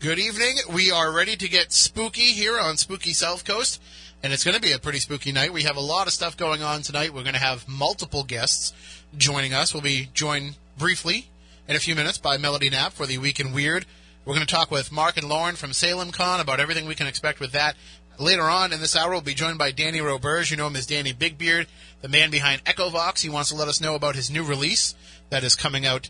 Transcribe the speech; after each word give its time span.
Good 0.00 0.20
evening. 0.20 0.58
We 0.72 0.92
are 0.92 1.10
ready 1.10 1.34
to 1.34 1.48
get 1.48 1.72
spooky 1.72 2.30
here 2.30 2.56
on 2.56 2.76
Spooky 2.76 3.12
South 3.12 3.44
Coast, 3.44 3.82
and 4.22 4.32
it's 4.32 4.44
going 4.44 4.54
to 4.54 4.60
be 4.60 4.70
a 4.70 4.78
pretty 4.78 5.00
spooky 5.00 5.32
night. 5.32 5.52
We 5.52 5.64
have 5.64 5.76
a 5.76 5.80
lot 5.80 6.06
of 6.06 6.12
stuff 6.12 6.36
going 6.36 6.62
on 6.62 6.82
tonight. 6.82 7.12
We're 7.12 7.24
going 7.24 7.34
to 7.34 7.40
have 7.40 7.66
multiple 7.66 8.22
guests 8.22 8.72
joining 9.16 9.52
us. 9.52 9.74
We'll 9.74 9.82
be 9.82 10.08
joined 10.14 10.56
briefly 10.78 11.26
in 11.66 11.74
a 11.74 11.80
few 11.80 11.96
minutes 11.96 12.16
by 12.16 12.36
Melody 12.38 12.70
Knapp 12.70 12.92
for 12.92 13.06
the 13.06 13.18
Week 13.18 13.40
in 13.40 13.52
Weird. 13.52 13.86
We're 14.24 14.34
going 14.34 14.46
to 14.46 14.54
talk 14.54 14.70
with 14.70 14.92
Marc 14.92 15.16
and 15.16 15.28
Lauren 15.28 15.56
from 15.56 15.72
Salem 15.72 16.12
Con 16.12 16.38
about 16.38 16.60
everything 16.60 16.86
we 16.86 16.94
can 16.94 17.08
expect 17.08 17.40
with 17.40 17.50
that. 17.50 17.74
Later 18.20 18.44
on 18.44 18.72
in 18.72 18.78
this 18.78 18.94
hour, 18.94 19.10
we'll 19.10 19.20
be 19.20 19.34
joined 19.34 19.58
by 19.58 19.72
Danny 19.72 19.98
Roberge. 19.98 20.52
You 20.52 20.58
know 20.58 20.68
him 20.68 20.76
as 20.76 20.86
Danny 20.86 21.12
Bigbeard, 21.12 21.66
the 22.02 22.08
man 22.08 22.30
behind 22.30 22.64
EchoVox. 22.66 23.22
He 23.22 23.30
wants 23.30 23.50
to 23.50 23.56
let 23.56 23.66
us 23.66 23.80
know 23.80 23.96
about 23.96 24.14
his 24.14 24.30
new 24.30 24.44
release 24.44 24.94
that 25.30 25.42
is 25.42 25.56
coming 25.56 25.84
out 25.84 26.08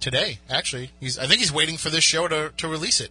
today. 0.00 0.38
Actually, 0.48 0.92
he's 1.00 1.18
I 1.18 1.26
think 1.26 1.40
he's 1.40 1.52
waiting 1.52 1.76
for 1.76 1.90
this 1.90 2.02
show 2.04 2.28
to, 2.28 2.50
to 2.56 2.66
release 2.66 3.02
it. 3.02 3.10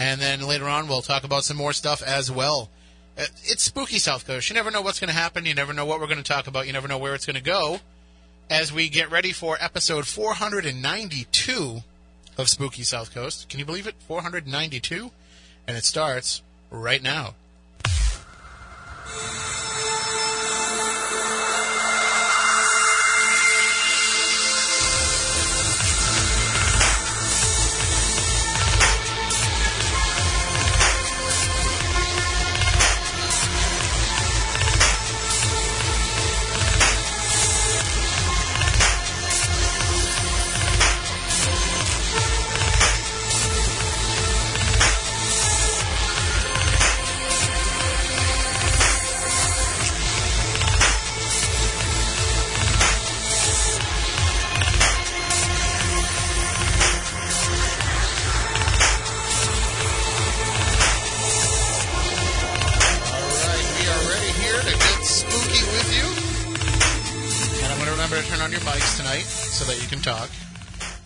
And 0.00 0.18
then 0.18 0.40
later 0.40 0.66
on, 0.66 0.88
we'll 0.88 1.02
talk 1.02 1.24
about 1.24 1.44
some 1.44 1.58
more 1.58 1.74
stuff 1.74 2.02
as 2.02 2.30
well. 2.30 2.70
Uh, 3.18 3.26
It's 3.44 3.62
spooky 3.64 3.98
South 3.98 4.26
Coast. 4.26 4.48
You 4.48 4.54
never 4.54 4.70
know 4.70 4.80
what's 4.80 4.98
going 4.98 5.08
to 5.08 5.14
happen. 5.14 5.44
You 5.44 5.52
never 5.52 5.74
know 5.74 5.84
what 5.84 6.00
we're 6.00 6.06
going 6.06 6.16
to 6.16 6.24
talk 6.24 6.46
about. 6.46 6.66
You 6.66 6.72
never 6.72 6.88
know 6.88 6.96
where 6.96 7.14
it's 7.14 7.26
going 7.26 7.36
to 7.36 7.42
go. 7.42 7.80
As 8.48 8.72
we 8.72 8.88
get 8.88 9.10
ready 9.10 9.30
for 9.32 9.58
episode 9.60 10.06
492 10.06 11.82
of 12.38 12.48
Spooky 12.48 12.82
South 12.82 13.12
Coast. 13.12 13.50
Can 13.50 13.58
you 13.60 13.66
believe 13.66 13.86
it? 13.86 13.94
492? 14.08 15.10
And 15.68 15.76
it 15.76 15.84
starts 15.84 16.40
right 16.70 17.02
now. 17.02 17.34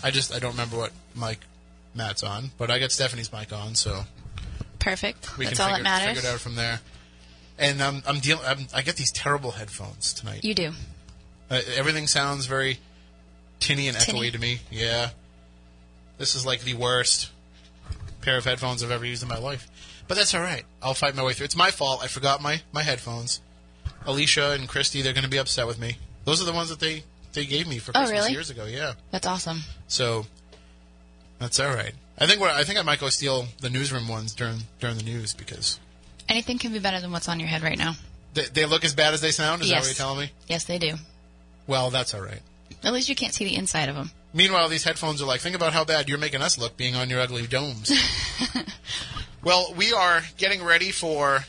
I 0.05 0.11
just 0.13 0.33
I 0.33 0.39
don't 0.39 0.53
remember 0.53 0.77
what 0.77 0.93
mic 1.17 1.39
Matt's 1.95 2.23
on, 2.23 2.51
but 2.59 2.71
I 2.71 2.79
got 2.79 2.93
Stephanie's 2.93 3.33
mic 3.33 3.53
on, 3.53 3.75
so 3.75 4.03
Perfect. 4.79 5.37
we 5.39 5.47
That's 5.47 5.59
can 5.59 5.65
all 5.71 5.77
figure, 5.77 5.85
that 5.85 5.91
matters. 6.01 6.17
figure 6.17 6.31
it 6.31 6.35
out 6.35 6.41
from 6.41 6.55
there. 6.57 6.81
And 7.59 7.81
um, 7.81 8.03
I'm 8.07 8.19
dealing. 8.21 8.45
I'm, 8.47 8.67
I 8.75 8.83
get 8.83 8.97
these 8.97 9.11
terrible 9.13 9.53
headphones 9.53 10.13
tonight. 10.13 10.45
You 10.45 10.55
do. 10.55 10.73
Uh, 11.51 11.61
everything 11.77 12.07
sounds 12.07 12.47
very 12.47 12.79
tinny 13.61 13.89
and 13.89 13.97
Tinny. 13.99 14.21
echoey 14.21 14.33
to 14.33 14.39
me. 14.39 14.59
Yeah, 14.71 15.11
this 16.19 16.35
is 16.35 16.45
like 16.45 16.61
the 16.63 16.75
worst 16.75 17.31
pair 18.21 18.37
of 18.37 18.45
headphones 18.45 18.83
I've 18.83 18.91
ever 18.91 19.05
used 19.07 19.23
in 19.23 19.29
my 19.29 19.39
life. 19.39 19.69
But 20.07 20.17
that's 20.17 20.35
all 20.35 20.41
right. 20.43 20.65
I'll 20.83 20.95
fight 20.95 21.15
my 21.15 21.23
way 21.25 21.33
through. 21.33 21.45
It's 21.45 21.57
my 21.57 21.71
fault. 21.71 22.01
I 22.03 22.09
forgot 22.09 22.43
my 22.43 22.61
my 22.73 22.83
headphones. 22.83 23.41
Alicia 24.05 24.51
and 24.51 24.69
Christy, 24.69 25.01
they're 25.01 25.15
going 25.15 25.25
to 25.25 25.31
be 25.31 25.39
upset 25.39 25.67
with 25.67 25.79
me. 25.79 25.97
Those 26.25 26.43
are 26.43 26.45
the 26.45 26.53
ones 26.53 26.69
that 26.69 26.81
they 26.81 27.05
they 27.35 27.45
gave 27.47 27.69
me 27.69 27.79
for 27.79 27.91
Oh, 27.95 28.01
Christmas 28.01 28.21
really? 28.21 28.33
years 28.33 28.51
ago. 28.51 28.65
Yeah. 28.65 28.95
That's 29.11 29.27
awesome. 29.27 29.61
So 29.89 30.27
that's 31.39 31.61
all 31.61 31.75
right. 31.75 31.93
I 32.19 32.27
think 32.27 32.41
I 32.41 32.63
think 32.65 32.79
I 32.79 32.83
might 32.83 33.01
go 33.01 33.09
steal 33.09 33.47
the 33.61 33.71
newsroom 33.71 34.09
ones 34.09 34.35
during 34.35 34.61
during 34.81 34.97
the 34.97 35.03
news 35.05 35.35
because 35.35 35.79
Anything 36.29 36.59
can 36.59 36.73
be 36.73 36.79
better 36.79 37.01
than 37.01 37.13
what's 37.13 37.29
on 37.29 37.39
your 37.39 37.49
head 37.51 37.63
right 37.63 37.77
now. 37.77 37.95
they, 38.33 38.45
they 38.47 38.65
look 38.65 38.85
as 38.85 38.95
bad 38.95 39.13
as 39.13 39.21
they 39.21 39.31
sound. 39.31 39.61
Is 39.63 39.69
that 39.71 39.81
what 39.81 39.87
you're 39.87 39.95
telling 39.95 40.21
me? 40.21 40.33
Yes, 40.49 40.65
they 40.65 40.79
do. 40.79 40.95
Well, 41.67 41.91
that's 41.91 42.15
all 42.15 42.23
right. 42.23 42.41
At 42.83 42.93
least 42.95 43.09
you 43.11 43.15
can't 43.15 43.35
see 43.35 43.45
the 43.45 43.57
inside 43.57 43.89
of 43.91 43.95
them. 43.95 44.11
Meanwhile, 44.33 44.69
these 44.71 44.85
headphones 44.85 45.21
are 45.23 45.27
like, 45.27 45.41
think 45.41 45.55
about 45.57 45.73
how 45.75 45.85
bad 45.85 46.09
you're 46.09 46.19
making 46.19 46.41
us 46.43 46.59
look 46.59 46.77
being 46.77 46.95
on 46.97 47.09
your 47.11 47.21
ugly 47.21 47.47
domes. 47.47 47.93
well, 49.45 49.73
we 49.77 49.93
are 49.93 50.23
getting 50.39 50.63
ready 50.63 50.91
for 50.91 51.41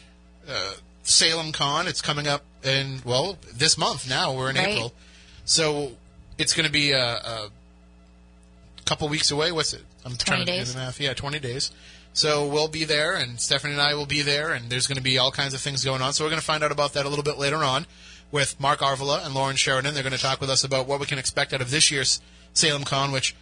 uh, 0.49 0.73
Salem 1.03 1.51
Con. 1.51 1.87
It's 1.87 2.01
coming 2.01 2.27
up 2.27 2.43
in, 2.63 3.01
well, 3.05 3.37
this 3.53 3.77
month 3.77 4.09
now. 4.09 4.33
We're 4.35 4.49
in 4.49 4.55
Right. 4.57 4.67
April. 4.69 4.93
So 5.45 5.91
it's 6.37 6.53
going 6.53 6.65
to 6.65 6.71
be 6.71 6.91
a, 6.91 6.99
a 7.03 7.49
couple 8.85 9.07
weeks 9.09 9.31
away. 9.31 9.51
What's 9.51 9.73
it? 9.73 9.83
I'm 10.05 10.15
20 10.17 10.23
trying 10.23 10.45
to 10.45 10.65
do 10.65 10.71
the 10.71 10.77
math. 10.77 10.99
Yeah, 10.99 11.13
20 11.13 11.39
days. 11.39 11.71
So 12.13 12.47
we'll 12.47 12.67
be 12.69 12.85
there, 12.85 13.13
and 13.15 13.39
Stephanie 13.41 13.73
and 13.73 13.81
I 13.81 13.93
will 13.93 14.05
be 14.05 14.21
there, 14.21 14.53
and 14.53 14.69
there's 14.69 14.87
going 14.87 14.97
to 14.97 15.03
be 15.03 15.17
all 15.17 15.31
kinds 15.31 15.53
of 15.53 15.59
things 15.59 15.83
going 15.83 16.01
on. 16.01 16.13
So 16.13 16.23
we're 16.23 16.29
going 16.29 16.39
to 16.39 16.45
find 16.45 16.63
out 16.63 16.71
about 16.71 16.93
that 16.93 17.05
a 17.05 17.09
little 17.09 17.23
bit 17.25 17.37
later 17.37 17.57
on 17.57 17.85
with 18.31 18.57
Marc 18.59 18.79
Arvilla 18.79 19.25
and 19.25 19.33
Lauren 19.33 19.55
Sheridan. 19.57 19.93
They're 19.93 20.03
going 20.03 20.13
to 20.13 20.19
talk 20.21 20.39
with 20.39 20.49
us 20.49 20.63
about 20.63 20.87
what 20.87 20.99
we 20.99 21.05
can 21.07 21.19
expect 21.19 21.53
out 21.53 21.61
of 21.61 21.71
this 21.71 21.91
year's 21.91 22.21
Salem 22.53 22.83
Con, 22.85 23.11
which 23.11 23.35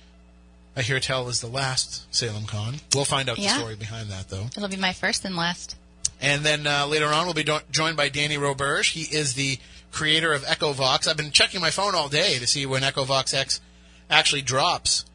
I 0.75 0.81
hear 0.81 0.99
tell 0.99 1.27
is 1.29 1.39
the 1.39 1.47
last 1.47 2.13
Salem 2.13 2.45
Con. 2.45 2.77
We'll 2.95 3.05
find 3.05 3.29
out 3.29 3.37
Yeah. 3.37 3.53
the 3.53 3.59
story 3.59 3.75
behind 3.75 4.09
that, 4.09 4.29
though. 4.29 4.45
It'll 4.57 4.69
be 4.69 4.75
my 4.75 4.93
first 4.93 5.23
and 5.23 5.35
last. 5.35 5.75
And 6.19 6.43
then 6.43 6.65
uh, 6.65 6.87
later 6.87 7.07
on, 7.07 7.25
we'll 7.25 7.35
be 7.35 7.43
do- 7.43 7.59
joined 7.69 7.95
by 7.97 8.09
Danny 8.09 8.37
Roberge. 8.37 8.91
He 8.93 9.01
is 9.15 9.35
the 9.35 9.59
creator 9.93 10.33
of 10.33 10.43
EchoVox. 10.43 11.07
I've 11.07 11.15
been 11.17 11.31
checking 11.31 11.61
my 11.61 11.69
phone 11.69 11.95
all 11.95 12.09
day 12.09 12.37
to 12.39 12.45
see 12.47 12.65
when 12.65 12.81
EchoVox 12.81 13.33
X 13.33 13.61
actually 14.09 14.41
drops, 14.41 15.05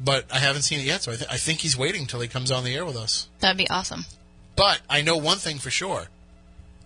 but 0.00 0.26
I 0.32 0.38
haven't 0.38 0.62
seen 0.62 0.78
it 0.80 0.84
yet. 0.86 1.02
So 1.02 1.12
I, 1.12 1.16
th- 1.16 1.30
I 1.30 1.36
think 1.38 1.60
he's 1.60 1.76
waiting 1.76 2.06
till 2.06 2.20
he 2.20 2.28
comes 2.28 2.50
on 2.50 2.62
the 2.64 2.74
air 2.74 2.84
with 2.84 2.96
us. 2.96 3.28
That'd 3.40 3.56
be 3.58 3.68
awesome. 3.68 4.04
But 4.56 4.80
I 4.88 5.00
know 5.02 5.16
one 5.16 5.38
thing 5.38 5.58
for 5.58 5.70
sure: 5.70 6.06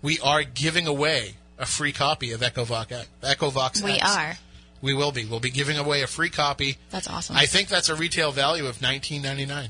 we 0.01 0.19
are 0.19 0.43
giving 0.43 0.87
away 0.87 1.35
a 1.59 1.65
free 1.65 1.91
copy 1.91 2.31
of 2.31 2.41
EchoVox. 2.41 2.91
X- 2.91 3.07
EchoVox 3.21 3.83
We 3.83 3.91
X. 3.93 4.15
are. 4.15 4.37
We 4.81 4.93
will 4.93 5.11
be. 5.11 5.25
We'll 5.25 5.41
be 5.41 5.49
giving 5.51 5.77
away 5.77 6.01
a 6.01 6.07
free 6.07 6.29
copy. 6.29 6.77
That's 6.89 7.07
awesome. 7.09 7.35
I 7.35 7.45
think 7.45 7.67
that's 7.67 7.89
a 7.89 7.95
retail 7.95 8.31
value 8.31 8.65
of 8.65 8.81
nineteen 8.81 9.21
ninety 9.21 9.45
nine. 9.45 9.69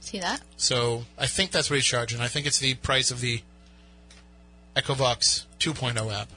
see 0.00 0.20
that? 0.20 0.42
So 0.58 1.06
I 1.18 1.26
think 1.26 1.50
that's 1.50 1.70
what 1.70 1.76
he's 1.76 1.86
charging. 1.86 2.20
I 2.20 2.28
think 2.28 2.46
it's 2.46 2.58
the 2.58 2.74
price 2.74 3.10
of 3.10 3.20
the 3.20 3.40
EchoVox 4.76 5.46
2.0 5.58 6.12
app. 6.20 6.28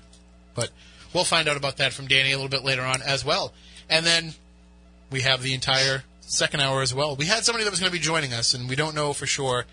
But 0.55 0.69
we'll 1.13 1.23
find 1.23 1.47
out 1.47 1.57
about 1.57 1.77
that 1.77 1.93
from 1.93 2.07
Danny 2.07 2.31
a 2.31 2.35
little 2.35 2.49
bit 2.49 2.63
later 2.63 2.83
on 2.83 3.01
as 3.01 3.25
well. 3.25 3.53
And 3.89 4.05
then 4.05 4.33
we 5.11 5.21
have 5.21 5.41
the 5.41 5.53
entire 5.53 6.03
second 6.21 6.61
hour 6.61 6.81
as 6.81 6.93
well. 6.93 7.15
We 7.15 7.25
had 7.25 7.45
somebody 7.45 7.63
that 7.63 7.71
was 7.71 7.79
going 7.79 7.91
to 7.91 7.97
be 7.97 8.03
joining 8.03 8.33
us, 8.33 8.53
and 8.53 8.69
we 8.69 8.75
don't 8.75 8.95
know 8.95 9.13
for 9.13 9.25
sure 9.25 9.65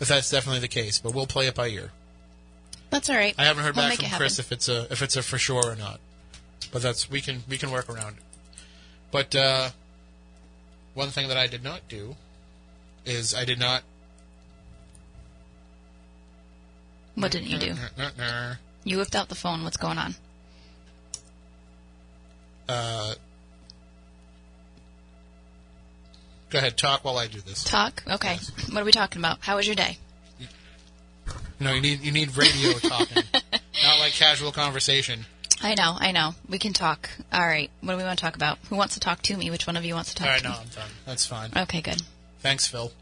if 0.00 0.08
that's 0.08 0.30
definitely 0.30 0.60
the 0.60 0.68
case, 0.68 0.98
but 0.98 1.14
we'll 1.14 1.26
play 1.26 1.46
it 1.46 1.54
by 1.54 1.68
ear. 1.68 1.90
That's 2.90 3.10
all 3.10 3.16
right. 3.16 3.34
I 3.36 3.44
haven't 3.44 3.64
heard 3.64 3.76
we'll 3.76 3.88
back 3.88 3.98
from. 3.98 4.10
Chris 4.10 4.38
if 4.38 4.52
it's 4.52 4.68
a 4.68 4.86
if 4.90 5.02
it's 5.02 5.16
a 5.16 5.22
for 5.22 5.38
sure 5.38 5.66
or 5.66 5.76
not. 5.76 6.00
But 6.72 6.82
that's 6.82 7.10
we 7.10 7.20
can 7.20 7.42
we 7.48 7.58
can 7.58 7.70
work 7.70 7.88
around 7.88 8.16
it. 8.16 8.22
But 9.10 9.34
uh, 9.34 9.70
one 10.94 11.10
thing 11.10 11.28
that 11.28 11.36
I 11.36 11.46
did 11.46 11.64
not 11.64 11.88
do 11.88 12.16
is 13.04 13.34
I 13.34 13.44
did 13.44 13.58
not. 13.58 13.82
What 17.14 17.32
didn't 17.32 17.48
you 17.48 17.58
do? 17.58 17.74
You 18.84 18.98
whipped 18.98 19.16
out 19.16 19.28
the 19.28 19.34
phone. 19.34 19.64
What's 19.64 19.76
going 19.76 19.98
on? 19.98 20.14
Uh, 22.68 23.14
go 26.50 26.58
ahead, 26.58 26.76
talk 26.76 27.04
while 27.04 27.18
I 27.18 27.26
do 27.26 27.40
this. 27.40 27.64
Talk? 27.64 28.02
Okay. 28.08 28.38
What 28.70 28.82
are 28.82 28.84
we 28.84 28.92
talking 28.92 29.20
about? 29.20 29.38
How 29.40 29.56
was 29.56 29.66
your 29.66 29.76
day? 29.76 29.98
No, 31.58 31.72
you 31.72 31.80
need 31.80 32.00
you 32.02 32.12
need 32.12 32.36
radio 32.36 32.72
talking, 32.78 33.22
not 33.82 33.98
like 33.98 34.12
casual 34.12 34.52
conversation. 34.52 35.24
I 35.62 35.74
know, 35.74 35.96
I 35.98 36.12
know. 36.12 36.34
We 36.50 36.58
can 36.58 36.74
talk. 36.74 37.08
All 37.32 37.40
right. 37.46 37.70
What 37.80 37.92
do 37.92 37.96
we 37.96 38.04
want 38.04 38.18
to 38.18 38.22
talk 38.22 38.36
about? 38.36 38.58
Who 38.68 38.76
wants 38.76 38.92
to 38.94 39.00
talk 39.00 39.22
to 39.22 39.36
me? 39.38 39.50
Which 39.50 39.66
one 39.66 39.74
of 39.76 39.84
you 39.84 39.94
wants 39.94 40.10
to 40.10 40.16
talk 40.16 40.26
All 40.26 40.32
right, 40.34 40.42
to 40.42 40.48
no, 40.48 40.50
me? 40.50 40.56
I'm 40.60 40.68
done. 40.68 40.90
That's 41.06 41.24
fine. 41.24 41.50
Okay, 41.56 41.80
good. 41.80 42.02
Thanks, 42.40 42.66
Phil, 42.66 42.92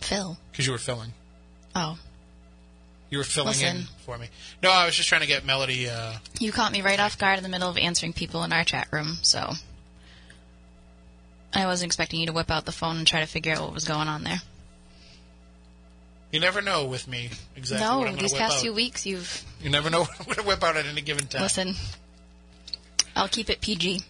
Phil. 0.00 0.38
because 0.50 0.64
you 0.66 0.72
were 0.72 0.78
filling. 0.78 1.12
Oh, 1.74 1.98
You 3.10 3.18
were 3.18 3.24
filling 3.24 3.60
in 3.60 3.82
for 4.04 4.16
me. 4.16 4.28
No, 4.62 4.70
I 4.70 4.86
was 4.86 4.94
just 4.94 5.08
trying 5.08 5.22
to 5.22 5.26
get 5.26 5.44
Melody. 5.44 5.88
Uh, 5.88 6.14
you 6.38 6.52
caught 6.52 6.70
me 6.70 6.80
right 6.80 7.00
off 7.00 7.18
guard 7.18 7.38
in 7.38 7.42
the 7.42 7.48
middle 7.48 7.68
of 7.68 7.76
answering 7.76 8.12
people 8.12 8.44
in 8.44 8.52
our 8.52 8.62
chat 8.62 8.86
room, 8.92 9.18
so 9.22 9.52
I 11.52 11.66
wasn't 11.66 11.88
expecting 11.88 12.20
you 12.20 12.26
to 12.26 12.32
whip 12.32 12.50
out 12.50 12.66
the 12.66 12.72
phone 12.72 12.98
and 12.98 13.06
try 13.06 13.20
to 13.20 13.26
figure 13.26 13.52
out 13.54 13.62
what 13.62 13.74
was 13.74 13.84
going 13.84 14.06
on 14.06 14.22
there. 14.22 14.40
you 16.30 16.38
never 16.38 16.62
know 16.62 16.86
with 16.86 17.08
me 17.08 17.30
exactly 17.56 18.04
what 18.04 18.14
no, 18.14 18.16
these 18.16 18.32
past 18.32 18.56
out. 18.58 18.60
few 18.60 18.72
weeks 18.72 19.04
you've 19.04 19.44
You 19.60 19.70
never 19.70 19.90
know 19.90 20.04
what 20.24 20.38
to 20.38 20.44
whip 20.44 20.62
out 20.62 20.76
at 20.76 20.86
any 20.86 21.00
given 21.00 21.26
time. 21.26 21.42
listen. 21.42 21.74
I'll 23.16 23.28
keep 23.28 23.50
it 23.50 23.60
PG. 23.60 24.02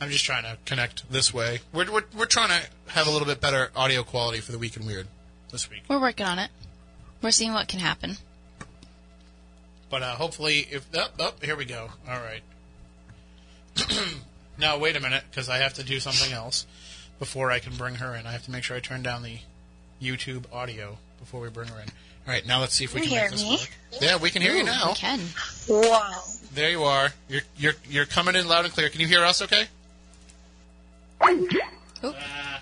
I'm 0.00 0.10
just 0.10 0.24
trying 0.26 0.44
to 0.44 0.58
connect 0.66 1.10
this 1.10 1.32
way. 1.32 1.60
We're, 1.72 1.90
we're, 1.90 2.04
we're 2.16 2.26
trying 2.26 2.50
to 2.50 2.92
have 2.92 3.06
a 3.08 3.10
little 3.10 3.26
bit 3.26 3.40
better 3.40 3.70
audio 3.74 4.02
quality 4.02 4.40
for 4.40 4.52
the 4.52 4.58
Week 4.58 4.76
in 4.76 4.86
Weird 4.86 5.08
this 5.50 5.68
week. 5.70 5.82
We're 5.88 6.00
working 6.00 6.26
on 6.26 6.38
it. 6.38 6.50
We're 7.22 7.30
seeing 7.30 7.52
what 7.52 7.68
can 7.68 7.80
happen. 7.80 8.16
But 9.90 10.02
uh, 10.02 10.14
hopefully, 10.14 10.66
if 10.70 10.86
oh, 10.94 11.08
oh, 11.18 11.32
here 11.42 11.56
we 11.56 11.64
go. 11.64 11.88
All 12.08 12.20
right. 12.20 12.42
now 14.58 14.78
wait 14.78 14.96
a 14.96 15.00
minute, 15.00 15.24
because 15.30 15.48
I 15.48 15.58
have 15.58 15.74
to 15.74 15.82
do 15.82 15.98
something 16.00 16.32
else 16.32 16.66
before 17.18 17.50
I 17.50 17.58
can 17.58 17.74
bring 17.74 17.96
her 17.96 18.14
in. 18.14 18.26
I 18.26 18.32
have 18.32 18.44
to 18.44 18.50
make 18.50 18.64
sure 18.64 18.76
I 18.76 18.80
turn 18.80 19.02
down 19.02 19.22
the 19.22 19.38
YouTube 20.00 20.44
audio 20.52 20.98
before 21.18 21.40
we 21.40 21.48
bring 21.48 21.68
her 21.68 21.80
in. 21.80 21.88
All 22.26 22.34
right, 22.34 22.46
now 22.46 22.60
let's 22.60 22.74
see 22.74 22.84
if 22.84 22.92
we 22.94 23.00
You 23.00 23.06
can 23.08 23.12
hear 23.16 23.22
make 23.22 23.30
this 23.32 23.42
me? 23.42 23.50
work. 23.56 23.70
Yeah, 24.02 24.16
we 24.18 24.28
can 24.30 24.42
hear 24.42 24.52
you 24.54 24.62
now. 24.64 24.88
We 24.88 24.94
can. 24.94 25.20
Wow. 25.68 26.22
There 26.52 26.70
you 26.70 26.82
are. 26.84 27.08
You're 27.28 27.40
you're 27.56 27.72
you're 27.88 28.04
coming 28.06 28.34
in 28.36 28.46
loud 28.46 28.66
and 28.66 28.74
clear. 28.74 28.90
Can 28.90 29.00
you 29.00 29.06
hear 29.06 29.24
us? 29.24 29.40
Okay. 29.40 29.64
Oop, 32.04 32.14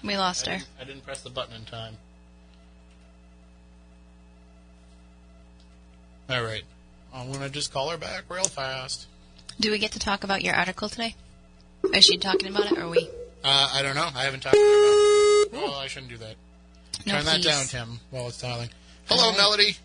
we 0.02 0.16
lost 0.16 0.48
I 0.48 0.52
her. 0.52 0.56
didn't, 0.58 0.68
I 0.80 0.84
didn't 0.84 1.04
press 1.04 1.20
the 1.22 1.30
button 1.30 1.54
in 1.56 1.64
time. 1.64 1.96
All 6.28 6.42
right. 6.42 6.64
I'm 7.14 7.32
gonna 7.32 7.48
just 7.48 7.72
call 7.72 7.90
her 7.90 7.96
back 7.96 8.24
real 8.28 8.44
fast. 8.44 9.06
Do 9.60 9.70
we 9.70 9.78
get 9.78 9.92
to 9.92 9.98
talk 9.98 10.24
about 10.24 10.42
your 10.42 10.54
article 10.54 10.88
today? 10.88 11.14
Is 11.94 12.04
she 12.04 12.18
talking 12.18 12.48
about 12.48 12.70
it, 12.70 12.78
or 12.78 12.82
are 12.82 12.88
we? 12.88 13.08
Uh, 13.44 13.70
I 13.72 13.82
don't 13.82 13.94
know. 13.94 14.08
I 14.14 14.24
haven't 14.24 14.40
talked 14.40 14.54
to 14.56 14.60
her. 14.60 15.46
About 15.48 15.58
it. 15.58 15.66
Well, 15.70 15.74
I 15.78 15.86
shouldn't 15.86 16.10
do 16.10 16.18
that. 16.18 16.34
No, 17.06 17.14
Turn 17.14 17.24
that 17.24 17.42
down, 17.42 17.64
Tim, 17.66 18.00
while 18.10 18.28
it's 18.28 18.40
dialing. 18.40 18.70
Hello, 19.06 19.22
All 19.22 19.30
right. 19.30 19.38
Melody. 19.38 19.76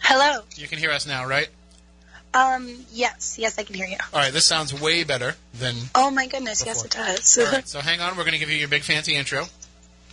Hello. 0.00 0.42
You 0.56 0.66
can 0.68 0.78
hear 0.78 0.90
us 0.90 1.06
now, 1.06 1.26
right? 1.26 1.48
Um, 2.34 2.68
yes, 2.92 3.36
yes, 3.38 3.58
I 3.58 3.62
can 3.62 3.74
hear 3.74 3.86
you. 3.86 3.98
All 4.12 4.20
right. 4.20 4.32
This 4.32 4.46
sounds 4.46 4.78
way 4.78 5.04
better 5.04 5.34
than. 5.54 5.76
Oh 5.94 6.10
my 6.10 6.26
goodness, 6.26 6.64
yes, 6.66 6.84
it 6.84 6.90
does. 6.90 7.38
All 7.38 7.52
right. 7.52 7.68
So 7.68 7.80
hang 7.80 8.00
on. 8.00 8.16
We're 8.16 8.24
gonna 8.24 8.38
give 8.38 8.50
you 8.50 8.56
your 8.56 8.68
big 8.68 8.82
fancy 8.82 9.14
intro. 9.14 9.44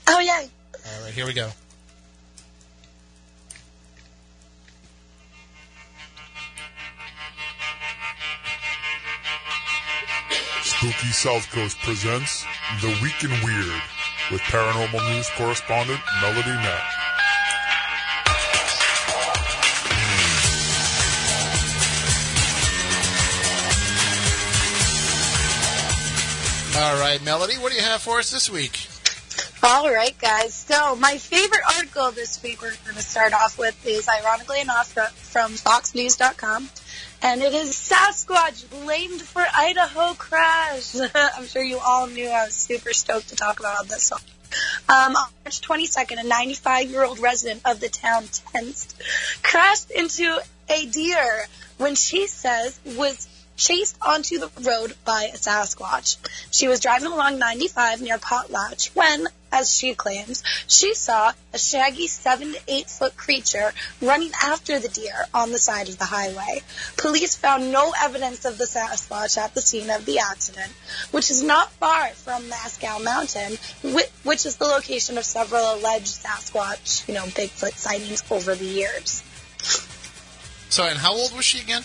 oh, 0.08 0.20
yeah. 0.20 0.44
All 0.76 1.04
right. 1.04 1.14
Here 1.14 1.26
we 1.26 1.34
go. 1.34 1.50
Spooky 10.80 11.12
South 11.12 11.52
Coast 11.52 11.78
presents 11.80 12.46
The 12.80 12.88
Week 13.04 13.22
in 13.22 13.32
Weird 13.44 13.82
with 14.32 14.40
paranormal 14.44 15.14
news 15.14 15.30
correspondent 15.36 16.00
Melody 16.22 16.52
Knapp. 16.52 16.84
All 26.78 26.98
right, 27.02 27.20
Melody. 27.26 27.56
What 27.56 27.74
do 27.74 27.78
you 27.78 27.84
have 27.84 28.02
for 28.02 28.20
us 28.20 28.32
this 28.32 28.50
week? 28.50 28.88
All 29.62 29.92
right, 29.92 30.18
guys. 30.18 30.54
So, 30.54 30.96
my 30.96 31.18
favorite 31.18 31.60
article 31.76 32.12
this 32.12 32.42
week 32.42 32.62
we're 32.62 32.72
going 32.86 32.96
to 32.96 33.02
start 33.02 33.34
off 33.34 33.60
with 33.60 33.86
is, 33.86 34.08
ironically 34.08 34.62
enough, 34.62 34.94
fro- 34.94 35.08
from 35.08 35.52
FoxNews.com. 35.52 36.70
And 37.22 37.42
it 37.42 37.54
is 37.54 37.72
Sasquatch 37.72 38.70
blamed 38.70 39.22
for 39.22 39.44
Idaho 39.54 40.14
crash. 40.14 40.96
I'm 41.16 41.46
sure 41.48 41.64
you 41.64 41.80
all 41.80 42.08
knew 42.08 42.30
I 42.30 42.46
was 42.46 42.56
super 42.56 42.94
stoked 42.94 43.30
to 43.30 43.36
talk 43.36 43.60
about 43.60 43.88
this. 43.88 44.12
Um, 44.12 45.16
on 45.16 45.28
March 45.44 45.62
22nd, 45.62 46.20
a 46.20 46.24
95 46.24 46.90
year 46.90 47.04
old 47.04 47.20
resident 47.20 47.62
of 47.66 47.80
the 47.80 47.90
town 47.90 48.24
Tensed 48.24 48.96
crashed 49.44 49.92
into 49.92 50.40
a 50.70 50.86
deer 50.86 51.48
when 51.78 51.96
she 51.96 52.28
says 52.28 52.80
was 52.86 53.28
chased 53.58 53.98
onto 54.02 54.40
the 54.40 54.50
road 54.62 54.96
by 55.04 55.24
a 55.34 55.38
Sasquatch. 55.38 56.18
She 56.52 56.68
was 56.68 56.80
driving 56.80 57.12
along 57.12 57.40
95 57.40 58.02
near 58.02 58.18
Potlatch 58.18 58.96
when, 58.96 59.28
as 59.52 59.74
she 59.74 59.94
claims, 59.94 60.44
she 60.68 60.94
saw 60.94 61.34
a 61.54 61.58
shaggy 61.58 62.08
7 62.08 62.54
to 62.54 62.60
8 62.68 62.90
foot 62.90 63.18
creature 63.18 63.74
running 64.02 64.32
after 64.44 64.80
the 64.80 64.90
deer 64.90 65.26
on 65.34 65.52
the 65.52 65.60
side 65.60 65.90
of 65.90 65.98
the 65.98 66.06
highway. 66.06 66.62
Police 66.98 67.36
found 67.36 67.72
no 67.72 67.94
evidence 68.02 68.46
of 68.46 68.58
the 68.58 68.66
Sasquatch 68.66 69.38
at 69.38 69.54
the 69.54 69.62
scene 69.62 69.90
of 69.90 70.06
the 70.06 70.20
accident, 70.20 70.72
which 71.12 71.30
is 71.32 71.44
not 71.44 71.72
far 71.74 72.10
from 72.10 72.48
Moscow 72.50 73.00
Mountain, 73.00 73.58
which 74.24 74.46
is 74.46 74.58
the 74.58 74.66
location 74.66 75.18
of 75.18 75.26
several 75.26 75.76
alleged 75.76 76.24
Sasquatch, 76.24 77.08
you 77.08 77.14
know, 77.14 77.26
Bigfoot 77.26 77.74
sightings 77.74 78.24
over 78.32 78.56
the 78.56 78.66
years. 78.66 79.24
So, 80.70 80.86
and 80.86 80.98
how 80.98 81.14
old 81.14 81.36
was 81.36 81.46
she 81.46 81.60
again? 81.62 81.84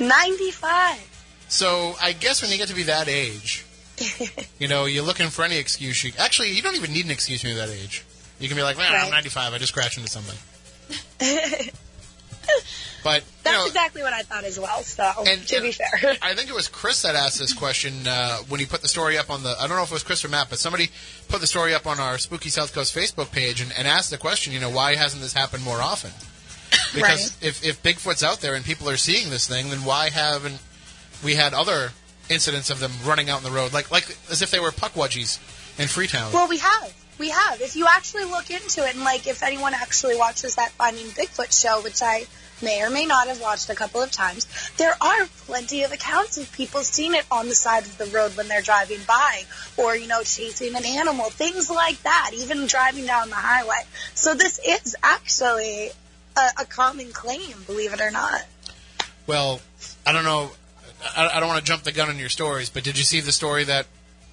95. 0.00 0.98
So, 1.48 1.94
I 2.00 2.12
guess 2.12 2.42
when 2.42 2.50
you 2.50 2.58
get 2.58 2.68
to 2.68 2.74
be 2.74 2.84
that 2.84 3.08
age, 3.08 3.64
you 4.58 4.68
know, 4.68 4.84
you're 4.86 5.04
looking 5.04 5.28
for 5.28 5.44
any 5.44 5.56
excuse. 5.56 6.02
You, 6.04 6.12
actually, 6.18 6.50
you 6.52 6.62
don't 6.62 6.76
even 6.76 6.92
need 6.92 7.04
an 7.04 7.10
excuse 7.10 7.42
when 7.42 7.54
you're 7.54 7.66
that 7.66 7.72
age. 7.74 8.04
You 8.38 8.48
can 8.48 8.56
be 8.56 8.62
like, 8.62 8.76
man, 8.78 8.92
I'm 8.92 9.02
Right. 9.02 9.10
95. 9.10 9.52
I 9.54 9.58
just 9.58 9.72
crashed 9.74 9.98
into 9.98 10.10
something. 10.10 10.38
But, 13.02 13.24
That's 13.44 13.56
know, 13.56 13.64
exactly 13.66 14.02
what 14.02 14.12
I 14.12 14.20
thought 14.22 14.44
as 14.44 14.60
well. 14.60 14.82
So, 14.82 15.10
And- 15.26 15.46
to 15.48 15.56
and- 15.56 15.64
be 15.64 15.72
fair, 15.72 16.16
I 16.22 16.34
think 16.34 16.50
it 16.50 16.54
was 16.54 16.68
Chris 16.68 17.00
that 17.02 17.14
asked 17.14 17.38
this 17.38 17.54
question 17.54 18.06
uh, 18.06 18.38
when 18.48 18.60
he 18.60 18.66
put 18.66 18.82
the 18.82 18.88
story 18.88 19.16
up 19.16 19.30
on 19.30 19.42
the. 19.42 19.54
I 19.58 19.66
don't 19.66 19.76
know 19.78 19.82
if 19.84 19.90
it 19.90 19.94
was 19.94 20.02
Chris 20.02 20.22
or 20.22 20.28
Matt, 20.28 20.50
but 20.50 20.58
somebody 20.58 20.90
put 21.28 21.40
the 21.40 21.46
story 21.46 21.72
up 21.74 21.86
on 21.86 21.98
our 21.98 22.18
Spooky 22.18 22.50
South 22.50 22.74
Coast 22.74 22.94
Facebook 22.94 23.32
page 23.32 23.62
and, 23.62 23.72
and 23.72 23.88
asked 23.88 24.10
the 24.10 24.18
question. 24.18 24.52
You 24.52 24.60
know, 24.60 24.68
why 24.68 24.96
hasn't 24.96 25.22
this 25.22 25.32
happened 25.32 25.64
more 25.64 25.80
often? 25.80 26.10
Because 26.94 27.36
if 27.40 27.64
if 27.64 27.82
Bigfoot's 27.82 28.22
out 28.24 28.40
there 28.40 28.54
and 28.54 28.64
people 28.64 28.88
are 28.90 28.96
seeing 28.96 29.30
this 29.30 29.46
thing, 29.48 29.70
then 29.70 29.84
why 29.84 30.10
haven't 30.10 30.58
we 31.24 31.34
had 31.36 31.54
other 31.54 31.90
incidents 32.30 32.70
of 32.70 32.80
them 32.80 32.92
running 33.04 33.28
out 33.28 33.38
in 33.38 33.44
the 33.44 33.50
road, 33.50 33.72
like 33.72 33.90
like 33.90 34.16
as 34.30 34.42
if 34.42 34.50
they 34.50 34.60
were 34.60 34.70
puckwudgies 34.70 35.38
in 35.78 35.88
Freetown? 35.88 36.32
well, 36.32 36.48
we 36.48 36.58
have. 36.58 36.94
We 37.18 37.28
have. 37.28 37.60
If 37.60 37.76
you 37.76 37.86
actually 37.86 38.24
look 38.24 38.50
into 38.50 38.86
it, 38.86 38.94
and 38.94 39.04
like 39.04 39.26
if 39.26 39.42
anyone 39.42 39.74
actually 39.74 40.16
watches 40.16 40.56
that 40.56 40.70
Finding 40.72 41.06
Bigfoot 41.06 41.52
show, 41.52 41.82
which 41.82 42.00
I 42.02 42.24
may 42.62 42.82
or 42.82 42.90
may 42.90 43.06
not 43.06 43.28
have 43.28 43.40
watched 43.40 43.68
a 43.68 43.74
couple 43.74 44.00
of 44.02 44.10
times, 44.10 44.46
there 44.76 44.94
are 45.00 45.26
plenty 45.46 45.82
of 45.82 45.92
accounts 45.92 46.38
of 46.38 46.50
people 46.52 46.80
seeing 46.80 47.14
it 47.14 47.26
on 47.30 47.48
the 47.48 47.54
side 47.54 47.84
of 47.84 47.98
the 47.98 48.06
road 48.06 48.36
when 48.36 48.48
they're 48.48 48.62
driving 48.62 49.00
by, 49.06 49.42
or 49.76 49.96
you 49.96 50.06
know, 50.06 50.22
chasing 50.22 50.74
an 50.74 50.84
animal, 50.86 51.28
things 51.30 51.68
like 51.68 52.02
that, 52.02 52.30
even 52.34 52.66
driving 52.66 53.04
down 53.06 53.28
the 53.28 53.34
highway. 53.36 53.82
So 54.14 54.34
this 54.34 54.58
is 54.66 54.96
actually 55.02 55.90
a, 56.36 56.62
a 56.62 56.64
common 56.64 57.12
claim, 57.12 57.54
believe 57.66 57.92
it 57.92 58.00
or 58.00 58.10
not. 58.10 58.46
Well, 59.26 59.60
I 60.06 60.12
don't 60.12 60.24
know. 60.24 60.50
I, 61.16 61.30
I 61.34 61.40
don't 61.40 61.48
want 61.48 61.60
to 61.60 61.64
jump 61.64 61.82
the 61.84 61.92
gun 61.92 62.08
on 62.08 62.18
your 62.18 62.28
stories, 62.28 62.70
but 62.70 62.84
did 62.84 62.98
you 62.98 63.04
see 63.04 63.20
the 63.20 63.32
story 63.32 63.64
that 63.64 63.86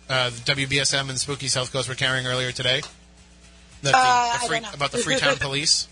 uh, 0.10 0.30
WBSM 0.46 1.10
and 1.10 1.20
Spooky 1.20 1.48
South 1.48 1.72
Coast 1.72 1.88
were 1.90 1.96
carrying 1.96 2.26
earlier 2.28 2.52
today? 2.52 2.82
That 3.84 3.92
the, 3.92 3.98
Uh, 3.98 4.38
the 4.38 4.44
I 4.44 4.48
Free- 4.48 4.56
don't 4.60 4.64
know. 4.64 4.70
about 4.74 4.92
the 4.92 4.98
Freetown 5.00 5.36
police. 5.40 5.88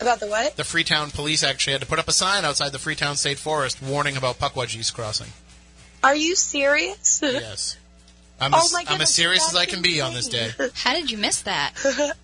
About 0.00 0.20
the 0.20 0.26
what? 0.26 0.56
The 0.56 0.64
Freetown 0.64 1.10
police 1.10 1.42
actually 1.44 1.72
had 1.74 1.82
to 1.82 1.86
put 1.86 1.98
up 1.98 2.08
a 2.08 2.12
sign 2.12 2.44
outside 2.44 2.70
the 2.72 2.78
Freetown 2.78 3.16
State 3.16 3.38
Forest 3.38 3.80
warning 3.80 4.16
about 4.16 4.38
puckwudgies 4.38 4.92
crossing. 4.92 5.28
Are 6.02 6.14
you 6.16 6.34
serious? 6.36 7.20
Yes. 7.22 7.76
I'm, 8.40 8.52
Oh 8.54 8.58
as, 8.64 8.72
my 8.72 8.84
I'm 8.88 9.00
as 9.00 9.14
serious 9.14 9.46
as 9.48 9.54
I 9.54 9.60
that's 9.60 9.72
can 9.74 9.82
be 9.82 10.00
on 10.00 10.12
this 10.12 10.28
day. 10.28 10.50
How 10.74 10.92
did 10.94 11.10
you 11.10 11.16
miss 11.18 11.42
that? 11.42 11.72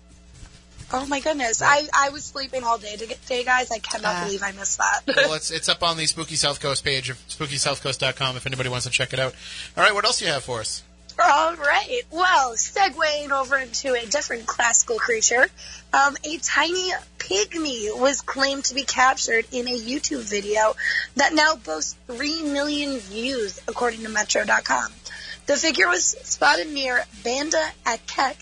Oh 0.93 1.05
my 1.05 1.19
goodness. 1.21 1.61
I, 1.61 1.87
I 1.93 2.09
was 2.09 2.23
sleeping 2.23 2.63
all 2.63 2.77
day 2.77 2.95
today, 2.97 3.43
guys. 3.43 3.71
I 3.71 3.79
cannot 3.79 4.15
Ah. 4.15 4.23
believe 4.25 4.43
I 4.43 4.51
missed 4.51 4.77
that. 4.77 5.01
well, 5.07 5.33
it's 5.33 5.49
it's 5.51 5.69
up 5.69 5.83
on 5.83 5.97
the 5.97 6.05
Spooky 6.05 6.35
South 6.35 6.59
Coast 6.59 6.83
page 6.83 7.09
of 7.09 7.17
SpookySouthCoast.com 7.27 8.35
if 8.37 8.45
anybody 8.45 8.69
wants 8.69 8.85
to 8.85 8.91
check 8.91 9.13
it 9.13 9.19
out. 9.19 9.33
All 9.77 9.83
right, 9.83 9.93
what 9.93 10.05
else 10.05 10.19
do 10.19 10.25
you 10.25 10.31
have 10.31 10.43
for 10.43 10.59
us? 10.59 10.83
all 11.23 11.55
right. 11.55 12.01
Well, 12.09 12.53
segueing 12.55 13.29
over 13.29 13.57
into 13.57 13.93
a 13.93 14.05
different 14.07 14.47
classical 14.47 14.97
creature, 14.97 15.45
um, 15.93 16.17
a 16.23 16.37
tiny 16.37 16.91
pygmy 17.19 17.95
was 17.99 18.21
claimed 18.21 18.65
to 18.65 18.73
be 18.73 18.83
captured 18.83 19.45
in 19.51 19.67
a 19.67 19.77
YouTube 19.77 20.23
video 20.27 20.73
that 21.17 21.33
now 21.35 21.55
boasts 21.57 21.95
3 22.07 22.41
million 22.43 22.97
views, 22.99 23.59
according 23.67 24.01
to 24.01 24.09
Metro.com. 24.09 24.91
The 25.45 25.57
figure 25.57 25.87
was 25.89 26.05
spotted 26.23 26.71
near 26.71 27.03
Banda 27.23 27.61
Aceh, 27.85 28.35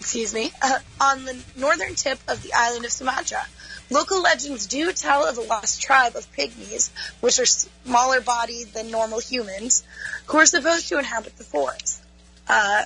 excuse 0.00 0.34
me, 0.34 0.50
uh, 0.62 0.78
on 1.00 1.24
the 1.24 1.36
northern 1.56 1.94
tip 1.94 2.18
of 2.28 2.42
the 2.42 2.52
island 2.54 2.84
of 2.84 2.92
Sumatra. 2.92 3.44
Local 3.90 4.20
legends 4.20 4.66
do 4.66 4.92
tell 4.92 5.24
of 5.26 5.38
a 5.38 5.42
lost 5.42 5.80
tribe 5.80 6.16
of 6.16 6.30
pygmies, 6.32 6.90
which 7.20 7.38
are 7.38 7.46
smaller 7.46 8.20
bodied 8.20 8.68
than 8.68 8.90
normal 8.90 9.20
humans, 9.20 9.84
who 10.26 10.38
are 10.38 10.46
supposed 10.46 10.88
to 10.88 10.98
inhabit 10.98 11.36
the 11.38 11.44
forest. 11.44 12.02
Uh, 12.48 12.84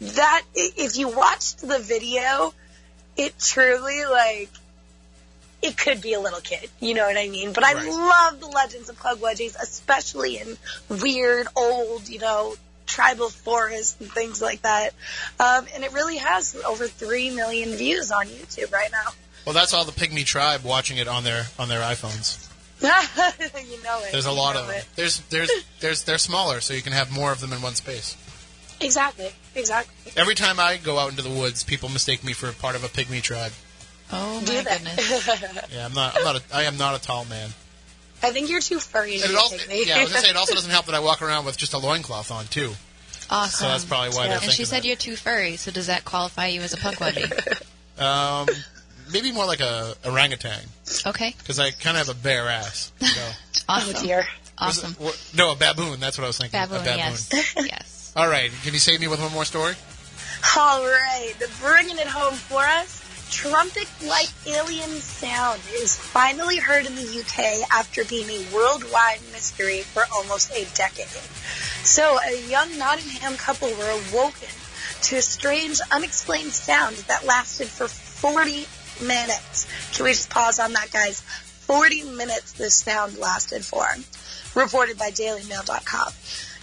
that 0.00 0.42
if 0.54 0.96
you 0.96 1.08
watched 1.08 1.60
the 1.60 1.78
video, 1.78 2.52
it 3.16 3.34
truly 3.38 4.04
like 4.04 4.50
it 5.62 5.78
could 5.78 6.00
be 6.00 6.12
a 6.12 6.20
little 6.20 6.40
kid. 6.40 6.68
You 6.80 6.94
know 6.94 7.06
what 7.06 7.16
I 7.16 7.28
mean? 7.28 7.52
But 7.52 7.64
I 7.64 7.74
Right. 7.74 7.86
love 7.88 8.40
the 8.40 8.48
legends 8.48 8.88
of 8.88 8.98
Puckwudgies, 8.98 9.54
especially 9.60 10.38
in 10.38 10.58
weird 10.88 11.46
old, 11.54 12.08
you 12.08 12.18
know, 12.18 12.56
tribal 12.86 13.28
forests 13.28 13.96
and 14.00 14.10
things 14.10 14.40
like 14.42 14.62
that. 14.62 14.90
Um, 15.40 15.66
and 15.74 15.84
it 15.84 15.92
really 15.92 16.16
has 16.18 16.56
over 16.66 16.86
three 16.86 17.30
million 17.30 17.70
views 17.76 18.10
on 18.12 18.26
YouTube 18.26 18.72
right 18.72 18.90
now. 18.92 19.10
Well, 19.46 19.54
that's 19.54 19.74
all 19.74 19.84
the 19.84 19.92
Pygmy 19.92 20.24
tribe 20.24 20.62
watching 20.64 20.98
it 20.98 21.08
on 21.08 21.24
their 21.24 21.44
on 21.58 21.68
their 21.68 21.80
iPhones. 21.80 22.48
you 22.82 23.82
know 23.84 24.00
it. 24.02 24.12
There's 24.12 24.26
a 24.26 24.30
You 24.30 24.36
lot 24.36 24.56
of 24.56 24.66
them. 24.66 24.76
it. 24.76 24.86
There's 24.96 25.20
there's 25.30 25.50
there's 25.80 26.02
they're 26.04 26.18
smaller, 26.18 26.60
so 26.60 26.74
you 26.74 26.82
can 26.82 26.92
have 26.92 27.10
more 27.12 27.32
of 27.32 27.40
them 27.40 27.52
in 27.52 27.62
one 27.62 27.74
space. 27.74 28.16
Exactly. 28.80 29.30
Exactly. 29.54 30.12
Every 30.16 30.34
time 30.34 30.58
I 30.58 30.76
go 30.78 30.98
out 30.98 31.10
into 31.10 31.22
the 31.22 31.30
woods, 31.30 31.62
people 31.62 31.88
mistake 31.88 32.24
me 32.24 32.32
for 32.32 32.50
part 32.52 32.74
of 32.74 32.82
a 32.84 32.88
pygmy 32.88 33.22
tribe. 33.22 33.52
Oh 34.12 34.40
my 34.40 34.62
that. 34.62 34.78
goodness. 34.78 35.68
Yeah, 35.74 35.86
I'm 35.86 35.94
not. 35.94 36.16
I'm 36.16 36.24
not. 36.24 36.36
A, 36.36 36.42
I 36.52 36.62
am 36.64 36.76
not 36.76 37.00
a 37.00 37.02
tall 37.02 37.24
man. 37.26 37.50
I 38.22 38.30
think 38.30 38.48
you're 38.50 38.60
too 38.60 38.78
furry 38.78 39.18
to 39.18 39.24
And 39.24 39.30
be 39.32 39.34
it 39.34 39.38
also, 39.38 39.56
a 39.56 39.84
yeah, 39.86 39.96
I 39.98 40.02
was 40.04 40.12
gonna 40.12 40.24
say 40.24 40.30
it 40.30 40.36
also 40.36 40.54
doesn't 40.54 40.70
help 40.70 40.86
that 40.86 40.94
I 40.94 41.00
walk 41.00 41.22
around 41.22 41.44
with 41.44 41.56
just 41.56 41.72
a 41.74 41.78
loincloth 41.78 42.30
on 42.30 42.46
too. 42.46 42.72
Awesome. 43.30 43.50
So 43.66 43.68
that's 43.68 43.84
probably 43.84 44.10
why 44.10 44.24
Yeah. 44.24 44.34
they're 44.34 44.42
and 44.44 44.52
she 44.52 44.64
said 44.64 44.82
that. 44.82 44.86
you're 44.86 44.96
too 44.96 45.16
furry, 45.16 45.56
so 45.56 45.70
does 45.70 45.86
that 45.88 46.04
qualify 46.04 46.46
you 46.48 46.60
as 46.62 46.72
a 46.72 46.76
puckwudgie? 46.76 47.62
Um, 47.98 48.48
maybe 49.12 49.32
more 49.32 49.44
like 49.44 49.60
a 49.60 49.94
orangutan 50.04 50.60
okay. 51.06 51.34
because 51.38 51.60
I 51.60 51.70
kind 51.72 51.96
of 51.98 52.06
have 52.06 52.16
a 52.16 52.18
bare 52.18 52.48
ass. 52.48 52.90
So. 53.00 53.20
Awesome. 53.68 53.94
Oh 53.96 54.02
dear. 54.02 54.26
Awesome. 54.58 54.92
It- 54.92 54.98
what- 55.00 55.30
no, 55.36 55.52
a 55.52 55.56
baboon. 55.56 56.00
That's 56.00 56.16
what 56.18 56.24
I 56.24 56.26
was 56.28 56.38
thinking. 56.38 56.58
Baboon, 56.58 56.78
a 56.80 56.84
baboon. 56.84 56.98
yes. 56.98 57.54
yes. 57.56 58.12
All 58.16 58.26
right. 58.28 58.50
Can 58.64 58.72
you 58.72 58.80
save 58.80 58.98
me 59.00 59.08
with 59.08 59.20
one 59.20 59.30
more 59.32 59.44
story? 59.44 59.74
All 60.56 60.82
right, 60.82 61.32
The 61.38 61.48
bringing 61.60 61.98
it 61.98 62.06
home 62.08 62.34
for 62.34 62.62
us. 62.64 63.01
Trumpet-like 63.32 64.28
alien 64.46 64.90
sound 65.00 65.60
is 65.72 65.96
finally 65.96 66.58
heard 66.58 66.84
in 66.84 66.94
the 66.94 67.00
UK 67.20 67.66
after 67.72 68.04
being 68.04 68.28
a 68.28 68.54
worldwide 68.54 69.20
mystery 69.32 69.80
for 69.80 70.04
almost 70.14 70.52
a 70.52 70.66
decade. 70.74 71.06
So, 71.82 72.18
a 72.24 72.48
young 72.48 72.76
Nottingham 72.78 73.36
couple 73.36 73.68
were 73.70 73.98
awoken 74.12 74.50
to 75.04 75.16
a 75.16 75.22
strange, 75.22 75.80
unexplained 75.90 76.52
sound 76.52 76.96
that 77.08 77.24
lasted 77.24 77.68
for 77.68 77.88
40 77.88 78.66
minutes. 79.04 79.66
Can 79.96 80.04
we 80.04 80.10
just 80.10 80.28
pause 80.28 80.58
on 80.60 80.74
that, 80.74 80.92
guys? 80.92 81.22
40 81.22 82.02
minutes 82.02 82.52
this 82.52 82.74
sound 82.74 83.16
lasted 83.16 83.64
for. 83.64 83.86
Reported 84.54 84.98
by 84.98 85.10
DailyMail.com. 85.10 86.12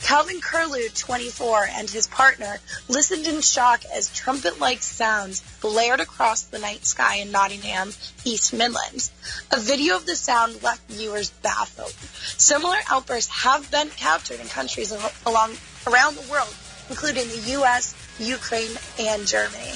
Calvin 0.02 0.42
Curlew, 0.42 0.90
24, 0.90 1.68
and 1.72 1.90
his 1.90 2.08
partner 2.08 2.58
listened 2.88 3.28
in 3.28 3.42
shock 3.42 3.84
as 3.94 4.14
trumpet-like 4.14 4.82
sounds 4.82 5.42
blared 5.62 6.00
across 6.00 6.44
the 6.44 6.60
night 6.60 6.86
sky 6.86 7.18
in 7.18 7.32
Nottingham, 7.32 7.92
East 8.26 8.54
Midlands. 8.54 9.12
A 9.52 9.60
video 9.60 9.96
of 9.96 10.06
the 10.06 10.16
sound 10.16 10.64
left 10.64 10.82
viewers 10.90 11.30
baffled. 11.30 11.94
Similar 12.40 12.78
outbursts 12.90 13.44
have 13.44 13.70
been 13.70 13.90
captured 13.90 14.40
in 14.40 14.48
countries 14.48 14.92
along 15.26 15.54
around 15.86 16.16
the 16.16 16.32
world, 16.32 16.56
including 16.90 17.28
the 17.28 17.52
U.S., 17.52 17.96
Ukraine, 18.20 18.72
and 19.00 19.28
Germany. 19.28 19.74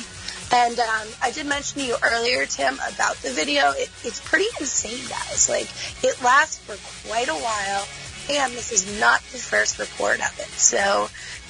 And 0.54 0.78
um, 0.80 1.08
I 1.22 1.32
did 1.32 1.48
mention 1.48 1.82
to 1.82 1.88
you 1.88 1.96
earlier, 2.04 2.46
Tim, 2.46 2.76
about 2.76 3.16
the 3.18 3.32
video. 3.32 3.72
It, 3.72 3.90
it's 4.04 4.20
pretty 4.20 4.46
insane, 4.60 5.02
guys. 5.10 5.50
Like, 5.50 5.68
it 6.04 6.22
lasts 6.24 6.60
for 6.60 6.78
quite 7.08 7.28
a 7.28 7.34
while, 7.34 7.88
and 8.30 8.54
this 8.54 8.72
is 8.72 9.00
not 9.00 9.22
the 9.32 9.38
first 9.38 9.80
report 9.80 10.20
of 10.20 10.40
it. 10.40 10.48
So, 10.48 11.10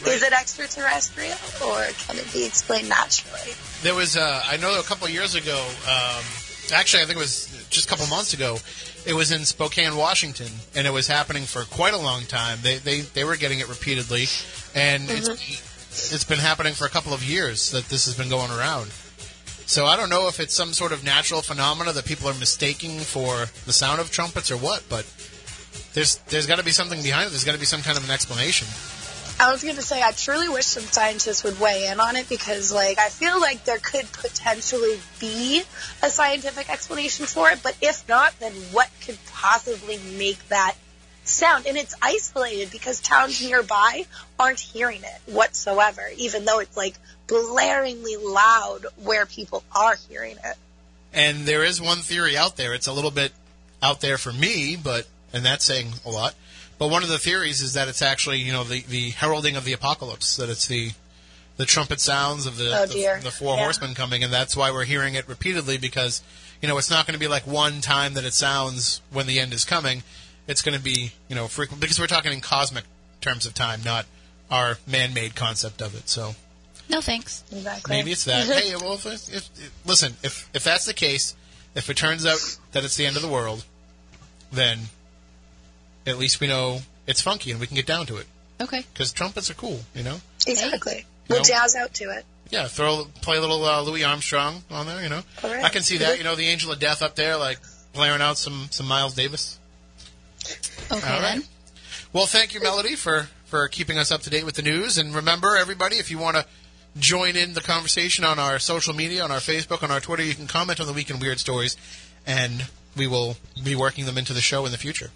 is 0.10 0.24
it 0.24 0.34
extraterrestrial, 0.34 1.38
or 1.66 1.86
can 2.08 2.18
it 2.18 2.32
be 2.34 2.46
explained 2.46 2.90
naturally? 2.90 3.54
There 3.82 3.96
was, 3.96 4.18
uh, 4.18 4.44
I 4.46 4.58
know 4.58 4.80
a 4.80 4.84
couple 4.84 5.08
of 5.08 5.14
years 5.14 5.36
ago, 5.36 5.66
um, 5.88 6.24
actually, 6.74 7.04
I 7.04 7.06
think 7.06 7.18
it 7.18 7.22
was 7.22 7.68
just 7.70 7.86
a 7.86 7.90
couple 7.90 8.08
months 8.08 8.34
ago, 8.34 8.58
it 9.06 9.14
was 9.14 9.32
in 9.32 9.46
Spokane, 9.46 9.96
Washington, 9.96 10.52
and 10.76 10.88
it 10.88 10.94
was 10.94 11.08
happening 11.08 11.44
for 11.44 11.64
quite 11.64 11.94
a 11.94 11.98
long 11.98 12.24
time. 12.24 12.60
They, 12.62 12.78
they, 12.78 13.02
they 13.02 13.24
were 13.24 13.36
getting 13.36 13.60
it 13.60 13.70
repeatedly, 13.70 14.26
and 14.76 15.04
it's, 15.10 16.14
it's 16.14 16.24
been 16.24 16.40
happening 16.40 16.74
for 16.74 16.86
a 16.86 16.90
couple 16.90 17.14
of 17.14 17.24
years 17.24 17.72
that 17.72 17.86
this 17.90 18.06
has 18.06 18.18
been 18.18 18.30
going 18.30 18.52
around. 18.52 18.92
So 19.66 19.86
I 19.86 19.96
don't 19.96 20.10
know 20.10 20.28
if 20.28 20.40
it's 20.40 20.54
some 20.54 20.74
sort 20.74 20.92
of 20.92 21.04
natural 21.04 21.42
phenomena 21.42 21.94
that 21.94 22.06
people 22.06 22.28
are 22.28 22.34
mistaking 22.34 23.00
for 23.00 23.48
the 23.66 23.74
sound 23.74 24.02
of 24.02 24.12
trumpets 24.12 24.52
or 24.52 24.58
what, 24.58 24.84
but 24.90 25.06
there's 25.94 26.18
there's 26.30 26.48
got 26.48 26.58
to 26.58 26.66
be 26.66 26.72
something 26.72 27.02
behind 27.02 27.28
it. 27.28 27.30
There's 27.30 27.44
got 27.44 27.54
to 27.54 27.60
be 27.60 27.66
some 27.66 27.82
kind 27.82 27.98
of 27.98 28.04
an 28.04 28.12
explanation. 28.12 28.68
I 29.40 29.52
was 29.52 29.64
going 29.64 29.76
to 29.78 29.82
say, 29.82 30.02
I 30.02 30.12
truly 30.12 30.48
wish 30.48 30.66
some 30.66 30.84
scientists 30.84 31.44
would 31.44 31.60
weigh 31.60 31.88
in 31.88 32.00
on 32.00 32.16
it 32.16 32.30
because, 32.30 32.72
like, 32.72 33.00
I 33.00 33.10
feel 33.10 33.42
like 33.42 33.66
there 33.66 33.80
could 33.80 34.10
potentially 34.12 35.00
be 35.20 35.64
a 36.04 36.10
scientific 36.10 36.70
explanation 36.70 37.26
for 37.26 37.50
it, 37.50 37.62
but 37.64 37.76
if 37.82 38.08
not, 38.08 38.40
then 38.40 38.54
what 38.72 38.90
could 39.04 39.18
possibly 39.32 39.98
make 40.18 40.48
that 40.50 40.76
sound? 41.24 41.66
And 41.66 41.78
it's 41.78 41.96
isolated 42.00 42.70
because 42.72 43.02
towns 43.02 43.44
nearby 43.44 44.06
aren't 44.40 44.60
hearing 44.60 45.02
it 45.02 45.34
whatsoever, 45.34 46.04
even 46.18 46.46
though 46.46 46.60
it's, 46.60 46.78
like, 46.78 46.94
blaringly 47.28 48.24
loud 48.24 48.86
where 48.98 49.26
people 49.26 49.64
are 49.76 49.96
hearing 50.10 50.38
it. 50.46 50.58
And 51.12 51.48
there 51.48 51.64
is 51.64 51.82
one 51.82 51.98
theory 51.98 52.38
out 52.38 52.56
there. 52.56 52.76
It's 52.76 52.88
a 52.88 52.94
little 52.94 53.12
bit 53.12 53.34
out 53.82 54.00
there 54.00 54.20
for 54.20 54.32
me, 54.32 54.78
but 54.82 55.08
and 55.34 55.44
that's 55.46 55.66
saying 55.66 55.94
a 56.06 56.10
lot. 56.10 56.36
But 56.80 56.90
one 56.90 57.04
of 57.04 57.10
the 57.10 57.18
theories 57.20 57.62
is 57.62 57.74
that 57.74 57.88
it's 57.88 58.02
actually, 58.02 58.40
you 58.40 58.52
know, 58.52 58.64
the, 58.64 58.82
the 58.82 59.10
heralding 59.12 59.56
of 59.56 59.66
the 59.66 59.74
apocalypse. 59.74 60.36
That 60.38 60.50
it's 60.50 60.68
the 60.68 60.92
the 61.58 61.66
trumpet 61.66 62.00
sounds 62.02 62.46
of 62.46 62.58
the 62.58 62.76
Oh, 62.78 62.86
the, 62.86 63.20
the 63.24 63.32
four 63.32 63.56
Yeah. 63.58 63.64
horsemen 63.64 63.94
coming, 63.94 64.24
and 64.24 64.34
that's 64.34 64.56
why 64.56 64.72
we're 64.72 64.86
hearing 64.86 65.14
it 65.16 65.28
repeatedly 65.28 65.78
because 65.78 66.22
you 66.62 66.68
know 66.68 66.78
it's 66.78 66.90
not 66.90 67.06
going 67.06 67.14
to 67.14 67.20
be 67.20 67.28
like 67.28 67.46
one 67.46 67.82
time 67.82 68.16
that 68.16 68.24
it 68.26 68.34
sounds 68.34 69.02
when 69.12 69.28
the 69.28 69.40
end 69.40 69.54
is 69.54 69.66
coming. 69.66 70.04
It's 70.48 70.62
going 70.62 70.76
to 70.78 70.84
be 70.84 71.12
you 71.30 71.36
know 71.36 71.48
frequent 71.48 71.80
because 71.82 72.00
we're 72.00 72.08
talking 72.08 72.34
in 72.34 72.42
cosmic 72.42 72.86
terms 73.22 73.46
of 73.46 73.54
time, 73.54 73.82
not 73.86 74.06
our 74.52 74.78
man-made 74.88 75.36
concept 75.36 75.82
of 75.82 75.96
it. 75.96 76.10
So 76.10 76.36
No 76.90 77.00
thanks. 77.02 77.44
Exactly. 77.52 77.96
Maybe 77.96 78.12
it's 78.12 78.26
that. 78.26 78.46
hey, 78.46 78.76
well, 78.76 78.94
if, 78.96 79.06
if, 79.06 79.30
if, 79.32 79.72
listen, 79.86 80.16
if 80.24 80.50
if 80.54 80.64
that's 80.64 80.86
the 80.86 80.94
case, 80.94 81.36
if 81.76 81.90
it 81.90 81.96
turns 81.98 82.26
out 82.26 82.40
that 82.74 82.84
it's 82.84 82.98
the 82.98 83.06
end 83.06 83.16
of 83.16 83.22
the 83.22 83.30
world, 83.30 83.64
then 84.52 84.80
at 86.06 86.18
least 86.18 86.40
we 86.40 86.48
know 86.48 86.80
it's 87.08 87.22
funky 87.22 87.52
and 87.52 87.60
we 87.60 87.68
can 87.68 87.76
get 87.76 87.86
down 87.86 88.06
to 88.08 88.18
it 88.18 88.26
Okay. 88.62 88.84
because 88.94 89.12
trumpets 89.12 89.50
are 89.50 89.54
cool, 89.56 89.80
you 89.96 90.04
know. 90.04 90.20
Exactly. 90.48 90.98
You 90.98 91.04
We'll 91.30 91.40
know? 91.40 91.44
jazz 91.46 91.76
out 91.76 91.94
to 91.96 92.06
it. 92.12 92.26
Yeah, 92.50 92.68
throw 92.68 93.08
play 93.22 93.38
a 93.38 93.42
little 93.42 93.64
uh, 93.66 93.82
Louis 93.82 94.04
Armstrong 94.04 94.62
on 94.70 94.86
there, 94.86 95.02
you 95.02 95.10
know. 95.10 95.22
All 95.44 95.50
right. 95.50 95.64
I 95.64 95.70
can 95.70 95.82
see 95.82 95.98
that, 96.00 96.18
you 96.18 96.24
know, 96.24 96.36
the 96.36 96.48
Angel 96.48 96.72
of 96.72 96.80
Death 96.80 97.02
up 97.02 97.16
there, 97.16 97.38
like 97.38 97.60
blaring 97.94 98.22
out 98.22 98.38
some 98.38 98.68
some 98.70 98.88
Miles 98.88 99.14
Davis. 99.16 99.58
Okay 100.92 100.92
All 100.92 101.00
right. 101.00 101.22
then. 101.22 101.44
Well, 102.12 102.26
thank 102.26 102.54
you, 102.54 102.62
Melody, 102.62 102.96
for 102.96 103.28
for 103.46 103.68
keeping 103.70 103.98
us 103.98 104.12
up 104.12 104.22
to 104.24 104.30
date 104.30 104.46
with 104.46 104.56
the 104.56 104.62
news. 104.62 104.98
And 104.98 105.16
remember, 105.16 105.56
everybody, 105.56 105.96
if 105.98 106.12
you 106.12 106.18
want 106.18 106.36
to 106.38 106.46
join 107.00 107.36
in 107.36 107.54
the 107.54 107.62
conversation 107.62 108.24
on 108.24 108.38
our 108.38 108.60
social 108.60 108.94
media, 108.94 109.24
on 109.24 109.32
our 109.32 109.40
Facebook, 109.40 109.82
on 109.82 109.90
our 109.90 110.00
Twitter, 110.00 110.24
you 110.24 110.36
can 110.36 110.46
comment 110.48 110.80
on 110.80 110.86
the 110.88 110.94
Week 110.94 111.10
in 111.10 111.20
Weird 111.20 111.40
Stories, 111.40 111.76
and 112.28 112.68
we 112.96 113.08
will 113.08 113.38
be 113.64 113.76
working 113.76 114.06
them 114.06 114.18
into 114.18 114.34
the 114.34 114.42
show 114.42 114.66
in 114.66 114.72
the 114.72 114.78
future. 114.78 115.10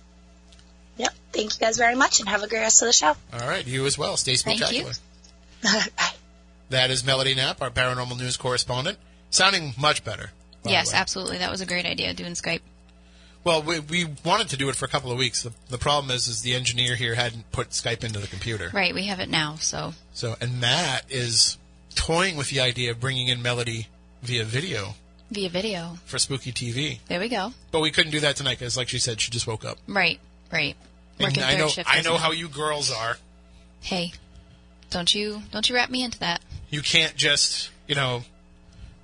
Yep. 0.97 1.13
Thank 1.33 1.53
you 1.53 1.59
guys 1.59 1.77
very 1.77 1.95
much 1.95 2.19
and 2.19 2.29
have 2.29 2.43
a 2.43 2.47
great 2.47 2.59
rest 2.61 2.81
of 2.81 2.87
the 2.87 2.93
show. 2.93 3.15
All 3.33 3.47
right, 3.47 3.65
you 3.65 3.85
as 3.85 3.97
well. 3.97 4.17
Stay 4.17 4.35
spectacular. 4.35 4.91
Thank 5.61 5.85
you. 5.85 5.91
Bye. 5.97 6.09
That 6.69 6.91
is 6.91 7.05
Melody 7.05 7.33
Knapp, 7.35 7.61
our 7.61 7.69
paranormal 7.69 8.17
news 8.19 8.35
correspondent, 8.37 8.97
sounding 9.29 9.73
much 9.77 10.03
better. 10.03 10.31
Yes, 10.65 10.93
absolutely. 10.93 11.37
That 11.37 11.49
was 11.49 11.61
a 11.61 11.65
great 11.65 11.85
idea 11.85 12.13
doing 12.13 12.33
Skype. 12.33 12.59
Well, 13.43 13.61
we, 13.63 13.79
we 13.79 14.05
wanted 14.25 14.49
to 14.49 14.57
do 14.57 14.67
it 14.67 14.75
for 14.75 14.83
a 14.83 14.89
couple 14.89 15.09
of 15.11 15.17
weeks. 15.17 15.43
The, 15.43 15.53
the 15.69 15.77
problem 15.77 16.13
is, 16.13 16.27
is 16.27 16.41
the 16.41 16.53
engineer 16.53 16.95
here 16.95 17.15
hadn't 17.15 17.49
put 17.53 17.69
Skype 17.69 18.03
into 18.03 18.19
the 18.19 18.27
computer. 18.27 18.69
Right, 18.73 18.93
we 18.93 19.05
have 19.05 19.21
it 19.21 19.29
now, 19.29 19.55
so 19.55 19.93
So, 20.13 20.35
and 20.41 20.59
Matt 20.59 21.05
is 21.09 21.57
toying 21.95 22.35
with 22.35 22.49
the 22.49 22.59
idea 22.59 22.91
of 22.91 22.99
bringing 22.99 23.29
in 23.29 23.41
Melody 23.41 23.87
via 24.21 24.43
video 24.43 24.95
via 25.31 25.49
video. 25.49 25.97
for 26.05 26.19
Spooky 26.19 26.51
TV. 26.51 26.99
There 27.07 27.19
we 27.19 27.29
go. 27.29 27.53
But 27.71 27.79
we 27.79 27.91
couldn't 27.91 28.11
do 28.11 28.19
that 28.21 28.35
tonight 28.35 28.59
because, 28.59 28.75
like 28.75 28.89
she 28.89 28.99
said, 28.99 29.21
she 29.21 29.31
just 29.31 29.47
woke 29.47 29.63
up. 29.63 29.77
Right, 29.87 30.19
right. 30.51 30.75
Working 31.19 31.43
I 31.43 31.55
know, 31.57 31.67
shift. 31.67 31.89
I 31.91 32.01
know 32.01 32.15
it? 32.15 32.21
how 32.21 32.31
you 32.31 32.47
girls 32.47 32.91
are. 32.91 33.17
Hey, 33.81 34.13
don't 34.89 35.13
you 35.13 35.41
don't 35.51 35.67
you 35.67 35.75
wrap 35.75 35.89
me 35.89 36.03
into 36.03 36.19
that? 36.19 36.41
You 36.69 36.81
can't 36.81 37.15
just, 37.15 37.69
you 37.87 37.95
know, 37.95 38.23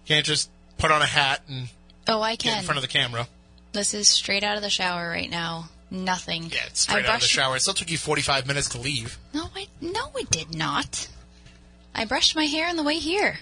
can't 0.06 0.26
just 0.26 0.50
put 0.78 0.92
on 0.92 1.02
a 1.02 1.06
hat 1.06 1.42
and 1.48 1.70
Oh, 2.08 2.22
I 2.22 2.36
can 2.36 2.52
get 2.52 2.60
in 2.60 2.66
front 2.66 2.78
of 2.78 2.82
the 2.82 2.88
camera. 2.90 3.28
This 3.72 3.94
is 3.94 4.08
straight 4.08 4.44
out 4.44 4.58
of 4.58 4.62
the 4.62 4.70
shower 4.70 5.10
right 5.10 5.30
now. 5.30 5.70
Nothing. 5.90 6.44
Yeah, 6.44 6.66
it's 6.68 6.88
I 6.90 6.92
straight 6.94 7.06
out 7.06 7.16
of 7.16 7.22
the 7.22 7.28
shower. 7.28 7.56
It 7.56 7.62
still 7.62 7.74
took 7.74 7.90
you 7.90 7.98
45 7.98 8.46
minutes 8.48 8.70
to 8.70 8.80
leave. 8.80 9.18
No, 9.34 9.50
I 9.56 9.68
no, 9.80 10.12
it 10.16 10.30
did 10.30 10.56
not. 10.56 11.08
I 11.96 12.06
brushed 12.06 12.36
my 12.36 12.46
hair 12.46 12.68
on 12.68 12.76
the 12.76 12.84
way 12.84 12.96
here. 12.96 13.40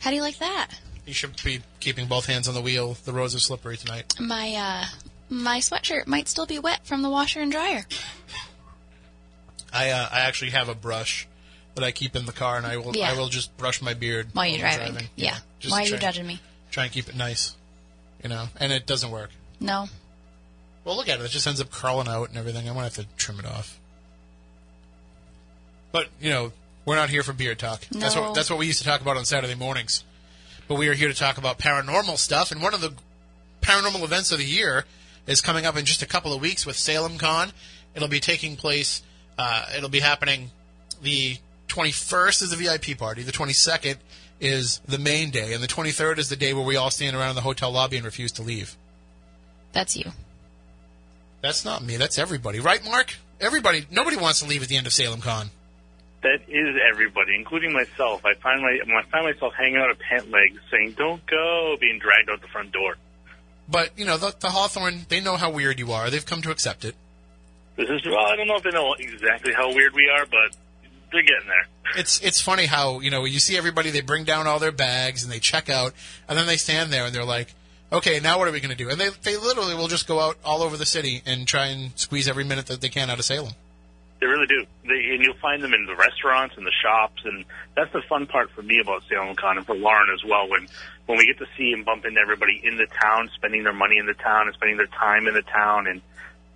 How 0.00 0.10
do 0.10 0.16
you 0.16 0.22
like 0.22 0.38
that? 0.38 0.70
You 1.06 1.12
should 1.12 1.42
be 1.42 1.60
keeping 1.80 2.06
both 2.06 2.26
hands 2.26 2.48
on 2.48 2.54
the 2.54 2.60
wheel. 2.60 2.96
The 3.04 3.12
roads 3.12 3.34
are 3.34 3.40
slippery 3.40 3.76
tonight. 3.76 4.14
My 4.20 4.54
uh 4.54 4.84
my 5.28 5.58
sweatshirt 5.58 6.06
might 6.06 6.28
still 6.28 6.46
be 6.46 6.58
wet 6.58 6.86
from 6.86 7.02
the 7.02 7.10
washer 7.10 7.40
and 7.40 7.50
dryer. 7.52 7.84
I 9.72 9.90
uh, 9.90 10.08
I 10.10 10.20
actually 10.20 10.50
have 10.52 10.68
a 10.68 10.74
brush 10.74 11.26
that 11.74 11.84
I 11.84 11.90
keep 11.92 12.16
in 12.16 12.26
the 12.26 12.32
car, 12.32 12.56
and 12.56 12.66
I 12.66 12.76
will 12.78 12.96
Yeah. 12.96 13.10
I 13.10 13.16
will 13.16 13.28
just 13.28 13.56
brush 13.56 13.80
my 13.82 13.94
beard 13.94 14.28
While 14.32 14.46
you're 14.46 14.66
I'm 14.66 14.76
driving. 14.76 15.08
Yeah. 15.16 15.36
just 15.60 15.72
Why 15.72 15.80
are 15.80 15.84
you 15.84 15.90
try, 15.90 15.98
judging 15.98 16.26
me? 16.26 16.40
Try 16.70 16.84
and 16.84 16.92
keep 16.92 17.08
it 17.08 17.14
nice, 17.16 17.54
you 18.22 18.28
know. 18.28 18.46
And 18.58 18.72
it 18.72 18.86
doesn't 18.86 19.10
work. 19.10 19.30
No. 19.60 19.86
Well, 20.84 20.96
look 20.96 21.08
at 21.08 21.20
it. 21.20 21.24
It 21.24 21.28
just 21.30 21.46
ends 21.46 21.60
up 21.60 21.70
curling 21.70 22.08
out 22.08 22.30
and 22.30 22.38
everything. 22.38 22.66
I'm 22.68 22.74
gonna 22.74 22.84
have 22.84 22.94
to 22.94 23.06
trim 23.16 23.38
it 23.38 23.46
off. 23.46 23.78
But 25.92 26.08
you 26.20 26.30
know, 26.30 26.52
we're 26.84 26.96
not 26.96 27.10
here 27.10 27.22
for 27.22 27.32
beer 27.32 27.54
talk. 27.54 27.82
That's 27.90 28.14
No. 28.14 28.22
what 28.22 28.34
that's 28.34 28.50
what 28.50 28.58
we 28.58 28.66
used 28.66 28.78
to 28.78 28.84
talk 28.84 29.00
about 29.00 29.16
on 29.16 29.24
Saturday 29.24 29.54
mornings. 29.54 30.04
But 30.66 30.76
we 30.76 30.88
are 30.88 30.94
here 30.94 31.08
to 31.08 31.14
talk 31.14 31.38
about 31.38 31.58
paranormal 31.58 32.18
stuff, 32.18 32.50
and 32.52 32.62
one 32.62 32.74
of 32.74 32.80
the 32.80 32.92
paranormal 33.62 34.02
events 34.02 34.32
of 34.32 34.38
the 34.38 34.44
year 34.44 34.84
is 35.28 35.40
coming 35.40 35.66
up 35.66 35.76
in 35.76 35.84
just 35.84 36.02
a 36.02 36.06
couple 36.06 36.32
of 36.32 36.40
weeks 36.40 36.66
with 36.66 36.76
Salem 36.76 37.18
Con. 37.18 37.52
It'll 37.94 38.08
be 38.08 38.18
taking 38.18 38.56
place. 38.56 39.02
Uh, 39.38 39.66
it'll 39.76 39.90
be 39.90 40.00
happening. 40.00 40.50
The 41.02 41.36
21st 41.68 42.42
is 42.42 42.50
the 42.50 42.56
VIP 42.56 42.98
party. 42.98 43.22
The 43.22 43.32
22nd 43.32 43.98
is 44.40 44.80
the 44.86 44.98
main 44.98 45.30
day, 45.30 45.52
and 45.52 45.62
the 45.62 45.68
23rd 45.68 46.18
is 46.18 46.28
the 46.28 46.36
day 46.36 46.54
where 46.54 46.64
we 46.64 46.76
all 46.76 46.90
stand 46.90 47.14
around 47.14 47.30
in 47.30 47.34
the 47.36 47.42
hotel 47.42 47.70
lobby 47.70 47.96
and 47.96 48.04
refuse 48.04 48.32
to 48.32 48.42
leave. 48.42 48.76
That's 49.72 49.96
you. 49.96 50.10
That's 51.42 51.64
not 51.64 51.84
me. 51.84 51.96
That's 51.98 52.18
everybody, 52.18 52.58
right, 52.58 52.84
Marc? 52.84 53.14
Everybody. 53.40 53.86
Nobody 53.90 54.16
wants 54.16 54.40
to 54.40 54.46
leave 54.46 54.62
at 54.62 54.68
the 54.68 54.76
end 54.76 54.86
of 54.86 54.92
Salem 54.92 55.20
Con. 55.20 55.50
That 56.22 56.40
is 56.48 56.76
everybody, 56.90 57.36
including 57.36 57.72
myself. 57.72 58.24
I 58.24 58.34
find 58.34 58.60
my 58.60 58.70
I 58.70 59.02
find 59.04 59.24
myself 59.24 59.54
hanging 59.54 59.76
out 59.76 59.90
at 59.90 60.00
pant 60.00 60.30
legs, 60.30 60.58
saying 60.68 60.94
"Don't 60.98 61.24
go," 61.26 61.76
being 61.80 62.00
dragged 62.00 62.28
out 62.28 62.40
the 62.40 62.48
front 62.48 62.72
door. 62.72 62.96
But 63.68 63.90
you 63.98 64.04
know, 64.04 64.16
the, 64.16 64.34
the 64.38 64.48
Hawthorne, 64.48 65.06
they 65.08 65.20
know 65.20 65.36
how 65.36 65.50
weird 65.50 65.78
you 65.78 65.92
are. 65.92 66.10
They've 66.10 66.24
come 66.24 66.42
to 66.42 66.50
accept 66.50 66.84
it. 66.84 66.94
This 67.76 67.88
is 67.88 68.04
well, 68.06 68.18
I 68.18 68.36
don't 68.36 68.48
know 68.48 68.56
if 68.56 68.62
they 68.64 68.70
know 68.70 68.94
exactly 68.98 69.52
how 69.52 69.72
weird 69.72 69.94
we 69.94 70.08
are, 70.08 70.26
but 70.26 70.56
they're 71.12 71.22
getting 71.22 71.46
there. 71.46 71.66
It's 71.96 72.20
it's 72.20 72.40
funny 72.40 72.66
how 72.66 73.00
you 73.00 73.10
know 73.10 73.24
you 73.24 73.38
see 73.38 73.56
everybody. 73.56 73.90
They 73.90 74.00
bring 74.00 74.24
down 74.24 74.46
all 74.46 74.58
their 74.58 74.72
bags 74.72 75.22
and 75.22 75.32
they 75.32 75.38
check 75.38 75.68
out, 75.68 75.94
and 76.28 76.36
then 76.36 76.46
they 76.46 76.56
stand 76.56 76.92
there 76.92 77.04
and 77.06 77.14
they're 77.14 77.24
like, 77.24 77.54
"Okay, 77.92 78.20
now 78.20 78.38
what 78.38 78.48
are 78.48 78.52
we 78.52 78.60
going 78.60 78.76
to 78.76 78.76
do?" 78.76 78.90
And 78.90 79.00
they 79.00 79.10
they 79.22 79.36
literally 79.36 79.74
will 79.74 79.88
just 79.88 80.08
go 80.08 80.18
out 80.18 80.36
all 80.44 80.62
over 80.62 80.76
the 80.76 80.86
city 80.86 81.22
and 81.24 81.46
try 81.46 81.66
and 81.66 81.92
squeeze 81.94 82.28
every 82.28 82.44
minute 82.44 82.66
that 82.66 82.80
they 82.80 82.88
can 82.88 83.10
out 83.10 83.18
of 83.18 83.24
Salem. 83.24 83.52
They 84.20 84.26
really 84.26 84.46
do. 84.46 84.66
They, 84.82 85.14
and 85.14 85.22
you'll 85.22 85.38
find 85.40 85.62
them 85.62 85.72
in 85.74 85.86
the 85.86 85.94
restaurants 85.94 86.56
and 86.56 86.66
the 86.66 86.72
shops, 86.82 87.22
and 87.24 87.44
that's 87.76 87.92
the 87.92 88.02
fun 88.08 88.26
part 88.26 88.50
for 88.50 88.62
me 88.62 88.80
about 88.82 89.02
Salem 89.08 89.36
Con 89.36 89.58
and 89.58 89.66
for 89.66 89.76
Lauren 89.76 90.08
as 90.12 90.28
well. 90.28 90.48
When 90.48 90.66
when 91.06 91.18
we 91.18 91.26
get 91.26 91.38
to 91.38 91.46
see 91.56 91.72
and 91.72 91.84
bump 91.84 92.04
into 92.04 92.20
everybody 92.20 92.60
in 92.62 92.76
the 92.76 92.86
town, 93.00 93.30
spending 93.34 93.62
their 93.62 93.72
money 93.72 93.98
in 93.98 94.06
the 94.06 94.14
town 94.14 94.46
and 94.46 94.54
spending 94.54 94.76
their 94.76 94.86
time 94.88 95.26
in 95.28 95.34
the 95.34 95.42
town, 95.42 95.86
and 95.86 96.02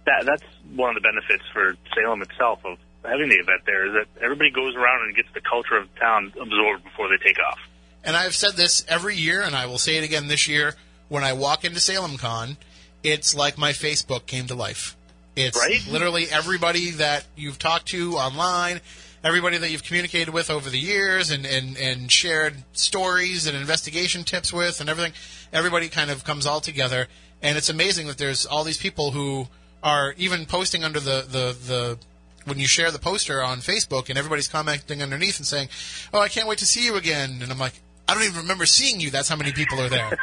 that 0.06 0.24
that's 0.26 0.42
one 0.74 0.90
of 0.90 1.00
the 1.00 1.06
benefits 1.06 1.44
for 1.52 1.76
Salem 1.94 2.22
itself 2.22 2.64
of 2.64 2.78
having 3.04 3.28
the 3.28 3.36
event 3.36 3.62
there 3.66 3.86
is 3.86 3.92
that 3.92 4.22
everybody 4.22 4.50
goes 4.50 4.74
around 4.76 5.06
and 5.06 5.16
gets 5.16 5.28
the 5.34 5.40
culture 5.40 5.76
of 5.76 5.92
the 5.92 6.00
town 6.00 6.32
absorbed 6.40 6.84
before 6.84 7.08
they 7.08 7.16
take 7.24 7.38
off. 7.38 7.58
And 8.04 8.16
I've 8.16 8.34
said 8.34 8.54
this 8.54 8.84
every 8.88 9.16
year, 9.16 9.42
and 9.42 9.54
I 9.54 9.66
will 9.66 9.78
say 9.78 9.96
it 9.96 10.04
again 10.04 10.28
this 10.28 10.48
year. 10.48 10.74
When 11.08 11.22
I 11.22 11.34
walk 11.34 11.64
into 11.64 11.78
Salem 11.78 12.16
Con, 12.16 12.56
it's 13.02 13.34
like 13.34 13.58
my 13.58 13.72
Facebook 13.72 14.26
came 14.26 14.46
to 14.46 14.54
life. 14.54 14.96
It's 15.36 15.58
Right? 15.58 15.80
literally 15.88 16.26
everybody 16.30 16.90
that 16.92 17.24
you've 17.36 17.58
talked 17.58 17.86
to 17.88 18.14
online, 18.16 18.80
everybody 19.24 19.56
that 19.58 19.70
you've 19.70 19.82
communicated 19.84 20.30
with 20.32 20.50
over 20.50 20.68
the 20.68 20.78
years 20.78 21.30
and, 21.30 21.46
and, 21.46 21.76
and 21.78 22.12
shared 22.12 22.64
stories 22.72 23.46
and 23.46 23.56
investigation 23.56 24.24
tips 24.24 24.52
with 24.52 24.80
and 24.80 24.90
everything. 24.90 25.12
Everybody 25.52 25.88
kind 25.88 26.10
of 26.10 26.24
comes 26.24 26.44
all 26.46 26.60
together. 26.60 27.08
And 27.40 27.56
it's 27.56 27.68
amazing 27.68 28.06
that 28.08 28.18
there's 28.18 28.46
all 28.46 28.62
these 28.64 28.78
people 28.78 29.12
who 29.12 29.48
are 29.82 30.14
even 30.16 30.46
posting 30.46 30.84
under 30.84 31.00
the, 31.00 31.22
the, 31.28 31.56
the 31.66 31.98
when 32.44 32.58
you 32.58 32.66
share 32.66 32.90
the 32.90 32.98
poster 32.98 33.42
on 33.42 33.58
Facebook 33.58 34.08
and 34.08 34.18
everybody's 34.18 34.48
commenting 34.48 35.02
underneath 35.02 35.38
and 35.38 35.46
saying, 35.46 35.68
"Oh, 36.12 36.20
I 36.20 36.28
can't 36.28 36.48
wait 36.48 36.58
to 36.58 36.66
see 36.66 36.84
you 36.84 36.96
again," 36.96 37.38
and 37.40 37.50
I'm 37.52 37.58
like, 37.58 37.74
"I 38.08 38.14
don't 38.14 38.24
even 38.24 38.40
remember 38.42 38.66
seeing 38.66 39.00
you. 39.00 39.10
That's 39.10 39.28
how 39.28 39.36
many 39.36 39.52
people 39.52 39.80
are 39.80 39.88
there." 39.88 40.18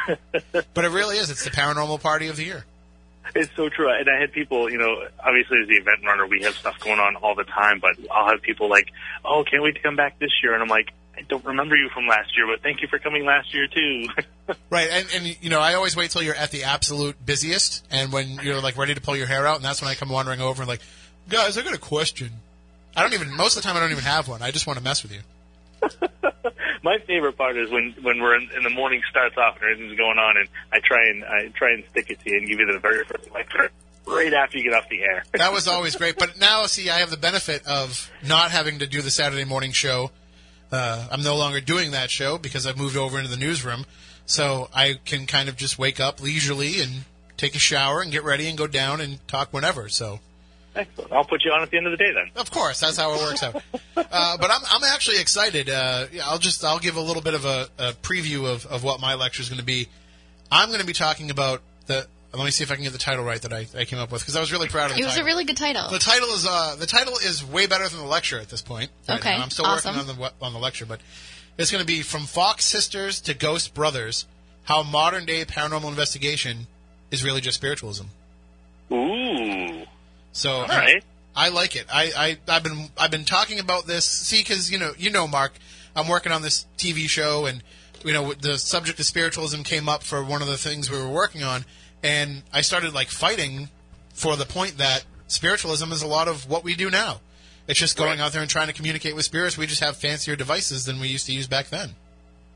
but 0.74 0.84
it 0.84 0.90
really 0.90 1.16
is. 1.16 1.30
It's 1.30 1.44
the 1.44 1.50
paranormal 1.50 2.00
party 2.00 2.28
of 2.28 2.36
the 2.36 2.44
year. 2.44 2.64
It's 3.34 3.54
so 3.54 3.68
true. 3.68 3.90
And 3.90 4.08
I 4.08 4.20
had 4.20 4.32
people, 4.32 4.70
you 4.70 4.78
know, 4.78 5.02
obviously 5.24 5.58
as 5.62 5.68
the 5.68 5.74
event 5.74 6.04
runner, 6.04 6.26
we 6.26 6.42
have 6.42 6.54
stuff 6.54 6.78
going 6.80 6.98
on 6.98 7.16
all 7.16 7.34
the 7.34 7.44
time, 7.44 7.80
but 7.80 7.92
I'll 8.10 8.30
have 8.30 8.42
people 8.42 8.68
like, 8.68 8.88
oh, 9.24 9.44
can't 9.48 9.62
wait 9.62 9.74
to 9.76 9.80
come 9.80 9.96
back 9.96 10.18
this 10.18 10.30
year. 10.42 10.54
And 10.54 10.62
I'm 10.62 10.68
like, 10.68 10.92
I 11.16 11.22
don't 11.22 11.44
remember 11.44 11.76
you 11.76 11.90
from 11.92 12.06
last 12.06 12.36
year, 12.36 12.46
but 12.46 12.62
thank 12.62 12.80
you 12.80 12.88
for 12.88 12.98
coming 12.98 13.24
last 13.24 13.52
year 13.52 13.66
too. 13.66 14.06
Right, 14.68 14.88
and, 14.90 15.06
and 15.14 15.42
you 15.44 15.48
know, 15.48 15.60
I 15.60 15.74
always 15.74 15.94
wait 15.94 16.10
till 16.10 16.22
you're 16.22 16.34
at 16.34 16.50
the 16.50 16.64
absolute 16.64 17.24
busiest, 17.24 17.86
and 17.88 18.12
when 18.12 18.40
you're 18.42 18.60
like 18.60 18.76
ready 18.76 18.94
to 18.94 19.00
pull 19.00 19.16
your 19.16 19.28
hair 19.28 19.46
out, 19.46 19.56
and 19.56 19.64
that's 19.64 19.80
when 19.80 19.88
I 19.88 19.94
come 19.94 20.08
wandering 20.08 20.40
over 20.40 20.60
and 20.60 20.68
like, 20.68 20.80
guys, 21.28 21.56
I 21.56 21.62
got 21.62 21.72
a 21.72 21.78
question. 21.78 22.30
I 22.96 23.02
don't 23.02 23.14
even 23.14 23.36
most 23.36 23.56
of 23.56 23.62
the 23.62 23.68
time 23.68 23.76
I 23.76 23.80
don't 23.80 23.92
even 23.92 24.02
have 24.02 24.26
one. 24.26 24.42
I 24.42 24.50
just 24.50 24.66
want 24.66 24.76
to 24.78 24.84
mess 24.84 25.04
with 25.04 25.12
you. 25.12 25.20
My 26.82 26.98
favorite 27.06 27.36
part 27.36 27.56
is 27.56 27.70
when 27.70 27.94
when 28.02 28.20
we're 28.20 28.36
in, 28.36 28.48
in 28.56 28.62
the 28.62 28.70
morning 28.70 29.02
starts 29.10 29.36
off 29.36 29.56
and 29.60 29.70
everything's 29.70 29.98
going 29.98 30.18
on, 30.18 30.36
and 30.38 30.48
I 30.72 30.80
try 30.80 31.08
and 31.08 31.24
I 31.24 31.48
try 31.54 31.72
and 31.72 31.84
stick 31.90 32.10
it 32.10 32.20
to 32.20 32.30
you 32.30 32.38
and 32.38 32.48
give 32.48 32.58
you 32.58 32.72
the 32.72 32.78
very 32.78 33.04
first 33.04 33.30
like 33.32 33.48
right 34.06 34.32
after 34.32 34.58
you 34.58 34.64
get 34.64 34.74
off 34.74 34.88
the 34.88 35.02
air. 35.02 35.22
That 35.34 35.52
was 35.52 35.68
always 35.68 35.96
great. 35.96 36.18
But 36.18 36.38
now, 36.38 36.66
see, 36.66 36.88
I 36.90 36.98
have 36.98 37.10
the 37.10 37.16
benefit 37.16 37.66
of 37.66 38.10
not 38.26 38.50
having 38.50 38.78
to 38.80 38.86
do 38.86 39.02
the 39.02 39.10
Saturday 39.10 39.44
morning 39.44 39.72
show. 39.72 40.10
Uh, 40.72 41.06
I'm 41.10 41.22
no 41.22 41.36
longer 41.36 41.60
doing 41.60 41.90
that 41.92 42.10
show 42.10 42.38
because 42.38 42.66
I've 42.66 42.78
moved 42.78 42.96
over 42.96 43.18
into 43.18 43.30
the 43.30 43.36
newsroom. 43.36 43.84
So 44.26 44.68
I 44.72 44.98
can 45.04 45.26
kind 45.26 45.48
of 45.48 45.56
just 45.56 45.78
wake 45.78 45.98
up 45.98 46.22
leisurely 46.22 46.80
and 46.80 47.04
take 47.36 47.56
a 47.56 47.58
shower 47.58 48.00
and 48.00 48.12
get 48.12 48.22
ready 48.22 48.48
and 48.48 48.56
go 48.56 48.66
down 48.68 49.00
and 49.00 49.26
talk 49.26 49.52
whenever. 49.52 49.88
So, 49.88 50.20
Excellent. 50.80 51.12
I'll 51.12 51.24
put 51.24 51.44
you 51.44 51.52
on 51.52 51.62
at 51.62 51.70
the 51.70 51.76
end 51.76 51.86
of 51.86 51.92
the 51.92 51.96
day 51.96 52.12
then. 52.12 52.30
of 52.36 52.50
course, 52.50 52.80
that's 52.80 52.96
how 52.96 53.12
it 53.14 53.20
works 53.20 53.42
out. 53.42 53.62
Uh, 53.96 54.36
but 54.38 54.50
I'm, 54.50 54.62
I'm 54.70 54.82
actually 54.84 55.20
excited. 55.20 55.68
Uh, 55.68 56.06
yeah, 56.10 56.22
I'll 56.26 56.38
just 56.38 56.64
I'll 56.64 56.78
give 56.78 56.96
a 56.96 57.00
little 57.00 57.20
bit 57.22 57.34
of 57.34 57.44
a, 57.44 57.68
a 57.78 57.92
preview 57.92 58.46
of, 58.50 58.64
of 58.66 58.82
what 58.82 58.98
my 58.98 59.14
lecture 59.14 59.42
is 59.42 59.48
going 59.50 59.58
to 59.60 59.64
be. 59.64 59.88
I'm 60.50 60.68
going 60.68 60.80
to 60.80 60.86
be 60.86 60.94
talking 60.94 61.30
about 61.30 61.60
the. 61.86 62.06
Let 62.32 62.44
me 62.44 62.50
see 62.50 62.64
if 62.64 62.70
I 62.72 62.76
can 62.76 62.84
get 62.84 62.92
the 62.94 62.98
title 62.98 63.24
right 63.24 63.40
that 63.42 63.52
I, 63.52 63.66
I 63.76 63.84
came 63.84 63.98
up 63.98 64.10
with 64.10 64.22
because 64.22 64.36
I 64.36 64.40
was 64.40 64.52
really 64.52 64.68
proud 64.68 64.90
of 64.90 64.96
the 64.96 65.02
It 65.02 65.04
was 65.04 65.14
title. 65.14 65.26
a 65.26 65.30
really 65.30 65.44
good 65.44 65.56
title. 65.58 65.90
The 65.90 65.98
title 65.98 66.28
is 66.30 66.46
uh, 66.48 66.76
the 66.78 66.86
title 66.86 67.14
is 67.18 67.44
way 67.44 67.66
better 67.66 67.86
than 67.88 67.98
the 68.00 68.06
lecture 68.06 68.38
at 68.38 68.48
this 68.48 68.62
point. 68.62 68.90
right 69.08 69.18
Okay, 69.18 69.36
now. 69.36 69.42
I'm 69.42 69.50
still 69.50 69.66
awesome. 69.66 69.94
working 69.96 70.10
on 70.10 70.16
the 70.16 70.32
on 70.40 70.52
the 70.54 70.58
lecture, 70.58 70.86
but 70.86 71.00
it's 71.58 71.70
going 71.70 71.82
to 71.82 71.86
be 71.86 72.00
from 72.02 72.22
Fox 72.22 72.64
Sisters 72.64 73.20
to 73.22 73.34
Ghost 73.34 73.74
Brothers: 73.74 74.26
How 74.64 74.82
Modern 74.82 75.26
Day 75.26 75.44
Paranormal 75.44 75.88
Investigation 75.88 76.66
is 77.10 77.22
really 77.22 77.42
just 77.42 77.56
spiritualism. 77.58 78.04
Ooh. 78.92 79.84
So 80.32 80.50
All 80.50 80.66
right. 80.68 81.02
I 81.34 81.48
like 81.48 81.76
it. 81.76 81.86
I, 81.92 82.12
I 82.48 82.56
I've 82.56 82.62
been 82.62 82.88
I've 82.98 83.10
been 83.10 83.24
talking 83.24 83.58
about 83.58 83.86
this. 83.86 84.04
See, 84.04 84.40
because 84.40 84.70
you 84.70 84.78
know 84.78 84.92
you 84.98 85.10
know 85.10 85.26
Marc, 85.26 85.52
I'm 85.94 86.08
working 86.08 86.32
on 86.32 86.42
this 86.42 86.66
TV 86.76 87.08
show, 87.08 87.46
and 87.46 87.62
you 88.04 88.12
know 88.12 88.32
the 88.34 88.58
subject 88.58 88.98
of 89.00 89.06
spiritualism 89.06 89.62
came 89.62 89.88
up 89.88 90.02
for 90.02 90.24
one 90.24 90.42
of 90.42 90.48
the 90.48 90.56
things 90.58 90.90
we 90.90 90.98
were 90.98 91.08
working 91.08 91.42
on, 91.42 91.64
and 92.02 92.42
I 92.52 92.60
started 92.60 92.94
like 92.94 93.08
fighting 93.08 93.68
for 94.12 94.36
the 94.36 94.44
point 94.44 94.78
that 94.78 95.04
spiritualism 95.28 95.92
is 95.92 96.02
a 96.02 96.06
lot 96.06 96.28
of 96.28 96.48
what 96.48 96.64
we 96.64 96.74
do 96.74 96.90
now. 96.90 97.20
It's 97.68 97.78
just 97.78 97.96
going 97.96 98.18
Right. 98.18 98.20
out 98.20 98.32
there 98.32 98.42
and 98.42 98.50
trying 98.50 98.66
to 98.66 98.72
communicate 98.72 99.14
with 99.14 99.24
spirits. 99.24 99.56
We 99.56 99.66
just 99.66 99.80
have 99.82 99.96
fancier 99.96 100.34
devices 100.34 100.84
than 100.84 100.98
we 100.98 101.06
used 101.08 101.26
to 101.26 101.32
use 101.32 101.46
back 101.46 101.68
then. 101.68 101.94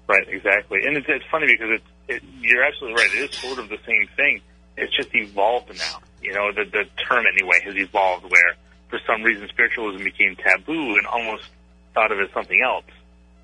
Right, 0.09 0.27
exactly. 0.29 0.81
And 0.85 0.97
it's, 0.97 1.07
it's 1.09 1.25
funny 1.31 1.47
because 1.47 1.71
it's, 1.71 1.85
it, 2.09 2.23
you're 2.41 2.65
absolutely 2.65 3.01
right. 3.01 3.15
It 3.15 3.31
is 3.31 3.39
sort 3.39 3.59
of 3.61 3.69
the 3.69 3.79
same 3.87 4.09
thing. 4.17 4.41
It's 4.77 4.95
just 4.97 5.15
evolved 5.15 5.71
now. 5.79 6.01
You 6.25 6.33
know, 6.33 6.53
the, 6.53 6.65
the 6.65 6.85
term 7.05 7.25
anyway 7.31 7.61
has 7.65 7.77
evolved 7.77 8.25
where 8.25 8.55
for 8.89 8.99
some 9.07 9.23
reason 9.23 9.47
spiritualism 9.49 10.03
became 10.03 10.37
taboo 10.37 10.97
and 10.97 11.07
almost 11.07 11.45
thought 11.93 12.11
of 12.11 12.19
as 12.19 12.31
something 12.33 12.61
else. 12.65 12.87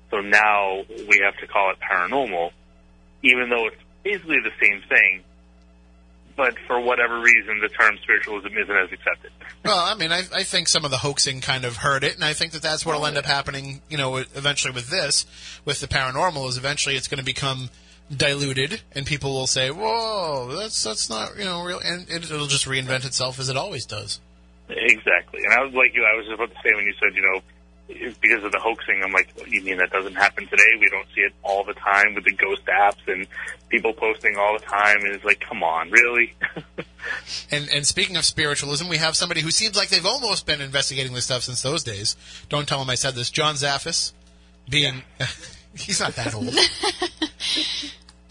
So 0.09 0.19
now 0.19 0.83
we 0.89 1.21
have 1.23 1.37
to 1.37 1.47
call 1.47 1.71
it 1.71 1.77
paranormal, 1.79 2.51
even 3.23 3.49
though 3.49 3.67
it's 3.67 3.81
basically 4.03 4.39
the 4.43 4.51
same 4.59 4.81
thing. 4.89 5.23
But 6.35 6.55
for 6.65 6.79
whatever 6.79 7.19
reason, 7.19 7.59
the 7.61 7.69
term 7.69 7.97
spiritualism 8.01 8.47
isn't 8.47 8.75
as 8.75 8.91
accepted. 8.91 9.31
Well, 9.63 9.77
I 9.77 9.93
mean, 9.95 10.11
I, 10.11 10.23
I 10.33 10.43
think 10.43 10.69
some 10.69 10.85
of 10.85 10.91
the 10.91 10.97
hoaxing 10.97 11.41
kind 11.41 11.65
of 11.65 11.77
hurt 11.77 12.03
it, 12.03 12.15
and 12.15 12.23
I 12.23 12.33
think 12.33 12.53
that 12.53 12.61
that's 12.61 12.85
what'll 12.85 13.05
end 13.05 13.17
up 13.17 13.25
happening. 13.25 13.81
You 13.89 13.97
know, 13.97 14.15
eventually 14.15 14.73
with 14.73 14.89
this, 14.89 15.25
with 15.65 15.81
the 15.81 15.87
paranormal, 15.87 16.47
is 16.49 16.57
eventually 16.57 16.95
it's 16.95 17.07
going 17.07 17.19
to 17.19 17.25
become 17.25 17.69
diluted, 18.15 18.81
and 18.93 19.05
people 19.05 19.33
will 19.33 19.47
say, 19.47 19.71
"Whoa, 19.71 20.55
that's 20.55 20.83
that's 20.83 21.09
not 21.09 21.37
you 21.37 21.45
know 21.45 21.63
real," 21.63 21.79
and 21.79 22.09
it, 22.09 22.29
it'll 22.29 22.47
just 22.47 22.65
reinvent 22.65 23.05
itself 23.05 23.39
as 23.39 23.49
it 23.49 23.57
always 23.57 23.85
does. 23.85 24.19
Exactly. 24.69 25.43
And 25.43 25.53
I 25.53 25.63
was 25.63 25.73
like 25.73 25.93
you, 25.93 26.05
I 26.05 26.15
was 26.15 26.25
just 26.25 26.35
about 26.35 26.49
to 26.49 26.55
say 26.63 26.73
when 26.73 26.85
you 26.85 26.93
said, 26.93 27.13
you 27.15 27.21
know, 27.21 27.41
because 28.21 28.43
of 28.43 28.51
the 28.51 28.59
hoaxing, 28.59 29.01
I'm 29.03 29.11
like, 29.11 29.29
you 29.47 29.61
mean 29.63 29.77
that 29.77 29.91
doesn't 29.91 30.15
happen 30.15 30.47
today? 30.47 30.77
We 30.79 30.89
don't 30.89 31.07
see 31.13 31.21
it 31.21 31.33
all 31.43 31.63
the 31.63 31.73
time 31.73 32.15
with 32.15 32.23
the 32.23 32.31
ghost 32.31 32.65
apps 32.65 33.05
and 33.07 33.27
people 33.69 33.91
posting 33.93 34.37
all 34.37 34.57
the 34.57 34.65
time. 34.65 35.01
And 35.01 35.13
it's 35.13 35.25
like, 35.25 35.39
come 35.41 35.63
on, 35.63 35.91
really? 35.91 36.33
And 37.49 37.67
and 37.73 37.85
speaking 37.85 38.15
of 38.17 38.25
spiritualism, 38.25 38.87
we 38.87 38.97
have 38.97 39.15
somebody 39.15 39.41
who 39.41 39.51
seems 39.51 39.75
like 39.75 39.89
they've 39.89 40.05
almost 40.05 40.45
been 40.45 40.61
investigating 40.61 41.13
this 41.13 41.25
stuff 41.25 41.43
since 41.43 41.61
those 41.61 41.83
days. 41.83 42.15
Don't 42.49 42.67
tell 42.67 42.81
him 42.81 42.89
I 42.89 42.95
said 42.95 43.15
this. 43.15 43.29
John 43.29 43.55
Zaffis, 43.55 44.13
being 44.69 45.01
he's 45.75 45.99
not 45.99 46.13
that 46.15 46.33
old, 46.33 46.45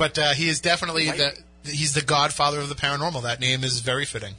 but 0.01 0.19
uh, 0.19 0.33
he 0.33 0.49
is 0.49 0.61
definitely 0.61 1.11
the 1.11 1.39
he's 1.63 1.93
the 1.93 2.01
godfather 2.01 2.59
of 2.59 2.71
the 2.71 2.75
paranormal. 2.75 3.23
That 3.23 3.39
name 3.39 3.63
is 3.63 3.81
very 3.81 4.07
fitting. 4.07 4.35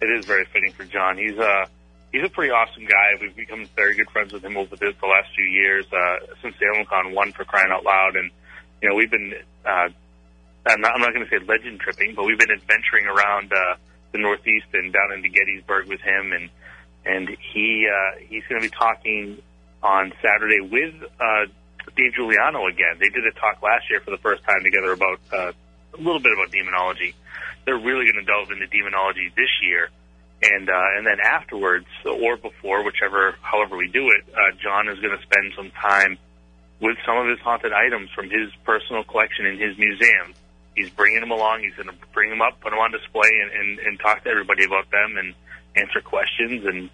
it 0.00 0.10
is 0.10 0.26
very 0.26 0.44
fitting 0.46 0.72
for 0.72 0.84
John. 0.84 1.16
He's 1.16 1.38
a, 1.38 1.66
he's 2.10 2.24
a 2.24 2.28
pretty 2.28 2.50
awesome 2.50 2.84
guy. 2.84 3.14
We've 3.20 3.36
become 3.36 3.66
very 3.76 3.94
good 3.94 4.10
friends 4.10 4.32
with 4.32 4.44
him 4.44 4.56
over 4.56 4.74
the, 4.74 4.92
the 5.00 5.06
last 5.06 5.28
few 5.36 5.44
years, 5.44 5.86
uh, 5.92 6.16
since 6.42 6.56
SalemCon 6.56 7.14
1 7.14 7.32
for 7.32 7.44
crying 7.44 7.70
out 7.70 7.84
loud. 7.84 8.16
And, 8.16 8.32
you 8.82 8.88
know, 8.88 8.96
we've 8.96 9.10
been, 9.10 9.34
uh, 9.64 9.88
I'm 10.66 10.80
not, 10.80 10.96
I'm 10.96 11.00
not 11.00 11.14
going 11.14 11.24
to 11.24 11.30
say 11.30 11.38
legend 11.46 11.78
tripping, 11.78 12.16
but 12.16 12.24
we've 12.24 12.38
been 12.38 12.50
adventuring 12.50 13.06
around 13.06 13.52
uh, 13.52 13.76
the 14.10 14.18
Northeast 14.18 14.66
and 14.72 14.92
down 14.92 15.12
into 15.14 15.28
Gettysburg 15.28 15.86
with 15.86 16.00
him, 16.00 16.32
and 16.32 16.50
and 17.04 17.28
he 17.52 17.86
uh, 17.88 18.18
he's 18.28 18.42
going 18.48 18.60
to 18.60 18.68
be 18.68 18.76
talking 18.76 19.38
on 19.80 20.12
Saturday 20.20 20.60
with 20.60 20.94
uh, 21.20 21.46
Dave 21.96 22.14
Juliano 22.14 22.66
again. 22.66 22.96
They 22.98 23.08
did 23.08 23.26
a 23.26 23.32
talk 23.32 23.62
last 23.62 23.90
year 23.90 24.00
for 24.00 24.10
the 24.10 24.18
first 24.18 24.42
time 24.44 24.62
together 24.62 24.92
about 24.92 25.20
uh, 25.32 25.52
a 25.94 26.00
little 26.00 26.20
bit 26.20 26.32
about 26.32 26.50
demonology. 26.50 27.14
They're 27.64 27.78
really 27.78 28.04
going 28.10 28.24
to 28.24 28.24
delve 28.24 28.50
into 28.50 28.66
demonology 28.66 29.30
this 29.36 29.50
year, 29.62 29.90
and 30.42 30.68
uh, 30.68 30.96
and 30.96 31.06
then 31.06 31.20
afterwards 31.20 31.86
or 32.04 32.36
before, 32.36 32.82
whichever, 32.84 33.36
however 33.42 33.76
we 33.76 33.88
do 33.88 34.10
it, 34.10 34.24
uh, 34.34 34.56
John 34.62 34.88
is 34.88 34.98
going 35.00 35.16
to 35.16 35.22
spend 35.22 35.52
some 35.56 35.70
time 35.70 36.18
with 36.80 36.96
some 37.06 37.16
of 37.16 37.28
his 37.28 37.38
haunted 37.38 37.72
items 37.72 38.10
from 38.10 38.28
his 38.28 38.50
personal 38.64 39.04
collection 39.04 39.46
in 39.46 39.58
his 39.58 39.78
museum. 39.78 40.34
He's 40.74 40.90
bringing 40.90 41.20
them 41.20 41.30
along. 41.30 41.62
He's 41.62 41.74
going 41.74 41.88
to 41.88 42.06
bring 42.12 42.30
them 42.30 42.42
up, 42.42 42.60
put 42.60 42.70
them 42.70 42.80
on 42.80 42.90
display, 42.90 43.30
and, 43.42 43.52
and, 43.52 43.78
and 43.78 44.00
talk 44.00 44.24
to 44.24 44.30
everybody 44.30 44.64
about 44.64 44.90
them 44.90 45.16
and 45.16 45.34
answer 45.76 46.00
questions. 46.00 46.64
And 46.64 46.90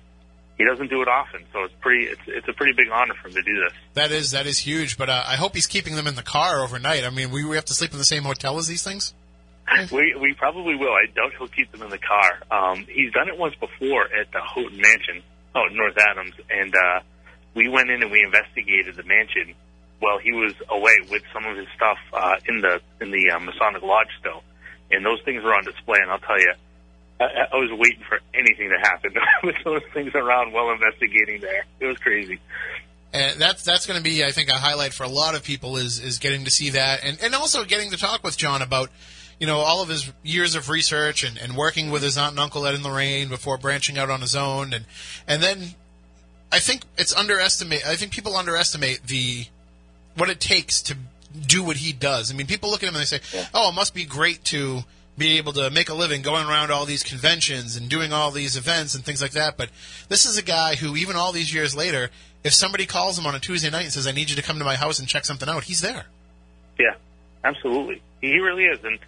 he 0.58 0.64
doesn't 0.64 0.90
do 0.90 1.00
it 1.02 1.08
often, 1.08 1.44
so 1.52 1.62
it's 1.64 1.74
pretty. 1.80 2.04
It's 2.04 2.20
it's 2.26 2.48
a 2.48 2.52
pretty 2.52 2.72
big 2.76 2.88
honor 2.92 3.14
for 3.14 3.28
him 3.28 3.34
to 3.34 3.42
do 3.42 3.54
this. 3.62 3.72
That 3.94 4.10
is 4.10 4.32
that 4.32 4.46
is 4.46 4.58
huge, 4.58 4.98
but 4.98 5.08
uh, 5.08 5.22
I 5.24 5.36
hope 5.36 5.54
he's 5.54 5.68
keeping 5.68 5.94
them 5.94 6.08
in 6.08 6.16
the 6.16 6.22
car 6.22 6.62
overnight. 6.62 7.04
I 7.04 7.10
mean, 7.10 7.30
we, 7.30 7.44
we 7.44 7.54
have 7.54 7.64
to 7.66 7.74
sleep 7.74 7.92
in 7.92 7.98
the 7.98 8.04
same 8.04 8.24
hotel 8.24 8.58
as 8.58 8.66
these 8.66 8.82
things. 8.82 9.14
We 9.92 10.16
we 10.18 10.34
probably 10.34 10.74
will. 10.76 10.92
I 10.92 11.06
doubt 11.14 11.32
he'll 11.38 11.46
keep 11.46 11.70
them 11.72 11.82
in 11.82 11.90
the 11.90 11.98
car. 11.98 12.40
Um, 12.50 12.86
he's 12.88 13.12
done 13.12 13.28
it 13.28 13.38
once 13.38 13.54
before 13.54 14.04
at 14.04 14.32
the 14.32 14.40
Houghton 14.40 14.80
Mansion, 14.80 15.22
oh 15.54 15.66
North 15.70 15.96
Adams, 15.98 16.32
and 16.50 16.74
uh, 16.74 17.00
we 17.54 17.68
went 17.68 17.90
in 17.90 18.02
and 18.02 18.10
we 18.10 18.22
investigated 18.22 18.96
the 18.96 19.02
mansion 19.04 19.54
while 20.00 20.18
he 20.18 20.32
was 20.32 20.54
away 20.70 20.96
with 21.10 21.22
some 21.34 21.44
of 21.44 21.56
his 21.56 21.66
stuff 21.76 21.98
uh, 22.14 22.36
in 22.48 22.62
the 22.62 22.80
in 23.00 23.10
the 23.10 23.30
uh, 23.30 23.38
Masonic 23.38 23.82
Lodge 23.82 24.08
still, 24.18 24.42
and 24.90 25.04
those 25.04 25.20
things 25.24 25.44
were 25.44 25.54
on 25.54 25.64
display. 25.64 25.98
And 26.00 26.10
I'll 26.10 26.18
tell 26.18 26.40
you, 26.40 26.54
I, 27.20 27.48
I 27.52 27.56
was 27.56 27.70
waiting 27.72 28.02
for 28.08 28.20
anything 28.32 28.70
to 28.70 28.78
happen 28.78 29.12
with 29.42 29.56
those 29.64 29.82
things 29.92 30.14
around 30.14 30.52
while 30.52 30.70
investigating 30.70 31.40
there. 31.40 31.64
It 31.80 31.86
was 31.86 31.98
crazy. 31.98 32.40
And 33.12 33.40
that's 33.40 33.64
that's 33.64 33.86
going 33.86 33.96
to 33.96 34.04
be, 34.04 34.24
I 34.24 34.30
think, 34.30 34.50
a 34.50 34.54
highlight 34.54 34.92
for 34.92 35.04
a 35.04 35.08
lot 35.08 35.34
of 35.34 35.42
people 35.42 35.78
is 35.78 35.98
is 35.98 36.18
getting 36.18 36.44
to 36.44 36.50
see 36.50 36.70
that, 36.70 37.02
and 37.02 37.18
and 37.22 37.34
also 37.34 37.64
getting 37.64 37.90
to 37.90 37.96
talk 37.96 38.22
with 38.22 38.36
John 38.36 38.60
about, 38.60 38.90
you 39.40 39.46
know, 39.46 39.58
all 39.60 39.82
of 39.82 39.88
his 39.88 40.12
years 40.22 40.54
of 40.54 40.68
research 40.68 41.24
and, 41.24 41.38
and 41.38 41.56
working 41.56 41.90
with 41.90 42.02
his 42.02 42.18
aunt 42.18 42.32
and 42.32 42.40
uncle 42.40 42.66
Ed 42.66 42.74
and 42.74 42.84
Lorraine 42.84 43.28
before 43.28 43.56
branching 43.56 43.96
out 43.96 44.10
on 44.10 44.20
his 44.20 44.36
own, 44.36 44.74
and 44.74 44.84
and 45.26 45.42
then 45.42 45.74
I 46.52 46.58
think 46.58 46.82
it's 46.98 47.16
underestimate. 47.16 47.86
I 47.86 47.96
think 47.96 48.12
people 48.12 48.36
underestimate 48.36 49.06
the 49.06 49.46
what 50.14 50.28
it 50.28 50.38
takes 50.38 50.82
to 50.82 50.96
do 51.46 51.62
what 51.62 51.76
he 51.76 51.94
does. 51.94 52.30
I 52.30 52.34
mean, 52.34 52.46
people 52.46 52.70
look 52.70 52.82
at 52.82 52.90
him 52.90 52.94
and 52.94 53.02
they 53.02 53.18
say, 53.18 53.20
"Oh, 53.54 53.70
it 53.70 53.74
must 53.74 53.94
be 53.94 54.04
great 54.04 54.44
to 54.46 54.84
be 55.18 55.38
able 55.38 55.52
to 55.54 55.70
make 55.70 55.88
a 55.88 55.94
living 55.94 56.22
going 56.22 56.46
around 56.46 56.70
all 56.70 56.86
these 56.86 57.02
conventions 57.02 57.76
and 57.76 57.88
doing 57.88 58.12
all 58.12 58.30
these 58.30 58.56
events 58.56 58.94
and 58.94 59.04
things 59.04 59.20
like 59.20 59.32
that." 59.32 59.56
But 59.56 59.70
this 60.08 60.24
is 60.24 60.38
a 60.38 60.42
guy 60.42 60.76
who, 60.76 60.96
even 60.96 61.16
all 61.16 61.32
these 61.32 61.52
years 61.52 61.74
later, 61.74 62.10
if 62.44 62.54
somebody 62.54 62.86
calls 62.86 63.18
him 63.18 63.26
on 63.26 63.34
a 63.34 63.40
Tuesday 63.40 63.70
night 63.70 63.84
and 63.84 63.92
says, 63.92 64.06
"I 64.06 64.12
need 64.12 64.30
you 64.30 64.36
to 64.36 64.42
come 64.42 64.58
to 64.58 64.64
my 64.64 64.76
house 64.76 64.98
and 64.98 65.08
check 65.08 65.24
something 65.24 65.48
out," 65.48 65.64
he's 65.64 65.80
there. 65.80 66.06
Yeah, 66.78 66.94
absolutely. 67.44 68.00
He 68.20 68.38
really 68.38 68.64
is, 68.64 68.78
and 68.84 68.98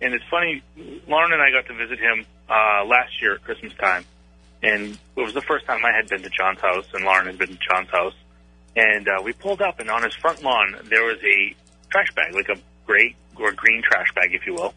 and 0.00 0.14
it's 0.14 0.24
funny. 0.30 0.62
Lauren 1.06 1.32
and 1.32 1.42
I 1.42 1.50
got 1.50 1.66
to 1.66 1.74
visit 1.74 1.98
him 1.98 2.26
uh, 2.48 2.84
last 2.84 3.20
year 3.20 3.34
at 3.34 3.44
Christmas 3.44 3.72
time, 3.74 4.04
and 4.62 4.98
it 5.16 5.20
was 5.20 5.34
the 5.34 5.42
first 5.42 5.66
time 5.66 5.84
I 5.84 5.92
had 5.92 6.08
been 6.08 6.22
to 6.22 6.30
John's 6.30 6.60
house, 6.60 6.86
and 6.92 7.04
Lauren 7.04 7.26
had 7.26 7.38
been 7.38 7.48
to 7.48 7.58
John's 7.70 7.90
house. 7.90 8.14
And 8.76 9.08
uh, 9.08 9.22
we 9.22 9.32
pulled 9.32 9.62
up, 9.62 9.80
and 9.80 9.90
on 9.90 10.02
his 10.02 10.14
front 10.14 10.42
lawn 10.42 10.76
there 10.84 11.04
was 11.04 11.18
a 11.22 11.54
trash 11.90 12.12
bag, 12.14 12.34
like 12.34 12.48
a 12.48 12.60
gray 12.86 13.14
or 13.36 13.52
green 13.52 13.82
trash 13.82 14.12
bag, 14.14 14.34
if 14.34 14.46
you 14.46 14.54
will. 14.54 14.74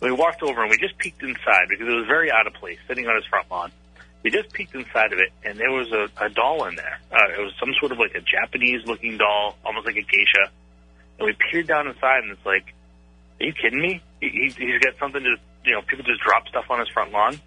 We 0.00 0.12
walked 0.12 0.42
over 0.42 0.62
and 0.62 0.70
we 0.70 0.76
just 0.78 0.96
peeked 0.98 1.22
inside 1.22 1.66
because 1.68 1.88
it 1.88 1.94
was 1.94 2.06
very 2.06 2.30
out 2.30 2.46
of 2.46 2.54
place, 2.54 2.78
sitting 2.86 3.06
on 3.06 3.16
his 3.16 3.24
front 3.26 3.50
lawn. 3.50 3.72
We 4.22 4.30
just 4.30 4.52
peeked 4.52 4.74
inside 4.74 5.12
of 5.12 5.18
it, 5.20 5.30
and 5.44 5.58
there 5.58 5.70
was 5.70 5.90
a, 5.92 6.08
a 6.24 6.28
doll 6.28 6.64
in 6.66 6.74
there. 6.76 6.98
Uh, 7.12 7.40
it 7.40 7.42
was 7.42 7.52
some 7.60 7.72
sort 7.78 7.92
of 7.92 7.98
like 7.98 8.14
a 8.14 8.20
Japanese-looking 8.20 9.16
doll, 9.18 9.56
almost 9.64 9.86
like 9.86 9.96
a 9.96 10.02
geisha. 10.02 10.50
And 11.18 11.26
we 11.26 11.34
peered 11.50 11.66
down 11.68 11.86
inside, 11.88 12.22
and 12.24 12.32
it's 12.32 12.44
like, 12.46 12.74
are 13.40 13.46
you 13.46 13.52
kidding 13.52 13.80
me? 13.80 14.02
He, 14.20 14.28
he- 14.28 14.66
he's 14.66 14.80
got 14.80 14.98
something 14.98 15.22
to, 15.22 15.36
you 15.64 15.72
know, 15.72 15.82
people 15.82 16.04
just 16.04 16.20
drop 16.20 16.48
stuff 16.48 16.64
on 16.70 16.80
his 16.80 16.88
front 16.88 17.12
lawn. 17.12 17.40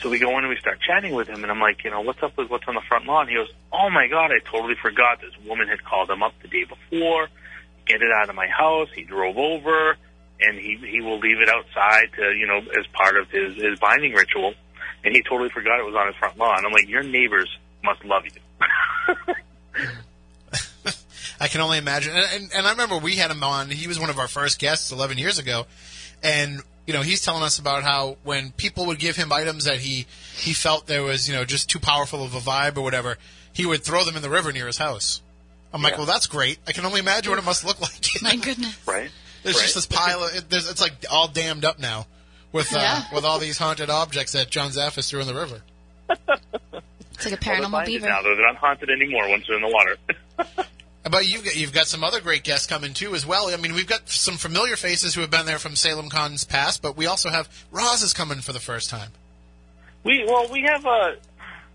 So 0.00 0.08
we 0.08 0.18
go 0.18 0.30
in 0.38 0.38
and 0.44 0.48
we 0.48 0.56
start 0.56 0.78
chatting 0.80 1.12
with 1.14 1.28
him, 1.28 1.42
and 1.42 1.50
I'm 1.50 1.60
like, 1.60 1.82
you 1.84 1.90
know, 1.90 2.00
what's 2.00 2.22
up 2.22 2.36
with 2.36 2.50
what's 2.50 2.66
on 2.68 2.74
the 2.74 2.82
front 2.88 3.06
lawn? 3.06 3.28
He 3.28 3.34
goes, 3.34 3.48
oh 3.72 3.90
my 3.90 4.06
god, 4.08 4.30
I 4.30 4.38
totally 4.48 4.74
forgot. 4.80 5.20
This 5.20 5.32
woman 5.46 5.68
had 5.68 5.82
called 5.84 6.08
him 6.10 6.22
up 6.22 6.34
the 6.40 6.48
day 6.48 6.64
before, 6.64 7.28
get 7.86 8.00
it 8.00 8.10
out 8.22 8.28
of 8.28 8.34
my 8.36 8.46
house. 8.46 8.88
He 8.94 9.02
drove 9.04 9.36
over, 9.36 9.96
and 10.40 10.58
he 10.58 10.76
he 10.76 11.00
will 11.00 11.18
leave 11.18 11.40
it 11.40 11.48
outside 11.48 12.08
to, 12.16 12.32
you 12.32 12.46
know, 12.46 12.58
as 12.58 12.86
part 12.92 13.16
of 13.16 13.30
his 13.30 13.54
his 13.56 13.78
binding 13.78 14.12
ritual. 14.12 14.54
And 15.04 15.14
he 15.14 15.22
totally 15.22 15.50
forgot 15.50 15.78
it 15.78 15.84
was 15.84 15.94
on 15.94 16.08
his 16.08 16.16
front 16.16 16.36
lawn. 16.36 16.64
I'm 16.66 16.72
like, 16.72 16.88
your 16.88 17.02
neighbors 17.02 17.48
must 17.84 18.04
love 18.04 18.24
you. 18.24 18.32
I 21.40 21.48
can 21.48 21.60
only 21.60 21.78
imagine. 21.78 22.14
And, 22.14 22.26
and, 22.32 22.50
and 22.54 22.66
I 22.66 22.70
remember 22.70 22.98
we 22.98 23.16
had 23.16 23.30
him 23.30 23.42
on. 23.42 23.70
He 23.70 23.86
was 23.86 24.00
one 24.00 24.10
of 24.10 24.18
our 24.18 24.28
first 24.28 24.58
guests 24.58 24.90
11 24.90 25.18
years 25.18 25.38
ago, 25.38 25.66
and 26.22 26.62
you 26.86 26.94
know 26.94 27.02
he's 27.02 27.22
telling 27.22 27.42
us 27.42 27.58
about 27.58 27.82
how 27.82 28.16
when 28.24 28.52
people 28.52 28.86
would 28.86 28.98
give 28.98 29.16
him 29.16 29.32
items 29.32 29.64
that 29.64 29.78
he 29.78 30.06
he 30.34 30.52
felt 30.52 30.86
there 30.86 31.02
was 31.02 31.28
you 31.28 31.34
know 31.34 31.44
just 31.44 31.68
too 31.68 31.78
powerful 31.78 32.24
of 32.24 32.34
a 32.34 32.40
vibe 32.40 32.76
or 32.76 32.82
whatever, 32.82 33.18
he 33.52 33.66
would 33.66 33.84
throw 33.84 34.04
them 34.04 34.16
in 34.16 34.22
the 34.22 34.30
river 34.30 34.52
near 34.52 34.66
his 34.66 34.78
house. 34.78 35.20
I'm 35.72 35.82
like, 35.82 35.98
well, 35.98 36.06
that's 36.06 36.26
great. 36.26 36.58
I 36.66 36.72
can 36.72 36.86
only 36.86 37.00
imagine 37.00 37.30
what 37.30 37.38
it 37.38 37.44
must 37.44 37.64
look 37.64 37.80
like. 37.80 38.22
My 38.22 38.36
goodness. 38.36 38.78
right? 38.86 39.10
There's 39.46 39.56
right. 39.56 39.62
just 39.62 39.74
this 39.74 39.86
pile 39.86 40.22
of 40.24 40.34
it, 40.34 40.50
there's, 40.50 40.68
it's 40.68 40.80
like 40.80 40.92
all 41.10 41.28
dammed 41.28 41.64
up 41.64 41.78
now 41.78 42.06
with 42.52 42.72
uh, 42.74 42.78
Yeah. 42.78 43.02
with 43.14 43.24
all 43.24 43.38
these 43.38 43.58
haunted 43.58 43.90
objects 43.90 44.32
that 44.32 44.50
John 44.50 44.70
Zaffis 44.70 45.08
threw 45.08 45.20
in 45.20 45.26
the 45.26 45.34
river. 45.34 45.62
It's 47.18 47.24
like 47.24 47.42
a 47.42 47.48
Well, 47.48 47.56
they're 47.56 47.64
paranormal 47.66 47.70
blinded 47.70 47.94
beaver. 47.94 48.06
Now, 48.08 48.20
though, 48.20 48.34
they're 48.36 48.46
not 48.46 48.56
haunted 48.56 48.90
anymore 48.90 49.26
once 49.30 49.46
they're 49.46 49.56
in 49.56 49.62
the 49.62 49.68
water. 49.68 49.96
But 51.10 51.26
you've 51.26 51.44
got, 51.44 51.56
you've 51.56 51.72
got 51.72 51.86
some 51.86 52.02
other 52.04 52.20
great 52.20 52.42
guests 52.44 52.66
coming 52.66 52.92
too 52.92 53.14
as 53.14 53.24
well. 53.24 53.48
I 53.48 53.56
mean, 53.56 53.72
we've 53.74 53.86
got 53.86 54.08
some 54.10 54.34
familiar 54.36 54.76
faces 54.76 55.14
who 55.14 55.20
have 55.22 55.30
been 55.30 55.46
there 55.46 55.58
from 55.58 55.76
Salem 55.76 56.10
Con's 56.10 56.44
past, 56.44 56.82
but 56.82 56.96
we 56.96 57.06
also 57.06 57.30
have 57.30 57.48
Roz 57.70 58.02
is 58.02 58.12
coming 58.12 58.40
for 58.40 58.52
the 58.52 58.60
first 58.60 58.90
time. 58.90 59.10
We 60.04 60.24
well, 60.26 60.48
we 60.52 60.62
have 60.62 60.84
a, 60.84 61.16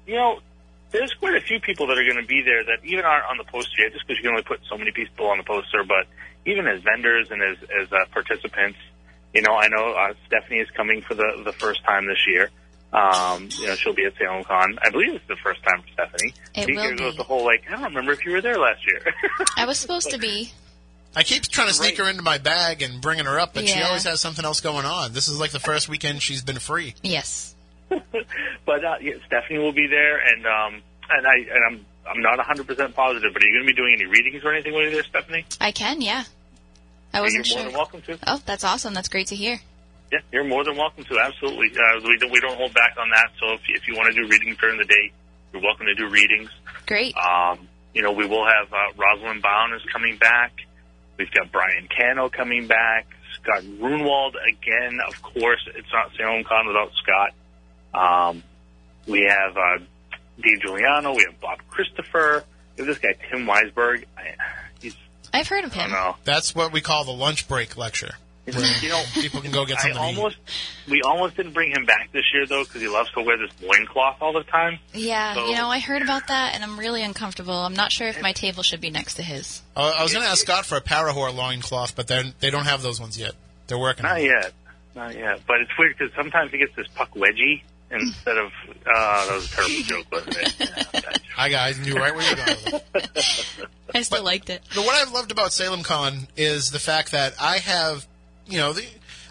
you 0.06 0.16
know, 0.16 0.40
there's 0.92 1.14
quite 1.14 1.36
a 1.36 1.42
few 1.42 1.60
people 1.60 1.88
that 1.88 1.98
are 1.98 2.04
going 2.04 2.22
to 2.22 2.28
be 2.28 2.42
there 2.44 2.64
that 2.66 2.86
even 2.86 3.04
aren't 3.06 3.26
on 3.32 3.38
the 3.38 3.46
poster 3.46 3.82
yet, 3.82 3.94
just 3.94 4.06
because 4.06 4.18
you 4.18 4.24
can 4.24 4.32
only 4.32 4.44
put 4.44 4.60
so 4.70 4.78
many 4.78 4.92
people 4.92 5.26
on 5.28 5.38
the 5.38 5.44
poster. 5.44 5.84
But 5.86 6.06
even 6.46 6.68
as 6.68 6.82
vendors 6.82 7.30
and 7.32 7.42
as 7.42 7.58
as 7.82 7.92
uh, 7.92 8.06
participants, 8.12 8.78
you 9.34 9.42
know, 9.42 9.56
I 9.56 9.68
know 9.68 9.94
uh, 9.94 10.14
Stephanie 10.28 10.60
is 10.60 10.70
coming 10.72 11.02
for 11.02 11.14
the 11.14 11.42
the 11.46 11.54
first 11.54 11.84
time 11.84 12.08
this 12.08 12.26
year. 12.28 12.50
Um, 12.94 13.48
you 13.58 13.68
know, 13.68 13.76
she'll 13.76 13.94
be 13.94 14.06
at 14.06 14.14
Salem 14.18 14.44
Con. 14.44 14.78
I 14.84 14.90
believe 14.90 15.16
it's 15.16 15.28
the 15.28 15.38
first 15.38 15.64
time 15.64 15.82
for 15.82 15.88
Stephanie. 15.94 16.34
It 16.56 16.70
Here 16.70 16.92
will 16.92 16.98
goes 16.98 17.14
be. 17.14 17.18
the 17.18 17.24
whole 17.24 17.46
like, 17.46 17.64
I 17.70 17.72
don't 17.74 17.84
remember 17.84 18.12
if 18.12 18.26
you 18.26 18.34
were 18.34 18.42
there 18.42 18.58
last 18.58 18.86
year. 18.86 19.14
I 19.58 19.66
was 19.66 19.80
supposed 19.80 20.12
to 20.12 20.18
be. 20.18 20.52
I 21.16 21.24
keep 21.24 21.44
trying 21.44 21.68
to 21.68 21.74
sneak 21.74 21.98
her 21.98 22.10
into 22.10 22.22
my 22.22 22.38
bag 22.38 22.82
and 22.82 23.02
bringing 23.02 23.26
her 23.26 23.40
up, 23.40 23.54
but 23.54 23.68
she 23.68 23.82
always 23.82 24.04
has 24.04 24.22
something 24.22 24.46
else 24.46 24.62
going 24.62 24.86
on. 24.86 25.14
This 25.14 25.28
is 25.28 25.40
like 25.40 25.52
the 25.52 25.60
first 25.60 25.90
weekend 25.90 26.22
she's 26.22 26.42
been 26.42 26.60
free. 26.60 26.96
Yes. 27.02 27.54
but 27.90 28.86
uh, 28.86 28.96
yeah, 29.02 29.14
Stephanie 29.26 29.60
will 29.60 29.74
be 29.74 29.88
there, 29.88 30.18
and 30.20 30.46
um, 30.46 30.82
and 31.10 31.28
I 31.28 31.36
and 31.54 31.64
I'm 31.70 31.86
I'm 32.08 32.22
not 32.22 32.38
100 32.38 32.68
percent 32.68 32.96
positive, 32.96 33.34
but 33.34 33.42
are 33.42 33.46
you 33.46 33.54
going 33.54 33.66
to 33.66 33.74
be 33.74 33.76
doing 33.76 33.94
any 33.94 34.06
readings 34.06 34.44
or 34.44 34.54
anything 34.54 34.74
when 34.74 34.84
you're 34.84 34.92
there, 34.92 35.04
Stephanie? 35.04 35.46
I 35.60 35.72
can, 35.72 36.02
yeah. 36.02 36.24
I 37.14 37.22
was 37.22 37.34
you're 37.34 37.42
wasn't 37.42 37.56
more 37.56 37.64
sure. 37.64 37.64
than 37.66 37.78
welcome 37.78 38.02
to. 38.02 38.20
Oh, 38.28 38.42
that's 38.46 38.64
awesome. 38.64 38.94
That's 38.94 39.10
great 39.10 39.28
to 39.28 39.36
hear. 39.36 39.60
Yeah, 40.12 40.20
you're 40.32 40.44
more 40.44 40.64
than 40.64 40.76
welcome 40.76 41.04
to. 41.06 41.20
Absolutely, 41.20 41.72
uh, 41.72 42.02
we 42.04 42.18
don't 42.18 42.32
we 42.32 42.40
don't 42.40 42.58
hold 42.58 42.74
back 42.74 42.96
on 43.00 43.10
that. 43.10 43.32
So 43.40 43.54
if 43.54 43.62
if 43.68 43.88
you 43.88 43.96
want 43.96 44.14
to 44.14 44.22
do 44.22 44.28
readings 44.28 44.58
during 44.58 44.78
the 44.78 44.86
day, 44.86 45.12
you're 45.54 45.62
welcome 45.62 45.86
to 45.86 45.96
do 45.96 46.10
readings. 46.10 46.50
Great. 46.86 47.16
Um, 47.16 47.68
you 47.94 48.02
know, 48.02 48.12
we 48.12 48.26
will 48.26 48.46
have 48.46 48.72
uh, 48.72 48.94
Rosalind 48.98 49.42
Bound 49.42 49.74
is 49.74 49.82
coming 49.92 50.18
back. 50.18 50.54
We've 51.18 51.32
got 51.32 51.52
Brian 51.52 51.88
Cano 51.96 52.30
coming 52.30 52.68
back. 52.68 53.08
Scott 53.36 53.64
Grunwald 53.80 54.36
again. 54.48 55.00
Of 55.08 55.22
course, 55.22 55.68
it's 55.76 55.88
not 55.94 56.12
Salem 56.18 56.44
Con 56.44 56.68
without 56.68 56.92
Scott. 57.04 57.34
Um, 57.94 58.44
we 59.08 59.22
have 59.28 59.58
uh, 59.58 59.84
Dave 60.42 60.62
Juliano. 60.62 61.14
We 61.16 61.24
have 61.30 61.40
Bob 61.40 61.60
Christopher. 61.70 62.44
We 62.78 62.86
have 62.86 62.88
this 62.88 63.00
guy 63.00 63.14
Tim 63.30 63.46
Weisberg. 63.46 64.06
I, 64.18 64.36
he's 64.82 64.96
I've 65.34 65.48
heard 65.48 65.64
of 65.66 65.72
I 65.78 65.84
him. 65.84 65.92
know. 65.92 66.16
That's 66.24 66.54
what 66.56 66.72
we 66.72 66.82
call 66.82 67.04
the 67.06 67.12
lunch 67.12 67.48
break 67.48 67.78
lecture. 67.78 68.12
You 68.48 68.90
know, 68.90 69.04
People 69.14 69.40
can 69.42 69.52
go 69.52 69.66
get 69.66 69.78
I 69.78 69.82
something 69.84 69.98
to 70.02 70.10
eat. 70.10 70.18
almost 70.18 70.38
we 70.90 71.02
almost 71.04 71.38
didn't 71.38 71.54
bring 71.54 71.72
him 71.72 71.86
back 71.86 72.12
this 72.12 72.24
year 72.34 72.46
though 72.48 72.64
because 72.64 72.82
he 72.82 72.88
loves 72.88 73.10
to 73.12 73.22
wear 73.22 73.38
this 73.38 73.52
loincloth 73.62 74.18
all 74.20 74.34
the 74.34 74.44
time. 74.44 74.80
Yeah, 74.94 75.36
So- 75.36 75.46
you 75.46 75.56
know, 75.56 75.70
I 75.70 75.78
heard 75.80 76.02
about 76.02 76.28
that 76.28 76.56
and 76.56 76.64
I'm 76.64 76.78
really 76.78 77.04
uncomfortable. 77.04 77.54
I'm 77.54 77.76
not 77.76 77.92
sure 77.92 78.08
if 78.08 78.20
my 78.22 78.34
table 78.34 78.64
should 78.64 78.82
be 78.82 78.90
next 78.90 79.14
to 79.16 79.24
his. 79.24 79.62
Uh, 79.76 79.94
I 79.98 80.02
was 80.04 80.12
going 80.12 80.26
to 80.26 80.30
ask 80.30 80.42
Scott 80.42 80.66
for 80.66 80.76
a 80.76 80.82
Parahor 80.82 81.34
loincloth, 81.34 81.96
but 81.96 82.08
they're, 82.08 82.24
they 82.40 82.50
don't 82.50 82.66
have 82.66 82.82
those 82.82 83.00
ones 83.00 83.18
yet. 83.18 83.34
They're 83.68 83.78
working 83.78 84.04
Not 84.04 84.20
it. 84.20 84.26
yet. 84.26 84.54
Not 84.96 85.16
yet. 85.16 85.40
But 85.48 85.62
it's 85.62 85.72
weird 85.78 85.96
because 85.98 86.14
sometimes 86.16 86.52
he 86.52 86.58
gets 86.58 86.76
this 86.76 86.88
puck 86.96 87.14
wedgie 87.14 87.62
instead 87.92 88.38
of. 88.38 88.52
Uh, 88.86 89.26
that 89.28 89.36
was 89.36 89.46
a 89.46 89.56
terrible 89.56 89.84
joke, 89.84 90.06
wasn't 90.12 90.38
it? 90.40 91.22
I 91.38 91.50
guys 91.50 91.80
knew 91.80 91.96
right 91.96 92.16
where 92.16 92.24
you 92.24 92.36
were 92.36 92.46
going. 92.46 92.82
I 93.94 94.02
still 94.02 94.24
liked 94.24 94.50
it. 94.50 94.62
But 94.76 94.86
what 94.86 94.96
I've 94.96 95.14
loved 95.14 95.32
about 95.32 95.54
Salem 95.54 95.84
Con 95.84 96.28
is 96.38 96.72
the 96.72 96.80
fact 96.80 97.12
that 97.12 97.34
I 97.40 97.58
have, 97.58 98.08
you 98.46 98.58
know, 98.58 98.74
the, 98.74 98.86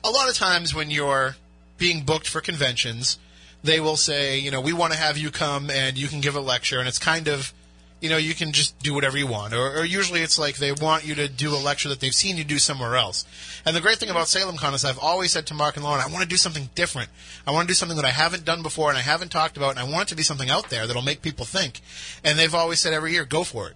a 0.04 0.10
lot 0.10 0.28
of 0.28 0.34
times 0.34 0.74
when 0.74 0.90
you're 0.90 1.36
being 1.78 2.04
booked 2.04 2.28
for 2.28 2.40
conventions, 2.40 3.18
they 3.62 3.80
will 3.80 3.96
say, 3.96 4.38
you 4.38 4.50
know, 4.50 4.60
we 4.60 4.72
want 4.72 4.92
to 4.92 4.98
have 4.98 5.18
you 5.18 5.30
come 5.30 5.70
and 5.70 5.98
you 5.98 6.08
can 6.08 6.20
give 6.20 6.36
a 6.36 6.40
lecture, 6.40 6.78
and 6.78 6.88
it's 6.88 6.98
kind 6.98 7.28
of 7.28 7.52
you 8.00 8.08
know, 8.08 8.16
you 8.16 8.34
can 8.34 8.52
just 8.52 8.78
do 8.78 8.94
whatever 8.94 9.18
you 9.18 9.26
want. 9.26 9.52
Or, 9.52 9.78
or 9.78 9.84
usually 9.84 10.20
it's 10.20 10.38
like 10.38 10.56
they 10.56 10.72
want 10.72 11.06
you 11.06 11.14
to 11.16 11.28
do 11.28 11.54
a 11.54 11.56
lecture 11.56 11.88
that 11.90 12.00
they've 12.00 12.14
seen 12.14 12.36
you 12.36 12.44
do 12.44 12.58
somewhere 12.58 12.96
else. 12.96 13.24
And 13.66 13.76
the 13.76 13.80
great 13.80 13.98
thing 13.98 14.08
about 14.08 14.26
SalemCon 14.26 14.74
is 14.74 14.84
I've 14.84 14.98
always 14.98 15.32
said 15.32 15.46
to 15.48 15.54
Marc 15.54 15.76
and 15.76 15.84
Lauren, 15.84 16.02
I 16.02 16.10
want 16.10 16.22
to 16.22 16.28
do 16.28 16.36
something 16.36 16.70
different. 16.74 17.10
I 17.46 17.52
want 17.52 17.68
to 17.68 17.70
do 17.70 17.76
something 17.76 17.96
that 17.96 18.06
I 18.06 18.10
haven't 18.10 18.44
done 18.44 18.62
before 18.62 18.88
and 18.88 18.96
I 18.96 19.02
haven't 19.02 19.30
talked 19.30 19.56
about, 19.56 19.70
and 19.70 19.78
I 19.78 19.84
want 19.84 20.04
it 20.04 20.08
to 20.10 20.16
be 20.16 20.22
something 20.22 20.48
out 20.48 20.70
there 20.70 20.86
that'll 20.86 21.02
make 21.02 21.20
people 21.20 21.44
think. 21.44 21.80
And 22.24 22.38
they've 22.38 22.54
always 22.54 22.80
said 22.80 22.94
every 22.94 23.12
year, 23.12 23.24
go 23.26 23.44
for 23.44 23.68
it. 23.68 23.74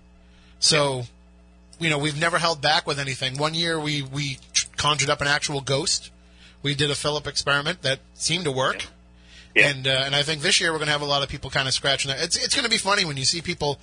So, 0.59 1.03
you 1.79 1.91
know, 1.91 1.99
we've 1.99 2.19
never 2.19 2.39
held 2.39 2.63
back 2.63 2.87
with 2.87 2.99
anything. 2.99 3.37
One 3.37 3.53
year 3.53 3.79
we, 3.79 4.01
we 4.01 4.39
conjured 4.77 5.11
up 5.11 5.21
an 5.21 5.27
actual 5.27 5.61
ghost. 5.61 6.11
We 6.63 6.75
did 6.75 6.91
a 6.91 6.95
Philip 6.95 7.27
experiment 7.27 7.83
that 7.83 8.01
seemed 8.15 8.45
to 8.45 8.53
work. 8.53 8.87
Yeah. 9.55 9.69
And 9.69 9.87
uh, 9.87 10.03
and 10.05 10.17
I 10.17 10.25
think 10.25 10.43
this 10.43 10.61
year 10.61 10.73
we're 10.73 10.79
going 10.79 10.87
to 10.87 10.93
have 10.93 11.03
a 11.03 11.07
lot 11.07 11.23
of 11.23 11.29
people 11.29 11.49
kind 11.49 11.69
of 11.69 11.75
scratching 11.75 12.09
their. 12.09 12.21
It's 12.21 12.37
it's 12.37 12.57
going 12.57 12.65
to 12.65 12.71
be 12.71 12.79
funny 12.79 13.05
when 13.05 13.17
you 13.17 13.25
see 13.25 13.41
people 13.41 13.79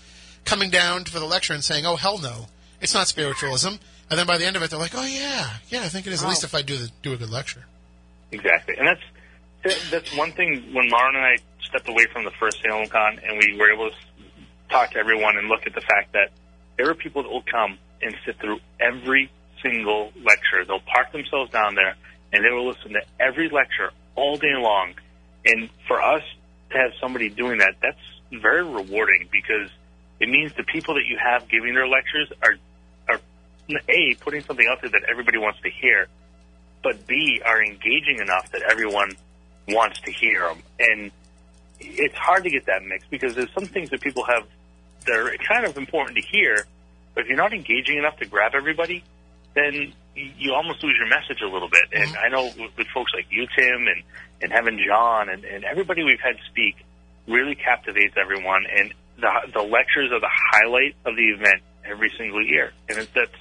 coming 0.46 0.70
down 0.70 1.06
for 1.06 1.20
the 1.20 1.26
lecture 1.26 1.54
and 1.54 1.64
saying, 1.64 1.86
"Oh 1.86 1.96
hell 1.96 2.18
no, 2.18 2.48
it's 2.80 2.94
not 2.94 3.08
spiritualism," 3.08 3.70
and 4.10 4.20
then 4.20 4.26
by 4.28 4.38
the 4.38 4.46
end 4.46 4.56
of 4.56 4.64
it 4.64 4.70
they're 4.70 4.80
like, 4.80 4.96
"Oh 4.96 5.06
yeah, 5.06 5.58
yeah, 5.70 5.82
I 5.82 5.90
think 5.90 6.08
it 6.08 6.14
is." 6.14 6.24
At 6.24 6.30
least 6.30 6.44
if 6.44 6.56
I 6.56 6.62
do 6.62 6.78
the, 6.78 6.92
do 7.02 7.14
a 7.14 7.18
good 7.18 7.30
lecture. 7.30 7.66
Exactly, 8.32 8.76
and 8.78 8.88
that's 8.88 9.90
that's 9.92 10.16
one 10.16 10.32
thing. 10.32 10.74
When 10.74 10.90
Lauren 10.90 11.16
and 11.16 11.26
I 11.26 11.38
stepped 11.68 11.88
away 11.88 12.06
from 12.12 12.26
the 12.26 12.32
first 12.32 12.62
Salem 12.62 12.88
Con, 12.88 13.20
and 13.24 13.38
we 13.38 13.58
were 13.58 13.72
able 13.72 13.90
to 13.90 13.96
talk 14.70 14.92
to 14.92 14.98
everyone 14.98 15.38
and 15.38 15.48
look 15.48 15.68
at 15.68 15.74
the 15.74 15.82
fact 15.82 16.14
that 16.14 16.30
there 16.78 16.90
are 16.90 16.96
people 16.96 17.24
that 17.24 17.30
will 17.30 17.44
come 17.44 17.78
and 18.02 18.16
sit 18.26 18.40
through 18.40 18.60
every 18.80 19.30
single 19.62 20.12
lecture. 20.24 20.66
They'll 20.66 20.80
park 20.80 21.12
themselves 21.12 21.52
down 21.52 21.76
there, 21.76 21.96
and 22.34 22.44
they 22.44 22.50
will 22.50 22.68
listen 22.68 22.94
to 22.94 23.02
every 23.20 23.50
lecture 23.50 23.92
all 24.16 24.38
day 24.38 24.56
long. 24.56 24.94
And 25.46 25.70
for 25.88 26.02
us 26.02 26.24
to 26.72 26.78
have 26.78 26.92
somebody 27.00 27.30
doing 27.30 27.60
that, 27.60 27.76
that's 27.82 27.98
very 28.42 28.64
rewarding 28.64 29.28
because 29.32 29.70
it 30.22 30.30
means 30.30 30.54
the 30.54 30.64
people 30.64 30.94
that 30.94 31.06
you 31.08 31.18
have 31.18 31.50
giving 31.50 31.74
their 31.74 31.88
lectures 31.88 32.32
are 32.44 32.56
are 33.10 33.20
a 33.90 34.16
putting 34.22 34.42
something 34.44 34.68
out 34.70 34.82
there 34.82 34.92
that 34.92 35.04
everybody 35.10 35.40
wants 35.40 35.60
to 35.62 35.70
hear, 35.70 36.08
but 36.84 37.08
B 37.08 37.42
are 37.44 37.62
engaging 37.62 38.20
enough 38.20 38.52
that 38.52 38.62
everyone 38.62 39.12
wants 39.68 40.00
to 40.02 40.12
hear 40.12 40.48
them. 40.48 40.62
And 40.80 41.12
it's 41.80 42.16
hard 42.16 42.44
to 42.44 42.52
get 42.52 42.68
that 42.68 42.84
mix 42.86 43.04
because 43.10 43.34
there's 43.34 43.52
some 43.54 43.66
things 43.66 43.90
that 43.90 44.02
people 44.02 44.24
have 44.26 44.46
that 45.08 45.16
are 45.16 45.36
kind 45.38 45.66
of 45.66 45.76
important 45.78 46.18
to 46.18 46.22
hear, 46.22 46.66
but 47.16 47.22
if 47.22 47.28
you're 47.28 47.38
not 47.38 47.54
engaging 47.54 47.98
enough 47.98 48.18
to 48.18 48.26
grab 48.28 48.54
everybody, 48.54 49.04
then 49.56 49.94
you 50.16 50.54
almost 50.54 50.84
lose 50.84 50.96
your 51.00 51.08
message 51.08 51.42
a 51.42 51.48
little 51.48 51.70
bit. 51.70 51.86
And 51.94 52.10
mm-hmm. 52.10 52.24
I 52.24 52.28
know 52.28 52.46
with, 52.46 52.78
with 52.78 52.88
folks 52.94 53.12
like 53.16 53.26
you, 53.32 53.48
Tim, 53.58 53.88
and 53.88 54.04
and 54.44 54.52
having 54.52 54.80
John, 54.86 55.30
and, 55.30 55.44
and 55.46 55.64
everybody 55.64 56.04
we've 56.04 56.20
had 56.20 56.38
speak 56.50 56.76
really 57.28 57.56
captivates 57.56 58.16
everyone. 58.18 58.66
And 58.76 58.94
the 59.22 59.52
the 59.54 59.62
lectures 59.62 60.12
are 60.12 60.20
the 60.20 60.30
highlight 60.30 60.96
of 61.06 61.16
the 61.16 61.30
event 61.30 61.62
every 61.86 62.12
single 62.18 62.44
year, 62.44 62.74
and 62.90 62.98
it, 62.98 63.10
that's 63.14 63.32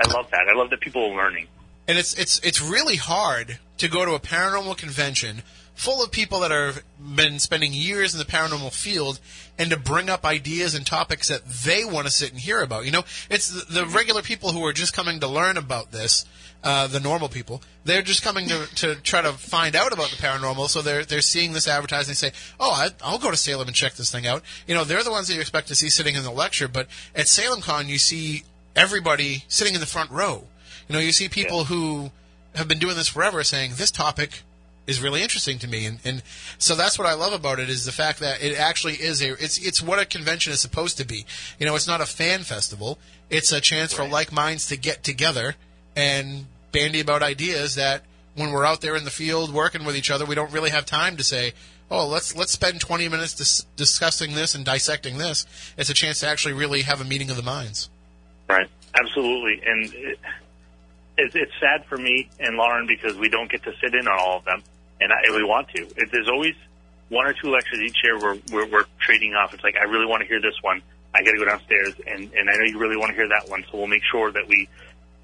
I 0.00 0.12
love 0.12 0.30
that. 0.30 0.46
I 0.52 0.56
love 0.56 0.70
that 0.70 0.80
people 0.80 1.12
are 1.12 1.16
learning. 1.16 1.48
And 1.88 1.98
it's 1.98 2.14
it's 2.14 2.40
it's 2.40 2.60
really 2.60 2.96
hard 2.96 3.58
to 3.78 3.88
go 3.88 4.04
to 4.04 4.12
a 4.12 4.20
paranormal 4.20 4.76
convention 4.76 5.42
full 5.74 6.02
of 6.02 6.10
people 6.10 6.40
that 6.40 6.50
have 6.50 6.82
been 6.98 7.38
spending 7.38 7.72
years 7.72 8.14
in 8.14 8.18
the 8.18 8.24
paranormal 8.24 8.72
field 8.72 9.20
and 9.58 9.70
to 9.70 9.76
bring 9.76 10.08
up 10.08 10.24
ideas 10.24 10.74
and 10.74 10.86
topics 10.86 11.28
that 11.28 11.44
they 11.44 11.84
want 11.84 12.06
to 12.06 12.12
sit 12.12 12.30
and 12.30 12.40
hear 12.40 12.62
about. 12.62 12.84
You 12.84 12.92
know, 12.92 13.04
it's 13.28 13.48
the, 13.48 13.80
the 13.80 13.86
regular 13.86 14.22
people 14.22 14.52
who 14.52 14.64
are 14.64 14.72
just 14.72 14.94
coming 14.94 15.20
to 15.20 15.28
learn 15.28 15.56
about 15.56 15.90
this, 15.90 16.24
uh, 16.62 16.86
the 16.86 17.00
normal 17.00 17.28
people. 17.28 17.60
They're 17.84 18.02
just 18.02 18.22
coming 18.22 18.48
to, 18.48 18.66
to 18.76 18.94
try 18.96 19.22
to 19.22 19.32
find 19.32 19.74
out 19.74 19.92
about 19.92 20.10
the 20.10 20.16
paranormal. 20.16 20.68
So 20.68 20.80
they're 20.80 21.04
they're 21.04 21.20
seeing 21.20 21.52
this 21.52 21.68
advertising 21.68 22.12
and 22.12 22.18
say, 22.18 22.32
"Oh, 22.58 22.70
I, 22.72 22.88
I'll 23.02 23.18
go 23.18 23.30
to 23.30 23.36
Salem 23.36 23.66
and 23.66 23.76
check 23.76 23.94
this 23.94 24.10
thing 24.10 24.26
out." 24.26 24.42
You 24.66 24.74
know, 24.74 24.84
they're 24.84 25.02
the 25.02 25.10
ones 25.10 25.28
that 25.28 25.34
you 25.34 25.40
expect 25.40 25.68
to 25.68 25.74
see 25.74 25.90
sitting 25.90 26.14
in 26.14 26.22
the 26.22 26.30
lecture. 26.30 26.68
But 26.68 26.86
at 27.14 27.26
SalemCon, 27.26 27.88
you 27.88 27.98
see 27.98 28.44
everybody 28.76 29.44
sitting 29.48 29.74
in 29.74 29.80
the 29.80 29.86
front 29.86 30.10
row. 30.10 30.44
You 30.88 30.94
know, 30.94 31.00
you 31.00 31.12
see 31.12 31.28
people 31.28 31.64
who 31.64 32.10
have 32.54 32.68
been 32.68 32.78
doing 32.78 32.96
this 32.96 33.08
forever 33.08 33.42
saying 33.42 33.72
this 33.76 33.90
topic 33.90 34.42
is 34.86 35.00
really 35.00 35.22
interesting 35.22 35.58
to 35.60 35.68
me, 35.68 35.86
and, 35.86 35.98
and 36.04 36.22
so 36.58 36.74
that's 36.74 36.98
what 36.98 37.06
I 37.06 37.14
love 37.14 37.32
about 37.32 37.58
it 37.58 37.70
is 37.70 37.84
the 37.84 37.92
fact 37.92 38.20
that 38.20 38.42
it 38.42 38.58
actually 38.58 38.94
is 38.94 39.22
a 39.22 39.32
it's 39.32 39.58
it's 39.58 39.82
what 39.82 39.98
a 39.98 40.04
convention 40.04 40.52
is 40.52 40.60
supposed 40.60 40.98
to 40.98 41.06
be. 41.06 41.24
You 41.58 41.66
know, 41.66 41.74
it's 41.74 41.86
not 41.86 42.00
a 42.00 42.06
fan 42.06 42.40
festival; 42.40 42.98
it's 43.30 43.52
a 43.52 43.60
chance 43.60 43.92
for 43.92 44.06
like 44.06 44.32
minds 44.32 44.66
to 44.68 44.76
get 44.76 45.02
together 45.02 45.54
and 45.96 46.46
bandy 46.72 47.00
about 47.00 47.22
ideas 47.22 47.76
that 47.76 48.02
when 48.34 48.50
we're 48.50 48.64
out 48.64 48.80
there 48.80 48.96
in 48.96 49.04
the 49.04 49.10
field 49.10 49.54
working 49.54 49.84
with 49.84 49.96
each 49.96 50.10
other, 50.10 50.24
we 50.24 50.34
don't 50.34 50.52
really 50.52 50.70
have 50.70 50.84
time 50.84 51.16
to 51.16 51.24
say. 51.24 51.52
Oh, 51.90 52.08
let's 52.08 52.34
let's 52.34 52.50
spend 52.50 52.80
20 52.80 53.08
minutes 53.10 53.34
dis- 53.34 53.66
discussing 53.76 54.34
this 54.34 54.54
and 54.54 54.64
dissecting 54.64 55.18
this. 55.18 55.44
It's 55.76 55.90
a 55.90 55.94
chance 55.94 56.20
to 56.20 56.28
actually 56.28 56.54
really 56.54 56.80
have 56.82 57.00
a 57.00 57.04
meeting 57.04 57.30
of 57.30 57.36
the 57.36 57.42
minds. 57.42 57.90
Right. 58.48 58.68
Absolutely. 58.94 59.62
And 59.66 59.92
it, 59.94 60.18
it's 61.16 61.52
sad 61.60 61.84
for 61.86 61.96
me 61.98 62.28
and 62.40 62.56
Lauren 62.56 62.86
because 62.86 63.16
we 63.16 63.28
don't 63.28 63.50
get 63.50 63.62
to 63.64 63.72
sit 63.80 63.94
in 63.94 64.06
on 64.06 64.18
all 64.18 64.38
of 64.38 64.44
them, 64.44 64.62
and, 65.00 65.12
I, 65.12 65.36
we 65.36 65.44
want 65.44 65.68
to. 65.76 65.82
It, 65.82 66.08
there's 66.12 66.28
always 66.28 66.54
one 67.08 67.26
or 67.26 67.32
two 67.32 67.50
lectures 67.50 67.80
each 67.80 67.96
year 68.02 68.18
where 68.18 68.38
we're, 68.52 68.66
we're 68.70 68.84
trading 69.00 69.34
off. 69.34 69.54
It's 69.54 69.64
like 69.64 69.76
I 69.76 69.84
really 69.84 70.06
want 70.06 70.22
to 70.22 70.28
hear 70.28 70.40
this 70.40 70.56
one. 70.62 70.82
I 71.14 71.22
got 71.22 71.32
to 71.32 71.38
go 71.38 71.44
downstairs, 71.44 71.94
and 72.06 72.32
and 72.32 72.50
I 72.50 72.56
know 72.56 72.64
you 72.64 72.78
really 72.78 72.96
want 72.96 73.10
to 73.10 73.14
hear 73.14 73.28
that 73.28 73.48
one. 73.48 73.64
So 73.70 73.78
we'll 73.78 73.86
make 73.86 74.02
sure 74.10 74.32
that 74.32 74.48
we, 74.48 74.68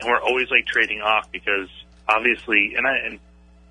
and 0.01 0.09
we're 0.09 0.21
always 0.21 0.51
like 0.51 0.67
trading 0.67 1.01
off 1.01 1.31
because 1.33 1.69
obviously, 2.09 2.75
and 2.77 2.87
I 2.87 2.97
and 3.07 3.19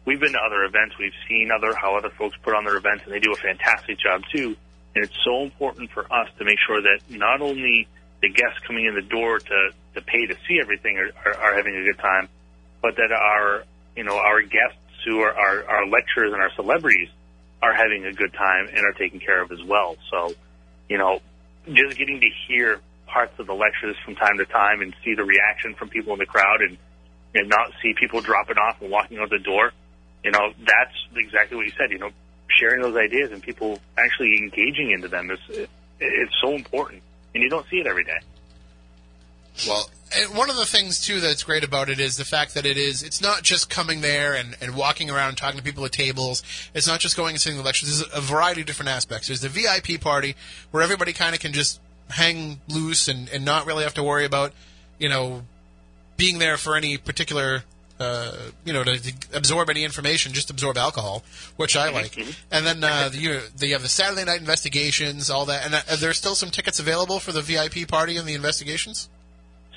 we've 0.05 0.19
been 0.19 0.33
to 0.33 0.39
other 0.39 0.63
events. 0.63 0.97
We've 0.97 1.15
seen 1.27 1.49
other 1.51 1.73
how 1.75 1.95
other 1.95 2.09
folks 2.09 2.35
put 2.43 2.55
on 2.55 2.65
their 2.65 2.77
events, 2.77 3.05
and 3.05 3.13
they 3.13 3.19
do 3.19 3.31
a 3.31 3.37
fantastic 3.37 3.99
job 3.99 4.23
too. 4.33 4.55
And 4.95 5.05
it's 5.05 5.17
so 5.23 5.43
important 5.43 5.91
for 5.91 6.03
us 6.11 6.27
to 6.39 6.45
make 6.45 6.57
sure 6.65 6.81
that 6.81 6.99
not 7.09 7.41
only 7.41 7.87
the 8.21 8.29
guests 8.29 8.59
coming 8.65 8.85
in 8.85 8.95
the 8.95 9.01
door 9.01 9.39
to 9.39 9.69
to 9.95 10.01
pay 10.01 10.25
to 10.25 10.35
see 10.47 10.59
everything 10.61 10.97
are, 10.97 11.11
are, 11.25 11.35
are 11.35 11.55
having 11.55 11.75
a 11.75 11.83
good 11.83 11.99
time, 11.99 12.27
but 12.81 12.95
that 12.95 13.11
our 13.11 13.63
you 13.95 14.03
know 14.03 14.17
our 14.17 14.41
guests 14.41 14.77
who 15.05 15.19
are 15.19 15.33
our, 15.33 15.67
our 15.67 15.87
lecturers 15.87 16.33
and 16.33 16.41
our 16.41 16.51
celebrities 16.55 17.09
are 17.61 17.73
having 17.73 18.05
a 18.05 18.13
good 18.13 18.33
time 18.33 18.67
and 18.67 18.85
are 18.85 18.93
taken 18.93 19.19
care 19.19 19.41
of 19.41 19.51
as 19.51 19.61
well. 19.63 19.97
So, 20.11 20.33
you 20.87 20.97
know, 20.97 21.19
just 21.67 21.97
getting 21.97 22.21
to 22.21 22.29
hear 22.47 22.79
parts 23.07 23.37
of 23.39 23.47
the 23.47 23.53
lectures 23.53 23.95
from 24.05 24.15
time 24.15 24.37
to 24.37 24.45
time 24.45 24.81
and 24.81 24.93
see 25.03 25.15
the 25.15 25.23
reaction 25.23 25.73
from 25.75 25.89
people 25.89 26.13
in 26.13 26.19
the 26.19 26.25
crowd 26.25 26.61
and 26.61 26.77
and 27.35 27.47
not 27.47 27.71
see 27.81 27.93
people 27.93 28.21
dropping 28.21 28.57
off 28.57 28.81
and 28.81 28.89
walking 28.89 29.19
out 29.19 29.29
the 29.29 29.37
door, 29.37 29.71
you 30.23 30.31
know, 30.31 30.51
that's 30.65 30.95
exactly 31.15 31.57
what 31.57 31.65
you 31.65 31.71
said. 31.77 31.91
You 31.91 31.99
know, 31.99 32.09
sharing 32.47 32.81
those 32.81 32.95
ideas 32.95 33.31
and 33.31 33.41
people 33.41 33.79
actually 33.97 34.37
engaging 34.37 34.91
into 34.91 35.07
them 35.07 35.29
is 35.29 35.39
it, 35.49 35.69
it's 35.99 36.33
so 36.41 36.53
important, 36.53 37.03
and 37.35 37.43
you 37.43 37.49
don't 37.49 37.65
see 37.69 37.77
it 37.77 37.87
every 37.87 38.03
day. 38.03 38.19
Well, 39.67 39.89
and 40.17 40.35
one 40.35 40.49
of 40.49 40.55
the 40.55 40.65
things 40.65 40.99
too 40.99 41.19
that's 41.19 41.43
great 41.43 41.63
about 41.63 41.89
it 41.89 41.99
is 41.99 42.17
the 42.17 42.25
fact 42.25 42.55
that 42.55 42.65
it 42.65 42.77
is 42.77 43.03
it's 43.03 43.21
not 43.21 43.43
just 43.43 43.69
coming 43.69 44.01
there 44.01 44.33
and, 44.33 44.57
and 44.61 44.75
walking 44.75 45.09
around 45.09 45.29
and 45.29 45.37
talking 45.37 45.57
to 45.57 45.63
people 45.63 45.85
at 45.85 45.91
tables. 45.91 46.41
It's 46.73 46.87
not 46.87 46.99
just 46.99 47.15
going 47.15 47.31
and 47.31 47.41
sitting 47.41 47.57
in 47.57 47.63
the 47.63 47.65
lectures. 47.65 47.99
There's 47.99 48.13
a 48.13 48.21
variety 48.21 48.61
of 48.61 48.67
different 48.67 48.89
aspects. 48.89 49.27
There's 49.27 49.41
the 49.41 49.49
VIP 49.49 50.01
party 50.01 50.35
where 50.71 50.81
everybody 50.81 51.13
kind 51.13 51.35
of 51.35 51.41
can 51.41 51.53
just 51.53 51.79
hang 52.09 52.59
loose 52.67 53.07
and, 53.07 53.29
and 53.29 53.45
not 53.45 53.65
really 53.67 53.83
have 53.83 53.93
to 53.95 54.03
worry 54.03 54.25
about, 54.25 54.51
you 54.97 55.09
know, 55.09 55.43
being 56.17 56.39
there 56.39 56.57
for 56.57 56.75
any 56.75 56.97
particular 56.97 57.63
uh, 57.99 58.31
you 58.63 58.71
know, 58.71 58.83
to, 58.83 58.97
to 58.97 59.37
absorb 59.37 59.69
any 59.69 59.83
information, 59.83 60.31
just 60.31 60.49
absorb 60.49 60.77
alcohol, 60.77 61.21
which 61.57 61.75
I 61.75 61.89
like. 61.89 62.17
And 62.49 62.65
then 62.65 62.81
uh, 62.81 63.09
you, 63.13 63.41
you 63.59 63.73
have 63.73 63.81
the 63.81 63.89
Saturday 63.89 64.23
night 64.23 64.39
investigations, 64.39 65.29
all 65.29 65.45
that. 65.47 65.65
And 65.65 65.75
uh, 65.75 65.81
are 65.89 65.97
there 65.97 66.13
still 66.13 66.33
some 66.35 66.49
tickets 66.49 66.79
available 66.79 67.19
for 67.19 67.33
the 67.33 67.41
VIP 67.41 67.89
party 67.89 68.15
and 68.15 68.25
the 68.25 68.35
investigations? 68.35 69.09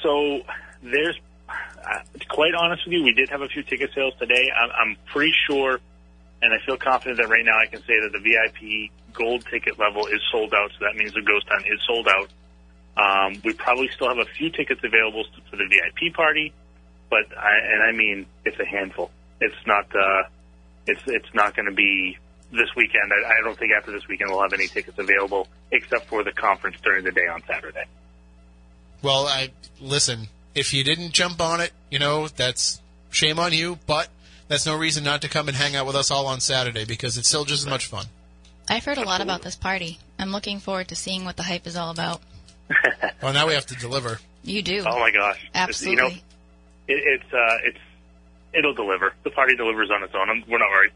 So 0.02 0.42
there's, 0.82 1.18
uh, 1.48 2.00
quite 2.28 2.54
honest 2.54 2.84
with 2.86 2.94
you, 2.94 3.02
we 3.04 3.12
did 3.12 3.28
have 3.30 3.42
a 3.42 3.48
few 3.48 3.62
ticket 3.62 3.90
sales 3.94 4.14
today. 4.18 4.50
I'm, 4.54 4.70
I'm 4.70 4.96
pretty 5.06 5.32
sure, 5.46 5.80
and 6.42 6.52
I 6.52 6.64
feel 6.64 6.76
confident 6.76 7.18
that 7.18 7.28
right 7.28 7.44
now 7.44 7.58
I 7.58 7.66
can 7.66 7.80
say 7.80 8.00
that 8.00 8.12
the 8.12 8.18
VIP 8.18 8.90
gold 9.12 9.44
ticket 9.50 9.78
level 9.78 10.06
is 10.06 10.20
sold 10.30 10.54
out. 10.54 10.70
So 10.78 10.84
that 10.84 10.96
means 10.96 11.12
the 11.12 11.22
Ghost 11.22 11.46
Hunt 11.48 11.64
is 11.66 11.80
sold 11.86 12.08
out. 12.08 12.30
Um, 12.94 13.40
we 13.44 13.54
probably 13.54 13.88
still 13.88 14.08
have 14.08 14.18
a 14.18 14.30
few 14.36 14.50
tickets 14.50 14.80
available 14.84 15.24
for 15.50 15.56
the 15.56 15.64
VIP 15.64 16.14
party, 16.14 16.52
but 17.08 17.24
I, 17.36 17.52
and 17.72 17.82
I 17.82 17.92
mean 17.92 18.26
it's 18.44 18.58
a 18.58 18.66
handful. 18.66 19.10
It's 19.40 19.66
not, 19.66 19.86
uh, 19.94 20.24
it's 20.86 21.00
it's 21.06 21.32
not 21.34 21.56
going 21.56 21.66
to 21.66 21.74
be 21.74 22.18
this 22.50 22.68
weekend. 22.76 23.10
I, 23.10 23.38
I 23.38 23.44
don't 23.44 23.58
think 23.58 23.72
after 23.72 23.92
this 23.92 24.06
weekend 24.08 24.30
we'll 24.30 24.42
have 24.42 24.52
any 24.52 24.68
tickets 24.68 24.98
available 24.98 25.48
except 25.70 26.06
for 26.06 26.22
the 26.22 26.32
conference 26.32 26.76
during 26.82 27.04
the 27.04 27.12
day 27.12 27.26
on 27.32 27.42
Saturday. 27.46 27.84
Well, 29.02 29.26
I 29.26 29.50
listen. 29.80 30.28
If 30.54 30.74
you 30.74 30.84
didn't 30.84 31.12
jump 31.12 31.40
on 31.40 31.60
it, 31.60 31.72
you 31.90 31.98
know 31.98 32.28
that's 32.28 32.80
shame 33.10 33.38
on 33.38 33.52
you. 33.52 33.78
But 33.86 34.08
that's 34.48 34.66
no 34.66 34.76
reason 34.76 35.04
not 35.04 35.22
to 35.22 35.28
come 35.28 35.48
and 35.48 35.56
hang 35.56 35.74
out 35.74 35.86
with 35.86 35.96
us 35.96 36.10
all 36.10 36.26
on 36.26 36.40
Saturday 36.40 36.84
because 36.84 37.16
it's 37.16 37.28
still 37.28 37.44
just 37.44 37.64
as 37.64 37.70
much 37.70 37.86
fun. 37.86 38.06
I've 38.68 38.84
heard 38.84 38.98
a 38.98 39.04
lot 39.04 39.20
about 39.20 39.42
this 39.42 39.56
party. 39.56 39.98
I'm 40.18 40.30
looking 40.30 40.60
forward 40.60 40.88
to 40.88 40.94
seeing 40.94 41.24
what 41.24 41.36
the 41.36 41.42
hype 41.42 41.66
is 41.66 41.76
all 41.76 41.90
about. 41.90 42.20
Well, 43.22 43.32
now 43.32 43.46
we 43.46 43.54
have 43.54 43.66
to 43.66 43.76
deliver. 43.76 44.18
You 44.42 44.62
do. 44.62 44.82
Oh 44.84 44.98
my 44.98 45.12
gosh! 45.12 45.40
It's, 45.44 45.50
Absolutely. 45.54 46.04
You 46.04 46.08
know, 46.08 46.16
it, 46.88 47.20
it's 47.22 47.32
uh, 47.32 47.58
it's 47.62 47.78
it'll 48.54 48.74
deliver. 48.74 49.12
The 49.24 49.30
party 49.30 49.56
delivers 49.56 49.90
on 49.90 50.02
its 50.02 50.14
own. 50.14 50.28
I'm, 50.28 50.44
we're 50.48 50.58
not 50.58 50.68
worried. 50.70 50.92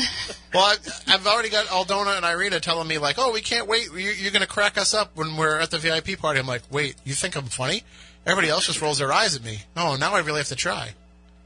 Well, 0.52 0.64
I, 0.64 1.14
I've 1.14 1.26
already 1.26 1.48
got 1.48 1.66
Aldona 1.66 2.16
and 2.16 2.24
Irina 2.24 2.58
telling 2.60 2.88
me 2.88 2.98
like, 2.98 3.16
"Oh, 3.18 3.32
we 3.32 3.40
can't 3.40 3.68
wait. 3.68 3.86
You're, 3.92 4.12
you're 4.12 4.32
going 4.32 4.42
to 4.42 4.48
crack 4.48 4.78
us 4.78 4.94
up 4.94 5.16
when 5.16 5.36
we're 5.36 5.58
at 5.58 5.70
the 5.70 5.78
VIP 5.78 6.18
party." 6.18 6.40
I'm 6.40 6.46
like, 6.46 6.62
"Wait, 6.70 6.96
you 7.04 7.14
think 7.14 7.36
I'm 7.36 7.44
funny?" 7.44 7.84
Everybody 8.26 8.50
else 8.50 8.66
just 8.66 8.82
rolls 8.82 8.98
their 8.98 9.12
eyes 9.12 9.36
at 9.36 9.44
me. 9.44 9.60
Oh, 9.76 9.96
now 9.96 10.14
I 10.14 10.20
really 10.20 10.38
have 10.38 10.48
to 10.48 10.56
try. 10.56 10.90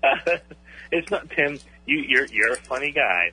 it's 0.91 1.11
not 1.11 1.29
Tim. 1.31 1.59
You, 1.87 1.99
you're 1.99 2.27
you're 2.27 2.53
a 2.55 2.57
funny 2.57 2.93
guy, 2.93 3.33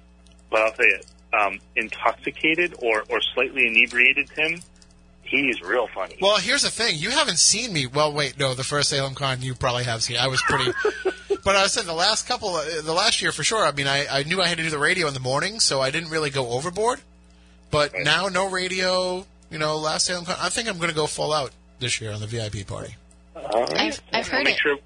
but 0.50 0.62
I'll 0.62 0.72
tell 0.74 0.86
you, 0.86 1.00
um, 1.40 1.60
intoxicated 1.76 2.76
or 2.80 3.04
or 3.10 3.22
slightly 3.34 3.66
inebriated 3.66 4.30
Tim, 4.36 4.62
he's 5.24 5.62
real 5.62 5.88
funny. 5.88 6.18
Well, 6.22 6.38
here's 6.38 6.64
the 6.64 6.70
thing. 6.70 6.98
You 6.98 7.12
haven't 7.12 7.40
seen 7.40 7.72
me. 7.72 7.88
Well, 7.88 8.12
wait, 8.12 8.38
no. 8.38 8.56
The 8.56 8.66
first 8.66 8.90
Salem 8.90 9.16
Con 9.16 9.42
you 9.42 9.56
probably 9.56 9.86
have 9.86 10.04
seen. 10.04 10.18
I 10.18 10.28
was 10.28 10.42
pretty. 10.42 10.74
but 11.44 11.56
I 11.56 11.68
said 11.68 11.86
the 11.86 11.94
last 11.94 12.28
couple, 12.28 12.50
uh, 12.56 12.82
the 12.84 12.94
last 12.94 13.22
year 13.22 13.32
for 13.32 13.44
sure. 13.44 13.66
I 13.66 13.72
mean, 13.72 13.88
I, 13.88 14.06
I 14.20 14.24
knew 14.24 14.42
I 14.42 14.48
had 14.48 14.58
to 14.58 14.64
do 14.64 14.70
the 14.70 14.78
radio 14.80 15.08
in 15.08 15.14
the 15.14 15.20
morning, 15.20 15.60
so 15.60 15.82
I 15.82 15.92
didn't 15.92 16.10
really 16.10 16.30
go 16.30 16.50
overboard. 16.50 17.00
But 17.70 17.94
Right. 17.94 18.04
now, 18.04 18.28
no 18.28 18.50
radio. 18.50 19.26
You 19.50 19.58
know, 19.60 19.78
last 19.78 20.06
Salem 20.06 20.26
Con. 20.26 20.36
I 20.40 20.50
think 20.50 20.70
I'm 20.70 20.78
going 20.78 20.90
to 20.90 20.96
go 20.96 21.08
full 21.08 21.34
out 21.34 21.52
this 21.80 22.00
year 22.00 22.12
on 22.12 22.20
the 22.22 22.28
VIP 22.28 22.66
party. 22.68 22.96
All 23.36 23.64
right. 23.64 23.74
I've- 23.74 23.98
I've 24.14 24.26
I'll 24.26 24.32
heard 24.32 24.44
make 24.46 24.56
it. 24.56 24.60
Sure, 24.62 24.78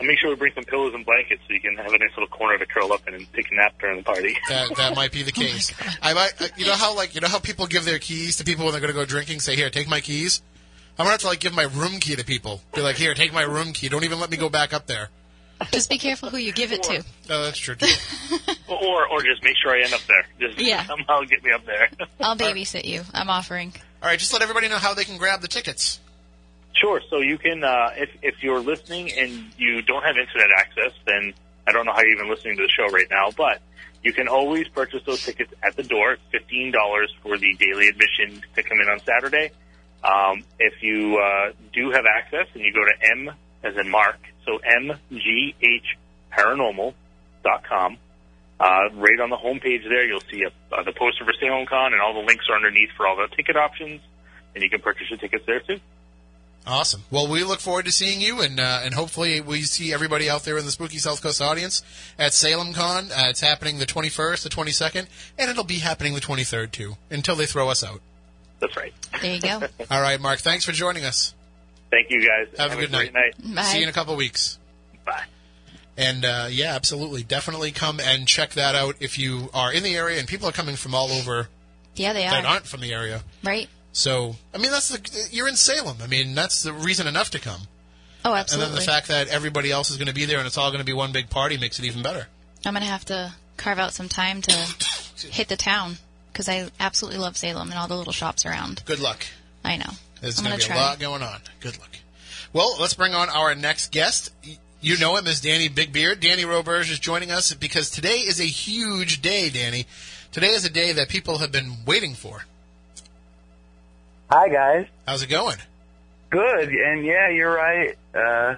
I'll 0.00 0.06
make 0.06 0.18
sure 0.18 0.30
we 0.30 0.36
bring 0.36 0.52
some 0.54 0.64
pillows 0.64 0.94
and 0.94 1.04
blankets 1.04 1.42
so 1.46 1.52
you 1.52 1.60
can 1.60 1.76
have 1.76 1.92
a 1.92 1.98
nice 1.98 2.10
little 2.16 2.26
corner 2.28 2.56
to 2.58 2.66
curl 2.66 2.92
up 2.92 3.06
in 3.06 3.14
and 3.14 3.32
take 3.34 3.50
a 3.52 3.54
nap 3.54 3.74
during 3.80 3.98
the 3.98 4.02
party. 4.02 4.36
That 4.48 4.74
that 4.76 4.96
might 4.96 5.12
be 5.12 5.22
the 5.22 5.32
case. 5.44 5.72
I 6.02 6.14
might. 6.14 6.32
uh, 6.40 6.46
You 6.56 6.66
know 6.66 6.74
how 6.74 6.96
like 6.96 7.14
you 7.14 7.20
know 7.20 7.28
how 7.28 7.38
people 7.38 7.66
give 7.66 7.84
their 7.84 7.98
keys 7.98 8.36
to 8.38 8.44
people 8.44 8.64
when 8.64 8.72
they're 8.72 8.80
going 8.80 8.92
to 8.92 8.98
go 8.98 9.04
drinking. 9.04 9.40
Say 9.40 9.54
here, 9.56 9.70
take 9.70 9.88
my 9.88 10.00
keys. 10.00 10.40
I'm 10.98 11.04
gonna 11.04 11.10
have 11.12 11.20
to 11.20 11.28
like 11.28 11.40
give 11.40 11.54
my 11.54 11.62
room 11.64 11.98
key 12.00 12.16
to 12.16 12.24
people. 12.24 12.60
Be 12.74 12.80
like, 12.82 12.96
here, 12.96 13.14
take 13.14 13.32
my 13.32 13.42
room 13.42 13.72
key. 13.72 13.88
Don't 13.88 14.04
even 14.04 14.18
let 14.20 14.28
me 14.30 14.36
go 14.36 14.48
back 14.50 14.72
up 14.74 14.86
there. 14.86 15.08
Just 15.72 15.90
be 15.90 15.98
careful 15.98 16.30
who 16.30 16.38
you 16.38 16.52
give 16.52 16.72
it 16.72 16.82
to. 16.84 17.04
Oh, 17.30 17.42
that's 17.44 17.58
true. 17.58 17.74
Too. 17.74 17.86
or 18.68 19.06
or 19.08 19.22
just 19.22 19.42
make 19.42 19.54
sure 19.62 19.72
I 19.72 19.82
end 19.82 19.92
up 19.92 20.00
there. 20.08 20.24
Just 20.40 20.58
Yeah. 20.60 20.84
somehow 20.86 21.20
get 21.22 21.42
me 21.44 21.52
up 21.52 21.64
there. 21.66 21.88
I'll 22.20 22.36
babysit 22.36 22.84
you. 22.84 23.02
I'm 23.12 23.28
offering. 23.30 23.72
All 24.02 24.08
right, 24.08 24.18
just 24.18 24.32
let 24.32 24.40
everybody 24.42 24.68
know 24.68 24.78
how 24.78 24.94
they 24.94 25.04
can 25.04 25.18
grab 25.18 25.42
the 25.42 25.48
tickets. 25.48 26.00
Sure. 26.80 27.00
So 27.10 27.18
you 27.18 27.36
can, 27.36 27.62
uh, 27.62 27.90
if 27.96 28.10
if 28.22 28.42
you're 28.42 28.60
listening 28.60 29.12
and 29.12 29.50
you 29.58 29.82
don't 29.82 30.02
have 30.02 30.16
internet 30.16 30.48
access, 30.56 30.92
then 31.06 31.34
I 31.68 31.72
don't 31.72 31.84
know 31.84 31.92
how 31.92 32.00
you're 32.00 32.14
even 32.14 32.30
listening 32.30 32.56
to 32.56 32.62
the 32.62 32.68
show 32.70 32.90
right 32.92 33.08
now, 33.10 33.30
but 33.36 33.60
you 34.02 34.12
can 34.14 34.28
always 34.28 34.66
purchase 34.68 35.02
those 35.04 35.22
tickets 35.22 35.52
at 35.62 35.76
the 35.76 35.82
door. 35.82 36.16
Fifteen 36.32 36.72
dollars 36.72 37.14
for 37.22 37.36
the 37.36 37.54
daily 37.56 37.88
admission 37.88 38.42
to 38.54 38.62
come 38.62 38.80
in 38.80 38.88
on 38.88 39.00
Saturday. 39.00 39.50
Um, 40.02 40.44
if 40.58 40.82
you 40.82 41.18
uh, 41.18 41.52
do 41.74 41.90
have 41.90 42.04
access 42.06 42.46
and 42.54 42.64
you 42.64 42.72
go 42.72 42.80
to 42.80 43.10
M 43.10 43.34
as 43.62 43.76
in 43.76 43.90
Mark, 43.90 44.18
so 44.50 44.58
mghparanormal.com. 46.36 47.98
Uh, 48.58 48.90
right 48.94 49.20
on 49.20 49.30
the 49.30 49.36
homepage 49.36 49.84
there, 49.88 50.04
you'll 50.06 50.20
see 50.30 50.42
a, 50.42 50.48
uh, 50.74 50.82
the 50.82 50.92
poster 50.92 51.24
for 51.24 51.32
Salem 51.40 51.64
Con, 51.66 51.94
and 51.94 52.02
all 52.02 52.12
the 52.12 52.26
links 52.26 52.44
are 52.50 52.56
underneath 52.56 52.90
for 52.94 53.06
all 53.06 53.16
the 53.16 53.26
ticket 53.34 53.56
options, 53.56 54.02
and 54.54 54.62
you 54.62 54.68
can 54.68 54.82
purchase 54.82 55.08
your 55.08 55.18
tickets 55.18 55.46
there 55.46 55.60
too. 55.60 55.80
Awesome. 56.66 57.04
Well, 57.10 57.26
we 57.26 57.42
look 57.42 57.60
forward 57.60 57.86
to 57.86 57.92
seeing 57.92 58.20
you, 58.20 58.42
and 58.42 58.60
uh, 58.60 58.82
and 58.84 58.92
hopefully 58.92 59.40
we 59.40 59.62
see 59.62 59.94
everybody 59.94 60.28
out 60.28 60.44
there 60.44 60.58
in 60.58 60.66
the 60.66 60.70
spooky 60.70 60.98
South 60.98 61.22
Coast 61.22 61.40
audience 61.40 61.82
at 62.18 62.34
Salem 62.34 62.74
Con. 62.74 63.10
Uh, 63.10 63.28
it's 63.30 63.40
happening 63.40 63.78
the 63.78 63.86
21st, 63.86 64.42
the 64.42 64.50
22nd, 64.50 65.06
and 65.38 65.50
it'll 65.50 65.64
be 65.64 65.78
happening 65.78 66.12
the 66.14 66.20
23rd 66.20 66.70
too, 66.70 66.98
until 67.10 67.36
they 67.36 67.46
throw 67.46 67.70
us 67.70 67.82
out. 67.82 68.02
That's 68.60 68.76
right. 68.76 68.92
There 69.22 69.34
you 69.36 69.40
go. 69.40 69.62
All 69.90 70.02
right, 70.02 70.20
Marc. 70.20 70.40
Thanks 70.40 70.66
for 70.66 70.72
joining 70.72 71.06
us. 71.06 71.34
Thank 71.90 72.10
you 72.10 72.20
guys. 72.26 72.48
Have 72.58 72.72
a 72.72 72.76
good 72.80 72.90
great 72.90 73.12
night. 73.12 73.38
night. 73.42 73.54
Bye. 73.56 73.62
See 73.62 73.78
you 73.78 73.82
in 73.84 73.88
a 73.88 73.92
couple 73.92 74.14
weeks. 74.16 74.58
Bye. 75.04 75.24
And 75.96 76.24
uh, 76.24 76.46
yeah, 76.50 76.74
absolutely, 76.74 77.22
definitely 77.22 77.72
come 77.72 78.00
and 78.00 78.26
check 78.26 78.50
that 78.52 78.74
out 78.74 78.96
if 79.00 79.18
you 79.18 79.50
are 79.52 79.72
in 79.72 79.82
the 79.82 79.94
area. 79.96 80.18
And 80.18 80.28
people 80.28 80.48
are 80.48 80.52
coming 80.52 80.76
from 80.76 80.94
all 80.94 81.10
over 81.10 81.48
Yeah, 81.96 82.12
they 82.12 82.22
that 82.22 82.44
are. 82.44 82.48
aren't 82.48 82.66
from 82.66 82.80
the 82.80 82.92
area. 82.92 83.22
Right? 83.44 83.68
So 83.92 84.36
I 84.54 84.58
mean, 84.58 84.70
that's 84.70 84.88
the 84.88 85.28
you're 85.30 85.48
in 85.48 85.56
Salem. 85.56 85.96
I 86.02 86.06
mean, 86.06 86.34
that's 86.34 86.62
the 86.62 86.72
reason 86.72 87.06
enough 87.06 87.30
to 87.32 87.40
come. 87.40 87.62
Oh, 88.24 88.34
absolutely. 88.34 88.66
And 88.66 88.74
then 88.76 88.80
the 88.80 88.86
fact 88.86 89.08
that 89.08 89.28
everybody 89.28 89.70
else 89.70 89.90
is 89.90 89.96
going 89.96 90.08
to 90.08 90.14
be 90.14 90.26
there 90.26 90.38
and 90.38 90.46
it's 90.46 90.58
all 90.58 90.70
going 90.70 90.80
to 90.80 90.84
be 90.84 90.92
one 90.92 91.10
big 91.10 91.28
party 91.30 91.56
makes 91.58 91.78
it 91.78 91.84
even 91.86 92.02
better. 92.02 92.26
I'm 92.64 92.74
gonna 92.74 92.84
have 92.84 93.06
to 93.06 93.32
carve 93.56 93.78
out 93.78 93.94
some 93.94 94.08
time 94.08 94.42
to 94.42 94.52
hit 95.30 95.48
the 95.48 95.56
town 95.56 95.96
because 96.32 96.46
I 96.48 96.68
absolutely 96.78 97.18
love 97.18 97.36
Salem 97.36 97.70
and 97.70 97.78
all 97.78 97.88
the 97.88 97.96
little 97.96 98.12
shops 98.12 98.44
around. 98.44 98.82
Good 98.84 99.00
luck. 99.00 99.24
I 99.64 99.76
know. 99.78 99.90
There's 100.20 100.36
going 100.36 100.50
gonna 100.50 100.58
be 100.58 100.64
try. 100.64 100.76
a 100.76 100.78
lot 100.78 100.98
going 100.98 101.22
on. 101.22 101.40
Good 101.60 101.78
luck. 101.78 101.90
Well, 102.52 102.76
let's 102.80 102.94
bring 102.94 103.14
on 103.14 103.28
our 103.28 103.54
next 103.54 103.92
guest. 103.92 104.32
You 104.80 104.98
know 104.98 105.16
him 105.16 105.26
as 105.26 105.40
Danny 105.40 105.68
Big 105.68 105.92
Beard. 105.92 106.20
Danny 106.20 106.42
Roberge 106.44 106.90
is 106.90 106.98
joining 106.98 107.30
us 107.30 107.52
because 107.54 107.90
today 107.90 108.18
is 108.18 108.40
a 108.40 108.44
huge 108.44 109.22
day, 109.22 109.50
Danny. 109.50 109.86
Today 110.32 110.50
is 110.50 110.64
a 110.64 110.70
day 110.70 110.92
that 110.92 111.08
people 111.08 111.38
have 111.38 111.52
been 111.52 111.72
waiting 111.86 112.14
for. 112.14 112.44
Hi 114.30 114.48
guys. 114.48 114.86
How's 115.06 115.22
it 115.22 115.28
going? 115.28 115.56
Good, 116.30 116.68
and 116.68 117.04
yeah, 117.04 117.28
you're 117.30 117.52
right. 117.52 117.96
Uh, 118.14 118.54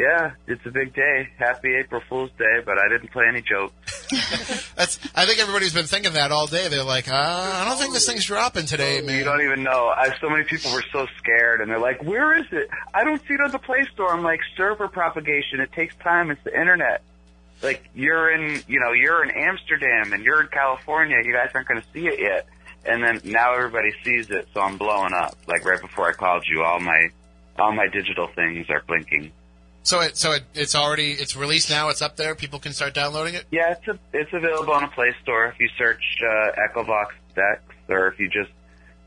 yeah, 0.00 0.32
it's 0.46 0.64
a 0.64 0.70
big 0.70 0.94
day. 0.94 1.28
Happy 1.38 1.74
April 1.74 2.00
Fool's 2.08 2.30
Day, 2.38 2.60
but 2.64 2.78
I 2.78 2.88
didn't 2.88 3.10
play 3.12 3.24
any 3.28 3.42
jokes. 3.42 3.74
That's. 4.74 4.98
I 5.14 5.26
think 5.26 5.40
everybody's 5.40 5.74
been 5.74 5.86
thinking 5.86 6.14
that 6.14 6.32
all 6.32 6.46
day. 6.46 6.68
They're 6.68 6.84
like, 6.84 7.08
uh, 7.08 7.14
I 7.14 7.64
don't 7.68 7.78
think 7.78 7.92
this 7.92 8.06
thing's 8.06 8.24
dropping 8.24 8.66
today, 8.66 9.02
man. 9.02 9.18
You 9.18 9.24
don't 9.24 9.42
even 9.42 9.62
know. 9.62 9.88
I, 9.94 10.16
so 10.20 10.30
many 10.30 10.44
people 10.44 10.72
were 10.72 10.84
so 10.90 11.06
scared, 11.18 11.60
and 11.60 11.70
they're 11.70 11.78
like, 11.78 12.02
"Where 12.02 12.38
is 12.38 12.46
it? 12.50 12.70
I 12.94 13.04
don't 13.04 13.20
see 13.20 13.34
it 13.34 13.40
on 13.40 13.50
the 13.50 13.58
Play 13.58 13.84
Store." 13.92 14.12
I'm 14.12 14.22
like, 14.22 14.40
"Server 14.56 14.88
propagation. 14.88 15.60
It 15.60 15.72
takes 15.72 15.94
time. 15.96 16.30
It's 16.30 16.42
the 16.44 16.58
internet." 16.58 17.02
Like 17.62 17.84
you're 17.94 18.32
in, 18.32 18.62
you 18.66 18.80
know, 18.80 18.92
you're 18.92 19.22
in 19.22 19.30
Amsterdam 19.30 20.14
and 20.14 20.24
you're 20.24 20.40
in 20.40 20.48
California. 20.48 21.16
You 21.22 21.34
guys 21.34 21.50
aren't 21.54 21.68
going 21.68 21.82
to 21.82 21.86
see 21.92 22.06
it 22.06 22.18
yet, 22.18 22.46
and 22.86 23.04
then 23.04 23.20
now 23.24 23.54
everybody 23.54 23.92
sees 24.02 24.30
it. 24.30 24.48
So 24.54 24.62
I'm 24.62 24.78
blowing 24.78 25.12
up. 25.12 25.36
Like 25.46 25.66
right 25.66 25.80
before 25.80 26.08
I 26.08 26.12
called 26.12 26.44
you, 26.48 26.62
all 26.62 26.80
my 26.80 27.10
all 27.58 27.72
my 27.72 27.86
digital 27.88 28.28
things 28.34 28.70
are 28.70 28.82
blinking. 28.86 29.32
So 29.82 30.00
it. 30.00 30.16
So 30.16 30.32
it, 30.32 30.42
it's 30.54 30.74
already. 30.74 31.12
It's 31.12 31.36
released 31.36 31.70
now. 31.70 31.88
It's 31.88 32.02
up 32.02 32.16
there. 32.16 32.34
People 32.34 32.58
can 32.58 32.72
start 32.72 32.92
downloading 32.94 33.34
it. 33.34 33.44
Yeah, 33.50 33.72
it's 33.72 33.88
a, 33.88 33.98
it's 34.12 34.32
available 34.32 34.72
on 34.74 34.84
a 34.84 34.88
Play 34.88 35.14
Store 35.22 35.46
if 35.46 35.58
you 35.58 35.68
search 35.78 36.02
uh, 36.22 36.50
EchoVox 36.68 37.06
X, 37.36 37.62
or 37.88 38.08
if 38.08 38.18
you 38.20 38.28
just 38.28 38.50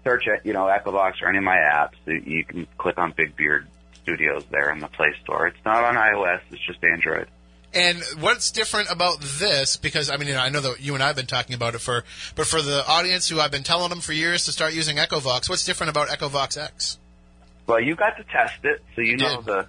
search 0.04 0.24
it, 0.28 0.42
you 0.46 0.54
know, 0.54 0.66
EchoBox 0.66 1.22
or 1.22 1.30
any 1.30 1.38
of 1.38 1.44
my 1.44 1.58
apps. 1.58 1.94
You- 2.06 2.24
You 2.26 2.44
can 2.44 2.68
click 2.78 2.98
on 2.98 3.12
Big 3.16 3.36
Beard 3.36 3.68
Studios 4.02 4.44
there 4.50 4.72
in 4.72 4.80
the 4.80 4.88
Play 4.88 5.14
Store. 5.24 5.48
It's 5.48 5.64
not 5.64 5.84
on 5.84 5.96
iOS; 5.96 6.42
it's 6.52 6.66
just 6.66 6.84
Android. 6.84 7.28
And 7.76 8.04
what's 8.20 8.52
different 8.52 8.92
about 8.92 9.20
this? 9.22 9.78
Because 9.78 10.10
I 10.10 10.18
mean, 10.18 10.28
you 10.28 10.34
know, 10.36 10.42
I 10.42 10.50
know 10.50 10.60
that 10.62 10.80
you 10.82 10.94
and 10.96 11.04
I 11.04 11.08
have 11.08 11.16
been 11.16 11.26
talking 11.28 11.56
about 11.56 11.76
it 11.76 11.80
for, 11.82 12.04
but 12.36 12.46
for 12.48 12.62
the 12.62 12.84
audience 12.88 13.30
who 13.30 13.40
I've 13.40 13.50
been 13.52 13.64
telling 13.64 13.90
them 13.90 14.00
for 14.02 14.14
years 14.14 14.46
to 14.46 14.52
start 14.52 14.74
using 14.74 14.98
EchoVox, 14.98 15.50
what's 15.50 15.66
different 15.66 15.92
about 15.92 16.08
EchoVox 16.10 16.58
X? 16.62 16.98
Well, 17.66 17.80
you 17.80 17.96
got 17.96 18.18
to 18.18 18.24
test 18.26 18.64
it, 18.64 18.84
so 18.96 19.02
you 19.02 19.18
know 19.18 19.42
the 19.42 19.68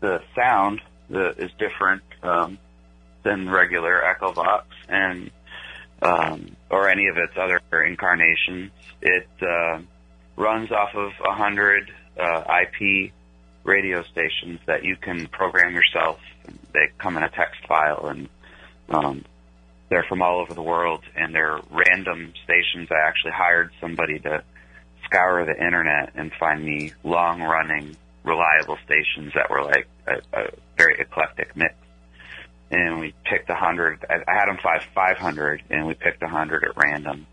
the 0.00 0.20
sound 0.34 0.80
is 1.10 1.50
different 1.58 2.02
um, 2.22 2.58
than 3.24 3.50
regular 3.50 4.02
EchoVox 4.02 4.62
and 4.88 5.30
um, 6.00 6.56
or 6.70 6.88
any 6.88 7.08
of 7.08 7.16
its 7.16 7.32
other 7.36 7.60
incarnations. 7.82 8.70
It 9.02 9.28
uh, 9.42 9.80
runs 10.36 10.70
off 10.70 10.94
of 10.94 11.10
a 11.24 11.34
hundred 11.34 11.90
uh, 12.18 12.44
IP 12.62 13.12
radio 13.64 14.02
stations 14.04 14.60
that 14.66 14.84
you 14.84 14.96
can 14.96 15.26
program 15.26 15.74
yourself. 15.74 16.20
They 16.72 16.88
come 16.98 17.16
in 17.16 17.22
a 17.22 17.30
text 17.30 17.66
file 17.66 18.08
and 18.08 18.28
um, 18.88 19.24
they're 19.90 20.06
from 20.08 20.22
all 20.22 20.40
over 20.40 20.54
the 20.54 20.62
world 20.62 21.02
and 21.16 21.34
they're 21.34 21.60
random 21.70 22.32
stations. 22.44 22.88
I 22.90 23.06
actually 23.06 23.32
hired 23.32 23.70
somebody 23.80 24.18
to 24.20 24.42
scour 25.04 25.44
the 25.44 25.52
internet 25.52 26.12
and 26.14 26.32
find 26.38 26.64
me 26.64 26.92
long 27.02 27.42
running 27.42 27.96
reliable 28.28 28.78
stations 28.84 29.32
that 29.34 29.50
were 29.50 29.62
like 29.62 29.88
a, 30.06 30.38
a 30.38 30.50
very 30.76 30.96
eclectic 31.00 31.56
mix. 31.56 31.74
And 32.70 33.00
we 33.00 33.14
picked 33.24 33.48
a 33.48 33.54
hundred. 33.54 34.04
I 34.08 34.16
I 34.16 34.34
had 34.34 34.46
them 34.46 34.58
five 34.62 34.82
five 34.94 35.16
hundred, 35.16 35.62
and 35.70 35.86
we 35.86 35.94
picked 35.94 36.22
a 36.22 36.28
hundred 36.28 36.64
at 36.64 36.76
random 36.76 37.26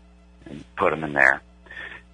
and 0.46 0.64
put 0.76 0.90
them 0.90 1.04
in 1.04 1.12
there. 1.12 1.42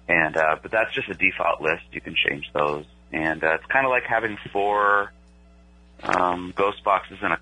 And 0.09 0.35
uh, 0.35 0.57
but 0.61 0.71
that's 0.71 0.93
just 0.93 1.07
a 1.07 1.13
default 1.13 1.61
list. 1.61 1.83
You 1.93 2.01
can 2.01 2.15
change 2.15 2.51
those, 2.53 2.85
and 3.13 3.41
uh, 3.41 3.53
it's 3.53 3.65
kind 3.67 3.85
of 3.85 3.91
like 3.91 4.03
having 4.03 4.37
four 4.51 5.13
um, 6.03 6.53
ghost 6.55 6.83
boxes 6.83 7.17
in 7.21 7.31
a 7.31 7.39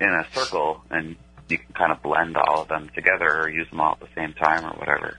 in 0.00 0.08
a 0.08 0.26
circle, 0.34 0.82
and 0.90 1.14
you 1.48 1.58
can 1.58 1.72
kind 1.74 1.92
of 1.92 2.02
blend 2.02 2.36
all 2.36 2.62
of 2.62 2.68
them 2.68 2.90
together 2.94 3.42
or 3.42 3.48
use 3.48 3.68
them 3.70 3.80
all 3.80 3.92
at 3.92 4.00
the 4.00 4.08
same 4.16 4.32
time 4.32 4.64
or 4.64 4.76
whatever. 4.78 5.18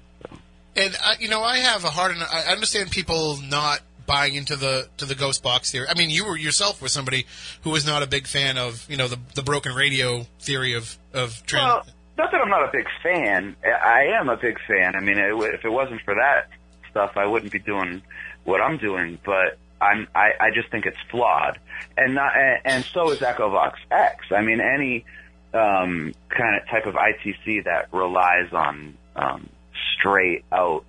And 0.75 0.98
uh, 1.04 1.15
you 1.19 1.29
know, 1.29 1.41
I 1.41 1.60
have 1.60 1.83
a 1.83 1.89
hard. 1.89 2.15
I 2.17 2.52
understand 2.52 2.91
people 2.91 3.37
not 3.41 3.79
buying 4.12 4.35
into 4.35 4.55
the 4.55 4.87
to 4.97 5.05
the 5.05 5.15
ghost 5.15 5.41
box 5.41 5.71
theory. 5.71 5.87
I 5.89 5.97
mean, 5.97 6.09
you 6.09 6.25
were 6.25 6.37
yourself 6.37 6.81
were 6.81 6.89
somebody 6.89 7.25
who 7.62 7.69
was 7.69 7.85
not 7.85 8.03
a 8.03 8.07
big 8.07 8.27
fan 8.27 8.57
of 8.57 8.85
you 8.89 8.97
know 8.97 9.07
the 9.07 9.19
the 9.35 9.43
broken 9.43 9.73
radio 9.73 10.25
theory 10.39 10.73
of 10.73 10.97
of 11.13 11.41
trans. 11.45 11.65
Well, 11.65 11.85
not 12.17 12.31
that 12.31 12.41
I'm 12.41 12.49
not 12.49 12.63
a 12.63 12.71
big 12.71 12.87
fan. 13.01 13.55
I 13.63 14.07
am 14.19 14.29
a 14.29 14.37
big 14.37 14.59
fan. 14.67 14.95
I 14.95 14.99
mean, 14.99 15.17
if 15.17 15.65
it 15.65 15.71
wasn't 15.71 16.01
for 16.01 16.15
that 16.15 16.49
stuff, 16.89 17.13
I 17.15 17.25
wouldn't 17.25 17.51
be 17.51 17.59
doing 17.59 18.01
what 18.43 18.62
I'm 18.62 18.77
doing. 18.77 19.17
But 19.23 19.57
I'm, 19.79 20.07
I, 20.13 20.31
I 20.39 20.51
just 20.53 20.69
think 20.69 20.85
it's 20.85 21.01
flawed, 21.09 21.57
and 21.97 22.13
not, 22.13 22.35
and, 22.35 22.59
and 22.65 22.85
so 22.85 23.12
is 23.12 23.19
EchoVox 23.19 23.73
X. 23.89 24.25
I 24.31 24.41
mean, 24.41 24.59
any 24.62 25.05
um, 25.53 26.13
kind 26.29 26.62
of 26.62 26.67
type 26.69 26.85
of 26.85 26.95
ITC 26.95 27.63
that 27.63 27.87
relies 27.91 28.51
on 28.51 28.97
um, 29.15 29.49
straight 29.97 30.43
out 30.51 30.85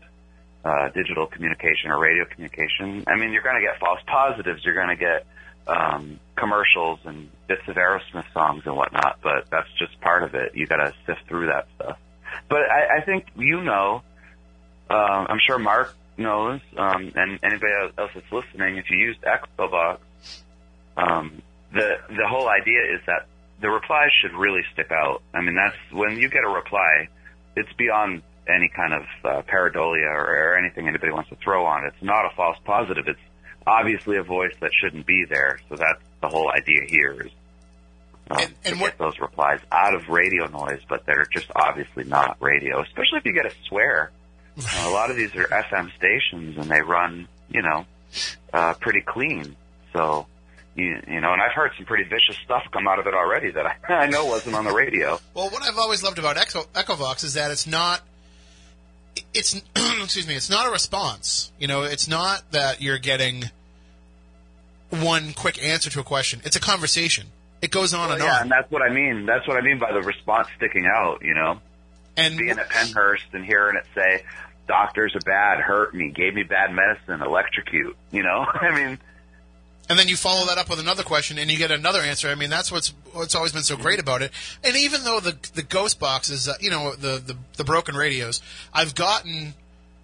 uh, 0.64 0.88
digital 0.94 1.26
communication 1.26 1.90
or 1.90 1.98
radio 1.98 2.24
communication. 2.24 3.04
I 3.06 3.16
mean, 3.16 3.32
you're 3.32 3.42
going 3.42 3.60
to 3.60 3.66
get 3.66 3.78
false 3.80 4.00
positives. 4.06 4.64
You're 4.64 4.74
going 4.74 4.96
to 4.96 4.96
get 4.96 5.26
um, 5.66 6.20
commercials 6.36 7.00
and 7.04 7.28
bits 7.48 7.62
of 7.68 7.76
Aerosmith 7.76 8.32
songs 8.32 8.62
and 8.66 8.76
whatnot. 8.76 9.18
But 9.22 9.50
that's 9.50 9.68
just 9.78 10.00
part 10.00 10.22
of 10.22 10.34
it. 10.34 10.52
You 10.54 10.66
got 10.66 10.76
to 10.76 10.92
sift 11.06 11.26
through 11.28 11.46
that 11.46 11.66
stuff. 11.76 11.98
But 12.48 12.62
I, 12.70 12.98
I 12.98 13.04
think 13.04 13.26
you 13.36 13.62
know. 13.62 14.02
Uh, 14.90 15.24
I'm 15.28 15.38
sure 15.46 15.58
Marc 15.58 15.94
knows, 16.18 16.60
um, 16.76 17.12
and 17.14 17.38
anybody 17.42 17.72
else 17.98 18.10
that's 18.14 18.30
listening. 18.30 18.76
If 18.76 18.90
you 18.90 18.98
used 18.98 19.20
EchoVox, 19.22 19.98
um, 20.96 21.40
the 21.72 21.96
the 22.08 22.28
whole 22.28 22.48
idea 22.48 22.80
is 22.94 23.00
that 23.06 23.26
the 23.60 23.70
replies 23.70 24.10
should 24.20 24.34
really 24.34 24.62
stick 24.72 24.90
out. 24.90 25.22
I 25.32 25.40
mean, 25.40 25.54
that's 25.54 25.76
when 25.92 26.18
you 26.18 26.28
get 26.28 26.44
a 26.44 26.48
reply, 26.48 27.08
it's 27.56 27.72
beyond 27.74 28.22
any 28.48 28.68
kind 28.74 28.92
of 28.94 29.02
uh, 29.24 29.42
pareidolia 29.42 30.10
or, 30.12 30.52
or 30.52 30.56
anything 30.58 30.88
anybody 30.88 31.12
wants 31.12 31.30
to 31.30 31.36
throw 31.36 31.64
on 31.64 31.84
it. 31.84 31.92
It's 31.94 32.02
not 32.02 32.24
a 32.26 32.34
false 32.34 32.58
positive. 32.64 33.06
It's 33.06 33.20
obviously 33.66 34.16
a 34.16 34.22
voice 34.22 34.54
that 34.60 34.70
shouldn't 34.80 35.06
be 35.06 35.24
there. 35.28 35.58
So 35.68 35.76
that's 35.76 36.00
the 36.20 36.28
whole 36.28 36.50
idea 36.50 36.80
here 36.88 37.12
is 37.24 37.30
um, 38.30 38.38
And- 38.40 38.54
and 38.64 38.74
to 38.76 38.80
what- 38.80 38.90
get 38.92 38.98
those 38.98 39.18
replies 39.20 39.60
out 39.70 39.94
of 39.94 40.08
radio 40.08 40.46
noise, 40.46 40.80
but 40.88 41.04
they're 41.06 41.26
just 41.32 41.46
obviously 41.54 42.04
not 42.04 42.36
radio. 42.40 42.80
Especially 42.82 43.18
if 43.18 43.24
you 43.24 43.32
get 43.32 43.46
a 43.46 43.52
swear. 43.68 44.10
Uh, 44.58 44.84
a 44.86 44.90
lot 44.90 45.10
of 45.10 45.16
these 45.16 45.34
are 45.34 45.44
FM 45.50 45.90
stations, 45.96 46.56
and 46.58 46.70
they 46.70 46.82
run, 46.82 47.26
you 47.50 47.62
know, 47.62 47.86
uh, 48.52 48.74
pretty 48.74 49.00
clean. 49.02 49.56
So. 49.92 50.26
You, 50.74 51.02
you 51.06 51.20
know, 51.20 51.34
and 51.34 51.42
I've 51.42 51.52
heard 51.52 51.72
some 51.76 51.84
pretty 51.84 52.04
vicious 52.04 52.38
stuff 52.46 52.62
come 52.72 52.88
out 52.88 52.98
of 52.98 53.06
it 53.06 53.12
already 53.12 53.50
that 53.50 53.66
I, 53.66 53.76
I 53.92 54.06
know 54.06 54.24
wasn't 54.24 54.54
on 54.56 54.64
the 54.64 54.72
radio. 54.72 55.20
Well, 55.34 55.50
what 55.50 55.62
I've 55.62 55.76
always 55.76 56.02
loved 56.02 56.18
about 56.18 56.38
Echo, 56.38 56.62
EchoVox 56.72 57.24
is 57.24 57.34
that 57.34 57.50
it's 57.50 57.66
not. 57.66 58.00
It's 59.34 59.54
excuse 59.76 60.26
me. 60.26 60.34
It's 60.34 60.50
not 60.50 60.66
a 60.66 60.70
response. 60.70 61.52
You 61.58 61.66
know, 61.68 61.82
it's 61.82 62.08
not 62.08 62.50
that 62.52 62.80
you're 62.80 62.98
getting 62.98 63.44
one 64.90 65.32
quick 65.32 65.62
answer 65.62 65.90
to 65.90 66.00
a 66.00 66.04
question. 66.04 66.40
It's 66.44 66.56
a 66.56 66.60
conversation. 66.60 67.26
It 67.60 67.70
goes 67.70 67.94
on 67.94 68.08
Well, 68.08 68.12
and 68.16 68.22
yeah, 68.24 68.34
on. 68.36 68.42
and 68.42 68.50
that's 68.50 68.70
what 68.70 68.82
I 68.82 68.90
mean. 68.92 69.24
That's 69.26 69.46
what 69.46 69.56
I 69.56 69.60
mean 69.60 69.78
by 69.78 69.92
the 69.92 70.02
response 70.02 70.48
sticking 70.56 70.86
out. 70.86 71.22
You 71.22 71.34
know, 71.34 71.60
And 72.16 72.36
being 72.36 72.58
at 72.58 72.68
Pennhurst 72.68 73.32
and 73.32 73.44
hearing 73.44 73.76
it 73.76 73.86
say, 73.94 74.24
"Doctors 74.66 75.14
are 75.14 75.20
bad, 75.20 75.60
hurt 75.60 75.94
me, 75.94 76.10
gave 76.10 76.34
me 76.34 76.42
bad 76.42 76.72
medicine, 76.74 77.22
electrocute." 77.22 77.96
You 78.10 78.22
know, 78.24 78.44
I 78.60 78.74
mean, 78.74 78.98
and 79.88 79.98
then 79.98 80.08
you 80.08 80.16
follow 80.16 80.46
that 80.46 80.58
up 80.58 80.70
with 80.70 80.78
another 80.78 81.02
question, 81.02 81.38
and 81.38 81.50
you 81.50 81.58
get 81.58 81.70
another 81.70 82.00
answer. 82.00 82.28
I 82.28 82.34
mean, 82.34 82.50
that's 82.50 82.70
what's 82.70 82.94
what's 83.12 83.34
always 83.34 83.52
been 83.52 83.62
so 83.62 83.76
great 83.76 84.00
about 84.00 84.22
it. 84.22 84.30
And 84.62 84.76
even 84.76 85.04
though 85.04 85.20
the 85.20 85.36
the 85.54 85.62
ghost 85.62 85.98
boxes, 85.98 86.48
uh, 86.48 86.54
you 86.60 86.70
know, 86.70 86.94
the, 86.94 87.18
the 87.18 87.36
the 87.56 87.64
broken 87.64 87.94
radios, 87.94 88.40
I've 88.72 88.94
gotten 88.94 89.54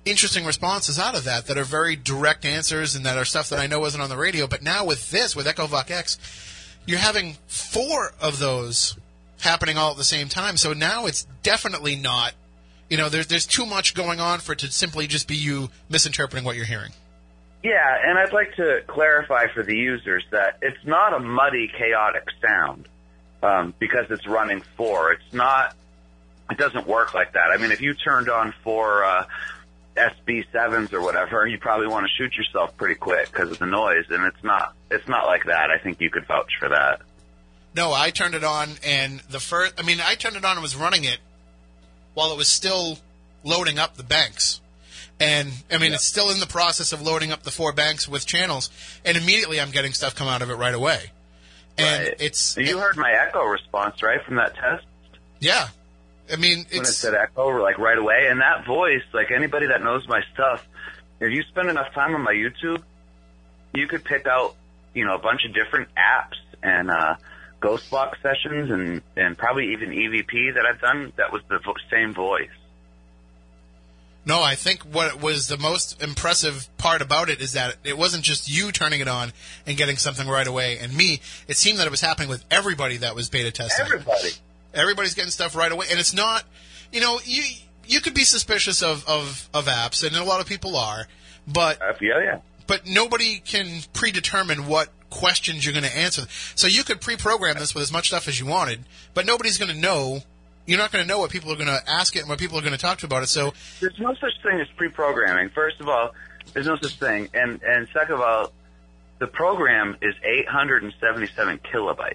interesting 0.04 0.44
responses 0.44 0.98
out 0.98 1.16
of 1.16 1.24
that 1.24 1.46
that 1.46 1.58
are 1.58 1.64
very 1.64 1.96
direct 1.96 2.44
answers 2.44 2.94
and 2.94 3.04
that 3.06 3.16
are 3.18 3.24
stuff 3.24 3.48
that 3.50 3.58
I 3.58 3.66
know 3.66 3.80
wasn't 3.80 4.02
on 4.02 4.08
the 4.08 4.16
radio. 4.16 4.46
But 4.46 4.62
now 4.62 4.84
with 4.84 5.10
this, 5.10 5.36
with 5.36 5.46
EchoVox 5.46 5.90
X, 5.90 6.18
you're 6.86 6.98
having 6.98 7.36
four 7.46 8.12
of 8.20 8.38
those 8.38 8.96
happening 9.40 9.76
all 9.76 9.92
at 9.92 9.96
the 9.96 10.04
same 10.04 10.28
time. 10.28 10.56
So 10.56 10.72
now 10.72 11.06
it's 11.06 11.26
definitely 11.42 11.96
not. 11.96 12.34
You 12.88 12.96
know, 12.96 13.08
there's 13.08 13.26
there's 13.26 13.46
too 13.46 13.66
much 13.66 13.94
going 13.94 14.18
on 14.18 14.40
for 14.40 14.52
it 14.52 14.60
to 14.60 14.70
simply 14.70 15.06
just 15.06 15.28
be 15.28 15.36
you 15.36 15.70
misinterpreting 15.88 16.44
what 16.44 16.56
you're 16.56 16.64
hearing. 16.64 16.92
Yeah. 17.62 17.96
And 18.04 18.18
I'd 18.18 18.32
like 18.32 18.54
to 18.56 18.82
clarify 18.86 19.46
for 19.48 19.62
the 19.62 19.76
users 19.76 20.24
that 20.30 20.58
it's 20.62 20.84
not 20.84 21.14
a 21.14 21.18
muddy, 21.18 21.70
chaotic 21.76 22.24
sound 22.40 22.88
um, 23.42 23.74
because 23.78 24.06
it's 24.10 24.26
running 24.26 24.62
four. 24.76 25.12
It's 25.12 25.32
not. 25.32 25.74
It 26.50 26.56
doesn't 26.56 26.86
work 26.86 27.12
like 27.12 27.34
that. 27.34 27.50
I 27.52 27.58
mean, 27.58 27.72
if 27.72 27.82
you 27.82 27.92
turned 27.94 28.30
on 28.30 28.54
four 28.64 29.04
uh, 29.04 29.26
SB7s 29.96 30.94
or 30.94 31.02
whatever, 31.02 31.46
you 31.46 31.58
probably 31.58 31.88
want 31.88 32.06
to 32.06 32.12
shoot 32.16 32.34
yourself 32.36 32.74
pretty 32.78 32.94
quick 32.94 33.30
because 33.30 33.50
of 33.50 33.58
the 33.58 33.66
noise. 33.66 34.06
And 34.10 34.24
it's 34.24 34.42
not. 34.42 34.74
It's 34.90 35.06
not 35.08 35.26
like 35.26 35.44
that. 35.44 35.70
I 35.70 35.78
think 35.78 36.00
you 36.00 36.10
could 36.10 36.26
vouch 36.26 36.52
for 36.58 36.70
that. 36.70 37.02
No, 37.74 37.92
I 37.92 38.10
turned 38.10 38.34
it 38.34 38.44
on, 38.44 38.70
and 38.84 39.20
the 39.30 39.40
first. 39.40 39.74
I 39.78 39.82
mean, 39.82 39.98
I 40.02 40.14
turned 40.14 40.36
it 40.36 40.44
on 40.44 40.52
and 40.52 40.62
was 40.62 40.74
running 40.74 41.04
it 41.04 41.18
while 42.14 42.32
it 42.32 42.36
was 42.36 42.48
still 42.48 42.98
loading 43.44 43.78
up 43.78 43.96
the 43.96 44.02
banks. 44.02 44.60
And 45.20 45.50
I 45.70 45.78
mean, 45.78 45.92
it's 45.92 46.06
still 46.06 46.30
in 46.30 46.38
the 46.40 46.46
process 46.46 46.92
of 46.92 47.02
loading 47.02 47.32
up 47.32 47.42
the 47.42 47.50
four 47.50 47.72
banks 47.72 48.06
with 48.08 48.24
channels, 48.26 48.70
and 49.04 49.16
immediately 49.16 49.60
I'm 49.60 49.70
getting 49.72 49.92
stuff 49.92 50.14
come 50.14 50.28
out 50.28 50.42
of 50.42 50.50
it 50.50 50.54
right 50.54 50.74
away. 50.74 51.10
And 51.76 52.04
Right. 52.08 52.14
it's 52.20 52.56
You 52.56 52.78
heard 52.78 52.96
my 52.96 53.10
echo 53.12 53.42
response, 53.44 54.02
right, 54.02 54.22
from 54.24 54.36
that 54.36 54.54
test? 54.54 54.84
yeah. 55.40 55.68
I 56.30 56.36
mean, 56.36 56.58
When 56.70 56.82
it 56.82 56.88
it's 56.88 56.96
said 56.98 57.14
echo, 57.14 57.48
like 57.62 57.78
right 57.78 57.96
away. 57.96 58.26
And 58.30 58.40
that 58.42 58.66
voice, 58.66 59.02
like 59.14 59.30
anybody 59.30 59.66
that 59.68 59.82
knows 59.82 60.06
my 60.06 60.20
stuff, 60.34 60.66
if 61.20 61.32
you 61.32 61.42
spend 61.44 61.70
enough 61.70 61.92
time 61.94 62.14
on 62.14 62.20
my 62.22 62.34
YouTube, 62.34 62.82
you 63.74 63.86
could 63.88 64.04
pick 64.04 64.26
out, 64.26 64.54
you 64.94 65.04
know, 65.06 65.14
a 65.14 65.18
bunch 65.18 65.44
of 65.46 65.54
different 65.54 65.88
apps 65.96 66.36
and, 66.62 66.90
uh, 66.90 67.14
Ghostbox 67.62 68.20
sessions 68.22 68.70
and, 68.70 69.02
and 69.16 69.36
probably 69.38 69.72
even 69.72 69.90
EVP 69.90 70.54
that 70.54 70.64
I've 70.66 70.80
done 70.80 71.12
that 71.16 71.32
was 71.32 71.42
the 71.48 71.58
vo- 71.58 71.74
same 71.90 72.12
voice. 72.14 72.50
No. 74.28 74.42
I 74.42 74.54
think 74.54 74.82
what 74.82 75.20
was 75.20 75.48
the 75.48 75.58
most 75.58 76.00
impressive 76.02 76.68
part 76.78 77.02
about 77.02 77.28
it 77.30 77.40
is 77.40 77.52
that 77.54 77.76
it 77.82 77.98
wasn't 77.98 78.22
just 78.22 78.48
you 78.48 78.70
turning 78.70 79.00
it 79.00 79.08
on 79.08 79.32
and 79.66 79.76
getting 79.76 79.96
something 79.96 80.28
right 80.28 80.46
away, 80.46 80.78
and 80.78 80.94
me. 80.96 81.20
It 81.48 81.56
seemed 81.56 81.78
that 81.78 81.86
it 81.86 81.90
was 81.90 82.00
happening 82.02 82.28
with 82.28 82.44
everybody 82.50 82.98
that 82.98 83.14
was 83.16 83.28
beta 83.28 83.50
testing. 83.50 83.86
Everybody. 83.86 84.30
Everybody's 84.74 85.14
getting 85.14 85.30
stuff 85.32 85.56
right 85.56 85.72
away, 85.72 85.86
and 85.90 85.98
it's 85.98 86.14
not. 86.14 86.44
You 86.92 87.00
know, 87.00 87.18
you 87.24 87.42
you 87.86 88.00
could 88.00 88.14
be 88.14 88.24
suspicious 88.24 88.82
of 88.82 89.04
of, 89.08 89.48
of 89.52 89.66
apps, 89.66 90.06
and 90.06 90.14
a 90.14 90.22
lot 90.24 90.40
of 90.40 90.46
people 90.46 90.76
are, 90.76 91.08
but 91.46 91.80
Uh, 91.82 91.94
yeah, 92.00 92.20
yeah. 92.22 92.38
but 92.66 92.86
nobody 92.86 93.38
can 93.38 93.82
predetermine 93.94 94.66
what 94.68 94.90
questions 95.10 95.64
you're 95.64 95.72
going 95.72 95.90
to 95.90 95.96
answer. 95.96 96.22
So 96.54 96.66
you 96.66 96.84
could 96.84 97.00
pre-program 97.00 97.56
this 97.58 97.74
with 97.74 97.82
as 97.82 97.90
much 97.90 98.08
stuff 98.08 98.28
as 98.28 98.38
you 98.38 98.44
wanted, 98.46 98.84
but 99.14 99.24
nobody's 99.26 99.56
going 99.58 99.72
to 99.72 99.78
know. 99.78 100.22
You're 100.68 100.78
not 100.78 100.92
going 100.92 101.02
to 101.02 101.08
know 101.08 101.18
what 101.18 101.30
people 101.30 101.50
are 101.50 101.56
going 101.56 101.68
to 101.68 101.80
ask 101.90 102.14
it 102.14 102.20
and 102.20 102.28
what 102.28 102.38
people 102.38 102.58
are 102.58 102.60
going 102.60 102.72
to 102.72 102.78
talk 102.78 102.98
to 102.98 103.06
about 103.06 103.22
it. 103.22 103.28
So 103.28 103.54
There's 103.80 103.98
no 103.98 104.14
such 104.14 104.34
thing 104.42 104.60
as 104.60 104.68
pre-programming. 104.76 105.48
First 105.48 105.80
of 105.80 105.88
all, 105.88 106.10
there's 106.52 106.66
no 106.66 106.76
such 106.76 106.98
thing. 106.98 107.30
And, 107.32 107.62
and 107.62 107.88
second 107.94 108.16
of 108.16 108.20
all, 108.20 108.52
the 109.18 109.28
program 109.28 109.96
is 110.02 110.14
877 110.22 111.60
kilobytes. 111.72 112.14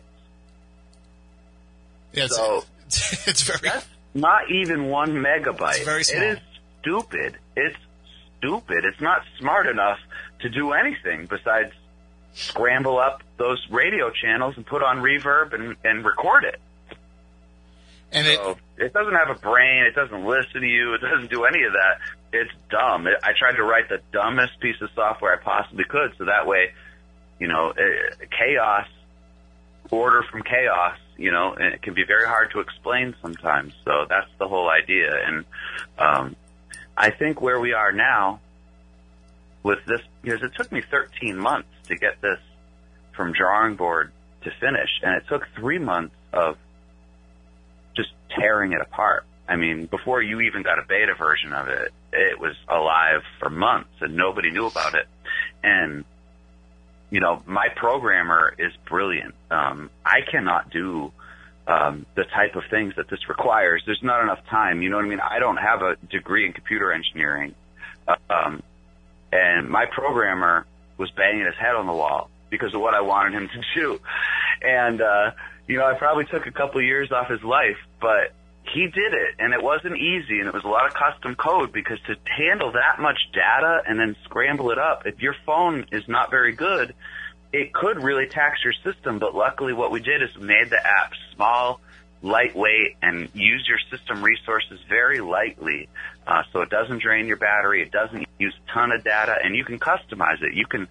yeah, 2.14 2.26
it's, 2.26 2.36
So- 2.36 2.64
it's, 2.88 3.42
very 3.42 3.60
That's 3.64 3.88
not 4.14 4.52
even 4.52 4.86
one 4.86 5.14
megabyte. 5.14 5.78
It's 5.78 5.86
very 5.86 6.04
small. 6.04 6.22
It 6.22 6.26
is 6.34 6.40
stupid. 6.82 7.38
It's 7.58 7.78
stupid. 8.38 8.86
It's 8.86 9.02
not 9.02 9.24
smart 9.40 9.66
enough 9.66 9.98
to 10.42 10.50
do 10.50 10.74
anything 10.74 11.26
besides 11.26 11.72
scramble 12.36 13.00
up 13.00 13.24
those 13.38 13.66
radio 13.72 14.12
channels 14.12 14.56
and 14.58 14.66
put 14.66 14.84
on 14.84 14.98
reverb 15.00 15.54
and, 15.54 15.76
and 15.84 16.06
record 16.06 16.44
it. 16.44 16.60
And 18.14 18.28
it 18.28 18.38
So 18.38 18.58
it 18.78 18.94
doesn't 18.94 19.14
have 19.14 19.30
a 19.30 19.40
brain. 19.40 19.84
It 19.84 19.96
doesn't 19.96 20.26
listen 20.26 20.62
to 20.62 20.68
you. 20.68 20.94
It 20.94 21.02
doesn't 21.02 21.30
do 21.30 21.46
any 21.46 21.64
of 21.64 21.74
that. 21.74 22.00
It's 22.32 22.52
dumb. 22.70 23.08
It, 23.08 23.16
I 23.24 23.32
tried 23.38 23.56
to 23.58 23.64
write 23.64 23.90
the 23.90 24.00
dumbest 24.12 24.60
piece 24.60 24.82
of 24.82 24.90
software 24.96 25.34
I 25.34 25.44
possibly 25.44 25.84
could, 25.84 26.14
so 26.18 26.26
that 26.26 26.48
way, 26.48 26.72
you 27.40 27.48
know, 27.48 27.72
uh, 27.72 28.26
chaos, 28.38 28.88
order 29.92 30.24
from 30.32 30.44
chaos. 30.44 30.98
You 31.16 31.32
know, 31.32 31.54
and 31.54 31.76
it 31.76 31.82
can 31.84 31.94
be 31.94 32.04
very 32.06 32.26
hard 32.26 32.52
to 32.54 32.60
explain 32.60 33.16
sometimes. 33.22 33.74
So 33.86 34.06
that's 34.10 34.30
the 34.40 34.48
whole 34.48 34.68
idea. 34.68 35.12
And 35.28 35.46
um, 36.00 36.36
I 36.98 37.12
think 37.12 37.40
where 37.40 37.60
we 37.60 37.74
are 37.74 37.92
now 37.92 38.40
with 39.62 39.80
this, 39.86 40.02
because 40.24 40.42
it 40.42 40.54
took 40.56 40.72
me 40.72 40.82
13 40.82 41.38
months 41.38 41.70
to 41.88 41.96
get 41.96 42.20
this 42.22 42.40
from 43.16 43.32
drawing 43.32 43.76
board 43.76 44.12
to 44.44 44.52
finish, 44.60 44.90
and 45.02 45.16
it 45.16 45.24
took 45.28 45.48
three 45.56 45.80
months 45.80 46.16
of 46.34 46.58
just 47.96 48.10
tearing 48.30 48.74
it 48.74 48.82
apart. 48.82 49.26
I 49.48 49.56
mean, 49.58 49.86
before 49.88 50.22
you 50.22 50.42
even 50.42 50.64
got 50.64 50.80
a 50.80 50.84
beta 50.88 51.16
version 51.16 51.54
of 51.54 51.68
it, 51.68 51.92
it 52.14 52.40
was 52.40 52.56
alive 52.68 53.24
for 53.40 53.50
months 53.50 53.90
and 54.02 54.16
nobody 54.16 54.52
knew 54.52 54.68
about 54.68 54.96
it. 54.96 55.08
And, 55.64 56.06
you 57.10 57.20
know, 57.20 57.42
my 57.46 57.68
programmer 57.76 58.54
is 58.58 58.72
brilliant. 58.86 59.36
Um, 59.52 59.90
I 60.06 60.22
cannot 60.22 60.70
do, 60.70 61.12
um, 61.68 62.06
the 62.16 62.24
type 62.24 62.56
of 62.56 62.64
things 62.70 62.96
that 62.96 63.10
this 63.10 63.28
requires. 63.28 63.84
There's 63.86 64.04
not 64.04 64.24
enough 64.24 64.46
time. 64.48 64.82
You 64.82 64.90
know 64.90 64.98
what 64.98 65.06
I 65.06 65.10
mean? 65.10 65.20
I 65.20 65.40
don't 65.40 65.58
have 65.58 65.82
a 65.82 65.98
degree 66.10 66.46
in 66.46 66.54
computer 66.54 66.92
engineering. 66.92 67.54
Um, 68.30 68.64
and 69.32 69.70
my 69.70 69.86
programmer 69.86 70.66
was 70.98 71.12
banging 71.12 71.46
his 71.46 71.56
head 71.56 71.76
on 71.76 71.88
the 71.88 71.94
wall 71.94 72.30
because 72.50 72.74
of 72.74 72.82
what 72.82 72.94
I 72.94 73.02
wanted 73.02 73.34
him 73.34 73.50
to 73.50 73.62
do. 73.76 74.00
And, 74.62 75.02
uh, 75.02 75.32
you 75.68 75.78
know, 75.78 75.86
I 75.86 75.94
probably 75.94 76.26
took 76.26 76.46
a 76.46 76.52
couple 76.52 76.82
years 76.82 77.12
off 77.12 77.30
his 77.30 77.44
life, 77.44 77.78
but 78.02 78.34
he 78.74 78.82
did 78.82 79.14
it, 79.14 79.36
and 79.40 79.54
it 79.54 79.62
wasn't 79.62 79.98
easy, 79.98 80.40
and 80.40 80.48
it 80.48 80.54
was 80.54 80.64
a 80.64 80.68
lot 80.68 80.88
of 80.88 80.94
custom 80.94 81.36
code 81.36 81.72
because 81.72 82.00
to 82.08 82.16
handle 82.26 82.72
that 82.74 83.00
much 83.00 83.18
data 83.34 83.82
and 83.88 84.00
then 84.00 84.16
scramble 84.24 84.72
it 84.72 84.80
up, 84.80 85.06
if 85.06 85.22
your 85.22 85.36
phone 85.46 85.86
is 85.92 86.08
not 86.08 86.32
very 86.32 86.54
good, 86.54 86.94
it 87.52 87.74
could 87.74 88.02
really 88.02 88.28
tax 88.28 88.60
your 88.64 88.74
system. 88.84 89.20
But 89.20 89.36
luckily, 89.36 89.74
what 89.74 89.92
we 89.92 90.00
did 90.00 90.22
is 90.22 90.30
made 90.40 90.70
the 90.70 90.80
app 90.80 91.12
small, 91.36 91.82
lightweight, 92.22 92.98
and 93.02 93.30
use 93.34 93.68
your 93.68 93.80
system 93.92 94.24
resources 94.24 94.80
very 94.88 95.20
lightly, 95.20 95.90
uh, 96.26 96.44
so 96.52 96.62
it 96.62 96.70
doesn't 96.70 97.02
drain 97.02 97.28
your 97.28 97.38
battery, 97.38 97.82
it 97.84 97.92
doesn't 97.92 98.26
use 98.40 98.56
a 98.68 98.74
ton 98.74 98.92
of 98.92 99.04
data, 99.04 99.36
and 99.44 99.56
you 99.56 99.66
can 99.66 99.78
customize 99.78 100.42
it. 100.42 100.54
You 100.54 100.66
can 100.66 100.88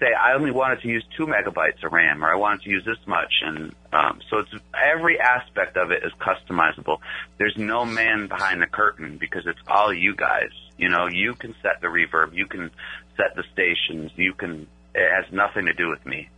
say 0.00 0.08
I 0.12 0.34
only 0.34 0.50
wanted 0.50 0.80
to 0.80 0.88
use 0.88 1.04
two 1.16 1.26
megabytes 1.26 1.84
of 1.84 1.92
RAM, 1.92 2.24
or 2.24 2.32
I 2.32 2.36
wanted 2.36 2.62
to 2.62 2.70
use 2.70 2.84
this 2.84 2.98
much, 3.06 3.32
and 3.42 3.74
um, 3.92 4.20
so 4.28 4.38
it's 4.38 4.50
every 4.74 5.20
aspect 5.20 5.76
of 5.76 5.90
it 5.90 6.02
is 6.02 6.12
customizable. 6.18 6.98
There's 7.38 7.56
no 7.56 7.84
man 7.84 8.26
behind 8.26 8.62
the 8.62 8.66
curtain 8.66 9.18
because 9.18 9.46
it's 9.46 9.60
all 9.68 9.92
you 9.92 10.16
guys. 10.16 10.50
You 10.78 10.88
know, 10.88 11.06
you 11.06 11.34
can 11.34 11.54
set 11.62 11.80
the 11.80 11.88
reverb, 11.88 12.34
you 12.34 12.46
can 12.46 12.70
set 13.16 13.36
the 13.36 13.44
stations, 13.52 14.10
you 14.16 14.32
can. 14.34 14.66
It 14.94 15.08
has 15.08 15.32
nothing 15.32 15.66
to 15.66 15.72
do 15.72 15.88
with 15.88 16.04
me. 16.04 16.28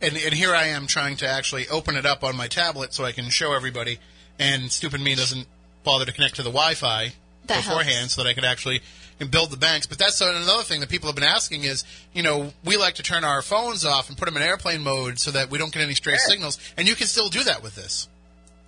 And, 0.00 0.16
and 0.16 0.32
here 0.32 0.54
I 0.54 0.66
am 0.66 0.86
trying 0.86 1.16
to 1.16 1.28
actually 1.28 1.66
open 1.68 1.96
it 1.96 2.06
up 2.06 2.22
on 2.22 2.36
my 2.36 2.46
tablet 2.46 2.94
so 2.94 3.04
I 3.04 3.10
can 3.10 3.30
show 3.30 3.54
everybody, 3.54 3.98
and 4.38 4.70
stupid 4.70 5.00
me 5.00 5.16
doesn't 5.16 5.46
bother 5.82 6.04
to 6.04 6.12
connect 6.12 6.36
to 6.36 6.42
the 6.42 6.50
Wi-Fi 6.50 7.12
That 7.46 7.56
beforehand 7.56 7.86
helps. 7.88 8.14
so 8.14 8.22
that 8.22 8.28
I 8.28 8.34
could 8.34 8.44
actually 8.44 8.82
build 9.26 9.50
the 9.50 9.56
banks. 9.56 9.86
But 9.86 9.98
that's 9.98 10.20
another 10.20 10.62
thing 10.62 10.80
that 10.80 10.88
people 10.88 11.08
have 11.08 11.16
been 11.16 11.24
asking 11.24 11.64
is, 11.64 11.84
you 12.12 12.22
know, 12.22 12.52
we 12.64 12.76
like 12.76 12.94
to 12.94 13.02
turn 13.02 13.24
our 13.24 13.42
phones 13.42 13.84
off 13.84 14.08
and 14.08 14.16
put 14.16 14.26
them 14.26 14.36
in 14.36 14.42
airplane 14.42 14.82
mode 14.82 15.18
so 15.18 15.32
that 15.32 15.50
we 15.50 15.58
don't 15.58 15.72
get 15.72 15.82
any 15.82 15.94
stray 15.94 16.16
signals, 16.16 16.58
and 16.76 16.88
you 16.88 16.94
can 16.94 17.08
still 17.08 17.28
do 17.28 17.42
that 17.44 17.62
with 17.62 17.74
this. 17.74 18.08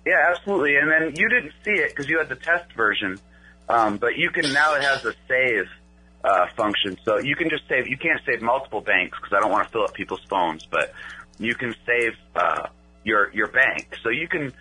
Yeah, 0.05 0.17
absolutely. 0.29 0.75
And 0.75 0.91
then 0.91 1.15
you 1.15 1.29
didn't 1.29 1.53
see 1.63 1.79
it 1.79 1.89
because 1.89 2.09
you 2.09 2.17
had 2.17 2.27
the 2.27 2.35
test 2.35 2.73
version, 2.73 3.19
um, 3.69 3.97
but 3.97 4.17
you 4.17 4.29
can 4.31 4.51
now 4.51 4.75
it 4.75 4.83
has 4.83 5.05
a 5.05 5.13
save 5.27 5.67
uh, 6.23 6.47
function, 6.55 6.97
so 7.05 7.19
you 7.19 7.35
can 7.35 7.49
just 7.49 7.67
save. 7.67 7.87
You 7.87 7.97
can't 7.97 8.19
save 8.25 8.41
multiple 8.41 8.81
banks 8.81 9.17
because 9.17 9.33
I 9.35 9.39
don't 9.39 9.51
want 9.51 9.67
to 9.67 9.71
fill 9.71 9.83
up 9.83 9.93
people's 9.93 10.23
phones, 10.29 10.65
but 10.65 10.93
you 11.39 11.55
can 11.55 11.75
save 11.85 12.15
uh, 12.35 12.67
your 13.03 13.31
your 13.31 13.47
bank. 13.47 13.97
So 14.03 14.09
you 14.09 14.27
can, 14.27 14.53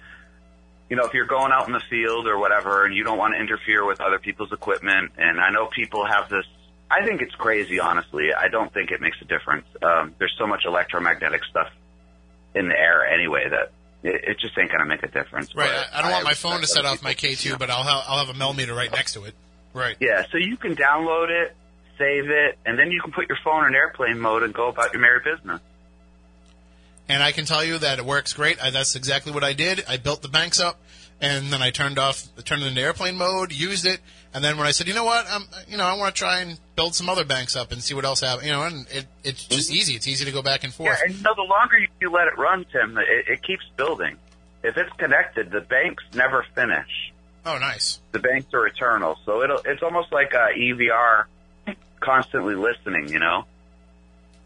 you 0.91 0.97
know, 0.97 1.05
if 1.05 1.15
you're 1.15 1.27
going 1.27 1.53
out 1.53 1.69
in 1.69 1.73
the 1.73 1.83
field 1.89 2.27
or 2.27 2.37
whatever, 2.39 2.85
and 2.85 2.95
you 2.95 3.05
don't 3.05 3.17
want 3.17 3.35
to 3.35 3.41
interfere 3.41 3.87
with 3.87 4.01
other 4.01 4.19
people's 4.19 4.53
equipment, 4.53 5.13
and 5.17 5.41
I 5.41 5.51
know 5.51 5.67
people 5.67 6.05
have 6.05 6.29
this. 6.29 6.45
I 6.91 7.07
think 7.07 7.23
it's 7.23 7.35
crazy, 7.37 7.79
honestly. 7.79 8.35
I 8.37 8.49
don't 8.49 8.75
think 8.75 8.91
it 8.91 9.01
makes 9.01 9.17
a 9.23 9.25
difference. 9.25 9.67
Um, 9.81 10.17
there's 10.19 10.35
so 10.37 10.49
much 10.49 10.65
electromagnetic 10.67 11.45
stuff 11.45 11.69
in 12.57 12.69
the 12.69 12.77
air 12.77 13.07
anyway 13.07 13.49
that 13.49 13.71
it, 14.03 14.25
it 14.31 14.41
just 14.41 14.59
ain't 14.59 14.73
gonna 14.73 14.85
make 14.85 15.05
a 15.05 15.09
difference. 15.09 15.55
Right. 15.55 15.71
I, 15.71 16.01
I 16.01 16.03
don't 16.03 16.11
want 16.11 16.25
my 16.25 16.35
phone 16.35 16.61
to 16.61 16.67
set 16.67 16.85
off 16.85 17.05
my 17.05 17.15
K2, 17.15 17.45
you 17.45 17.51
know. 17.53 17.59
but 17.59 17.71
I'll 17.71 17.85
have, 17.85 18.05
I'll 18.09 18.19
have 18.27 18.35
a 18.35 18.37
Mel 18.37 18.53
meter 18.53 18.75
right 18.75 18.91
next 18.91 19.13
to 19.13 19.25
it. 19.25 19.35
Right. 19.73 19.97
Yeah, 20.01 20.25
so 20.33 20.39
you 20.39 20.57
can 20.57 20.75
download 20.75 21.31
it, 21.31 21.55
save 21.97 22.29
it, 22.29 22.59
and 22.67 22.77
then 22.77 22.91
you 22.91 23.01
can 23.01 23.13
put 23.13 23.29
your 23.29 23.39
phone 23.45 23.65
in 23.69 23.77
airplane 23.77 24.19
mode 24.19 24.43
and 24.43 24.53
go 24.53 24.69
about 24.69 24.93
your 24.93 25.01
merry 25.01 25.21
business. 25.21 25.61
And 27.11 27.23
I 27.23 27.33
can 27.33 27.45
tell 27.45 27.65
you 27.65 27.79
that 27.79 27.99
it 27.99 28.05
works 28.05 28.33
great. 28.33 28.63
I, 28.63 28.71
that's 28.71 28.95
exactly 28.97 29.33
what 29.33 29.43
I 29.45 29.53
did. 29.53 29.85
I 29.89 29.97
built 29.97 30.23
the 30.23 30.29
banks 30.29 30.61
up, 30.61 30.81
and 31.21 31.53
then 31.53 31.61
I 31.61 31.71
turned 31.71 31.99
off, 31.99 32.23
turned 32.45 32.63
it 32.63 32.67
into 32.67 32.81
airplane 32.81 33.17
mode, 33.17 33.53
used 33.53 33.85
it, 33.85 34.01
and 34.33 34.45
then 34.45 34.57
when 34.57 34.67
I 34.67 34.71
said, 34.71 34.87
you 34.87 34.95
know 34.95 35.05
what, 35.05 35.27
I'm, 35.29 35.43
you 35.69 35.77
know, 35.77 35.85
I 35.85 35.95
want 35.97 36.15
to 36.15 36.19
try 36.19 36.39
and 36.41 36.59
build 36.77 36.95
some 36.95 37.09
other 37.09 37.25
banks 37.25 37.57
up 37.57 37.73
and 37.73 37.83
see 37.83 37.95
what 37.95 38.05
else 38.05 38.21
have, 38.21 38.45
you 38.45 38.53
know, 38.53 38.63
and 38.63 38.87
it, 38.93 39.07
it's 39.25 39.45
just 39.45 39.73
easy. 39.73 39.95
It's 39.95 40.07
easy 40.07 40.25
to 40.25 40.31
go 40.31 40.41
back 40.41 40.63
and 40.63 40.73
Mm-hmm. 40.73 40.85
Yeah, 40.85 40.95
forth. 40.95 41.03
and 41.05 41.15
you 41.17 41.23
know, 41.23 41.35
the 41.35 41.43
longer 41.43 41.79
you, 41.79 41.89
you 42.01 42.11
let 42.11 42.29
it 42.29 42.39
run, 42.39 42.65
Tim, 42.71 42.97
it, 42.97 43.29
it 43.29 43.43
keeps 43.43 43.65
building. 43.77 44.17
If 44.63 44.77
it's 44.77 44.93
connected, 44.99 45.51
the 45.51 45.63
banks 45.63 46.05
never 46.15 46.45
finish. 46.55 47.13
Oh, 47.45 47.59
nice. 47.59 47.99
The 48.13 48.19
banks 48.21 48.55
are 48.55 48.67
eternal, 48.67 49.19
so 49.25 49.43
it'll, 49.43 49.61
it's 49.65 49.83
almost 49.83 50.13
like 50.13 50.33
uh, 50.35 50.49
EVR 50.57 51.25
constantly 51.99 52.55
listening, 52.55 53.09
you 53.09 53.19
know? 53.19 53.47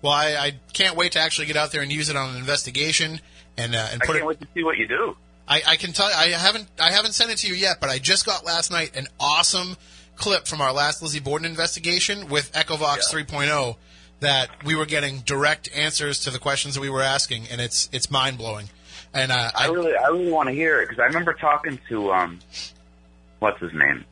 Well, 0.05 0.13
I, 0.13 0.37
I 0.37 0.53
can't 0.75 0.97
wait 0.97 1.13
to 1.13 1.19
actually 1.21 1.47
get 1.47 1.57
out 1.57 1.73
there 1.73 1.81
and 1.81 1.91
use 1.91 2.11
it 2.11 2.17
on 2.17 2.29
an 2.29 2.37
investigation 2.37 3.23
and 3.57 3.75
uh, 3.75 3.89
and 3.91 4.03
I 4.03 4.07
can't 4.07 4.19
it. 4.19 4.27
wait 4.27 4.39
to 4.39 4.47
see 4.53 4.63
what 4.63 4.77
you 4.77 4.87
do. 4.87 5.17
I, 5.49 5.63
I 5.67 5.77
can 5.77 5.95
tell. 5.95 6.05
I 6.07 6.27
haven't. 6.27 6.69
I 6.79 6.91
haven't 6.91 7.13
sent 7.13 7.31
it 7.31 7.39
to 7.39 7.49
you 7.49 7.55
yet, 7.55 7.79
but 7.81 7.89
I 7.89 7.99
just 7.99 8.27
got 8.27 8.45
last 8.45 8.71
night 8.71 8.95
an 8.97 9.07
awesome 9.19 9.79
clip 10.17 10.47
from 10.47 10.61
our 10.61 10.75
last 10.75 11.01
Lizzie 11.01 11.21
Borden 11.21 11.47
investigation 11.47 12.29
with 12.29 12.53
EchoVox 12.53 12.99
Yeah. 13.13 13.23
3.0 13.25 13.77
that 14.21 14.51
we 14.63 14.75
were 14.75 14.85
getting 14.85 15.21
direct 15.21 15.71
answers 15.75 16.21
to 16.21 16.31
the 16.31 16.39
questions 16.39 16.75
that 16.75 16.83
we 16.83 16.91
were 16.91 17.03
asking, 17.03 17.47
and 17.51 17.59
it's 17.63 17.89
it's 17.91 18.11
mind 18.11 18.37
blowing. 18.37 18.69
And 19.15 19.33
uh, 19.33 19.53
I 19.55 19.69
I, 19.69 19.71
really, 19.71 19.95
I 19.97 20.09
really 20.09 20.31
want 20.31 20.51
to 20.51 20.55
hear 20.55 20.83
it 20.83 20.89
because 20.91 21.01
I 21.01 21.07
remember 21.07 21.33
talking 21.33 21.79
to 21.89 22.13
um, 22.13 22.41
what's 23.39 23.59
his 23.59 23.73
name, 23.73 24.05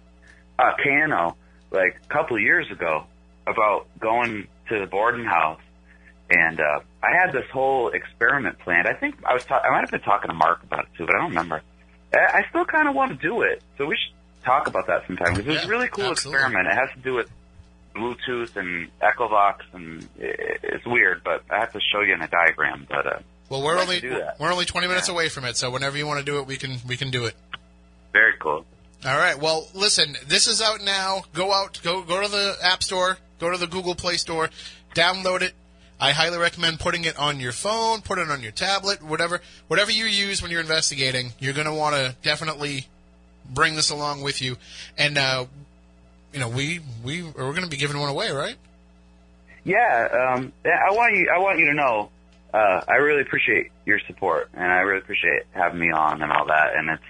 uh, 0.59 0.73
Cano, 0.83 1.37
like 1.71 1.99
a 2.03 2.09
couple 2.13 2.37
of 2.37 2.43
years 2.43 2.71
ago 2.71 3.05
about 3.47 3.89
going 4.01 4.49
to 4.69 4.79
the 4.81 4.87
Borden 4.87 5.25
house, 5.25 5.61
and 6.31 6.61
uh, 6.61 6.81
I 7.03 7.09
had 7.21 7.33
this 7.33 7.49
whole 7.53 7.89
experiment 7.89 8.59
planned. 8.61 8.87
I 8.89 8.95
think 8.95 9.17
I 9.25 9.35
was, 9.35 9.45
ta- 9.45 9.61
I 9.65 9.71
might 9.71 9.81
have 9.81 9.91
been 9.91 10.01
talking 10.01 10.29
to 10.29 10.35
Marc 10.35 10.63
about 10.63 10.81
it 10.85 10.89
too, 10.97 11.07
but 11.07 11.15
I 11.15 11.19
don't 11.19 11.31
remember. 11.31 11.63
I, 12.15 12.19
I 12.41 12.49
still 12.49 12.65
kind 12.65 12.89
of 12.89 12.95
want 12.95 13.11
to 13.19 13.29
do 13.29 13.43
it, 13.43 13.63
so 13.79 13.87
we 13.87 13.97
should 13.97 14.45
talk 14.45 14.67
about 14.67 14.87
that 14.87 15.07
sometime 15.07 15.35
because 15.35 15.55
Yeah, 15.55 15.65
a 15.65 15.69
really 15.69 15.89
cool 15.89 16.07
absolutely. 16.07 16.41
experiment. 16.43 16.69
It 16.73 16.75
has 16.79 16.91
to 16.97 17.01
do 17.01 17.15
with 17.15 17.31
Bluetooth 17.95 18.57
and 18.57 18.89
EchoVox, 19.01 19.57
and 19.75 20.09
it's 20.19 20.85
weird, 20.87 21.23
but 21.25 21.43
I 21.51 21.59
have 21.61 21.73
to 21.73 21.81
show 21.93 22.01
you 22.01 22.15
in 22.15 22.23
a 22.23 22.29
diagram. 22.29 22.87
But 22.89 23.07
uh, 23.07 23.19
well, 23.51 23.63
we're 23.63 23.79
only 23.79 24.01
to 24.01 24.11
do 24.11 24.19
that. 24.19 24.41
we're 24.41 24.51
only 24.53 24.65
20 24.65 24.87
minutes 24.89 25.09
Yeah. 25.09 25.15
away 25.15 25.29
from 25.29 25.45
it, 25.45 25.57
so 25.57 25.71
whenever 25.71 25.99
you 25.99 26.07
want 26.07 26.19
to 26.19 26.25
do 26.25 26.39
it, 26.39 26.47
we 26.47 26.57
can 26.57 26.79
we 26.89 26.97
can 26.97 27.11
do 27.11 27.27
it. 27.27 27.35
very 28.13 28.33
cool. 28.41 28.65
All 29.05 29.17
right. 29.17 29.39
Well, 29.39 29.67
listen, 29.75 30.17
this 30.29 30.47
is 30.47 30.63
out 30.63 30.81
now. 30.83 31.23
Go 31.35 31.53
out, 31.53 31.81
go 31.83 32.03
go 32.03 32.23
to 32.23 32.29
the 32.29 32.57
App 32.63 32.83
Store, 32.83 33.19
go 33.41 33.51
to 33.51 33.59
the 33.59 33.67
Google 33.67 33.95
Play 33.95 34.17
Store, 34.17 34.49
download 34.95 35.43
it. 35.43 35.53
I 36.03 36.11
highly 36.11 36.37
recommend 36.37 36.81
putting 36.81 37.05
it 37.05 37.17
on 37.17 37.39
your 37.39 37.53
phone, 37.53 38.01
put 38.01 38.19
it 38.19 38.29
on 38.29 38.43
your 38.43 38.51
tablet, 38.51 39.05
whatever 39.05 39.41
whatever 39.69 39.93
you 39.93 40.07
use 40.07 40.43
when 40.43 40.51
you're 40.51 40.61
investigating. 40.61 41.33
You're 41.39 41.53
going 41.53 41.69
to 41.69 41.73
want 41.73 41.95
to 41.95 42.17
definitely 42.23 42.89
bring 43.49 43.77
this 43.77 43.91
along 43.91 44.23
with 44.23 44.43
you. 44.43 44.57
And 44.99 45.17
uh, 45.17 45.47
you 46.33 46.41
know, 46.41 46.49
we 46.49 46.81
we 47.05 47.23
we're 47.23 47.33
going 47.53 47.63
to 47.63 47.69
be 47.69 47.77
giving 47.77 48.01
one 48.01 48.09
away, 48.09 48.33
right? 48.33 48.57
Yeah, 49.63 50.35
um, 50.35 50.53
I 50.65 50.91
want 50.91 51.15
you. 51.15 51.31
I 51.33 51.39
want 51.39 51.61
you 51.61 51.67
to 51.67 51.75
know. 51.75 52.11
Uh, 52.53 52.81
I 52.89 52.97
really 52.97 53.23
appreciate 53.23 53.71
your 53.87 54.01
support, 54.09 54.51
and 54.55 54.65
I 54.65 54.81
really 54.81 55.03
appreciate 55.03 55.45
having 55.53 55.79
me 55.79 55.93
on 55.93 56.21
and 56.21 56.33
all 56.33 56.47
that. 56.47 56.75
And 56.75 56.91
it's. 56.91 57.03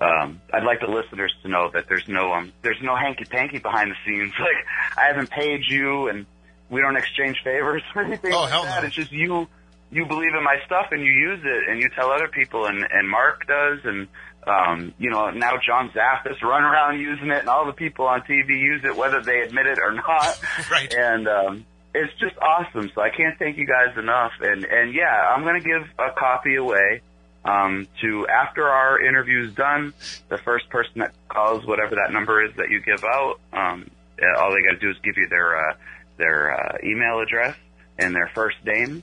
Um, 0.00 0.40
I'd 0.52 0.64
like 0.64 0.80
the 0.80 0.88
listeners 0.88 1.32
to 1.42 1.48
know 1.48 1.70
that 1.74 1.88
there's 1.88 2.08
no 2.08 2.32
um, 2.32 2.52
there's 2.62 2.82
no 2.82 2.96
hanky 2.96 3.24
panky 3.24 3.60
behind 3.60 3.92
the 3.92 3.96
scenes. 4.04 4.32
Like 4.40 4.66
I 4.98 5.06
haven't 5.06 5.30
paid 5.30 5.62
you, 5.68 6.08
and 6.08 6.26
we 6.72 6.80
don't 6.80 6.96
exchange 6.96 7.36
favors 7.44 7.82
or 7.94 8.02
anything 8.02 8.32
Oh, 8.32 8.40
like 8.42 8.50
hell 8.50 8.64
that. 8.64 8.80
no. 8.82 8.86
It's 8.88 8.96
just 8.96 9.12
you. 9.12 9.46
You 9.92 10.06
believe 10.06 10.34
in 10.34 10.42
my 10.42 10.56
stuff, 10.64 10.86
and 10.90 11.02
you 11.04 11.12
use 11.12 11.40
it, 11.44 11.68
and 11.68 11.78
you 11.78 11.90
tell 11.94 12.10
other 12.10 12.26
people, 12.28 12.64
and 12.64 12.82
and 12.90 13.08
Marc 13.08 13.46
does, 13.46 13.80
and 13.84 14.08
um, 14.46 14.94
you 14.98 15.10
know 15.10 15.28
now 15.30 15.52
John 15.64 15.90
Zaffis 15.90 16.40
run 16.42 16.64
around 16.64 16.98
using 16.98 17.30
it, 17.30 17.40
and 17.40 17.48
all 17.48 17.66
the 17.66 17.74
people 17.74 18.06
on 18.06 18.22
TV 18.22 18.48
use 18.58 18.82
it, 18.84 18.96
whether 18.96 19.20
they 19.22 19.40
admit 19.40 19.66
it 19.66 19.78
or 19.78 19.92
not 19.92 20.40
Right. 20.70 20.92
and 20.94 21.28
um, 21.28 21.66
it's 21.94 22.12
just 22.18 22.34
awesome. 22.40 22.90
So 22.94 23.02
I 23.02 23.10
can't 23.10 23.38
thank 23.38 23.58
you 23.58 23.66
guys 23.66 23.98
enough. 23.98 24.32
And 24.40 24.64
and 24.64 24.94
yeah, 24.94 25.14
I'm 25.36 25.44
gonna 25.44 25.60
give 25.60 25.82
a 25.98 26.10
copy 26.18 26.54
away 26.56 27.02
um, 27.44 27.86
to 28.00 28.26
after 28.28 28.66
our 28.66 28.98
interview's 28.98 29.52
done. 29.54 29.92
The 30.30 30.38
first 30.38 30.70
person 30.70 31.00
that 31.00 31.12
calls 31.28 31.66
whatever 31.66 31.96
that 31.96 32.14
number 32.14 32.42
is 32.42 32.56
that 32.56 32.70
you 32.70 32.80
give 32.80 33.04
out, 33.04 33.40
um, 33.52 33.90
all 34.38 34.50
they 34.54 34.62
got 34.62 34.72
to 34.72 34.78
do 34.80 34.88
is 34.88 34.96
give 35.04 35.18
you 35.18 35.28
their 35.28 35.68
uh, 35.70 35.74
their 36.16 36.52
uh, 36.52 36.78
email 36.84 37.20
address 37.20 37.56
and 37.98 38.14
their 38.14 38.30
first 38.34 38.56
name. 38.64 39.02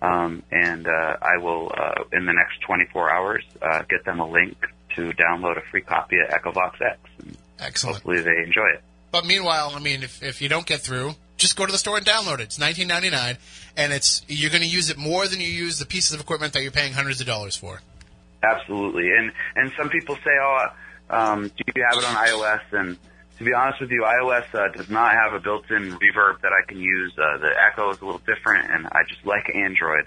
Um, 0.00 0.42
and 0.50 0.86
uh, 0.88 1.16
I 1.22 1.36
will, 1.38 1.70
uh, 1.76 2.02
in 2.12 2.26
the 2.26 2.32
next 2.32 2.60
24 2.66 3.10
hours, 3.12 3.44
uh, 3.60 3.82
get 3.88 4.04
them 4.04 4.18
a 4.18 4.28
link 4.28 4.56
to 4.96 5.12
download 5.12 5.58
a 5.58 5.62
free 5.70 5.80
copy 5.80 6.16
of 6.18 6.28
EchoVox 6.28 6.80
X. 6.80 6.98
And 7.18 7.36
Excellent. 7.60 7.96
hopefully 7.96 8.20
they 8.20 8.42
enjoy 8.44 8.66
it. 8.74 8.82
But 9.12 9.26
meanwhile, 9.26 9.72
I 9.74 9.78
mean, 9.78 10.02
if, 10.02 10.22
if 10.22 10.42
you 10.42 10.48
don't 10.48 10.66
get 10.66 10.80
through, 10.80 11.14
just 11.36 11.56
go 11.56 11.66
to 11.66 11.72
the 11.72 11.78
store 11.78 11.98
and 11.98 12.06
download 12.06 12.40
it. 12.40 12.44
It's 12.44 12.58
19.99, 12.58 13.36
and 13.76 13.92
it's 13.92 14.22
you're 14.28 14.50
going 14.50 14.62
to 14.62 14.68
use 14.68 14.90
it 14.90 14.96
more 14.96 15.26
than 15.28 15.40
you 15.40 15.48
use 15.48 15.78
the 15.78 15.86
pieces 15.86 16.14
of 16.14 16.20
equipment 16.20 16.54
that 16.54 16.62
you're 16.62 16.72
paying 16.72 16.92
hundreds 16.92 17.20
of 17.20 17.26
dollars 17.26 17.56
for. 17.56 17.80
Absolutely, 18.42 19.08
and 19.10 19.32
and 19.54 19.72
some 19.76 19.88
people 19.88 20.16
say, 20.16 20.30
"Oh, 20.40 20.66
um, 21.10 21.48
do 21.48 21.64
you 21.76 21.84
have 21.84 21.98
it 21.98 22.04
on 22.04 22.14
iOS?" 22.14 22.60
And 22.72 22.98
to 23.42 23.50
be 23.50 23.54
honest 23.54 23.80
with 23.80 23.90
you, 23.90 24.04
iOS 24.06 24.54
uh, 24.54 24.68
does 24.68 24.88
not 24.88 25.12
have 25.12 25.32
a 25.32 25.40
built-in 25.40 25.98
reverb 25.98 26.40
that 26.42 26.52
I 26.52 26.64
can 26.68 26.78
use. 26.78 27.12
Uh, 27.18 27.38
the 27.38 27.50
Echo 27.70 27.90
is 27.90 28.00
a 28.00 28.04
little 28.04 28.20
different, 28.20 28.70
and 28.70 28.86
I 28.86 29.00
just 29.08 29.26
like 29.26 29.50
Android. 29.54 30.06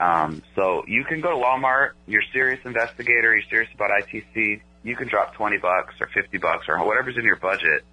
Um, 0.00 0.42
so 0.56 0.82
you 0.88 1.04
can 1.04 1.20
go 1.20 1.30
to 1.30 1.36
Walmart. 1.36 1.90
You're 2.08 2.22
a 2.22 2.32
serious 2.32 2.60
investigator. 2.64 3.32
You're 3.32 3.48
serious 3.48 3.70
about 3.74 3.90
ITC. 3.90 4.60
You 4.82 4.96
can 4.96 5.06
drop 5.06 5.34
twenty 5.34 5.56
bucks 5.58 5.94
or 6.00 6.08
fifty 6.12 6.38
bucks 6.38 6.66
or 6.68 6.84
whatever's 6.84 7.16
in 7.16 7.24
your 7.24 7.36
budget. 7.36 7.84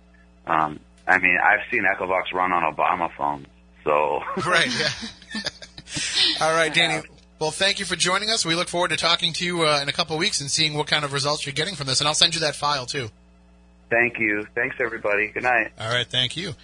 Um, 0.47 0.79
I 1.07 1.19
mean, 1.19 1.37
I've 1.43 1.61
seen 1.69 1.83
EchoVox 1.83 2.33
run 2.33 2.51
on 2.51 2.73
Obama 2.73 3.09
phones. 3.15 3.47
So 3.83 4.21
Right. 4.49 4.67
Yeah. 4.67 5.41
All 6.41 6.53
right, 6.53 6.73
Danny. 6.73 7.07
Well, 7.39 7.51
thank 7.51 7.79
you 7.79 7.85
for 7.85 7.95
joining 7.95 8.29
us. 8.29 8.45
We 8.45 8.55
look 8.55 8.67
forward 8.67 8.89
to 8.89 8.97
talking 8.97 9.33
to 9.33 9.45
you 9.45 9.63
uh, 9.63 9.79
in 9.81 9.89
a 9.89 9.91
couple 9.91 10.15
of 10.15 10.19
weeks 10.19 10.41
and 10.41 10.49
seeing 10.49 10.73
what 10.73 10.87
kind 10.87 11.05
of 11.05 11.13
results 11.13 11.45
you're 11.45 11.53
getting 11.53 11.75
from 11.75 11.87
this. 11.87 11.99
And 11.99 12.07
I'll 12.07 12.15
send 12.15 12.33
you 12.33 12.41
that 12.41 12.55
file 12.55 12.85
too. 12.85 13.09
Thank 13.91 14.17
you. 14.17 14.47
Thanks, 14.55 14.77
everybody. 14.79 15.27
Good 15.27 15.43
night. 15.43 15.73
All 15.79 15.91
right, 15.91 16.07
thank 16.07 16.35
you. 16.35 16.55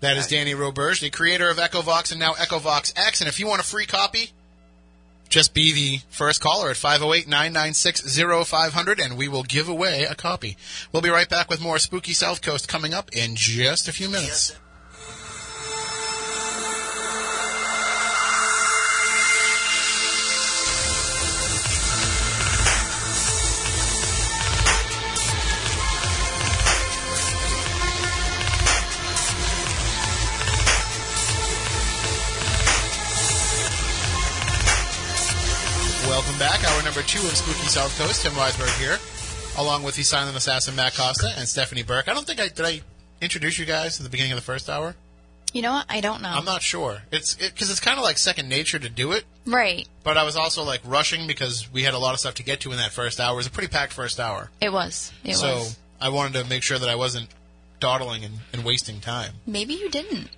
That 0.00 0.18
is 0.18 0.26
Danny 0.26 0.52
Roberge, 0.52 1.00
the 1.00 1.08
creator 1.08 1.48
of 1.48 1.56
EchoVox 1.56 2.10
and 2.12 2.20
now 2.20 2.34
EchoVox 2.34 2.92
X. 2.96 3.22
And 3.22 3.28
if 3.28 3.40
you 3.40 3.46
want 3.46 3.62
a 3.62 3.64
free 3.64 3.86
copy, 3.86 4.32
just 5.30 5.54
be 5.54 5.72
the 5.72 6.00
first 6.10 6.42
caller 6.42 6.68
at 6.68 6.76
508-996-0500 6.76 9.02
and 9.02 9.16
we 9.16 9.26
will 9.26 9.42
give 9.42 9.70
away 9.70 10.04
a 10.04 10.14
copy. 10.14 10.58
We'll 10.92 11.00
be 11.00 11.08
right 11.08 11.28
back 11.28 11.48
with 11.48 11.62
more 11.62 11.78
Spooky 11.78 12.12
South 12.12 12.42
Coast 12.42 12.68
coming 12.68 12.92
up 12.92 13.08
in 13.12 13.36
just 13.36 13.88
a 13.88 13.92
few 13.92 14.10
minutes. 14.10 14.54
Welcome 36.38 36.60
back. 36.60 36.70
Hour 36.70 36.82
number 36.82 37.00
two 37.00 37.18
of 37.20 37.34
Spooky 37.34 37.66
South 37.66 37.98
Coast. 37.98 38.20
Tim 38.20 38.32
Weisberg 38.32 38.78
here, 38.78 38.98
along 39.56 39.84
with 39.84 39.96
the 39.96 40.02
silent 40.02 40.36
assassin 40.36 40.76
Matt 40.76 40.94
Costa 40.94 41.32
and 41.34 41.48
Stephanie 41.48 41.82
Burke. 41.82 42.08
I 42.08 42.14
don't 42.14 42.26
think 42.26 42.40
I 42.40 42.48
did 42.48 42.66
I 42.66 42.82
introduce 43.22 43.58
you 43.58 43.64
guys 43.64 43.98
at 43.98 44.04
the 44.04 44.10
beginning 44.10 44.32
of 44.32 44.36
the 44.36 44.42
first 44.44 44.68
hour. 44.68 44.94
You 45.54 45.62
know 45.62 45.72
what? 45.72 45.86
I 45.88 46.02
don't 46.02 46.20
know. 46.20 46.28
I'm 46.28 46.44
not 46.44 46.60
sure. 46.60 46.98
It's 47.10 47.34
because 47.36 47.70
it's 47.70 47.80
kind 47.80 47.96
of 47.96 48.04
like 48.04 48.18
second 48.18 48.50
nature 48.50 48.78
to 48.78 48.90
do 48.90 49.12
it, 49.12 49.24
right. 49.46 49.88
but 50.04 50.18
I 50.18 50.24
was 50.24 50.36
also 50.36 50.62
like 50.62 50.82
rushing 50.84 51.26
because 51.26 51.72
we 51.72 51.84
had 51.84 51.94
a 51.94 51.98
lot 51.98 52.12
of 52.12 52.20
stuff 52.20 52.34
to 52.34 52.42
get 52.42 52.60
to 52.60 52.72
in 52.72 52.76
that 52.76 52.92
first 52.92 53.18
hour. 53.18 53.32
It 53.32 53.36
was 53.36 53.46
a 53.46 53.50
pretty 53.50 53.68
packed 53.68 53.94
first 53.94 54.20
hour, 54.20 54.50
It 54.60 54.70
was. 54.74 55.14
It 55.24 55.36
so 55.36 55.54
was. 55.54 55.78
I 56.02 56.10
wanted 56.10 56.42
to 56.42 56.50
make 56.50 56.62
sure 56.62 56.78
that 56.78 56.88
I 56.88 56.96
wasn't 56.96 57.28
dawdling 57.80 58.24
and, 58.24 58.34
and 58.52 58.62
wasting 58.62 59.00
time. 59.00 59.32
Maybe 59.46 59.72
you 59.72 59.88
didn't. 59.88 60.28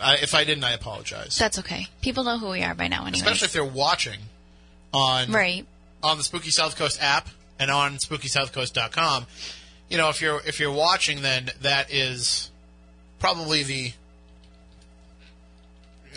I, 0.00 0.18
if 0.18 0.36
I 0.36 0.44
didn't, 0.44 0.62
I 0.62 0.72
apologize. 0.72 1.36
That's 1.36 1.58
okay. 1.58 1.88
People 2.00 2.22
know 2.22 2.38
who 2.38 2.50
we 2.50 2.62
are 2.62 2.76
by 2.76 2.86
now, 2.86 3.06
anyway. 3.06 3.16
Especially 3.16 3.46
if 3.46 3.52
they're 3.52 3.64
watching 3.64 4.20
on 4.96 5.30
right. 5.30 5.66
on 6.02 6.16
the 6.16 6.24
Spooky 6.24 6.50
South 6.50 6.76
Coast 6.76 7.02
app 7.02 7.28
and 7.58 7.70
on 7.70 7.96
SpookySouthCoast.com. 7.96 9.26
You 9.90 9.98
know, 9.98 10.08
if 10.08 10.20
you're 10.20 10.40
if 10.46 10.58
you're 10.58 10.72
watching, 10.72 11.22
then 11.22 11.50
that 11.60 11.92
is 11.92 12.50
probably 13.18 13.62
the 13.62 13.92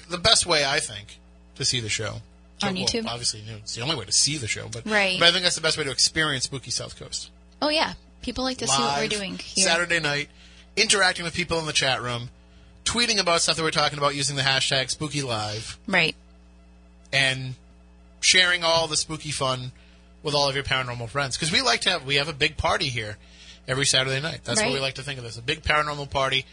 the 0.09 0.17
best 0.17 0.45
way 0.45 0.65
I 0.65 0.79
think 0.79 1.19
to 1.55 1.65
see 1.65 1.79
the 1.79 1.89
show. 1.89 2.21
On 2.61 2.73
well, 2.73 2.83
YouTube? 2.83 3.05
obviously, 3.05 3.41
you 3.41 3.51
know, 3.51 3.57
it's 3.57 3.75
the 3.75 3.81
only 3.81 3.95
way 3.95 4.05
to 4.05 4.11
see 4.11 4.37
the 4.37 4.47
show, 4.47 4.67
but 4.69 4.85
Right. 4.85 5.19
But 5.19 5.29
I 5.29 5.31
think 5.31 5.43
that's 5.43 5.55
the 5.55 5.61
best 5.61 5.77
way 5.77 5.83
to 5.83 5.91
experience 5.91 6.45
Spooky 6.45 6.71
South 6.71 6.97
Coast. 6.97 7.29
Oh 7.61 7.69
yeah. 7.69 7.93
People 8.21 8.43
like 8.43 8.57
to 8.57 8.67
see 8.67 8.81
what 8.81 8.99
we're 8.99 9.07
doing 9.07 9.37
here. 9.37 9.65
Saturday 9.65 9.99
night, 9.99 10.29
interacting 10.75 11.23
with 11.23 11.33
people 11.33 11.57
in 11.59 11.65
the 11.65 11.73
chat 11.73 12.01
room, 12.01 12.29
tweeting 12.83 13.19
about 13.19 13.41
stuff 13.41 13.55
that 13.55 13.63
we're 13.63 13.71
talking 13.71 13.97
about 13.97 14.15
using 14.15 14.35
the 14.35 14.41
hashtag 14.41 14.89
Spooky 14.89 15.21
Live 15.21 15.77
Right. 15.87 16.15
and 17.13 17.55
sharing 18.21 18.63
all 18.63 18.87
the 18.87 18.97
spooky 18.97 19.31
fun 19.31 19.71
with 20.23 20.33
all 20.35 20.49
of 20.49 20.55
your 20.55 20.63
paranormal 20.63 21.09
friends. 21.09 21.37
Because 21.37 21.51
we 21.51 21.61
like 21.61 21.81
to 21.81 21.89
have 21.91 22.05
we 22.05 22.15
have 22.15 22.27
a 22.29 22.33
big 22.33 22.57
party 22.57 22.89
here 22.89 23.17
every 23.67 23.85
Saturday 23.85 24.19
night. 24.21 24.41
That's 24.43 24.61
what 24.61 24.73
we 24.73 24.79
like 24.79 24.95
to 24.95 25.03
think 25.03 25.17
of 25.17 25.23
this 25.23 25.37
a 25.37 25.41
big 25.41 25.61
paranormal 25.63 26.09
party. 26.09 26.45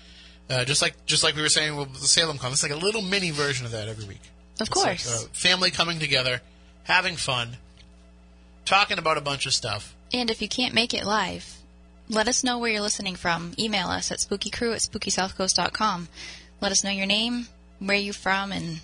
Uh, 0.49 0.65
just 0.65 0.81
like 0.83 0.95
just 1.07 1.25
like 1.25 1.35
we 1.35 1.43
were 1.43 1.49
saying 1.49 1.75
with 1.77 1.93
the 1.95 2.07
Salem 2.07 2.39
Con, 2.39 2.53
it's 2.53 2.63
like 2.63 2.73
a 2.73 2.77
little 2.77 3.03
mini 3.03 3.31
version 3.31 3.67
of 3.67 3.73
that 3.73 3.89
every 3.89 4.05
week. 4.07 4.21
Of 4.61 4.69
It's 4.69 4.77
like, 4.77 4.87
course. 5.03 5.25
uh, 5.25 5.29
family 5.33 5.71
coming 5.71 5.99
together, 5.99 6.41
having 6.85 7.17
fun, 7.17 7.57
talking 8.65 8.99
about 8.99 9.19
a 9.19 9.21
bunch 9.21 9.47
of 9.47 9.53
stuff. 9.53 9.95
And 10.13 10.31
if 10.31 10.41
you 10.41 10.49
can't 10.49 10.73
make 10.73 10.95
it 10.95 11.05
live, 11.05 11.57
let 12.09 12.29
us 12.29 12.45
know 12.45 12.59
where 12.59 12.71
you're 12.71 12.81
listening 12.81 13.17
from. 13.17 13.53
Email 13.59 13.89
us 13.89 14.13
at 14.13 14.19
spookycrew 14.19 14.73
at 14.73 14.81
spookysouthcoast.com. 14.81 16.09
Let 16.61 16.73
us 16.73 16.85
know 16.85 16.91
your 16.91 17.07
name, 17.07 17.49
where 17.81 17.97
you're 17.97 18.15
from, 18.15 18.53
and 18.53 18.81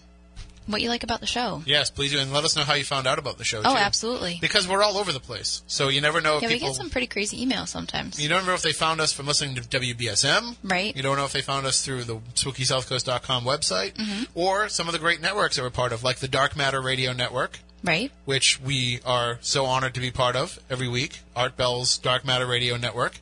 what 0.66 0.80
you 0.82 0.88
like 0.88 1.02
about 1.02 1.20
the 1.20 1.26
show. 1.26 1.62
Yes, 1.66 1.90
please 1.90 2.12
do, 2.12 2.18
and 2.18 2.32
let 2.32 2.44
us 2.44 2.56
know 2.56 2.62
how 2.62 2.74
you 2.74 2.84
found 2.84 3.06
out 3.06 3.18
about 3.18 3.38
the 3.38 3.44
show. 3.44 3.58
Oh, 3.64 3.72
too. 3.72 3.76
absolutely. 3.78 4.38
Because 4.40 4.66
we're 4.68 4.82
all 4.82 4.96
over 4.96 5.12
the 5.12 5.20
place, 5.20 5.62
so 5.66 5.88
you 5.88 6.00
never 6.00 6.20
know 6.20 6.36
if 6.36 6.42
Yeah, 6.42 6.48
we 6.48 6.58
get 6.58 6.74
some 6.74 6.90
pretty 6.90 7.06
crazy 7.06 7.44
emails 7.44 7.68
sometimes. 7.68 8.22
You 8.22 8.28
don't 8.28 8.46
know 8.46 8.54
if 8.54 8.62
they 8.62 8.72
found 8.72 9.00
us 9.00 9.12
from 9.12 9.26
listening 9.26 9.54
to 9.56 9.62
WBSM. 9.62 10.56
Right. 10.62 10.94
You 10.96 11.02
don't 11.02 11.16
know 11.16 11.24
if 11.24 11.32
they 11.32 11.42
found 11.42 11.66
us 11.66 11.84
through 11.84 12.04
the 12.04 12.16
SpookySouthCoast.com 12.34 13.44
website 13.44 13.92
Mm-hmm. 13.94 14.22
or 14.34 14.68
some 14.68 14.86
of 14.88 14.92
the 14.92 14.98
great 14.98 15.20
networks 15.20 15.56
that 15.56 15.62
we're 15.62 15.70
part 15.70 15.92
of, 15.92 16.02
like 16.04 16.18
the 16.18 16.28
Dark 16.28 16.56
Matter 16.56 16.80
Radio 16.80 17.12
Network, 17.12 17.58
Right? 17.84 18.10
which 18.24 18.60
we 18.60 19.00
are 19.04 19.38
so 19.40 19.64
honored 19.66 19.94
to 19.94 20.00
be 20.00 20.10
part 20.10 20.36
of 20.36 20.58
every 20.70 20.88
week. 20.88 21.20
Art 21.36 21.56
Bell's 21.56 21.98
Dark 21.98 22.24
Matter 22.24 22.46
Radio 22.46 22.76
Network, 22.76 23.18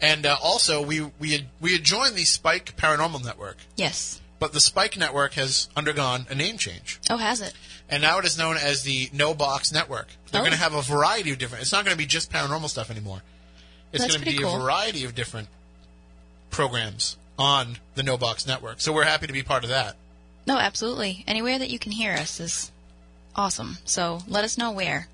and 0.00 0.24
uh, 0.26 0.36
also 0.42 0.82
we 0.82 1.00
we 1.18 1.32
had, 1.32 1.46
we 1.60 1.72
had 1.72 1.82
joined 1.84 2.14
the 2.14 2.24
Spike 2.24 2.76
Paranormal 2.76 3.24
Network, 3.24 3.56
Yes. 3.76 4.20
But 4.42 4.52
the 4.52 4.58
Spike 4.58 4.96
Network 4.96 5.34
has 5.34 5.68
undergone 5.76 6.26
a 6.28 6.34
name 6.34 6.58
change. 6.58 6.98
Oh, 7.08 7.16
has 7.16 7.40
it? 7.40 7.54
And 7.88 8.02
now 8.02 8.18
it 8.18 8.24
is 8.24 8.36
known 8.36 8.56
as 8.56 8.82
the 8.82 9.08
No 9.12 9.34
Box 9.34 9.70
Network. 9.70 10.08
They're 10.32 10.40
Oh. 10.40 10.44
going 10.44 10.52
to 10.52 10.58
have 10.58 10.74
a 10.74 10.82
variety 10.82 11.30
of 11.30 11.38
different. 11.38 11.62
It's 11.62 11.70
not 11.70 11.84
going 11.84 11.94
to 11.94 11.98
be 11.98 12.06
just 12.06 12.28
paranormal 12.32 12.68
stuff 12.68 12.90
anymore. 12.90 13.22
It's 13.92 14.02
That's 14.02 14.16
going 14.16 14.24
to 14.26 14.32
be 14.32 14.42
cool. 14.42 14.56
a 14.56 14.58
variety 14.58 15.04
of 15.04 15.14
different 15.14 15.46
programs 16.50 17.16
on 17.38 17.78
the 17.94 18.02
No 18.02 18.18
Box 18.18 18.44
Network. 18.44 18.80
So 18.80 18.92
we're 18.92 19.04
happy 19.04 19.28
to 19.28 19.32
be 19.32 19.44
part 19.44 19.62
of 19.62 19.70
that. 19.70 19.94
No, 20.44 20.58
absolutely. 20.58 21.22
Anywhere 21.28 21.56
that 21.60 21.70
you 21.70 21.78
can 21.78 21.92
hear 21.92 22.12
us 22.14 22.40
is 22.40 22.72
awesome. 23.36 23.78
So 23.84 24.22
let 24.26 24.42
us 24.42 24.58
know 24.58 24.72
where. 24.72 25.06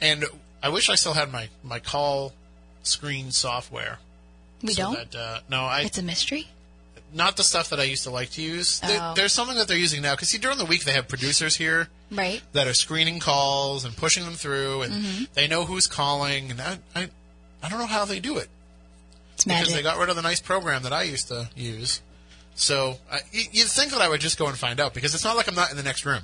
And 0.00 0.24
I 0.60 0.70
wish 0.70 0.90
I 0.90 0.96
still 0.96 1.14
had 1.14 1.30
my 1.30 1.50
my 1.62 1.78
call 1.78 2.32
screen 2.82 3.30
software. 3.30 4.00
We 4.60 4.72
so 4.72 4.82
don't? 4.92 5.12
That, 5.12 5.18
uh, 5.18 5.40
no, 5.48 5.60
I 5.66 5.82
It's 5.82 5.98
a 5.98 6.02
mystery? 6.02 6.48
Not 7.14 7.36
the 7.36 7.44
stuff 7.44 7.70
that 7.70 7.80
I 7.80 7.84
used 7.84 8.04
to 8.04 8.10
like 8.10 8.30
to 8.32 8.42
use. 8.42 8.80
There- 8.80 8.98
Oh. 9.00 9.14
there's 9.14 9.32
something 9.32 9.56
that 9.56 9.68
they're 9.68 9.76
using 9.78 10.02
now 10.02 10.14
because 10.14 10.28
see 10.28 10.38
during 10.38 10.58
the 10.58 10.64
week 10.64 10.84
they 10.84 10.92
have 10.92 11.08
producers 11.08 11.56
here 11.56 11.88
Right. 12.10 12.42
that 12.52 12.66
are 12.66 12.74
screening 12.74 13.20
calls 13.20 13.84
and 13.84 13.96
pushing 13.96 14.24
them 14.24 14.34
through, 14.34 14.82
and 14.82 14.92
Mm-hmm. 14.94 15.24
they 15.34 15.46
know 15.48 15.64
who's 15.64 15.86
calling. 15.86 16.50
And 16.50 16.60
I, 16.60 16.78
I 16.94 17.08
I 17.62 17.68
don't 17.68 17.78
know 17.78 17.86
how 17.86 18.04
they 18.04 18.20
do 18.20 18.36
it. 18.38 18.48
It's 19.34 19.44
because 19.44 19.60
magic. 19.68 19.74
they 19.74 19.82
got 19.82 19.98
rid 19.98 20.08
of 20.08 20.16
the 20.16 20.22
nice 20.22 20.40
program 20.40 20.82
that 20.84 20.92
I 20.92 21.02
used 21.02 21.28
to 21.28 21.48
use. 21.56 22.00
So 22.54 22.98
you'd 23.32 23.68
think 23.68 23.92
that 23.92 24.00
I 24.00 24.08
would 24.08 24.20
just 24.20 24.38
go 24.38 24.46
and 24.46 24.56
find 24.56 24.80
out 24.80 24.94
because 24.94 25.14
it's 25.14 25.24
not 25.24 25.36
like 25.36 25.46
I'm 25.48 25.54
not 25.54 25.70
in 25.70 25.76
the 25.76 25.82
next 25.82 26.04
room. 26.06 26.22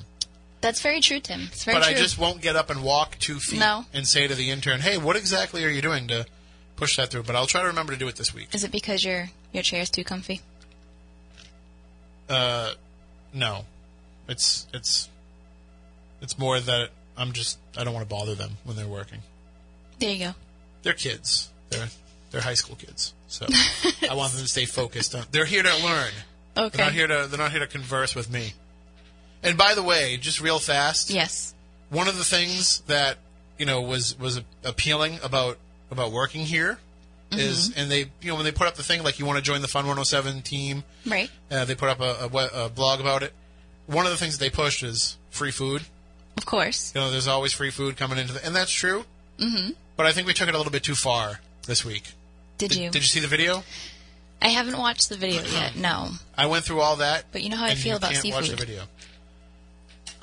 That's 0.62 0.80
very 0.80 1.00
true, 1.00 1.18
Tim. 1.20 1.48
It's 1.52 1.64
very 1.64 1.76
but 1.78 1.84
true. 1.84 1.94
I 1.94 1.98
just 1.98 2.16
won't 2.18 2.40
get 2.40 2.54
up 2.56 2.70
and 2.70 2.82
walk 2.82 3.18
two 3.18 3.38
feet 3.40 3.58
No. 3.58 3.84
and 3.92 4.06
say 4.06 4.28
to 4.28 4.34
the 4.34 4.50
intern, 4.50 4.80
"Hey, 4.80 4.96
what 4.96 5.16
exactly 5.16 5.64
are 5.64 5.68
you 5.68 5.82
doing 5.82 6.06
to 6.08 6.24
push 6.76 6.96
that 6.96 7.10
through?" 7.10 7.24
But 7.24 7.34
I'll 7.36 7.46
try 7.48 7.60
to 7.62 7.66
remember 7.66 7.92
to 7.92 7.98
do 7.98 8.06
it 8.08 8.16
this 8.16 8.32
week. 8.32 8.48
Is 8.54 8.62
it 8.64 8.70
because 8.70 9.04
your 9.04 9.30
your 9.52 9.62
chair 9.64 9.82
is 9.82 9.90
too 9.90 10.04
comfy? 10.04 10.40
Uh, 12.32 12.72
no, 13.34 13.64
it's 14.28 14.66
it's 14.72 15.08
it's 16.20 16.38
more 16.38 16.58
that 16.60 16.90
I'm 17.16 17.32
just 17.32 17.58
I 17.76 17.84
don't 17.84 17.94
want 17.94 18.08
to 18.08 18.14
bother 18.14 18.34
them 18.34 18.52
when 18.64 18.76
they're 18.76 18.86
working. 18.88 19.18
There 19.98 20.10
you 20.10 20.18
go. 20.26 20.34
They're 20.82 20.92
kids. 20.94 21.50
They're 21.70 21.88
they're 22.30 22.40
high 22.40 22.54
school 22.54 22.76
kids. 22.76 23.14
So 23.28 23.46
I 24.10 24.14
want 24.14 24.32
them 24.32 24.42
to 24.42 24.48
stay 24.48 24.64
focused. 24.64 25.14
On, 25.14 25.24
they're 25.30 25.44
here 25.44 25.62
to 25.62 25.84
learn. 25.84 26.10
They're 26.54 26.64
not 26.64 26.74
Okay. 26.74 26.90
here 26.92 27.06
to 27.06 27.26
they're 27.28 27.38
not 27.38 27.50
here 27.50 27.60
to 27.60 27.66
converse 27.66 28.14
with 28.14 28.30
me. 28.30 28.52
And 29.42 29.56
by 29.58 29.74
the 29.74 29.82
way, 29.82 30.16
just 30.18 30.40
real 30.40 30.58
fast, 30.58 31.10
Yes. 31.10 31.54
one 31.90 32.08
of 32.08 32.16
the 32.16 32.24
things 32.24 32.80
that 32.86 33.18
you 33.58 33.66
know 33.66 33.80
was 33.82 34.18
was 34.18 34.40
appealing 34.64 35.18
about 35.22 35.58
about 35.90 36.12
working 36.12 36.44
here 36.46 36.78
is, 37.38 37.70
Mm-hmm. 37.70 37.80
and 37.80 37.90
they 37.90 37.98
you 38.20 38.28
know 38.28 38.34
when 38.36 38.44
they 38.44 38.52
put 38.52 38.66
up 38.66 38.74
the 38.74 38.82
thing 38.82 39.02
like 39.02 39.18
you 39.18 39.26
want 39.26 39.36
to 39.38 39.42
join 39.42 39.62
the 39.62 39.68
Fun 39.68 39.84
107 39.84 40.42
team, 40.42 40.84
Right. 41.06 41.30
uh, 41.50 41.64
they 41.64 41.74
put 41.74 41.88
up 41.88 42.00
a, 42.00 42.28
a, 42.32 42.64
a 42.66 42.68
blog 42.68 43.00
about 43.00 43.22
it. 43.22 43.32
One 43.86 44.06
of 44.06 44.12
the 44.12 44.18
things 44.18 44.38
that 44.38 44.44
they 44.44 44.50
pushed 44.50 44.82
is 44.82 45.16
free 45.30 45.50
food. 45.50 45.82
Of 46.36 46.46
course. 46.46 46.92
You 46.94 47.00
know, 47.00 47.10
there's 47.10 47.28
always 47.28 47.52
free 47.52 47.70
food 47.70 47.96
coming 47.96 48.18
into 48.18 48.32
the, 48.32 48.44
and 48.44 48.54
that's 48.56 48.70
true. 48.72 49.04
Mm-hmm. 49.38 49.72
But 49.96 50.06
I 50.06 50.12
think 50.12 50.26
we 50.26 50.32
took 50.32 50.48
it 50.48 50.54
a 50.54 50.56
little 50.58 50.72
bit 50.72 50.82
too 50.84 50.94
far 50.94 51.40
this 51.66 51.84
week. 51.84 52.12
Did, 52.58 52.74
you? 52.74 52.90
Did 52.90 53.02
you 53.02 53.08
see 53.08 53.20
the 53.20 53.26
video? 53.26 53.64
I 54.40 54.48
haven't 54.48 54.78
watched 54.78 55.08
the 55.08 55.16
video 55.16 55.42
yet. 55.44 55.76
No. 55.76 56.08
I 56.36 56.46
went 56.46 56.64
through 56.64 56.80
all 56.80 56.96
that. 56.96 57.24
But 57.32 57.42
you 57.42 57.50
know 57.50 57.56
how 57.56 57.66
I 57.66 57.74
feel 57.74 57.96
about 57.96 58.12
can't 58.12 58.34
watch 58.34 58.48
the 58.48 58.56
video. 58.56 58.82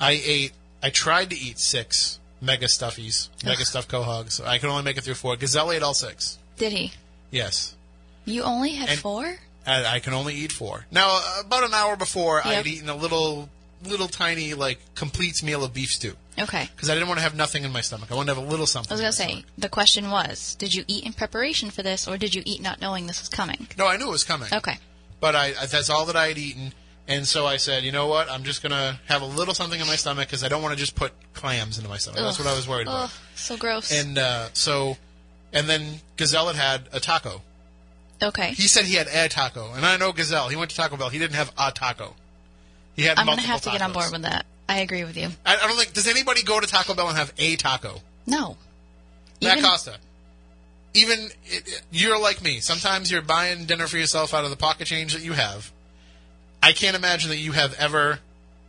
I 0.00 0.20
ate. 0.24 0.52
I 0.82 0.90
tried 0.90 1.30
to 1.30 1.36
eat 1.38 1.58
six 1.58 2.18
mega 2.40 2.66
stuffies, 2.66 3.28
mega 3.44 3.64
stuffed 3.64 3.90
quahogs. 3.90 4.42
I 4.44 4.58
could 4.58 4.70
only 4.70 4.82
make 4.82 4.96
it 4.96 5.04
through 5.04 5.14
four. 5.14 5.36
Gazelle 5.36 5.70
ate 5.72 5.82
all 5.82 5.94
six. 5.94 6.38
Did 6.60 6.72
he? 6.72 6.92
Yes, 7.30 7.74
You 8.26 8.42
only 8.42 8.74
had 8.74 8.90
And- 8.90 9.00
four? 9.00 9.38
and 9.66 9.86
I 9.86 9.98
can 9.98 10.12
only 10.12 10.34
eat 10.34 10.52
four. 10.52 10.86
Now, 10.90 11.08
uh, 11.10 11.40
about 11.40 11.64
an 11.64 11.72
hour 11.74 11.96
before, 11.96 12.46
I 12.46 12.50
Yep. 12.50 12.56
had 12.56 12.66
eaten 12.66 12.88
a 12.90 12.94
little, 12.94 13.48
little 13.84 14.08
tiny 14.08 14.52
like 14.54 14.78
complete 14.94 15.42
meal 15.42 15.64
of 15.64 15.72
beef 15.72 15.90
stew 15.92 16.16
Okay. 16.38 16.68
because 16.76 16.90
I 16.90 16.94
didn't 16.94 17.08
want 17.08 17.18
to 17.18 17.22
have 17.22 17.34
nothing 17.34 17.64
in 17.64 17.72
my 17.72 17.80
stomach. 17.80 18.10
I 18.12 18.14
wanted 18.14 18.34
to 18.34 18.38
have 18.40 18.46
a 18.46 18.50
little 18.50 18.66
something. 18.66 18.92
I 18.92 18.94
was 18.94 19.00
going 19.00 19.12
to 19.12 19.16
say, 19.16 19.28
stomach. 19.28 19.44
the 19.58 19.68
question 19.70 20.10
was, 20.10 20.54
did 20.56 20.74
you 20.74 20.84
eat 20.86 21.04
in 21.04 21.12
preparation 21.14 21.70
for 21.70 21.82
this 21.82 22.06
or 22.06 22.18
did 22.18 22.34
you 22.34 22.42
eat 22.44 22.60
not 22.60 22.80
knowing 22.80 23.06
this 23.06 23.20
was 23.20 23.28
coming? 23.30 23.68
No, 23.78 23.86
I 23.86 23.96
knew 23.96 24.08
it 24.08 24.12
was 24.12 24.24
coming. 24.24 24.52
Okay. 24.52 24.78
but 25.18 25.34
I, 25.34 25.54
I 25.58 25.66
that's 25.66 25.88
all 25.90 26.04
that 26.06 26.16
I 26.16 26.28
had 26.28 26.38
eaten, 26.38 26.72
And 27.08 27.26
so 27.26 27.44
I 27.46 27.56
said, 27.56 27.82
you 27.82 27.90
know 27.92 28.06
what? 28.06 28.30
I'm 28.30 28.44
just 28.44 28.62
gonna 28.62 29.00
have 29.06 29.22
a 29.22 29.26
little 29.26 29.52
something 29.54 29.80
in 29.80 29.86
my 29.86 29.96
stomach 29.96 30.28
because 30.28 30.44
I 30.44 30.48
don't 30.48 30.62
want 30.62 30.74
to 30.74 30.78
just 30.78 30.94
put 30.94 31.12
clams 31.34 31.76
into 31.78 31.88
my 31.90 31.96
stomach. 31.98 32.20
That's 32.20 32.38
what 32.38 32.46
I 32.46 32.54
was 32.54 32.68
worried 32.68 32.86
about. 32.86 33.04
Ugh, 33.04 33.10
so 33.34 33.56
gross. 33.56 33.90
And 33.90 34.16
uh, 34.18 34.48
so, 34.52 34.96
and 35.52 35.68
then 35.68 36.00
Gazelle 36.16 36.46
had 36.48 36.56
had 36.56 36.88
a 36.92 37.00
taco. 37.00 37.42
okay. 38.22 38.50
He 38.52 38.68
said 38.68 38.84
he 38.84 38.94
had 38.94 39.08
a 39.08 39.28
taco, 39.28 39.72
and 39.74 39.84
I 39.84 39.96
know 39.96 40.12
Gazelle. 40.12 40.48
He 40.48 40.56
went 40.56 40.70
to 40.70 40.76
Taco 40.76 40.96
Bell. 40.96 41.08
He 41.08 41.18
didn't 41.18 41.36
have 41.36 41.52
a 41.58 41.70
taco. 41.72 42.14
He 42.96 43.02
had 43.02 43.18
I'm 43.18 43.26
going 43.26 43.38
to 43.38 43.46
have 43.46 43.60
to 43.62 43.70
get 43.70 43.82
on 43.82 43.92
board 43.92 44.10
with 44.12 44.22
that. 44.22 44.44
I 44.68 44.80
agree 44.80 45.04
with 45.04 45.16
you. 45.16 45.28
I, 45.44 45.56
I 45.56 45.66
don't 45.66 45.76
think 45.76 45.92
does 45.94 46.06
anybody 46.06 46.42
go 46.42 46.60
to 46.60 46.66
Taco 46.66 46.94
Bell 46.94 47.08
and 47.08 47.16
have 47.18 47.32
a 47.38 47.56
taco. 47.56 48.00
No. 48.26 48.56
Matt 49.42 49.58
Even- 49.58 49.64
Costa. 49.70 49.96
Even 50.94 51.18
it, 51.44 51.68
it- 51.68 51.82
you're 51.90 52.18
like 52.20 52.42
me. 52.42 52.60
Sometimes 52.60 53.10
you're 53.10 53.22
buying 53.22 53.64
dinner 53.64 53.86
for 53.86 53.96
yourself 53.96 54.34
out 54.34 54.44
of 54.44 54.50
the 54.50 54.56
pocket 54.56 54.86
change 54.86 55.12
that 55.14 55.22
you 55.22 55.32
have. 55.32 55.72
I 56.62 56.72
can't 56.72 56.94
imagine 56.96 57.30
that 57.30 57.38
you 57.38 57.52
have 57.52 57.74
ever 57.74 58.18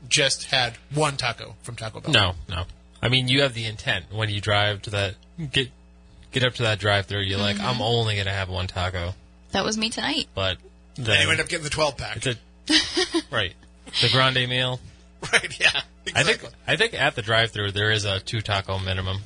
just 0.07 0.45
had 0.45 0.77
one 0.93 1.17
taco 1.17 1.55
from 1.63 1.75
Taco 1.75 1.99
Bell. 1.99 2.13
No, 2.13 2.33
no. 2.47 2.63
I 3.01 3.09
mean, 3.09 3.27
you 3.27 3.41
have 3.41 3.53
the 3.53 3.65
intent 3.65 4.05
when 4.11 4.29
you 4.29 4.39
drive 4.39 4.81
to 4.83 4.89
that 4.91 5.15
get 5.51 5.69
get 6.31 6.43
up 6.43 6.55
to 6.55 6.63
that 6.63 6.79
drive-through. 6.79 7.21
You're 7.21 7.39
like, 7.39 7.57
Mm-hmm. 7.57 7.65
I'm 7.65 7.81
only 7.81 8.15
gonna 8.17 8.31
have 8.31 8.49
one 8.49 8.67
taco, 8.67 9.13
That 9.51 9.63
was 9.65 9.77
me 9.77 9.89
tonight. 9.89 10.27
but 10.35 10.57
And 10.97 11.05
then 11.05 11.21
you 11.25 11.31
end 11.31 11.39
up 11.41 11.47
getting 11.49 11.63
the 11.63 11.69
12 11.69 11.97
pack. 11.97 12.17
it's 12.17 12.27
a 12.27 13.21
right 13.35 13.53
the 14.01 14.09
grande 14.09 14.47
meal. 14.49 14.79
right, 15.33 15.59
yeah. 15.59 15.81
I 16.15 16.23
think 16.23 16.43
I 16.67 16.75
think 16.77 16.93
at 16.93 17.15
the 17.15 17.21
drive-through 17.21 17.71
there 17.73 17.91
is 17.91 18.05
a 18.05 18.19
two 18.19 18.41
taco 18.41 18.79
minimum. 18.79 19.19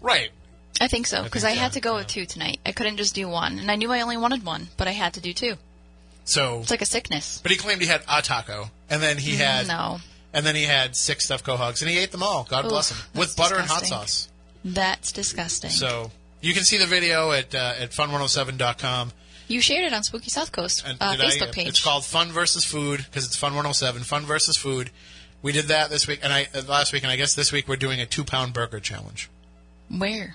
right. 0.00 0.30
I 0.80 0.86
think 0.86 1.08
so 1.08 1.24
because 1.24 1.42
I, 1.42 1.48
think 1.50 1.60
had 1.60 1.72
so, 1.72 1.74
to 1.74 1.80
go 1.80 1.94
with 1.96 2.06
two 2.06 2.24
tonight. 2.24 2.60
I 2.64 2.70
couldn't 2.70 2.98
just 2.98 3.12
do 3.14 3.28
one, 3.28 3.58
and 3.58 3.68
I 3.68 3.74
knew 3.74 3.90
I 3.90 4.00
only 4.02 4.16
wanted 4.16 4.44
one, 4.44 4.68
but 4.76 4.86
I 4.86 4.92
had 4.92 5.14
to 5.14 5.20
do 5.20 5.32
two. 5.32 5.54
So, 6.24 6.60
It's 6.60 6.70
like 6.70 6.82
a 6.82 6.86
sickness. 6.86 7.40
but 7.42 7.50
he 7.50 7.56
claimed 7.58 7.80
he 7.80 7.88
had 7.88 8.02
a 8.08 8.22
taco, 8.22 8.70
and 8.88 9.02
then 9.02 9.18
he 9.18 9.34
had, 9.36 9.66
No, 9.66 9.98
and 10.32 10.46
then 10.46 10.54
he 10.54 10.62
had 10.64 10.94
six 10.94 11.24
stuffed 11.24 11.44
quahogs, 11.44 11.80
and 11.82 11.90
he 11.90 11.98
ate 11.98 12.12
them 12.12 12.22
all. 12.22 12.46
God 12.48 12.64
Oof, 12.66 12.70
bless 12.70 12.90
him, 12.92 12.98
with 13.14 13.34
that's 13.34 13.34
butter 13.34 13.56
and 13.56 13.66
hot 13.68 13.86
sauce. 13.86 14.28
that's 14.64 15.10
disgusting. 15.10 15.70
So 15.70 16.12
you 16.40 16.54
can 16.54 16.64
see 16.64 16.76
the 16.78 16.86
video 16.86 17.32
at 17.32 17.54
uh, 17.54 17.74
at 17.78 17.90
fun107.com. 17.90 19.12
you 19.48 19.60
shared 19.60 19.84
it 19.84 19.92
on 19.92 20.02
Spooky 20.02 20.30
South 20.30 20.52
Coast 20.52 20.84
uh, 20.86 21.16
did 21.16 21.24
I- 21.24 21.28
Facebook 21.30 21.52
page. 21.52 21.68
It's 21.68 21.82
called 21.82 22.04
Fun 22.04 22.28
versus 22.28 22.64
Food 22.64 22.98
because 23.04 23.26
it's 23.26 23.36
Fun 23.36 23.52
107. 23.52 24.02
Fun 24.02 24.24
versus 24.24 24.56
Food. 24.56 24.90
We 25.40 25.52
did 25.52 25.66
that 25.66 25.88
this 25.90 26.06
week, 26.08 26.20
and 26.22 26.32
I 26.32 26.48
uh, 26.54 26.62
last 26.68 26.92
week, 26.92 27.02
and 27.04 27.12
I 27.12 27.16
guess 27.16 27.34
this 27.34 27.52
week 27.52 27.68
we're 27.68 27.76
doing 27.76 28.00
a 28.00 28.06
two 28.06 28.24
pound 28.24 28.52
burger 28.52 28.80
challenge. 28.80 29.28
Where? 29.88 30.34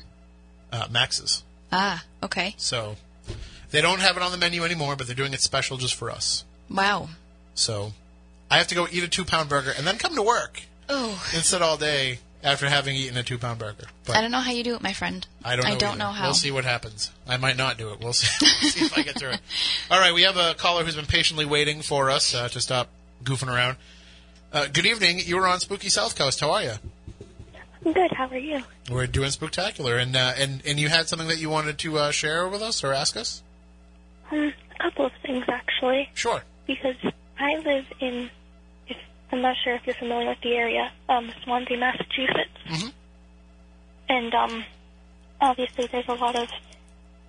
Uh, 0.72 0.88
Max's. 0.90 1.44
Ah, 1.72 2.04
okay. 2.24 2.56
So 2.58 2.96
they 3.72 3.82
don't 3.82 4.00
have 4.00 4.16
it 4.18 4.24
on 4.24 4.32
the 4.32 4.38
menu 4.38 4.64
anymore, 4.64 4.96
but 4.96 5.08
they're 5.08 5.16
doing 5.16 5.34
it 5.34 5.42
special 5.42 5.78
just 5.78 5.94
for 5.96 6.10
us. 6.10 6.46
Wow. 6.70 7.10
So 7.54 7.94
I 8.50 8.58
have 8.58 8.68
to 8.68 8.76
go 8.76 8.88
eat 8.92 9.04
a 9.04 9.08
two 9.08 9.26
pound 9.26 9.50
burger 9.50 9.74
and 9.78 9.86
then 9.86 9.98
come 9.98 10.16
to 10.16 10.22
work 10.24 10.62
Oh, 10.90 11.22
and 11.36 11.44
sit 11.44 11.62
all 11.62 11.78
day 11.78 12.20
after 12.44 12.68
having 12.70 12.96
eaten 12.96 13.18
a 13.18 13.24
two 13.24 13.38
pound 13.38 13.60
burger. 13.60 13.86
But 14.06 14.18
I 14.18 14.22
don't 14.22 14.32
know 14.32 14.40
how 14.40 14.52
you 14.52 14.64
do 14.64 14.76
it, 14.76 14.82
my 14.82 14.94
friend. 14.94 15.26
I 15.44 15.56
don't 15.56 15.66
know. 15.66 15.72
I 15.72 15.76
don't 15.76 15.90
either. 15.92 16.00
know 16.00 16.10
how. 16.12 16.26
We'll 16.26 16.34
see 16.34 16.52
what 16.52 16.66
happens. 16.66 17.12
I 17.28 17.38
might 17.38 17.58
not 17.58 17.78
do 17.78 17.90
it. 17.92 18.00
We'll 18.00 18.14
see, 18.14 18.46
see 18.68 18.86
if 18.86 18.98
I 18.98 19.02
get 19.04 19.18
through 19.18 19.32
it. 19.32 19.42
All 19.90 20.00
right, 20.00 20.14
we 20.14 20.24
have 20.24 20.38
a 20.38 20.54
caller 20.56 20.84
who's 20.84 20.96
been 20.96 21.06
patiently 21.06 21.46
waiting 21.46 21.82
for 21.82 22.10
us 22.12 22.36
uh, 22.36 22.48
to 22.50 22.60
stop 22.62 22.90
goofing 23.24 23.54
around. 23.54 23.78
Uh, 24.52 24.68
good 24.72 24.86
evening. 24.86 25.20
You 25.20 25.38
were 25.38 25.48
on 25.48 25.60
Spooky 25.60 25.90
South 25.90 26.16
Coast. 26.16 26.40
How 26.40 26.52
are 26.52 26.64
you? 26.64 26.74
Good. 27.84 28.12
How 28.14 28.28
are 28.28 28.38
you? 28.38 28.64
We're 28.90 29.08
doing 29.08 29.30
spectacular, 29.32 29.98
and 29.98 30.16
uh, 30.16 30.34
and 30.38 30.62
and 30.66 30.80
you 30.80 30.90
had 30.90 31.08
something 31.10 31.28
that 31.28 31.40
you 31.40 31.50
wanted 31.50 31.78
to 31.80 31.98
uh, 31.98 32.12
share 32.12 32.48
with 32.48 32.62
us 32.62 32.84
or 32.84 32.94
ask 32.94 33.18
us. 33.18 33.42
Um, 34.32 34.54
a 34.80 34.84
couple 34.84 35.06
of 35.08 35.12
things 35.26 35.44
actually, 35.50 36.10
Sure. 36.14 36.44
because 36.68 36.96
I 37.40 37.56
live 37.58 37.86
in. 38.00 38.30
I'm 39.34 39.42
not 39.42 39.56
sure 39.64 39.74
if 39.74 39.82
you're 39.88 39.96
familiar 39.96 40.30
with 40.30 40.42
the 40.42 40.54
area, 40.56 40.92
um, 41.10 41.32
Swansea, 41.44 41.76
Massachusetts, 41.76 42.60
Mhm. 42.68 42.94
and 44.08 44.34
um, 44.36 44.66
obviously 45.42 45.88
there's 45.88 46.08
a 46.08 46.14
lot 46.14 46.36
of 46.36 46.48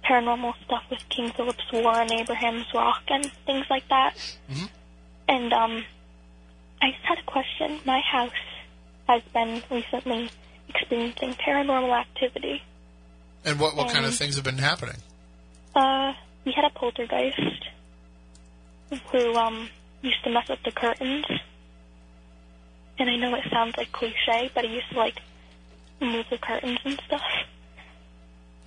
paranormal 0.04 0.52
stuff 0.66 0.84
with 0.90 0.98
King 1.08 1.30
Philip's 1.32 1.64
War 1.72 2.02
and 2.02 2.12
Abraham's 2.12 2.66
Rock 2.74 3.04
and 3.08 3.32
things 3.46 3.64
like 3.70 3.88
that. 3.88 4.14
Mhm. 4.50 4.68
And 5.28 5.52
um, 5.54 5.84
I 6.82 6.90
just 6.90 7.04
had 7.04 7.18
a 7.18 7.22
question. 7.22 7.80
My 7.86 8.00
house 8.00 8.30
has 9.08 9.22
been 9.32 9.62
recently 9.70 10.28
experiencing 10.68 11.32
paranormal 11.36 11.98
activity. 11.98 12.62
And 13.46 13.58
what 13.58 13.76
what 13.76 13.90
kind 13.94 14.04
of 14.04 14.14
things 14.14 14.34
have 14.34 14.44
been 14.44 14.58
happening? 14.58 14.96
Uh, 15.74 16.12
we 16.44 16.52
had 16.52 16.66
a 16.66 16.70
poltergeist 16.70 17.64
who 19.10 19.34
um 19.36 19.70
used 20.02 20.22
to 20.24 20.30
mess 20.30 20.48
with 20.50 20.62
the 20.64 20.70
curtains. 20.72 21.24
And 22.98 23.10
I 23.10 23.16
know 23.16 23.34
it 23.34 23.44
sounds 23.50 23.76
like 23.76 23.90
cliche, 23.92 24.50
but 24.54 24.64
he 24.64 24.74
used 24.74 24.90
to 24.90 24.98
like 24.98 25.20
move 26.00 26.26
the 26.30 26.38
curtains 26.38 26.78
and 26.84 27.00
stuff. 27.06 27.22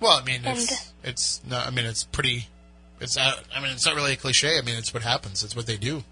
Well, 0.00 0.12
I 0.12 0.24
mean, 0.24 0.42
it's 0.44 0.70
and- 0.70 0.80
it's 1.10 1.40
not. 1.48 1.66
I 1.66 1.70
mean, 1.70 1.86
it's 1.86 2.04
pretty. 2.04 2.46
It's. 3.00 3.16
Uh, 3.16 3.32
I 3.54 3.60
mean, 3.60 3.72
it's 3.72 3.86
not 3.86 3.94
really 3.94 4.12
a 4.12 4.16
cliche. 4.16 4.58
I 4.58 4.62
mean, 4.62 4.76
it's 4.76 4.92
what 4.92 5.02
happens. 5.02 5.42
It's 5.42 5.56
what 5.56 5.66
they 5.66 5.76
do. 5.76 6.04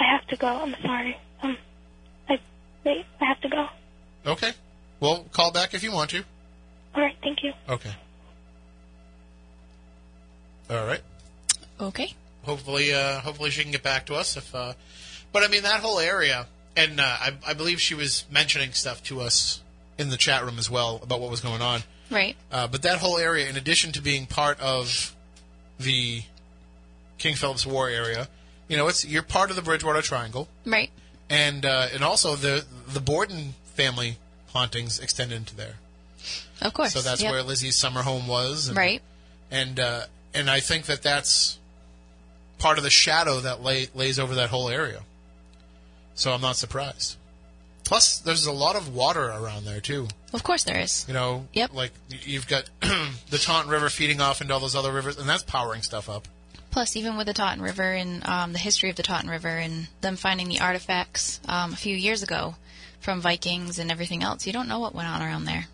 I 0.00 0.04
have 0.04 0.26
to 0.28 0.36
go. 0.36 0.46
I'm 0.46 0.74
sorry. 0.82 1.16
Um, 1.42 1.56
I 2.28 2.38
wait. 2.84 3.04
I 3.20 3.24
have 3.26 3.40
to 3.42 3.48
go. 3.48 3.68
Okay. 4.26 4.52
Well, 5.00 5.24
call 5.32 5.52
back 5.52 5.74
if 5.74 5.82
you 5.82 5.92
want 5.92 6.10
to. 6.10 6.24
All 6.94 7.02
right. 7.02 7.16
Thank 7.22 7.42
you. 7.42 7.52
Okay. 7.68 7.92
All 10.70 10.84
right. 10.86 11.00
Okay. 11.80 12.14
Hopefully, 12.44 12.92
uh, 12.94 13.20
hopefully 13.20 13.50
she 13.50 13.62
can 13.62 13.72
get 13.72 13.82
back 13.82 14.06
to 14.06 14.14
us. 14.14 14.36
If, 14.36 14.54
uh, 14.54 14.72
but 15.32 15.42
I 15.44 15.48
mean 15.48 15.62
that 15.64 15.80
whole 15.80 15.98
area, 15.98 16.46
and 16.76 17.00
uh, 17.00 17.04
I, 17.04 17.32
I 17.46 17.54
believe 17.54 17.80
she 17.80 17.94
was 17.94 18.24
mentioning 18.30 18.72
stuff 18.72 19.02
to 19.04 19.20
us 19.20 19.62
in 19.98 20.10
the 20.10 20.16
chat 20.16 20.44
room 20.44 20.58
as 20.58 20.70
well 20.70 21.00
about 21.02 21.20
what 21.20 21.30
was 21.30 21.40
going 21.40 21.62
on. 21.62 21.82
Right. 22.10 22.36
Uh, 22.52 22.66
but 22.68 22.82
that 22.82 22.98
whole 22.98 23.18
area, 23.18 23.48
in 23.48 23.56
addition 23.56 23.92
to 23.92 24.02
being 24.02 24.26
part 24.26 24.60
of 24.60 25.14
the 25.78 26.22
King 27.18 27.34
Philip's 27.34 27.66
War 27.66 27.88
area, 27.88 28.28
you 28.68 28.76
know, 28.76 28.86
it's 28.88 29.04
you're 29.04 29.22
part 29.22 29.50
of 29.50 29.56
the 29.56 29.62
Bridgewater 29.62 30.02
Triangle, 30.02 30.48
Right. 30.64 30.90
and 31.30 31.64
uh, 31.64 31.88
and 31.92 32.04
also 32.04 32.36
the 32.36 32.64
the 32.88 33.00
Borden 33.00 33.54
family 33.74 34.18
hauntings 34.52 34.98
extend 34.98 35.32
into 35.32 35.54
there. 35.56 35.74
Of 36.62 36.72
course. 36.74 36.92
So 36.92 37.00
that's 37.00 37.22
Yep. 37.22 37.30
where 37.32 37.42
Lizzie's 37.42 37.78
summer 37.78 38.02
home 38.02 38.26
was, 38.26 38.68
and, 38.68 38.76
Right. 38.76 39.02
and 39.50 39.78
uh, 39.80 40.06
and 40.34 40.50
I 40.50 40.60
think 40.60 40.86
that 40.86 41.02
that's 41.02 41.58
part 42.58 42.78
of 42.78 42.84
the 42.84 42.90
shadow 42.90 43.40
that 43.40 43.62
lay, 43.62 43.88
lays 43.94 44.18
over 44.18 44.34
that 44.36 44.50
whole 44.50 44.68
area. 44.68 45.02
So 46.16 46.32
I'm 46.32 46.40
not 46.40 46.56
surprised. 46.56 47.16
Plus, 47.84 48.18
there's 48.18 48.46
a 48.46 48.52
lot 48.52 48.74
of 48.74 48.92
water 48.92 49.26
around 49.26 49.64
there 49.64 49.80
too. 49.80 50.08
Of 50.32 50.42
course 50.42 50.64
there 50.64 50.80
is. 50.80 51.04
You 51.06 51.14
know, 51.14 51.46
Yep. 51.52 51.72
like 51.72 51.92
you've 52.24 52.48
got 52.48 52.68
the 52.80 53.38
Taunton 53.38 53.70
River 53.70 53.88
feeding 53.88 54.20
off 54.20 54.40
into 54.40 54.52
all 54.52 54.58
those 54.58 54.74
other 54.74 54.90
rivers, 54.92 55.18
and 55.18 55.28
that's 55.28 55.44
powering 55.44 55.82
stuff 55.82 56.08
up. 56.10 56.26
Plus, 56.72 56.96
even 56.96 57.16
with 57.16 57.26
the 57.28 57.32
Taunton 57.32 57.62
River 57.62 57.92
and 57.92 58.26
um, 58.26 58.52
the 58.52 58.58
history 58.58 58.90
of 58.90 58.96
the 58.96 59.02
Taunton 59.04 59.30
River 59.30 59.48
and 59.48 59.86
them 60.00 60.16
finding 60.16 60.48
the 60.48 60.58
artifacts 60.60 61.40
um, 61.48 61.72
a 61.72 61.76
few 61.76 61.94
years 61.96 62.22
ago 62.24 62.56
from 63.00 63.20
Vikings 63.20 63.78
and 63.78 63.90
everything 63.90 64.22
else, 64.24 64.46
you 64.46 64.52
don't 64.52 64.68
know 64.68 64.80
what 64.80 64.94
went 64.94 65.08
on 65.08 65.22
around 65.22 65.44
there. 65.44 65.66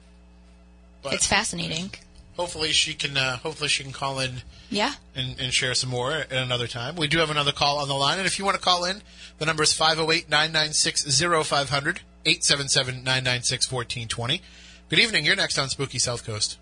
But 1.02 1.14
It's 1.14 1.26
fascinating. 1.26 1.92
Hopefully 2.36 2.72
she 2.72 2.94
can. 2.94 3.16
Uh, 3.16 3.36
hopefully 3.38 3.68
she 3.68 3.82
can 3.82 3.92
call 3.92 4.18
in 4.18 4.42
Yeah. 4.70 4.94
and, 5.14 5.38
and 5.40 5.52
share 5.52 5.74
some 5.74 5.90
more 5.90 6.12
at 6.12 6.32
another 6.32 6.66
time. 6.66 6.96
We 6.96 7.06
do 7.08 7.18
have 7.18 7.30
another 7.30 7.52
call 7.52 7.78
on 7.78 7.88
the 7.88 7.94
line, 7.94 8.18
and 8.18 8.26
if 8.26 8.38
you 8.38 8.44
want 8.44 8.56
to 8.56 8.62
call 8.62 8.84
in, 8.84 9.02
the 9.38 9.46
number 9.46 9.62
is 9.62 9.72
508 9.72 10.28
996 10.30 11.20
0500 11.20 12.00
877 12.24 12.96
996 13.04 13.72
1420. 13.72 14.40
Good 14.88 14.98
evening. 14.98 15.24
You're 15.24 15.36
next 15.36 15.58
on 15.58 15.68
Spooky 15.68 15.98
South 15.98 16.24
Coast. 16.24 16.58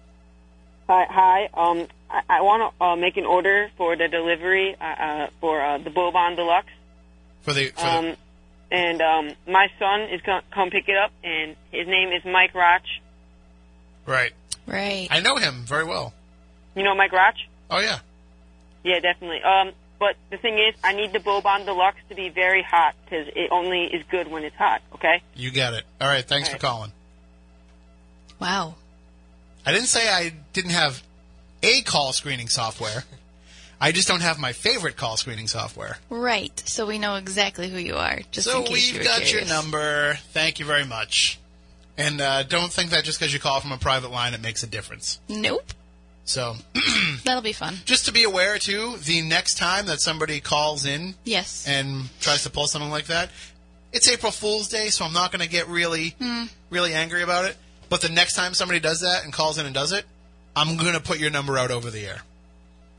Hi, 0.88 1.06
hi. 1.08 1.48
Um, 1.54 1.86
I, 2.10 2.22
I 2.28 2.40
want 2.42 2.74
to 2.78 2.84
uh, 2.84 2.96
make 2.96 3.16
an 3.16 3.24
order 3.26 3.70
for 3.76 3.96
the 3.96 4.08
delivery 4.08 4.74
uh, 4.80 4.84
uh, 4.84 5.26
for 5.40 5.60
uh, 5.60 5.78
the 5.78 5.90
Bobon 5.90 6.36
Deluxe. 6.36 6.68
For 7.42 7.52
the, 7.52 7.68
for 7.68 7.86
Um, 7.86 8.16
and 8.72 9.00
um, 9.02 9.30
my 9.48 9.68
son 9.78 10.02
is 10.12 10.20
going 10.22 10.40
to 10.42 10.46
come 10.54 10.70
pick 10.70 10.88
it 10.88 10.96
up, 10.96 11.10
and 11.24 11.56
his 11.72 11.86
name 11.88 12.10
is 12.12 12.24
Mike 12.24 12.54
Roch. 12.54 12.82
right. 14.06 14.32
Right. 14.70 15.08
I 15.10 15.20
know 15.20 15.36
him 15.36 15.64
very 15.66 15.84
well. 15.84 16.14
You 16.76 16.84
know 16.84 16.94
Mike 16.94 17.12
Roch? 17.12 17.34
Oh, 17.70 17.80
yeah. 17.80 17.98
Yeah, 18.84 19.00
definitely. 19.00 19.42
Um, 19.42 19.72
but 19.98 20.16
the 20.30 20.36
thing 20.38 20.54
is, 20.58 20.74
I 20.82 20.92
need 20.94 21.12
the 21.12 21.18
Bobon 21.18 21.66
Deluxe 21.66 21.98
to 22.08 22.14
be 22.14 22.28
very 22.30 22.62
hot 22.62 22.94
because 23.04 23.26
it 23.34 23.50
only 23.50 23.84
is 23.84 24.04
good 24.10 24.28
when 24.30 24.44
it's 24.44 24.56
hot. 24.56 24.80
Okay. 24.94 25.22
You 25.34 25.50
got 25.50 25.74
it. 25.74 25.84
All 26.00 26.08
right. 26.08 26.24
Thanks 26.24 26.48
All 26.48 26.54
for 26.54 26.60
calling. 26.60 26.92
wow. 28.40 28.76
I 29.66 29.72
didn't 29.72 29.88
say 29.88 30.08
I 30.08 30.32
didn't 30.52 30.70
have 30.70 31.02
a 31.62 31.82
call 31.82 32.12
screening 32.12 32.48
software. 32.48 33.04
I 33.80 33.92
just 33.92 34.08
don't 34.08 34.20
have 34.22 34.38
my 34.38 34.52
favorite 34.52 34.96
call 34.96 35.16
screening 35.16 35.48
software. 35.48 35.98
Right. 36.08 36.62
So 36.66 36.86
we 36.86 36.98
know 36.98 37.16
exactly 37.16 37.68
who 37.68 37.78
you 37.78 37.96
are. 37.96 38.20
Just 38.30 38.46
so 38.48 38.60
in 38.60 38.64
case 38.66 38.88
you 38.92 38.98
we've 38.98 39.02
were 39.02 39.08
got 39.08 39.22
curious. 39.22 39.48
your 39.48 39.56
number. 39.56 40.14
Thank 40.32 40.58
you 40.60 40.64
very 40.66 40.84
much. 40.84 41.39
And 42.01 42.20
uh, 42.20 42.42
don't 42.44 42.72
think 42.72 42.90
that 42.90 43.05
just 43.05 43.18
because 43.20 43.32
you 43.32 43.38
call 43.40 43.61
from 43.61 43.72
a 43.72 43.76
private 43.78 44.11
line, 44.11 44.34
it 44.34 44.40
makes 44.40 44.62
a 44.62 44.66
difference. 44.66 45.20
Nope. 45.28 45.72
So, 46.24 46.55
That'll 47.24 47.42
be 47.42 47.53
fun. 47.53 47.76
just 47.84 48.07
to 48.07 48.12
be 48.12 48.22
aware 48.24 48.59
too, 48.59 48.96
the 48.98 49.20
next 49.22 49.59
time 49.59 49.86
that 49.86 50.01
somebody 50.01 50.40
calls 50.40 50.86
in 50.86 51.14
Yes. 51.24 51.66
and 51.68 52.09
tries 52.20 52.44
to 52.44 52.51
pull 52.51 52.66
something 52.68 52.90
like 52.90 53.07
that, 53.07 53.30
it's 53.92 54.09
April 54.09 54.30
Fool's 54.30 54.68
Day, 54.68 54.88
so 54.90 55.05
I'm 55.05 55.12
not 55.12 55.32
going 55.32 55.42
to 55.42 55.48
get 55.48 55.66
really, 55.68 56.11
Hmm. 56.20 56.44
really 56.70 56.94
angry 56.94 57.22
about 57.22 57.46
it. 57.46 57.57
But 57.88 58.01
the 58.03 58.09
next 58.09 58.34
time 58.34 58.55
somebody 58.55 58.78
does 58.78 59.01
that 59.01 59.24
and 59.24 59.32
calls 59.32 59.59
in 59.59 59.66
and 59.66 59.74
does 59.74 59.90
it, 59.92 60.05
I'm 60.55 60.76
going 60.76 60.92
to 60.92 61.01
put 61.01 61.18
your 61.18 61.30
number 61.30 61.59
out 61.59 61.70
over 61.72 61.90
the 61.90 62.07
air. 62.07 62.22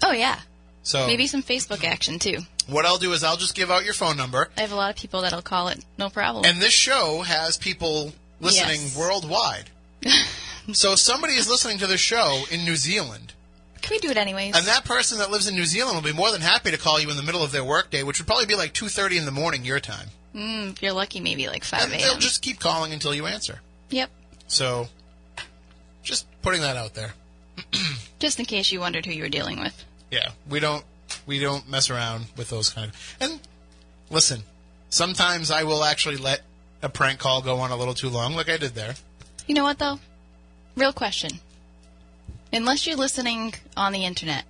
Oh 0.03 0.11
yeah. 0.11 0.39
So 0.83 1.07
Maybe 1.07 1.27
some 1.27 1.43
Facebook 1.43 1.83
action 1.85 2.19
too. 2.19 2.39
what 2.67 2.85
I'll 2.85 2.97
do 2.97 3.13
is 3.13 3.23
I'll 3.23 3.37
just 3.37 3.55
give 3.55 3.71
out 3.71 3.85
your 3.85 3.93
phone 3.93 4.17
number, 4.17 4.49
I 4.57 4.61
have 4.61 4.71
a 4.71 4.75
lot 4.75 4.89
of 4.89 4.95
people 4.97 5.21
that'll 5.21 5.41
call 5.41 5.69
it. 5.69 5.79
No 5.97 6.09
problem. 6.09 6.43
and 6.45 6.59
this 6.61 6.73
show 6.73 7.21
has 7.21 7.55
people 7.57 8.11
listening 8.41 8.81
Yes. 8.81 8.97
worldwide. 8.97 9.69
so 10.73 10.93
if 10.93 10.99
somebody 10.99 11.33
is 11.35 11.47
listening 11.49 11.77
to 11.79 11.87
this 11.87 12.01
show 12.01 12.43
in 12.51 12.65
New 12.65 12.75
Zealand, 12.75 13.33
Can 13.81 13.95
we 13.95 13.99
do 13.99 14.09
it 14.09 14.17
anyways? 14.17 14.55
and 14.55 14.65
that 14.67 14.83
person 14.85 15.17
that 15.19 15.31
lives 15.31 15.47
in 15.47 15.55
New 15.55 15.65
Zealand 15.65 15.95
will 15.95 16.03
be 16.11 16.13
more 16.15 16.31
than 16.31 16.41
happy 16.41 16.71
to 16.71 16.77
call 16.77 16.99
you 16.99 17.09
in 17.09 17.17
the 17.17 17.23
middle 17.23 17.43
of 17.43 17.51
their 17.51 17.63
workday, 17.63 18.03
which 18.03 18.19
would 18.19 18.27
probably 18.27 18.45
be 18.45 18.55
like 18.55 18.73
2:30 18.73 19.17
in 19.17 19.25
the 19.25 19.31
morning 19.31 19.63
your 19.65 19.79
time. 19.79 20.09
mm, 20.35 20.71
if 20.71 20.81
you're 20.81 20.93
lucky, 20.93 21.19
maybe 21.19 21.47
like 21.47 21.63
5 21.63 21.83
And 21.91 22.01
they'll 22.01 22.17
just 22.17 22.41
keep 22.41 22.59
calling 22.59 22.91
until 22.93 23.13
you 23.13 23.25
answer. 23.27 23.61
Yep. 23.89 24.09
So, 24.47 24.89
just 26.03 26.25
putting 26.41 26.61
that 26.61 26.75
out 26.77 26.93
there. 26.93 27.13
Just 28.19 28.39
in 28.39 28.45
case 28.45 28.71
you 28.71 28.79
wondered 28.79 29.05
who 29.05 29.11
you 29.11 29.23
were 29.23 29.29
dealing 29.29 29.59
with. 29.59 29.83
Yeah, 30.09 30.31
we 30.49 30.59
don't 30.59 30.83
we 31.25 31.39
don't 31.39 31.69
mess 31.69 31.89
around 31.89 32.25
with 32.37 32.49
those 32.49 32.69
kind 32.69 32.89
of. 32.89 33.15
And 33.19 33.39
listen, 34.09 34.43
sometimes 34.89 35.51
I 35.51 35.63
will 35.63 35.83
actually 35.83 36.17
let 36.17 36.41
a 36.81 36.89
prank 36.89 37.19
call 37.19 37.41
go 37.41 37.57
on 37.59 37.71
a 37.71 37.75
little 37.75 37.93
too 37.93 38.09
long, 38.09 38.35
like 38.35 38.49
I 38.49 38.57
did 38.57 38.73
there. 38.75 38.95
You 39.47 39.55
know 39.55 39.63
what 39.63 39.79
though? 39.79 39.99
Real 40.75 40.93
question. 40.93 41.31
Unless 42.53 42.85
you're 42.87 42.97
listening 42.97 43.53
on 43.77 43.91
the 43.93 44.03
internet, 44.05 44.45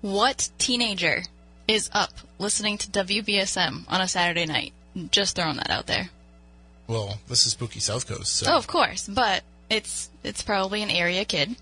what 0.00 0.50
teenager 0.58 1.22
is 1.66 1.90
up 1.92 2.12
listening 2.38 2.78
to 2.78 2.90
WBSM 2.90 3.84
on 3.88 4.00
a 4.00 4.08
Saturday 4.08 4.46
night? 4.46 4.72
Just 5.10 5.34
throwing 5.36 5.56
that 5.56 5.70
out 5.70 5.86
there. 5.86 6.10
Well, 6.86 7.18
this 7.28 7.46
is 7.46 7.52
spooky 7.52 7.80
South 7.80 8.06
Coast, 8.06 8.32
so 8.34 8.52
Oh, 8.52 8.56
of 8.58 8.66
course, 8.66 9.08
but 9.08 9.42
it's 9.70 10.10
it's 10.22 10.42
probably 10.42 10.82
an 10.82 10.90
area 10.90 11.24
kid. 11.24 11.56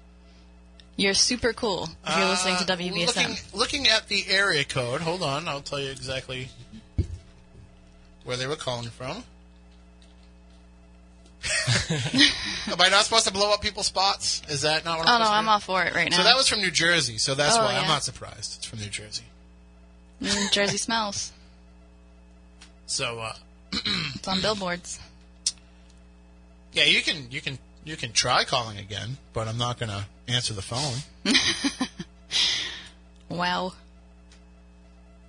You're 0.97 1.15
super 1.15 1.53
cool 1.55 1.89
if 2.07 2.17
you're 2.19 2.27
listening 2.29 2.57
to 2.59 2.71
Uh, 2.73 2.77
WBSM. 2.77 3.07
Looking, 3.07 3.37
looking 3.59 3.89
at 3.89 4.09
the 4.09 4.27
area 4.29 4.65
code, 4.65 5.01
hold 5.01 5.23
on, 5.23 5.49
I'll 5.49 5.63
tell 5.63 5.81
you 5.81 5.91
exactly 5.91 6.49
where 8.25 8.37
they 8.37 8.47
were 8.47 8.57
calling 8.57 8.91
from. 8.91 9.25
Am 12.69 12.81
I 12.81 12.89
not 12.89 13.05
supposed 13.05 13.27
to 13.27 13.33
blow 13.33 13.53
up 13.53 13.61
people's 13.63 13.87
spots? 13.87 14.43
Is 14.49 14.63
that 14.63 14.85
not 14.85 14.99
what 14.99 15.09
I'm 15.09 15.15
oh 15.17 15.19
no, 15.19 15.25
supposed 15.25 15.31
to 15.31 15.37
I'm 15.39 15.49
all 15.49 15.61
for 15.61 15.83
it 15.85 15.95
right 15.95 16.11
now. 16.11 16.17
So 16.19 16.23
that 16.23 16.37
was 16.37 16.49
from 16.49 16.61
New 16.61 16.71
Jersey, 16.71 17.19
so 17.19 17.35
that's 17.35 17.57
Oh, 17.57 17.63
why 17.65 17.75
I'm 17.75 17.89
not 17.89 18.05
surprised. 18.05 18.57
It's 18.59 18.65
from 18.67 18.79
New 18.81 18.89
Jersey. 18.89 19.25
Mm, 20.23 20.53
Jersey 20.53 20.79
smells. 20.79 21.33
So, 22.87 23.21
uh, 23.21 23.33
It's 24.15 24.29
on 24.29 24.43
billboards. 24.43 25.01
yeah, 26.75 26.85
you 26.85 27.01
can 27.01 27.31
you 27.31 27.41
can 27.41 27.59
you 27.85 27.97
can 27.97 28.13
try 28.13 28.45
calling 28.45 28.77
again, 28.77 29.17
but 29.33 29.49
I'm 29.49 29.57
not 29.57 29.79
gonna 29.79 30.07
answer 30.29 30.53
the 30.53 30.61
phone. 30.63 30.99
Wow. 33.29 33.73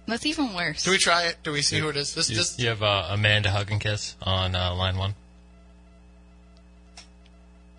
That's 0.08 0.26
even 0.26 0.54
worse. 0.54 0.84
Do 0.84 0.92
we 0.92 0.98
try 0.98 1.24
it? 1.28 1.38
Do 1.44 1.54
we 1.54 1.62
see 1.62 1.80
who 1.80 1.88
it 1.88 1.96
is? 1.96 2.14
This 2.14 2.30
You, 2.30 2.36
this 2.36 2.60
you 2.60 2.68
have 2.68 2.84
uh, 2.84 3.08
Amanda 3.12 3.50
Hug 3.50 3.72
and 3.72 3.80
Kiss 3.80 4.18
on 4.22 4.56
uh, 4.56 4.76
line 4.76 4.98
one. 4.98 5.16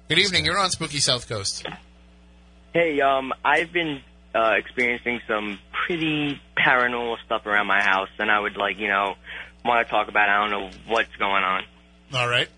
Good 0.09 0.19
evening. 0.19 0.45
You're 0.45 0.59
on 0.59 0.71
Spooky 0.71 0.99
South 0.99 1.29
Coast. 1.29 1.67
Hey, 2.75 3.01
um, 3.01 3.33
I've 3.45 3.73
been 3.73 4.03
uh, 4.35 4.53
experiencing 4.59 5.21
some 5.27 5.59
pretty 5.87 6.41
paranormal 6.59 7.17
stuff 7.25 7.47
around 7.47 7.67
my 7.67 7.81
house, 7.83 8.11
and 8.19 8.31
I 8.31 8.39
would 8.39 8.57
like, 8.57 8.79
you 8.79 8.89
know, 8.89 9.15
want 9.65 9.87
to 9.87 9.91
talk 9.91 10.09
about. 10.09 10.29
it. 10.29 10.33
I 10.33 10.41
don't 10.43 10.51
know 10.51 10.71
what's 10.89 11.15
going 11.17 11.43
on. 11.43 11.63
All 12.13 12.29
right. 12.29 12.49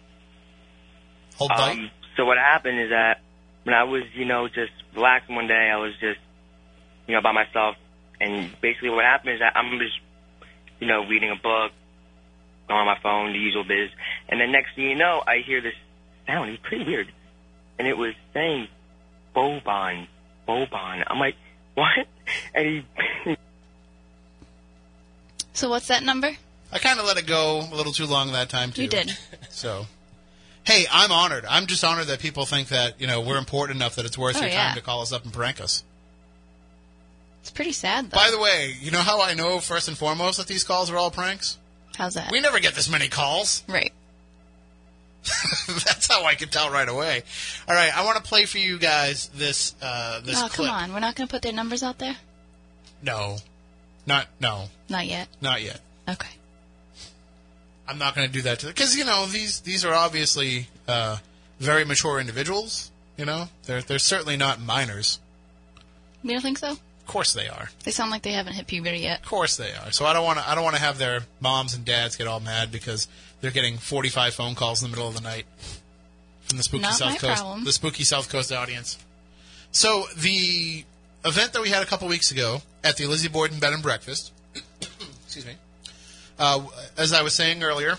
Hold 1.36 1.50
tight. 1.50 1.78
Um, 1.78 1.90
so 2.16 2.24
what 2.24 2.38
happened 2.38 2.80
is 2.80 2.90
that 2.90 3.20
when 3.62 3.74
I 3.74 3.84
was, 3.84 4.02
you 4.14 4.24
know, 4.24 4.48
just 4.48 4.72
relaxing 4.94 5.36
one 5.36 5.46
day, 5.46 5.70
I 5.72 5.76
was 5.76 5.92
just, 6.00 6.18
you 7.06 7.14
know, 7.14 7.22
by 7.22 7.32
myself, 7.32 7.76
and 8.20 8.50
basically 8.60 8.90
what 8.90 9.04
happened 9.04 9.34
is 9.34 9.40
that 9.40 9.56
I'm 9.56 9.78
just, 9.78 9.98
you 10.80 10.88
know, 10.88 11.04
reading 11.06 11.30
a 11.30 11.36
book, 11.36 11.72
going 12.66 12.80
on 12.80 12.86
my 12.86 12.98
phone, 13.02 13.32
the 13.32 13.38
usual 13.38 13.64
biz, 13.64 13.90
and 14.28 14.40
then 14.40 14.50
next 14.50 14.74
thing 14.74 14.84
you 14.90 14.96
know, 14.96 15.22
I 15.26 15.38
hear 15.46 15.60
this 15.60 15.74
sound. 16.26 16.50
It's 16.50 16.62
pretty 16.62 16.84
weird, 16.84 17.12
and 17.78 17.86
it 17.88 17.96
was 17.96 18.14
saying, 18.34 18.68
"Bobon, 19.34 20.06
Bobon." 20.48 21.04
I'm 21.06 21.18
like, 21.18 21.36
what? 21.74 22.06
And 22.54 22.84
he, 23.24 23.36
So 25.52 25.68
what's 25.70 25.88
that 25.88 26.02
number? 26.02 26.30
I 26.72 26.78
kind 26.78 26.98
of 26.98 27.06
let 27.06 27.16
it 27.16 27.26
go 27.26 27.60
a 27.70 27.74
little 27.74 27.92
too 27.92 28.06
long 28.06 28.32
that 28.32 28.48
time 28.48 28.72
too. 28.72 28.82
You 28.82 28.88
did. 28.88 29.16
So, 29.50 29.86
hey, 30.64 30.84
I'm 30.92 31.10
honored. 31.10 31.46
I'm 31.48 31.66
just 31.66 31.82
honored 31.82 32.08
that 32.08 32.18
people 32.20 32.44
think 32.44 32.68
that 32.68 33.00
you 33.00 33.06
know 33.06 33.22
we're 33.22 33.38
important 33.38 33.76
enough 33.76 33.96
that 33.96 34.04
it's 34.04 34.18
worth 34.18 34.36
Oh, 34.36 34.40
your 34.40 34.50
yeah. 34.50 34.66
time 34.66 34.74
to 34.76 34.82
call 34.82 35.00
us 35.00 35.10
up 35.12 35.24
and 35.24 35.32
prank 35.32 35.62
us. 35.62 35.82
It's 37.40 37.50
pretty 37.50 37.72
sad 37.72 38.10
though. 38.10 38.16
By 38.16 38.30
the 38.30 38.38
way, 38.38 38.74
you 38.80 38.90
know 38.90 38.98
how 39.00 39.22
I 39.22 39.32
know 39.32 39.60
first 39.60 39.88
and 39.88 39.96
foremost 39.96 40.36
that 40.38 40.46
these 40.46 40.62
calls 40.62 40.90
are 40.90 40.96
all 40.98 41.10
pranks? 41.10 41.56
How's 41.96 42.14
that? 42.14 42.30
We 42.30 42.40
never 42.40 42.60
get 42.60 42.74
this 42.74 42.90
many 42.90 43.08
calls. 43.08 43.62
right. 43.66 43.92
That's 45.68 46.06
how 46.06 46.24
I 46.24 46.34
can 46.34 46.48
tell 46.48 46.70
right 46.70 46.88
away. 46.88 47.22
All 47.68 47.74
right, 47.74 47.96
I 47.96 48.04
want 48.04 48.16
to 48.16 48.22
play 48.22 48.44
for 48.44 48.58
you 48.58 48.78
guys 48.78 49.28
this 49.34 49.74
uh, 49.82 50.20
this 50.20 50.40
oh, 50.40 50.48
clip. 50.48 50.68
come 50.68 50.76
on. 50.76 50.92
We're 50.92 51.00
not 51.00 51.16
going 51.16 51.28
to 51.28 51.32
put 51.32 51.42
their 51.42 51.52
numbers 51.52 51.82
out 51.82 51.98
there? 51.98 52.16
No, 53.02 53.38
not 54.06 54.26
no, 54.40 54.66
Not 54.88 55.06
yet. 55.06 55.28
not 55.40 55.62
yet. 55.62 55.80
Okay. 56.08 56.30
I'm 57.88 57.98
not 57.98 58.14
going 58.14 58.26
to 58.26 58.32
do 58.32 58.42
that 58.42 58.60
to 58.60 58.66
because 58.66 58.96
you 58.96 59.04
know 59.04 59.26
these 59.26 59.60
these 59.60 59.84
are 59.84 59.94
obviously 59.94 60.68
uh, 60.88 61.18
very 61.60 61.84
mature 61.84 62.20
individuals. 62.20 62.90
You 63.16 63.24
know, 63.24 63.48
they're 63.64 63.82
they're 63.82 63.98
certainly 63.98 64.36
not 64.36 64.60
minors. 64.60 65.20
You 66.22 66.32
don't 66.32 66.42
think 66.42 66.58
so? 66.58 66.70
Of 67.06 67.12
course 67.12 67.34
they 67.34 67.46
are. 67.46 67.70
They 67.84 67.92
sound 67.92 68.10
like 68.10 68.22
they 68.22 68.32
haven't 68.32 68.54
hit 68.54 68.66
puberty 68.66 68.98
yet. 68.98 69.20
Of 69.20 69.26
course 69.26 69.56
they 69.56 69.72
are. 69.72 69.92
So 69.92 70.06
I 70.06 70.12
don't 70.12 70.24
want 70.24 70.40
to 70.40 70.48
I 70.48 70.56
don't 70.56 70.64
want 70.64 70.74
to 70.74 70.82
have 70.82 70.98
their 70.98 71.20
moms 71.40 71.74
and 71.74 71.84
dads 71.84 72.16
get 72.16 72.26
all 72.26 72.40
mad 72.40 72.72
because 72.72 73.06
they're 73.40 73.50
getting 73.50 73.76
45 73.78 74.34
phone 74.34 74.54
calls 74.54 74.82
in 74.82 74.90
the 74.90 74.96
middle 74.96 75.08
of 75.08 75.14
the 75.14 75.20
night 75.20 75.44
from 76.42 76.56
the 76.58 76.62
spooky 76.62 76.82
Not 76.82 76.94
South 76.94 77.18
Coast 77.18 77.42
problem. 77.42 77.64
the 77.64 77.72
spooky 77.72 78.04
South 78.04 78.28
Coast 78.28 78.52
audience. 78.52 78.98
So 79.72 80.04
the 80.16 80.84
event 81.24 81.52
that 81.52 81.62
we 81.62 81.68
had 81.70 81.82
a 81.82 81.86
couple 81.86 82.08
weeks 82.08 82.30
ago 82.30 82.62
at 82.84 82.96
the 82.96 83.06
Lizzie 83.06 83.28
Borden 83.28 83.58
Bed 83.58 83.72
and 83.72 83.82
Breakfast, 83.82 84.32
excuse 85.24 85.44
me. 85.46 85.54
Uh, 86.38 86.66
as 86.96 87.12
I 87.12 87.22
was 87.22 87.34
saying 87.34 87.62
earlier, 87.62 87.96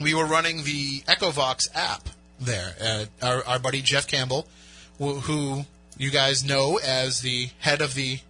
we 0.00 0.14
were 0.14 0.24
running 0.26 0.64
the 0.64 1.00
EchoVox 1.00 1.68
app 1.74 2.08
there. 2.40 2.74
Uh, 2.80 3.04
our, 3.22 3.44
our 3.46 3.58
buddy 3.58 3.82
Jeff 3.82 4.06
Campbell, 4.06 4.46
who, 4.98 5.14
who 5.14 5.62
you 5.96 6.10
guys 6.10 6.44
know 6.44 6.78
as 6.84 7.20
the 7.20 7.48
head 7.58 7.80
of 7.80 7.94
the 7.94 8.20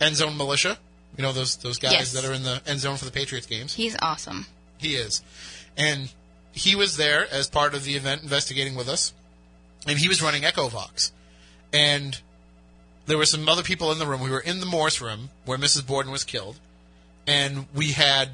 End 0.00 0.16
Zone 0.16 0.36
Militia. 0.36 0.78
You 1.16 1.22
know 1.22 1.32
those 1.32 1.56
those 1.56 1.78
guys 1.78 1.92
Yes. 1.92 2.12
that 2.12 2.26
are 2.26 2.34
in 2.34 2.42
the 2.42 2.60
end 2.66 2.78
zone 2.80 2.98
for 2.98 3.06
the 3.06 3.10
Patriots 3.10 3.46
games. 3.46 3.72
He's 3.74 3.96
awesome. 4.02 4.44
He 4.78 4.94
is, 4.94 5.22
and 5.76 6.12
he 6.52 6.74
was 6.74 6.96
there 6.96 7.26
as 7.30 7.48
part 7.48 7.74
of 7.74 7.84
the 7.84 7.94
event, 7.96 8.22
investigating 8.22 8.74
with 8.74 8.88
us, 8.88 9.12
and 9.86 9.98
he 9.98 10.08
was 10.08 10.22
running 10.22 10.42
EchoVox, 10.42 11.10
and 11.72 12.20
there 13.06 13.18
were 13.18 13.26
some 13.26 13.48
other 13.48 13.62
people 13.62 13.92
in 13.92 13.98
the 13.98 14.06
room. 14.06 14.20
We 14.20 14.30
were 14.30 14.40
in 14.40 14.60
the 14.60 14.66
Morse 14.66 15.00
room 15.00 15.30
where 15.44 15.58
Mrs. 15.58 15.86
Borden 15.86 16.10
was 16.12 16.24
killed, 16.24 16.58
and 17.26 17.66
we 17.74 17.92
had 17.92 18.30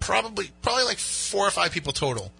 probably 0.00 0.50
probably 0.62 0.84
like 0.84 0.98
four 0.98 1.46
or 1.46 1.50
five 1.50 1.72
people 1.72 1.92
total 1.92 2.30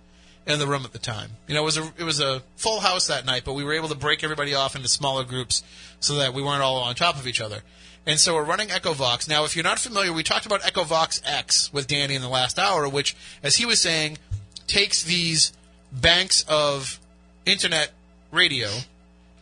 in 0.46 0.58
the 0.58 0.66
room 0.66 0.84
at 0.84 0.92
the 0.92 0.98
time. 0.98 1.30
You 1.46 1.54
know, 1.54 1.62
it 1.62 1.64
was 1.64 1.78
a 1.78 1.92
it 1.98 2.04
was 2.04 2.20
a 2.20 2.42
full 2.56 2.80
house 2.80 3.06
that 3.06 3.24
night, 3.24 3.42
but 3.44 3.54
we 3.54 3.64
were 3.64 3.72
able 3.72 3.88
to 3.88 3.94
break 3.94 4.22
everybody 4.22 4.54
off 4.54 4.76
into 4.76 4.88
smaller 4.88 5.24
groups 5.24 5.62
so 6.00 6.16
that 6.16 6.34
we 6.34 6.42
weren't 6.42 6.62
all 6.62 6.76
on 6.76 6.94
top 6.94 7.16
of 7.16 7.26
each 7.26 7.40
other. 7.40 7.62
And 8.06 8.20
so 8.20 8.34
we're 8.34 8.44
running 8.44 8.68
EchoVox. 8.68 9.28
Now, 9.28 9.44
if 9.44 9.56
you're 9.56 9.64
not 9.64 9.78
familiar, 9.78 10.12
we 10.12 10.22
talked 10.22 10.44
about 10.44 10.60
EchoVox 10.60 11.22
X 11.24 11.72
with 11.72 11.86
Danny 11.86 12.14
in 12.14 12.22
the 12.22 12.28
last 12.28 12.58
hour, 12.58 12.88
which, 12.88 13.16
as 13.42 13.56
he 13.56 13.64
was 13.64 13.80
saying, 13.80 14.18
takes 14.66 15.02
these 15.02 15.52
banks 15.90 16.44
of 16.48 17.00
internet 17.46 17.92
radio 18.30 18.68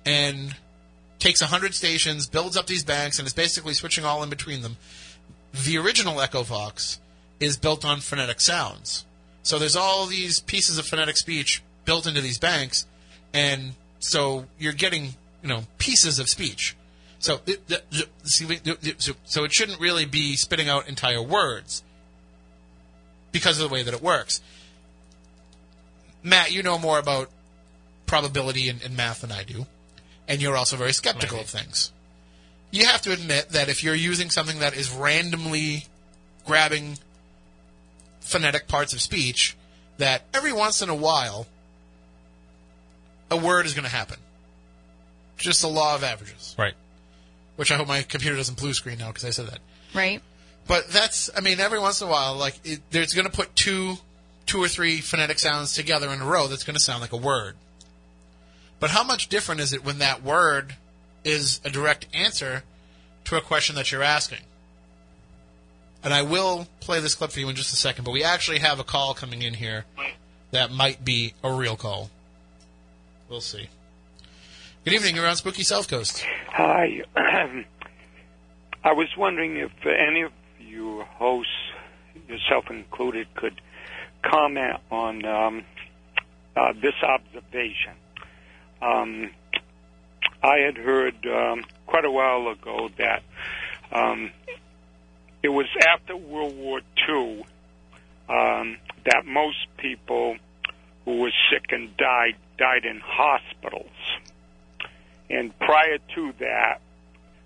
and 0.05 0.55
takes 1.19 1.41
100 1.41 1.75
stations, 1.75 2.27
builds 2.27 2.57
up 2.57 2.67
these 2.67 2.85
banks, 2.85 3.19
and 3.19 3.27
is 3.27 3.33
basically 3.33 3.75
switching 3.75 4.05
all 4.05 4.23
in 4.23 4.31
between 4.31 4.63
them. 4.63 4.77
The 5.65 5.79
original 5.79 6.15
EchoVox 6.17 6.99
is 7.41 7.57
built 7.57 7.85
on 7.85 8.01
phonetic 8.01 8.41
sounds. 8.41 9.05
So 9.43 9.59
there's 9.59 9.77
all 9.77 10.07
these 10.07 10.41
pieces 10.41 10.79
of 10.79 10.87
phonetic 10.87 11.17
speech 11.17 11.63
built 11.85 12.07
into 12.07 12.21
these 12.21 12.39
banks, 12.39 12.87
and 13.35 13.73
so 13.99 14.47
you're 14.59 14.73
getting 14.73 15.15
you 15.43 15.49
know 15.49 15.63
pieces 15.79 16.19
of 16.19 16.29
speech. 16.29 16.77
So 17.23 17.41
so 19.25 19.45
it 19.45 19.53
shouldn't 19.53 19.81
really 19.81 20.05
be 20.05 20.35
spitting 20.35 20.69
out 20.69 20.89
entire 20.89 21.23
words 21.23 21.85
because 23.31 23.61
of 23.61 23.69
the 23.69 23.73
way 23.73 23.85
that 23.85 23.95
it 23.95 24.03
works. 24.03 24.41
Matt, 26.25 26.51
you 26.51 26.65
know 26.65 26.79
more 26.79 26.99
about 26.99 27.31
probability 28.07 28.69
and, 28.69 28.83
and 28.83 28.97
math 28.97 29.21
than 29.21 29.31
I 29.31 29.45
do, 29.45 29.67
and 30.27 30.43
you're 30.43 30.57
also 30.57 30.77
very 30.77 30.93
skeptical 30.93 31.39
of 31.39 31.47
things. 31.47 31.93
You 32.73 32.87
have 32.87 33.03
to 33.03 33.13
admit 33.13 33.51
that 33.51 33.69
if 33.69 33.85
you're 33.85 33.95
using 33.95 34.29
something 34.29 34.59
that 34.59 34.77
is 34.77 34.93
randomly 34.93 35.87
grabbing 36.45 36.99
phonetic 38.21 38.67
parts 38.67 38.93
of 38.95 39.01
speech, 39.01 39.57
that 39.99 40.23
every 40.35 40.53
once 40.53 40.83
in 40.83 40.89
a 40.89 40.95
while, 40.95 41.47
a 43.31 43.37
word 43.37 43.65
is 43.67 43.75
going 43.75 43.85
to 43.85 43.91
happen. 43.91 44.17
Just 45.37 45.63
the 45.63 45.69
law 45.69 45.95
of 45.95 46.03
averages. 46.03 46.57
Right. 46.59 46.75
Which 47.57 47.71
I 47.71 47.77
hope 47.77 47.87
my 47.87 48.03
computer 48.03 48.37
doesn't 48.37 48.59
blue 48.59 48.73
screen 48.75 48.99
now 48.99 49.09
because 49.09 49.25
I 49.25 49.31
said 49.31 49.47
that. 49.47 49.59
Right. 49.95 50.23
But 50.67 50.89
that's, 50.89 51.29
I 51.37 51.41
mean, 51.41 51.61
every 51.61 51.79
once 51.79 52.01
in 52.01 52.09
a 52.09 52.11
while, 52.11 52.37
like, 52.37 52.59
it, 52.65 52.81
there's 52.91 53.13
going 53.13 53.27
to 53.27 53.33
put 53.33 53.55
two, 53.55 53.97
two 54.47 54.63
or 54.63 54.69
three 54.69 55.01
phonetic 55.01 55.39
sounds 55.39 55.75
together 55.75 56.09
in 56.11 56.21
a 56.21 56.25
row 56.25 56.47
that's 56.47 56.65
going 56.65 56.75
to 56.75 56.83
sound 56.83 57.01
like 57.01 57.13
a 57.13 57.17
word. 57.17 57.57
But 58.81 58.91
how 58.91 59.05
much 59.05 59.29
different 59.29 59.61
is 59.61 59.73
it 59.73 59.85
when 59.85 59.99
that 59.99 60.23
word 60.23 60.77
is 61.25 61.61
a 61.65 61.71
direct 61.71 62.07
answer 62.15 62.63
to 63.25 63.37
a 63.37 63.41
question 63.41 63.77
that 63.77 63.93
you're 63.93 64.03
asking? 64.03 64.41
And 66.05 66.13
I 66.13 66.23
will 66.23 66.67
play 66.81 67.01
this 67.01 67.15
clip 67.15 67.31
for 67.31 67.41
you 67.41 67.49
in 67.49 67.55
just 67.55 67.73
a 67.73 67.77
second, 67.77 68.05
but 68.05 68.11
we 68.11 68.25
actually 68.25 68.59
have 68.59 68.81
a 68.81 68.85
call 68.85 69.15
coming 69.15 69.43
in 69.43 69.55
here 69.55 69.85
that 70.51 70.73
might 70.73 71.05
be 71.05 71.35
a 71.45 71.53
real 71.53 71.77
call. 71.77 72.11
We'll 73.29 73.41
see. 73.41 73.69
Good 74.85 74.95
evening, 74.95 75.15
you're 75.15 75.29
on 75.29 75.37
Spooky 75.37 75.63
South 75.63 75.87
Coast. 75.87 76.27
Hi. 76.49 77.03
I 77.17 78.93
was 78.93 79.07
wondering 79.17 79.57
if 79.57 79.71
any 79.87 80.23
of 80.23 80.33
you 80.59 81.03
hosts, 81.03 81.53
yourself 82.29 82.65
included, 82.69 83.33
could 83.37 83.61
comment 84.23 84.79
on 84.91 85.25
um, 85.25 85.65
uh, 86.57 86.73
this 86.83 86.95
observation. 87.01 87.93
Um, 88.81 89.31
I 90.43 90.57
had 90.67 90.77
heard 90.77 91.15
um, 91.27 91.63
quite 91.87 92.05
a 92.05 92.11
while 92.11 92.49
ago 92.49 92.91
that 92.99 93.23
um, 93.93 94.33
it 95.45 95.51
was 95.51 95.67
after 95.89 96.17
World 96.17 96.57
War 96.57 96.81
II 97.09 97.45
um, 98.29 98.79
that 99.05 99.27
most 99.27 99.59
people 99.77 100.39
who 101.05 101.19
were 101.19 101.33
sick 101.53 101.67
and 101.71 101.97
died 101.97 102.35
died 102.59 102.85
in 102.85 103.01
hospitals. 103.01 103.92
And 105.33 105.59
prior 105.59 105.99
to 106.15 106.33
that, 106.41 106.81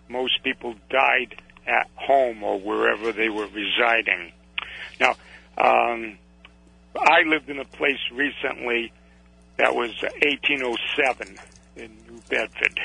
most 0.09 0.43
people 0.43 0.74
died 0.91 1.41
at 1.66 1.89
home 1.95 2.43
or 2.43 2.59
wherever 2.61 3.12
they 3.12 3.28
were 3.28 3.47
residing. 3.47 4.32
Now, 5.01 5.14
um, 5.57 6.18
I 6.99 7.22
lived 7.26 7.49
in 7.49 7.59
a 7.59 7.64
place 7.64 8.01
recently 8.12 8.93
that 9.57 9.74
was 9.74 9.91
1807 10.03 11.39
in 11.76 11.97
New 12.09 12.20
Bedford. 12.28 12.80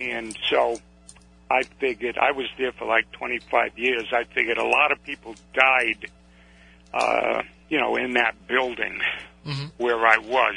And 0.00 0.36
so 0.50 0.78
I 1.50 1.62
figured, 1.80 2.16
I 2.18 2.32
was 2.32 2.46
there 2.58 2.72
for 2.72 2.86
like 2.86 3.10
25 3.12 3.78
years, 3.78 4.06
I 4.12 4.24
figured 4.24 4.58
a 4.58 4.66
lot 4.66 4.92
of 4.92 5.02
people 5.04 5.34
died, 5.52 6.10
uh, 6.94 7.42
you 7.68 7.78
know, 7.78 7.96
in 7.96 8.14
that 8.14 8.34
building 8.46 9.00
where 9.78 10.06
I 10.06 10.18
was. 10.18 10.56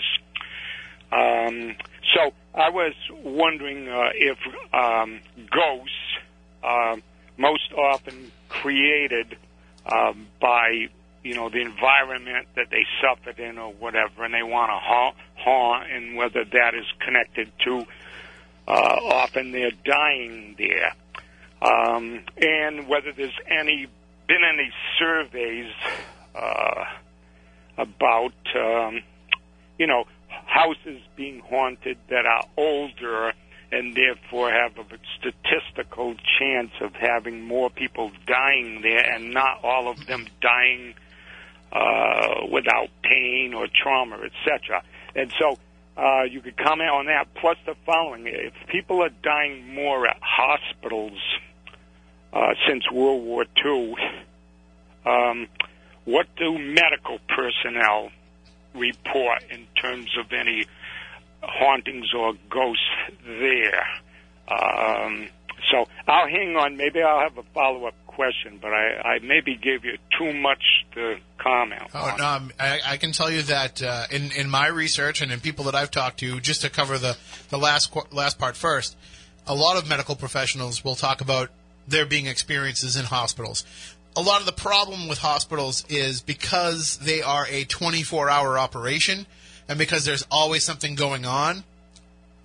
Um, 1.12 1.76
so 2.14 2.34
I 2.54 2.70
was 2.70 2.94
wondering 3.24 3.88
uh, 3.88 4.10
if 4.16 4.38
um, 4.74 5.20
ghosts, 5.52 5.96
um, 6.64 7.04
most 7.38 7.72
often 7.74 8.32
created 8.50 9.38
um, 9.86 10.28
by 10.42 10.90
you 11.24 11.36
know 11.36 11.50
the 11.50 11.62
environment 11.62 12.48
that 12.56 12.70
they 12.70 12.86
suffered 13.02 13.40
in 13.40 13.58
or 13.58 13.74
whatever, 13.74 14.24
and 14.24 14.34
they 14.34 14.44
want 14.44 14.70
to 14.72 14.78
haunt, 14.78 15.16
haunt, 15.36 15.92
and 15.92 16.16
whether 16.16 16.44
that 16.46 16.76
is 16.76 16.86
connected 17.00 17.52
to 17.66 17.86
uh, 18.68 18.98
often 19.06 19.52
they're 19.52 19.72
dying 19.84 20.56
there, 20.58 20.94
um, 21.62 22.24
and 22.38 22.88
whether 22.88 23.12
there's 23.12 23.38
any 23.48 23.88
been 24.28 24.44
any 24.44 24.72
surveys 25.00 25.72
uh, 26.36 26.86
about 27.78 28.34
um, 28.56 29.02
you 29.80 29.88
know 29.88 30.06
houses 30.50 31.02
being 31.16 31.40
haunted 31.40 31.98
that 32.10 32.26
are 32.26 32.44
older 32.58 33.34
and 33.72 33.96
therefore 33.96 34.52
have 34.52 34.78
a 34.78 34.86
statistical 35.20 36.16
chance 36.40 36.72
of 36.82 36.94
having 36.96 37.44
more 37.44 37.70
people 37.70 38.12
dying 38.26 38.82
there 38.82 39.14
and 39.14 39.32
not 39.32 39.64
all 39.64 39.88
of 39.88 40.08
them 40.08 40.28
dying 40.42 40.96
uh, 41.72 42.48
without 42.52 42.90
pain 43.04 43.54
or 43.54 43.68
trauma, 43.68 44.18
etc. 44.18 44.82
And 45.16 45.32
so 45.40 45.58
uh, 45.96 46.24
you 46.24 46.42
could 46.42 46.58
comment 46.58 46.90
on 46.90 47.06
that. 47.06 47.28
Plus 47.36 47.58
the 47.68 47.76
following: 47.86 48.26
if 48.26 48.54
people 48.70 49.04
are 49.04 49.12
dying 49.22 49.72
more 49.74 50.08
at 50.08 50.18
hospitals 50.20 51.20
uh, 52.34 52.54
since 52.68 52.90
World 52.92 53.24
War 53.24 53.46
II, 53.64 53.96
um, 55.06 55.48
what 56.06 56.26
do 56.38 56.58
medical 56.58 57.20
personnel 57.28 58.10
report 58.74 59.44
in 59.50 59.66
terms 59.82 60.10
of 60.18 60.32
any 60.32 60.66
hauntings 61.42 62.14
or 62.14 62.34
ghosts 62.50 62.84
there? 63.26 63.88
Um, 64.48 65.30
so 65.72 65.86
I'll 66.08 66.28
hang 66.28 66.56
on. 66.56 66.78
Maybe 66.78 67.02
I'll 67.02 67.20
have 67.20 67.38
a 67.38 67.44
follow 67.54 67.86
up 67.86 67.94
question, 68.08 68.60
but 68.62 68.74
I, 68.74 69.16
I 69.16 69.20
maybe 69.20 69.56
gave 69.56 69.86
you 69.86 69.98
too 70.18 70.34
much 70.34 70.62
to 70.94 71.18
comment. 71.38 71.84
Oh, 71.94 72.16
no, 72.18 72.50
I, 72.60 72.80
I 72.86 72.98
can 72.98 73.12
tell 73.12 73.32
you 73.32 73.44
that 73.44 73.82
uh, 73.82 74.06
in 74.12 74.32
in 74.32 74.50
my 74.50 74.68
research 74.68 75.22
and 75.22 75.32
in 75.32 75.40
people 75.40 75.66
that 75.66 75.76
I've 75.76 75.92
talked 75.92 76.20
to, 76.20 76.40
just 76.40 76.62
to 76.62 76.70
cover 76.70 76.98
the 76.98 77.18
the 77.50 77.58
last 77.58 77.96
last 78.12 78.40
part 78.40 78.58
first, 78.58 78.98
a 79.48 79.56
lot 79.56 79.78
of 79.78 79.88
medical 79.88 80.16
professionals 80.16 80.84
will 80.84 80.96
talk 80.96 81.22
about 81.22 81.50
there 81.88 82.06
being 82.06 82.28
experiences 82.28 82.96
in 82.96 83.06
hospitals. 83.06 83.66
A 84.18 84.22
lot 84.22 84.40
of 84.40 84.46
the 84.46 84.52
problem 84.52 85.08
with 85.08 85.20
hospitals 85.20 85.86
is 85.88 86.22
because 86.22 86.98
they 86.98 87.22
are 87.22 87.46
a 87.50 87.64
24 87.66 88.30
hour 88.30 88.58
operation 88.58 89.26
and 89.68 89.78
because 89.78 90.04
there's 90.04 90.26
always 90.32 90.64
something 90.64 90.96
going 90.96 91.26
on, 91.26 91.64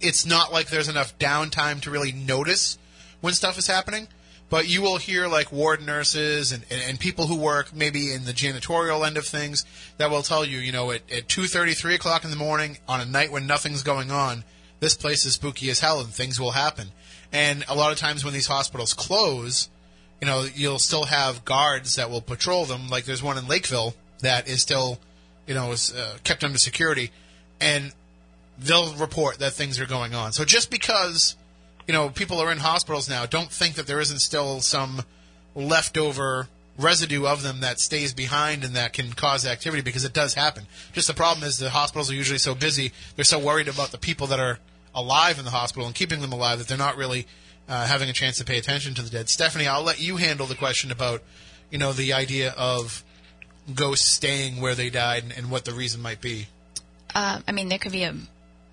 it's 0.00 0.26
not 0.26 0.52
like 0.52 0.68
there's 0.68 0.88
enough 0.88 1.18
downtime 1.18 1.80
to 1.82 1.90
really 1.90 2.12
notice 2.12 2.78
when 3.20 3.32
stuff 3.32 3.58
is 3.58 3.66
happening. 3.66 4.08
But 4.50 4.68
you 4.68 4.82
will 4.82 4.98
hear 4.98 5.26
like 5.26 5.50
ward 5.50 5.84
nurses 5.84 6.52
and, 6.52 6.64
and, 6.70 6.82
and 6.82 7.00
people 7.00 7.26
who 7.26 7.36
work 7.36 7.74
maybe 7.74 8.12
in 8.12 8.24
the 8.24 8.32
janitorial 8.32 9.04
end 9.04 9.16
of 9.16 9.24
things 9.24 9.64
that 9.96 10.10
will 10.10 10.22
tell 10.22 10.44
you, 10.44 10.58
you 10.58 10.70
know, 10.70 10.90
at, 10.90 11.00
at 11.10 11.28
2.30, 11.28 11.76
3 11.76 11.94
o'clock 11.94 12.24
in 12.24 12.30
the 12.30 12.36
morning 12.36 12.78
on 12.86 13.00
a 13.00 13.06
night 13.06 13.32
when 13.32 13.46
nothing's 13.46 13.82
going 13.82 14.10
on, 14.10 14.44
this 14.80 14.94
place 14.94 15.24
is 15.24 15.32
spooky 15.32 15.70
as 15.70 15.80
hell 15.80 15.98
and 15.98 16.10
things 16.10 16.38
will 16.38 16.52
happen. 16.52 16.88
And 17.32 17.64
a 17.68 17.74
lot 17.74 17.90
of 17.90 17.98
times 17.98 18.22
when 18.22 18.34
these 18.34 18.46
hospitals 18.46 18.92
close, 18.92 19.70
you 20.24 20.30
know, 20.30 20.46
you'll 20.54 20.78
still 20.78 21.04
have 21.04 21.44
guards 21.44 21.96
that 21.96 22.08
will 22.08 22.22
patrol 22.22 22.64
them. 22.64 22.88
Like 22.88 23.04
there's 23.04 23.22
one 23.22 23.36
in 23.36 23.46
Lakeville 23.46 23.94
that 24.22 24.48
is 24.48 24.62
still, 24.62 24.98
you 25.46 25.52
know, 25.52 25.72
is 25.72 25.94
uh, 25.94 26.16
kept 26.24 26.42
under 26.42 26.56
security, 26.56 27.10
and 27.60 27.92
they'll 28.58 28.94
report 28.94 29.38
that 29.40 29.52
things 29.52 29.78
are 29.78 29.84
going 29.84 30.14
on. 30.14 30.32
So 30.32 30.46
just 30.46 30.70
because, 30.70 31.36
you 31.86 31.92
know, 31.92 32.08
people 32.08 32.38
are 32.38 32.50
in 32.50 32.56
hospitals 32.56 33.06
now, 33.06 33.26
don't 33.26 33.50
think 33.50 33.74
that 33.74 33.86
there 33.86 34.00
isn't 34.00 34.20
still 34.20 34.62
some 34.62 35.02
leftover 35.54 36.48
residue 36.78 37.26
of 37.26 37.42
them 37.42 37.60
that 37.60 37.78
stays 37.78 38.14
behind 38.14 38.64
and 38.64 38.74
that 38.76 38.94
can 38.94 39.12
cause 39.12 39.44
activity 39.44 39.82
because 39.82 40.04
it 40.04 40.14
does 40.14 40.32
happen. 40.32 40.64
Just 40.94 41.06
the 41.06 41.12
problem 41.12 41.46
is 41.46 41.58
the 41.58 41.68
hospitals 41.68 42.10
are 42.10 42.14
usually 42.14 42.38
so 42.38 42.54
busy, 42.54 42.92
they're 43.14 43.26
so 43.26 43.38
worried 43.38 43.68
about 43.68 43.90
the 43.90 43.98
people 43.98 44.26
that 44.28 44.40
are 44.40 44.58
alive 44.94 45.38
in 45.38 45.44
the 45.44 45.50
hospital 45.50 45.84
and 45.84 45.94
keeping 45.94 46.22
them 46.22 46.32
alive 46.32 46.58
that 46.60 46.66
they're 46.66 46.78
not 46.78 46.96
really 46.96 47.26
uh, 47.68 47.86
having 47.86 48.08
a 48.08 48.12
chance 48.12 48.38
to 48.38 48.44
pay 48.44 48.58
attention 48.58 48.94
to 48.94 49.02
the 49.02 49.10
dead. 49.10 49.28
Stephanie, 49.28 49.66
I'll 49.66 49.82
let 49.82 50.00
you 50.00 50.16
handle 50.16 50.46
the 50.46 50.54
question 50.54 50.90
about, 50.90 51.22
you 51.70 51.78
know, 51.78 51.92
the 51.92 52.12
idea 52.12 52.54
of 52.56 53.04
ghosts 53.74 54.12
staying 54.12 54.60
where 54.60 54.74
they 54.74 54.90
died 54.90 55.22
and, 55.22 55.32
and 55.32 55.50
what 55.50 55.64
the 55.64 55.72
reason 55.72 56.02
might 56.02 56.20
be. 56.20 56.48
Uh, 57.14 57.40
I 57.46 57.52
mean, 57.52 57.68
there 57.68 57.78
could 57.78 57.92
be 57.92 58.02
a 58.02 58.14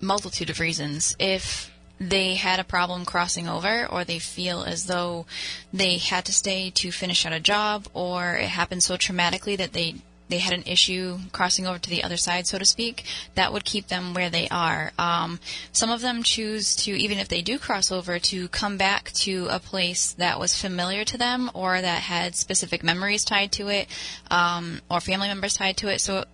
multitude 0.00 0.50
of 0.50 0.60
reasons. 0.60 1.16
If 1.18 1.70
they 1.98 2.34
had 2.34 2.58
a 2.58 2.64
problem 2.64 3.04
crossing 3.04 3.48
over, 3.48 3.86
or 3.86 4.04
they 4.04 4.18
feel 4.18 4.64
as 4.64 4.86
though 4.86 5.26
they 5.72 5.98
had 5.98 6.24
to 6.24 6.32
stay 6.32 6.70
to 6.70 6.90
finish 6.90 7.24
out 7.24 7.32
a 7.32 7.40
job, 7.40 7.86
or 7.94 8.34
it 8.34 8.48
happened 8.48 8.82
so 8.82 8.96
traumatically 8.96 9.56
that 9.56 9.72
they 9.72 9.94
they 10.32 10.38
had 10.38 10.54
an 10.54 10.62
issue 10.64 11.18
crossing 11.30 11.66
over 11.66 11.78
to 11.78 11.90
the 11.90 12.02
other 12.02 12.16
side, 12.16 12.46
so 12.46 12.56
to 12.56 12.64
speak, 12.64 13.04
that 13.34 13.52
would 13.52 13.66
keep 13.66 13.88
them 13.88 14.14
where 14.14 14.30
they 14.30 14.48
are. 14.48 14.90
Um, 14.98 15.38
some 15.72 15.90
of 15.90 16.00
them 16.00 16.22
choose 16.22 16.74
to, 16.76 16.90
even 16.90 17.18
if 17.18 17.28
they 17.28 17.42
do 17.42 17.58
cross 17.58 17.92
over, 17.92 18.18
to 18.18 18.48
come 18.48 18.78
back 18.78 19.12
to 19.24 19.46
a 19.50 19.58
place 19.58 20.14
that 20.14 20.40
was 20.40 20.56
familiar 20.56 21.04
to 21.04 21.18
them 21.18 21.50
or 21.52 21.78
that 21.78 22.00
had 22.00 22.34
specific 22.34 22.82
memories 22.82 23.26
tied 23.26 23.52
to 23.52 23.68
it, 23.68 23.88
um, 24.30 24.80
or 24.90 25.00
family 25.00 25.28
members 25.28 25.52
tied 25.52 25.76
to 25.76 25.88
it. 25.88 26.00
So 26.00 26.24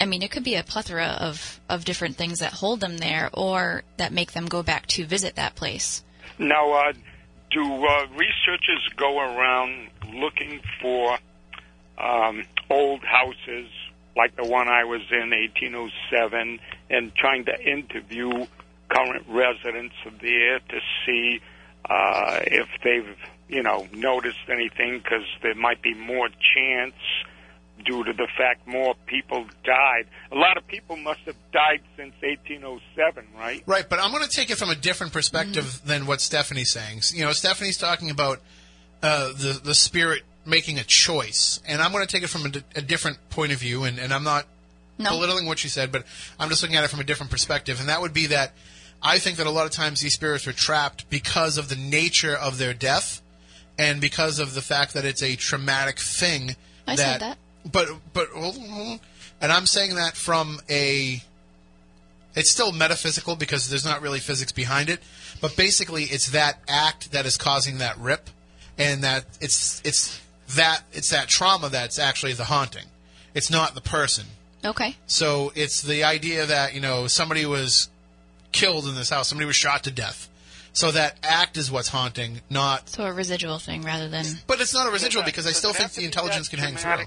I 0.00 0.04
mean, 0.04 0.22
it 0.22 0.32
could 0.32 0.44
be 0.44 0.56
a 0.56 0.64
plethora 0.64 1.16
of, 1.20 1.60
of 1.68 1.84
different 1.84 2.16
things 2.16 2.40
that 2.40 2.54
hold 2.54 2.80
them 2.80 2.98
there 2.98 3.30
or 3.32 3.84
that 3.98 4.12
make 4.12 4.32
them 4.32 4.46
go 4.46 4.64
back 4.64 4.86
to 4.88 5.06
visit 5.06 5.36
that 5.36 5.54
place. 5.54 6.02
Now, 6.40 6.72
uh, 6.72 6.92
do 7.52 7.62
uh, 7.62 8.06
researchers 8.16 8.88
go 8.96 9.20
around 9.20 9.90
looking 10.12 10.60
for 10.80 11.18
um, 11.98 12.44
old 12.70 13.02
houses 13.04 13.68
like 14.16 14.34
the 14.36 14.44
one 14.44 14.68
I 14.68 14.84
was 14.84 15.02
in, 15.12 15.30
1807, 15.30 16.58
and 16.90 17.14
trying 17.14 17.44
to 17.44 17.60
interview 17.60 18.46
current 18.88 19.24
residents 19.28 19.94
there 20.20 20.58
to 20.58 20.80
see 21.06 21.40
uh, 21.88 22.40
if 22.44 22.66
they've, 22.82 23.16
you 23.48 23.62
know, 23.62 23.86
noticed 23.92 24.38
anything 24.48 24.98
because 24.98 25.24
there 25.42 25.54
might 25.54 25.82
be 25.82 25.94
more 25.94 26.28
chance 26.54 26.94
due 27.86 28.02
to 28.02 28.12
the 28.12 28.26
fact 28.36 28.66
more 28.66 28.96
people 29.06 29.46
died. 29.62 30.06
A 30.32 30.34
lot 30.34 30.56
of 30.56 30.66
people 30.66 30.96
must 30.96 31.20
have 31.20 31.36
died 31.52 31.80
since 31.96 32.12
1807, 32.20 33.24
right? 33.36 33.62
Right, 33.66 33.88
but 33.88 34.00
I'm 34.00 34.10
going 34.10 34.24
to 34.24 34.28
take 34.36 34.50
it 34.50 34.58
from 34.58 34.70
a 34.70 34.74
different 34.74 35.12
perspective 35.12 35.64
Mm-hmm. 35.64 35.88
than 35.88 36.06
what 36.06 36.20
Stephanie's 36.20 36.72
saying. 36.72 37.02
You 37.14 37.24
know, 37.24 37.32
Stephanie's 37.32 37.78
talking 37.78 38.10
about 38.10 38.40
uh, 39.00 39.28
the 39.28 39.60
the 39.62 39.74
spirit 39.74 40.22
making 40.48 40.78
a 40.78 40.84
choice, 40.84 41.60
and 41.66 41.80
I'm 41.82 41.92
going 41.92 42.06
to 42.06 42.10
take 42.10 42.22
it 42.22 42.28
from 42.28 42.46
a, 42.46 42.78
a 42.78 42.82
different 42.82 43.18
point 43.30 43.52
of 43.52 43.58
view, 43.58 43.84
and, 43.84 43.98
and 43.98 44.12
I'm 44.12 44.24
not 44.24 44.46
No. 44.98 45.10
belittling 45.10 45.46
what 45.46 45.58
she 45.58 45.68
said, 45.68 45.92
but 45.92 46.04
I'm 46.38 46.48
just 46.48 46.62
looking 46.62 46.76
at 46.76 46.84
it 46.84 46.88
from 46.88 47.00
a 47.00 47.04
different 47.04 47.30
perspective, 47.30 47.78
and 47.80 47.88
that 47.88 48.00
would 48.00 48.12
be 48.14 48.26
that 48.28 48.52
I 49.02 49.18
think 49.18 49.36
that 49.36 49.46
a 49.46 49.50
lot 49.50 49.66
of 49.66 49.72
times 49.72 50.00
these 50.00 50.14
spirits 50.14 50.46
are 50.48 50.52
trapped 50.52 51.08
because 51.10 51.56
of 51.58 51.68
the 51.68 51.76
nature 51.76 52.34
of 52.34 52.58
their 52.58 52.74
death, 52.74 53.22
and 53.78 54.00
because 54.00 54.40
of 54.40 54.54
the 54.54 54.62
fact 54.62 54.94
that 54.94 55.04
it's 55.04 55.22
a 55.22 55.36
traumatic 55.36 56.00
thing. 56.00 56.56
I 56.86 56.96
said 56.96 57.20
that. 57.20 57.38
But 57.70 57.88
but 58.12 58.28
hold 58.30 58.56
on, 58.56 58.68
hold 58.68 58.88
on. 58.94 59.00
and 59.40 59.52
I'm 59.52 59.66
saying 59.66 59.94
that 59.96 60.16
from 60.16 60.58
a 60.68 61.22
it's 62.34 62.50
still 62.50 62.72
metaphysical 62.72 63.36
because 63.36 63.68
there's 63.68 63.84
not 63.84 64.00
really 64.02 64.20
physics 64.20 64.52
behind 64.52 64.88
it, 64.88 65.00
but 65.40 65.56
basically 65.56 66.04
it's 66.04 66.30
that 66.30 66.58
act 66.68 67.12
that 67.12 67.26
is 67.26 67.36
causing 67.36 67.78
that 67.78 67.98
rip, 67.98 68.30
and 68.78 69.02
that 69.04 69.24
it's 69.40 69.80
it's 69.84 70.20
that 70.56 70.82
it's 70.92 71.10
that 71.10 71.28
trauma 71.28 71.68
that's 71.68 71.98
actually 71.98 72.32
the 72.32 72.44
haunting. 72.44 72.86
It's 73.34 73.50
not 73.50 73.74
the 73.74 73.80
person. 73.80 74.26
Okay. 74.64 74.96
So 75.06 75.52
it's 75.54 75.82
the 75.82 76.04
idea 76.04 76.46
that 76.46 76.74
you 76.74 76.80
know 76.80 77.06
somebody 77.06 77.46
was 77.46 77.88
killed 78.52 78.86
in 78.86 78.94
this 78.94 79.10
house, 79.10 79.28
somebody 79.28 79.46
was 79.46 79.56
shot 79.56 79.84
to 79.84 79.90
death. 79.90 80.28
So 80.72 80.90
that 80.92 81.16
act 81.22 81.56
is 81.56 81.70
what's 81.70 81.88
haunting, 81.88 82.40
not. 82.50 82.88
So 82.88 83.04
a 83.04 83.12
residual 83.12 83.58
thing 83.58 83.82
rather 83.82 84.08
than. 84.08 84.24
But 84.46 84.60
it's 84.60 84.74
not 84.74 84.86
a 84.88 84.90
residual 84.90 85.24
because 85.24 85.46
I 85.46 85.50
still 85.50 85.72
think 85.72 85.92
the 85.92 86.04
intelligence 86.04 86.48
that 86.48 86.56
can 86.56 86.64
hang 86.64 86.76
through. 86.76 87.06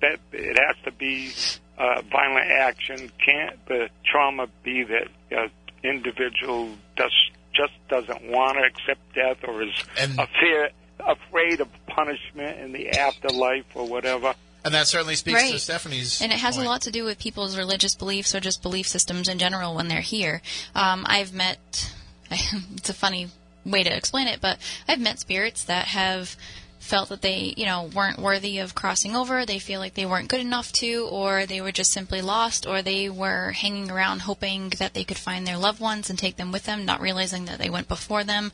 That 0.00 0.18
it 0.32 0.58
has 0.58 0.76
to 0.84 0.92
be 0.92 1.32
uh, 1.78 2.02
violent 2.10 2.50
action. 2.50 3.12
Can't 3.24 3.64
the 3.66 3.88
trauma 4.04 4.48
be 4.64 4.84
that 4.84 5.08
uh, 5.36 5.48
individual 5.84 6.70
does 6.96 7.12
just 7.54 7.72
doesn't 7.88 8.28
want 8.28 8.56
to 8.56 8.64
accept 8.64 9.00
death 9.14 9.38
or 9.46 9.62
is 9.62 9.74
afraid 9.98 10.72
afraid 11.06 11.60
of 11.60 11.68
punishment 11.86 12.58
in 12.58 12.72
the 12.72 12.90
afterlife 12.90 13.66
or 13.74 13.86
whatever? 13.86 14.34
And 14.64 14.74
that 14.74 14.86
certainly 14.86 15.16
speaks 15.16 15.50
to 15.50 15.58
Stephanie's. 15.58 16.22
And 16.22 16.32
it 16.32 16.38
has 16.38 16.56
point. 16.56 16.66
a 16.66 16.70
lot 16.70 16.82
to 16.82 16.92
do 16.92 17.04
with 17.04 17.18
people's 17.18 17.56
religious 17.56 17.94
beliefs 17.94 18.34
or 18.34 18.40
just 18.40 18.62
belief 18.62 18.86
systems 18.86 19.28
in 19.28 19.38
general 19.38 19.74
when 19.74 19.88
they're 19.88 20.00
here. 20.00 20.40
Um, 20.74 21.04
I've 21.08 21.32
met, 21.32 21.92
it's 22.30 22.88
a 22.88 22.94
funny 22.94 23.28
way 23.64 23.82
to 23.82 23.94
explain 23.94 24.28
it, 24.28 24.40
but 24.40 24.58
I've 24.86 25.00
met 25.00 25.18
spirits 25.18 25.64
that 25.64 25.86
have 25.86 26.36
felt 26.82 27.08
that 27.10 27.22
they, 27.22 27.54
you 27.56 27.64
know, 27.64 27.88
weren't 27.94 28.18
worthy 28.18 28.58
of 28.58 28.74
crossing 28.74 29.14
over. 29.14 29.46
They 29.46 29.60
feel 29.60 29.78
like 29.78 29.94
they 29.94 30.04
weren't 30.04 30.28
good 30.28 30.40
enough 30.40 30.72
to, 30.74 31.06
or 31.10 31.46
they 31.46 31.60
were 31.60 31.70
just 31.70 31.92
simply 31.92 32.20
lost, 32.20 32.66
or 32.66 32.82
they 32.82 33.08
were 33.08 33.52
hanging 33.52 33.90
around 33.90 34.22
hoping 34.22 34.70
that 34.78 34.92
they 34.92 35.04
could 35.04 35.16
find 35.16 35.46
their 35.46 35.56
loved 35.56 35.80
ones 35.80 36.10
and 36.10 36.18
take 36.18 36.36
them 36.36 36.50
with 36.50 36.64
them, 36.64 36.84
not 36.84 37.00
realizing 37.00 37.44
that 37.44 37.58
they 37.58 37.70
went 37.70 37.86
before 37.86 38.24
them 38.24 38.50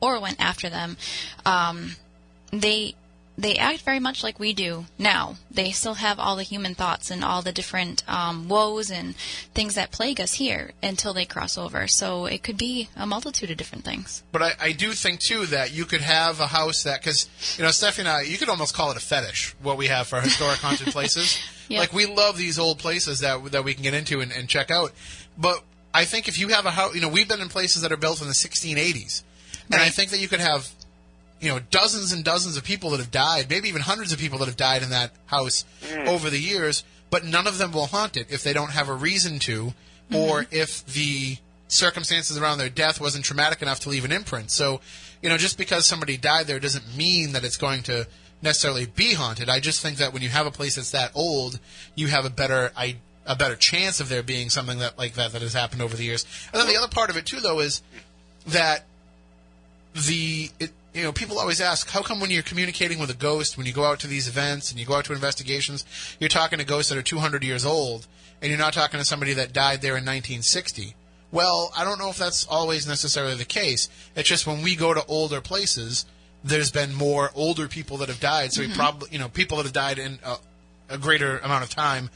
or 0.00 0.20
went 0.20 0.40
after 0.40 0.70
them. 0.70 0.96
Um, 1.44 1.96
they 2.52 2.94
they 3.38 3.56
act 3.56 3.80
very 3.82 3.98
much 3.98 4.22
like 4.22 4.38
we 4.38 4.52
do 4.52 4.84
now. 4.98 5.36
They 5.50 5.70
still 5.70 5.94
have 5.94 6.18
all 6.18 6.36
the 6.36 6.42
human 6.42 6.74
thoughts 6.74 7.10
and 7.10 7.24
all 7.24 7.40
the 7.40 7.50
different 7.52 8.02
um, 8.08 8.46
woes 8.48 8.90
and 8.90 9.16
things 9.54 9.74
that 9.74 9.90
plague 9.90 10.20
us 10.20 10.34
here 10.34 10.72
until 10.82 11.14
they 11.14 11.24
cross 11.24 11.56
over. 11.56 11.88
So 11.88 12.26
it 12.26 12.42
could 12.42 12.58
be 12.58 12.90
a 12.94 13.06
multitude 13.06 13.50
of 13.50 13.56
different 13.56 13.84
things. 13.84 14.22
But 14.32 14.42
I, 14.42 14.52
I 14.60 14.72
do 14.72 14.92
think 14.92 15.20
too 15.20 15.46
that 15.46 15.72
you 15.72 15.86
could 15.86 16.02
have 16.02 16.40
a 16.40 16.46
house 16.46 16.82
that 16.82 17.00
because 17.00 17.28
you 17.56 17.64
know 17.64 17.70
Stephanie 17.70 18.08
and 18.08 18.16
I, 18.18 18.22
you 18.22 18.36
could 18.36 18.50
almost 18.50 18.74
call 18.74 18.90
it 18.90 18.96
a 18.96 19.00
fetish. 19.00 19.54
What 19.62 19.78
we 19.78 19.86
have 19.86 20.06
for 20.08 20.20
historic 20.20 20.58
haunted 20.58 20.88
places, 20.92 21.40
Yeah. 21.68 21.78
like 21.78 21.92
we 21.94 22.04
love 22.06 22.36
these 22.36 22.58
old 22.58 22.78
places 22.78 23.20
that 23.20 23.52
that 23.52 23.64
we 23.64 23.72
can 23.74 23.82
get 23.82 23.94
into 23.94 24.20
and, 24.20 24.30
and 24.30 24.48
check 24.48 24.70
out. 24.70 24.92
But 25.38 25.62
I 25.94 26.04
think 26.04 26.28
if 26.28 26.38
you 26.38 26.48
have 26.48 26.66
a 26.66 26.70
house, 26.70 26.94
you 26.94 27.00
know, 27.00 27.08
we've 27.08 27.28
been 27.28 27.40
in 27.40 27.48
places 27.48 27.80
that 27.82 27.92
are 27.92 27.96
built 27.96 28.20
in 28.20 28.26
the 28.28 28.34
1680s, 28.34 29.22
and 29.70 29.80
I 29.80 29.88
think 29.88 30.10
that 30.10 30.18
you 30.20 30.28
could 30.28 30.40
have, 30.40 30.68
you 31.42 31.48
know, 31.48 31.58
dozens 31.58 32.12
and 32.12 32.24
dozens 32.24 32.56
of 32.56 32.62
people 32.62 32.90
that 32.90 33.00
have 33.00 33.10
died, 33.10 33.50
maybe 33.50 33.68
even 33.68 33.82
hundreds 33.82 34.12
of 34.12 34.18
people 34.20 34.38
that 34.38 34.46
have 34.46 34.56
died 34.56 34.82
in 34.82 34.90
that 34.90 35.10
house 35.26 35.64
Mm. 35.84 36.06
over 36.06 36.30
the 36.30 36.38
years, 36.38 36.84
but 37.10 37.24
none 37.24 37.46
of 37.46 37.58
them 37.58 37.72
will 37.72 37.88
haunt 37.88 38.16
it 38.16 38.28
if 38.30 38.42
they 38.42 38.52
don't 38.52 38.70
have 38.70 38.88
a 38.88 38.94
reason 38.94 39.38
to, 39.40 39.74
or 40.14 40.46
if 40.50 40.86
the 40.86 41.36
circumstances 41.68 42.38
around 42.38 42.58
their 42.58 42.68
death 42.68 43.00
wasn't 43.00 43.24
traumatic 43.24 43.60
enough 43.60 43.80
to 43.80 43.88
leave 43.88 44.04
an 44.04 44.12
imprint. 44.12 44.50
So, 44.50 44.80
you 45.20 45.28
know, 45.28 45.36
just 45.36 45.58
because 45.58 45.84
somebody 45.84 46.16
died 46.16 46.46
there 46.46 46.60
doesn't 46.60 46.96
mean 46.96 47.32
that 47.32 47.44
it's 47.44 47.56
going 47.56 47.82
to 47.84 48.06
necessarily 48.40 48.86
be 48.86 49.14
haunted. 49.14 49.48
I 49.48 49.58
just 49.58 49.80
think 49.80 49.98
that 49.98 50.12
when 50.12 50.22
you 50.22 50.28
have 50.28 50.46
a 50.46 50.50
place 50.50 50.76
that's 50.76 50.90
that 50.92 51.10
old, 51.14 51.58
you 51.94 52.06
have 52.08 52.24
a 52.24 52.30
better 52.30 52.72
I, 52.76 52.96
a 53.26 53.36
better 53.36 53.56
chance 53.56 54.00
of 54.00 54.08
there 54.08 54.22
being 54.22 54.48
something 54.50 54.78
that 54.78 54.98
like 54.98 55.14
that 55.14 55.32
that 55.32 55.42
has 55.42 55.54
happened 55.54 55.82
over 55.82 55.96
the 55.96 56.04
years. 56.04 56.24
And 56.52 56.60
then 56.60 56.68
the 56.68 56.76
other 56.76 56.88
part 56.88 57.10
of 57.10 57.16
it 57.16 57.26
too, 57.26 57.40
though, 57.40 57.60
is 57.60 57.82
that 58.46 58.84
the 59.94 60.50
it, 60.58 60.72
you 60.94 61.02
know 61.02 61.12
people 61.12 61.38
always 61.38 61.60
ask 61.60 61.88
how 61.90 62.02
come 62.02 62.20
when 62.20 62.30
you're 62.30 62.42
communicating 62.42 62.98
with 62.98 63.10
a 63.10 63.14
ghost 63.14 63.56
when 63.56 63.66
you 63.66 63.72
go 63.72 63.84
out 63.84 63.98
to 64.00 64.06
these 64.06 64.28
events 64.28 64.70
and 64.70 64.78
you 64.78 64.86
go 64.86 64.94
out 64.94 65.04
to 65.06 65.12
investigations 65.12 65.84
you're 66.20 66.28
talking 66.28 66.58
to 66.58 66.64
ghosts 66.64 66.90
that 66.90 66.98
are 66.98 67.02
200 67.02 67.42
years 67.44 67.64
old 67.64 68.06
and 68.40 68.50
you're 68.50 68.58
not 68.58 68.72
talking 68.74 68.98
to 68.98 69.04
somebody 69.04 69.32
that 69.34 69.52
died 69.52 69.80
there 69.80 69.92
in 69.96 70.04
1960 70.04 70.94
well 71.30 71.72
i 71.76 71.84
don't 71.84 71.98
know 71.98 72.10
if 72.10 72.18
that's 72.18 72.46
always 72.46 72.86
necessarily 72.86 73.34
the 73.36 73.44
case. 73.44 73.88
It's 74.14 74.28
just 74.28 74.46
when 74.46 74.62
we 74.62 74.76
go 74.76 74.92
to 74.94 75.04
older 75.06 75.40
places 75.40 76.04
there's 76.44 76.72
been 76.72 76.92
more 76.92 77.30
older 77.36 77.68
people 77.68 77.96
that 77.98 78.08
have 78.08 78.18
died. 78.18 78.52
So 78.52 78.62
we 78.62 78.68
Mhm. 78.68 78.74
probably 78.74 79.08
you 79.12 79.18
know 79.18 79.28
people 79.28 79.56
that 79.58 79.62
have 79.64 79.72
died 79.72 79.98
in 79.98 80.18
a, 80.24 80.36
a 80.90 80.98
greater 80.98 81.38
amount 81.38 81.62
of 81.64 81.70
time 81.70 82.10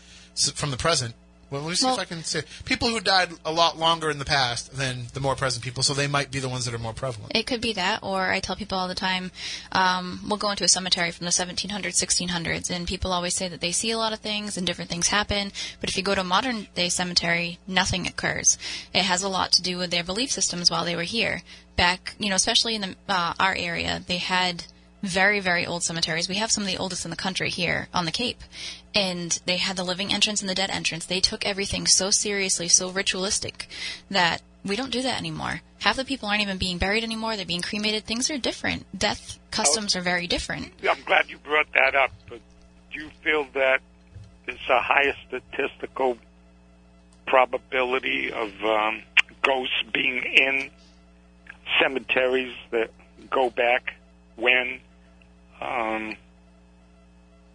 from 0.54 0.70
the 0.70 0.76
present 0.76 1.14
well, 1.50 1.62
let 1.62 1.70
me 1.70 1.76
see 1.76 1.86
Well- 1.86 1.94
if 1.94 2.00
I 2.00 2.04
can 2.04 2.24
say 2.24 2.42
people 2.64 2.88
who 2.88 3.00
died 3.00 3.30
a 3.44 3.52
lot 3.52 3.78
longer 3.78 4.10
in 4.10 4.18
the 4.18 4.24
past 4.24 4.76
than 4.76 5.06
the 5.12 5.20
more 5.20 5.36
present 5.36 5.64
people, 5.64 5.82
so 5.82 5.94
they 5.94 6.06
might 6.06 6.30
be 6.30 6.40
the 6.40 6.48
ones 6.48 6.64
that 6.64 6.74
are 6.74 6.78
more 6.78 6.92
prevalent. 6.92 7.32
It 7.34 7.46
could 7.46 7.60
be 7.60 7.72
that, 7.74 8.00
or 8.02 8.32
I 8.32 8.40
tell 8.40 8.56
people 8.56 8.78
all 8.78 8.88
the 8.88 8.94
time, 8.94 9.30
um, 9.72 10.20
we'll 10.26 10.38
go 10.38 10.50
into 10.50 10.64
a 10.64 10.68
cemetery 10.68 11.10
from 11.10 11.26
the 11.26 11.32
1700s, 11.32 11.96
1600s, 11.96 12.70
and 12.70 12.86
people 12.86 13.12
always 13.12 13.36
say 13.36 13.48
that 13.48 13.60
they 13.60 13.72
see 13.72 13.90
a 13.90 13.98
lot 13.98 14.12
of 14.12 14.20
things 14.20 14.56
and 14.56 14.66
different 14.66 14.90
things 14.90 15.08
happen. 15.08 15.52
But 15.80 15.88
if 15.88 15.96
you 15.96 16.02
go 16.02 16.14
to 16.14 16.20
a 16.22 16.24
modern 16.24 16.68
day 16.74 16.88
cemetery, 16.88 17.58
nothing 17.66 18.06
occurs. 18.06 18.58
It 18.92 19.04
has 19.04 19.22
a 19.22 19.28
lot 19.28 19.52
to 19.52 19.62
do 19.62 19.78
with 19.78 19.90
their 19.90 20.04
belief 20.04 20.30
systems 20.32 20.70
while 20.70 20.84
they 20.84 20.96
were 20.96 21.02
here. 21.02 21.42
Back, 21.76 22.14
you 22.18 22.28
know, 22.28 22.36
especially 22.36 22.74
in 22.74 22.80
the, 22.80 22.96
uh, 23.08 23.34
our 23.38 23.54
area, 23.54 24.02
they 24.06 24.16
had 24.18 24.64
very, 25.02 25.40
very 25.40 25.66
old 25.66 25.82
cemeteries. 25.84 26.28
We 26.28 26.36
have 26.36 26.50
some 26.50 26.64
of 26.64 26.68
the 26.68 26.78
oldest 26.78 27.04
in 27.04 27.10
the 27.10 27.16
country 27.16 27.50
here 27.50 27.88
on 27.94 28.06
the 28.06 28.10
Cape. 28.10 28.42
And 28.96 29.38
they 29.44 29.58
had 29.58 29.76
the 29.76 29.84
living 29.84 30.12
entrance 30.12 30.40
and 30.40 30.48
the 30.48 30.54
dead 30.54 30.70
entrance. 30.70 31.04
They 31.04 31.20
took 31.20 31.44
everything 31.44 31.86
so 31.86 32.10
seriously, 32.10 32.66
so 32.66 32.88
ritualistic, 32.88 33.68
that 34.10 34.40
we 34.64 34.74
don't 34.74 34.90
do 34.90 35.02
that 35.02 35.18
anymore. 35.18 35.60
Half 35.80 35.96
the 35.96 36.04
people 36.04 36.28
aren't 36.28 36.42
even 36.42 36.58
being 36.58 36.78
buried 36.78 37.04
anymore. 37.04 37.36
They're 37.36 37.44
being 37.44 37.62
cremated. 37.62 38.04
Things 38.04 38.30
are 38.30 38.38
different. 38.38 38.86
Death 38.98 39.38
customs 39.50 39.94
are 39.94 40.00
very 40.00 40.26
different. 40.26 40.72
I'm 40.88 41.02
glad 41.04 41.28
you 41.28 41.38
brought 41.38 41.72
that 41.74 41.94
up. 41.94 42.10
But 42.28 42.40
do 42.92 43.02
you 43.04 43.10
feel 43.22 43.46
that 43.54 43.80
there's 44.46 44.58
a 44.70 44.80
higher 44.80 45.14
statistical 45.28 46.16
probability 47.26 48.32
of 48.32 48.50
um, 48.64 49.02
ghosts 49.42 49.74
being 49.92 50.22
in 50.22 50.70
cemeteries 51.80 52.54
that 52.70 52.90
go 53.30 53.50
back 53.50 53.94
when, 54.36 54.80
um, 55.60 56.16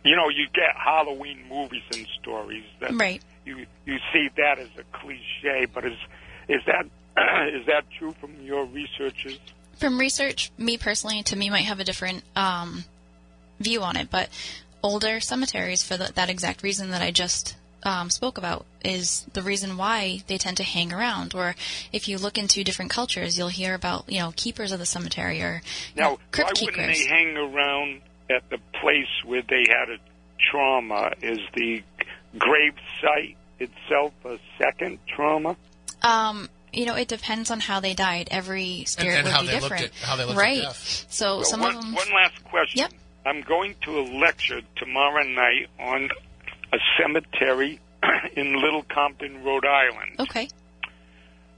you 0.03 0.15
know, 0.15 0.29
you 0.29 0.47
get 0.53 0.75
Halloween 0.75 1.39
movies 1.49 1.83
and 1.93 2.07
stories 2.21 2.63
that 2.79 2.93
Right. 2.93 3.21
you 3.45 3.65
you 3.85 3.97
see 4.13 4.29
that 4.37 4.59
as 4.59 4.69
a 4.77 4.83
cliche, 4.97 5.65
but 5.73 5.85
is 5.85 5.97
is 6.47 6.61
that 6.65 6.85
is 7.53 7.65
that 7.67 7.83
true 7.97 8.13
from 8.19 8.33
your 8.41 8.65
researches? 8.65 9.39
From 9.77 9.99
research, 9.99 10.51
me 10.57 10.77
personally, 10.77 11.23
to 11.23 11.35
me, 11.35 11.49
might 11.49 11.65
have 11.65 11.79
a 11.79 11.83
different 11.83 12.23
um, 12.35 12.83
view 13.59 13.81
on 13.81 13.95
it, 13.97 14.09
but 14.11 14.29
older 14.83 15.19
cemeteries, 15.19 15.83
for 15.83 15.97
the, 15.97 16.11
that 16.15 16.29
exact 16.29 16.61
reason 16.63 16.89
that 16.91 17.01
I 17.01 17.11
just 17.11 17.55
um, 17.83 18.09
spoke 18.11 18.37
about, 18.37 18.65
is 18.85 19.25
the 19.33 19.41
reason 19.41 19.77
why 19.77 20.21
they 20.27 20.37
tend 20.37 20.57
to 20.57 20.63
hang 20.63 20.93
around. 20.93 21.33
Or 21.33 21.55
if 21.91 22.07
you 22.07 22.17
look 22.19 22.37
into 22.37 22.63
different 22.63 22.91
cultures, 22.91 23.37
you'll 23.37 23.47
hear 23.47 23.73
about 23.73 24.05
you 24.11 24.19
know 24.19 24.33
keepers 24.35 24.71
of 24.71 24.79
the 24.79 24.85
cemetery 24.85 25.41
or 25.41 25.61
you 25.95 26.01
know, 26.01 26.09
Now, 26.09 26.11
why 26.11 26.17
crypt 26.31 26.61
wouldn't 26.61 26.77
keepers. 26.77 26.99
they 26.99 27.05
hang 27.07 27.37
around 27.37 28.01
at 28.35 28.49
the 28.49 28.57
place 28.79 29.07
where 29.25 29.41
they 29.47 29.65
had 29.67 29.89
a 29.89 29.97
trauma? 30.49 31.11
Is 31.21 31.39
the 31.53 31.83
grave 32.37 32.73
site 33.01 33.37
itself 33.59 34.13
a 34.25 34.37
second 34.57 34.99
trauma? 35.07 35.55
Um, 36.01 36.49
you 36.73 36.85
know, 36.85 36.95
it 36.95 37.07
depends 37.07 37.51
on 37.51 37.59
how 37.59 37.79
they 37.79 37.93
died. 37.93 38.29
Every 38.31 38.85
spirit 38.85 39.17
and 39.17 39.25
would 39.25 39.33
how 39.33 39.41
be 39.41 39.47
they 39.47 39.53
looked 39.53 39.63
different, 39.63 39.85
at- 39.85 40.07
how 40.07 40.15
they 40.15 40.23
looked 40.23 40.37
at 40.37 40.41
right? 40.41 40.61
death. 40.61 41.05
So 41.09 41.35
Well, 41.37 41.43
some 41.43 41.59
one, 41.59 41.75
of 41.75 41.81
them. 41.83 41.93
One 41.93 42.07
last 42.13 42.43
question. 42.45 42.79
Yep. 42.79 42.91
I'm 43.25 43.41
going 43.43 43.75
to 43.83 43.99
a 43.99 44.03
lecture 44.17 44.61
tomorrow 44.77 45.23
night 45.23 45.67
on 45.79 46.09
a 46.73 46.77
cemetery 46.99 47.79
in 48.35 48.59
Little 48.59 48.83
Compton, 48.83 49.43
Rhode 49.43 49.65
Island. 49.65 50.15
Okay. 50.19 50.47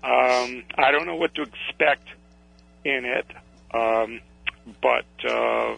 Um, 0.03 0.63
I 0.77 0.91
don't 0.91 1.05
know 1.05 1.15
what 1.15 1.33
to 1.35 1.43
expect 1.43 2.07
in 2.83 3.05
it, 3.05 3.25
um, 3.73 4.19
but 4.81 5.05
uh, 5.25 5.77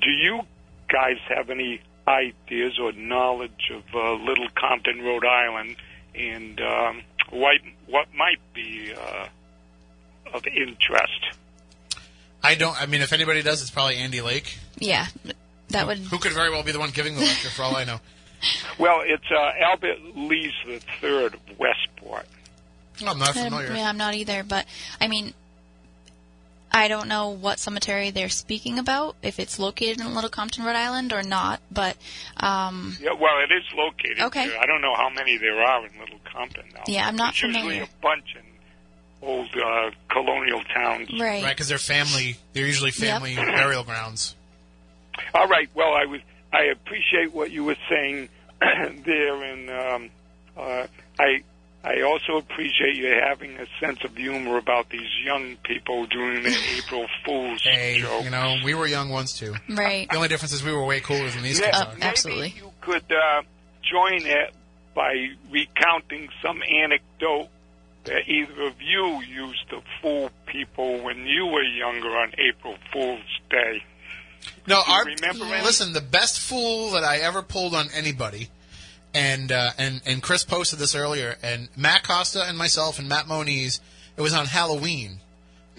do 0.00 0.10
you 0.10 0.40
guys 0.88 1.16
have 1.28 1.50
any 1.50 1.80
ideas 2.06 2.78
or 2.80 2.92
knowledge 2.92 3.70
of 3.72 3.82
uh, 3.94 4.14
Little 4.14 4.48
Compton, 4.54 5.00
Rhode 5.02 5.24
Island, 5.24 5.76
and 6.14 6.60
um, 6.60 7.02
what 7.30 7.56
what 7.86 8.06
might 8.14 8.40
be 8.54 8.92
uh, 8.92 9.26
of 10.34 10.46
interest? 10.46 11.36
I 12.42 12.54
don't. 12.56 12.80
I 12.80 12.86
mean, 12.86 13.02
if 13.02 13.12
anybody 13.12 13.42
does, 13.42 13.62
it's 13.62 13.70
probably 13.70 13.96
Andy 13.96 14.20
Lake, 14.20 14.58
Yeah, 14.78 15.06
that 15.68 15.86
would. 15.86 15.98
who 15.98 16.18
could 16.18 16.32
very 16.32 16.50
well 16.50 16.62
be 16.64 16.72
the 16.72 16.80
one 16.80 16.90
giving 16.90 17.14
the 17.14 17.20
lecture, 17.20 17.50
for 17.50 17.62
all 17.62 17.76
I 17.76 17.84
know. 17.84 18.00
Well, 18.76 19.02
it's 19.04 19.30
uh, 19.30 19.50
Albert 19.64 19.98
Lees 20.16 20.50
the 20.66 20.80
Third 21.00 21.34
of 21.34 21.40
Westport. 21.60 22.26
I'm 23.06 23.16
not 23.16 23.36
Um, 23.36 23.44
familiar. 23.44 23.72
yeah, 23.72 23.88
I'm 23.88 23.96
not 23.96 24.14
either. 24.14 24.42
But 24.42 24.66
I 25.00 25.06
mean, 25.06 25.32
I 26.74 26.88
don't 26.88 27.06
know 27.08 27.28
what 27.28 27.58
cemetery 27.58 28.10
they're 28.10 28.28
speaking 28.30 28.78
about. 28.78 29.16
If 29.22 29.38
it's 29.38 29.58
located 29.58 30.00
in 30.00 30.14
Little 30.14 30.30
Compton, 30.30 30.64
Rhode 30.64 30.74
Island, 30.76 31.12
or 31.12 31.22
not. 31.22 31.60
But 31.70 31.96
um, 32.38 32.96
Yeah, 33.00 33.12
well, 33.12 33.38
it 33.40 33.52
is 33.52 33.64
located. 33.76 34.20
Okay. 34.20 34.48
there. 34.48 34.58
I 34.58 34.66
don't 34.66 34.80
know 34.80 34.94
how 34.96 35.10
many 35.10 35.36
there 35.36 35.60
are 35.62 35.84
in 35.86 35.92
Little 36.00 36.20
Compton 36.32 36.64
now. 36.74 36.82
Yeah, 36.86 37.06
I'm 37.06 37.16
not 37.16 37.34
There's 37.34 37.54
usually 37.54 37.62
familiar. 37.62 37.82
a 37.82 38.02
bunch 38.02 38.24
in 38.34 38.42
old 39.28 39.48
uh, 39.56 39.90
colonial 40.08 40.62
towns. 40.74 41.10
right, 41.12 41.42
Right, 41.42 41.50
because 41.50 41.68
they're 41.68 41.78
family. 41.78 42.38
They're 42.54 42.66
usually 42.66 42.90
family 42.90 43.36
burial 43.36 43.84
grounds. 43.84 44.34
All 45.34 45.46
right. 45.48 45.68
Well, 45.74 45.94
I 45.94 46.06
was. 46.06 46.20
I 46.54 46.64
appreciate 46.64 47.32
what 47.32 47.50
you 47.50 47.64
were 47.64 47.76
saying 47.88 48.28
there, 48.60 49.42
and 49.44 49.70
um, 49.70 50.10
uh, 50.56 50.86
I. 51.18 51.42
I 51.84 52.02
also 52.02 52.36
appreciate 52.36 52.94
you 52.94 53.08
having 53.28 53.58
a 53.58 53.66
sense 53.80 53.98
of 54.04 54.16
humor 54.16 54.56
about 54.56 54.88
these 54.90 55.08
young 55.24 55.56
people 55.64 56.06
doing 56.06 56.42
the 56.44 56.56
April 56.78 57.06
Fool's 57.24 57.60
Hey, 57.64 57.98
joke. 58.00 58.22
you 58.24 58.30
know, 58.30 58.54
we 58.64 58.74
were 58.74 58.86
young 58.86 59.08
once 59.08 59.36
too. 59.38 59.54
right. 59.68 60.08
The 60.08 60.16
only 60.16 60.28
difference 60.28 60.52
is 60.52 60.62
we 60.64 60.72
were 60.72 60.84
way 60.84 61.00
cooler 61.00 61.28
than 61.30 61.42
these 61.42 61.58
Yeah, 61.58 61.66
kids 61.66 61.78
are. 61.80 61.88
maybe 61.94 62.02
absolutely. 62.02 62.48
you 62.56 62.72
could 62.82 63.04
uh, 63.10 63.42
join 63.82 64.24
it 64.26 64.54
by 64.94 65.26
recounting 65.50 66.28
some 66.40 66.60
anecdote 66.62 67.48
that 68.04 68.28
either 68.28 68.62
of 68.66 68.74
you 68.80 69.20
used 69.22 69.68
to 69.70 69.80
fool 70.00 70.30
people 70.46 71.02
when 71.02 71.26
you 71.26 71.46
were 71.46 71.62
younger 71.62 72.08
on 72.10 72.32
April 72.38 72.76
Fool's 72.92 73.20
Day. 73.50 73.82
No, 74.66 74.82
Do 74.84 74.90
you 74.90 74.96
our 74.96 75.04
remember 75.04 75.44
any? 75.46 75.64
listen. 75.64 75.92
The 75.92 76.00
best 76.00 76.40
fool 76.40 76.90
that 76.92 77.04
I 77.04 77.18
ever 77.18 77.42
pulled 77.42 77.74
on 77.74 77.88
anybody, 77.94 78.48
and 79.14 79.52
uh, 79.52 79.70
and 79.78 80.00
and 80.06 80.22
Chris 80.22 80.44
posted 80.44 80.78
this 80.78 80.94
earlier, 80.94 81.36
and 81.42 81.68
Matt 81.76 82.02
Costa 82.02 82.44
and 82.46 82.56
myself 82.56 82.98
and 82.98 83.08
Matt 83.08 83.26
Moniz. 83.26 83.80
It 84.16 84.20
was 84.20 84.34
on 84.34 84.46
Halloween. 84.46 85.20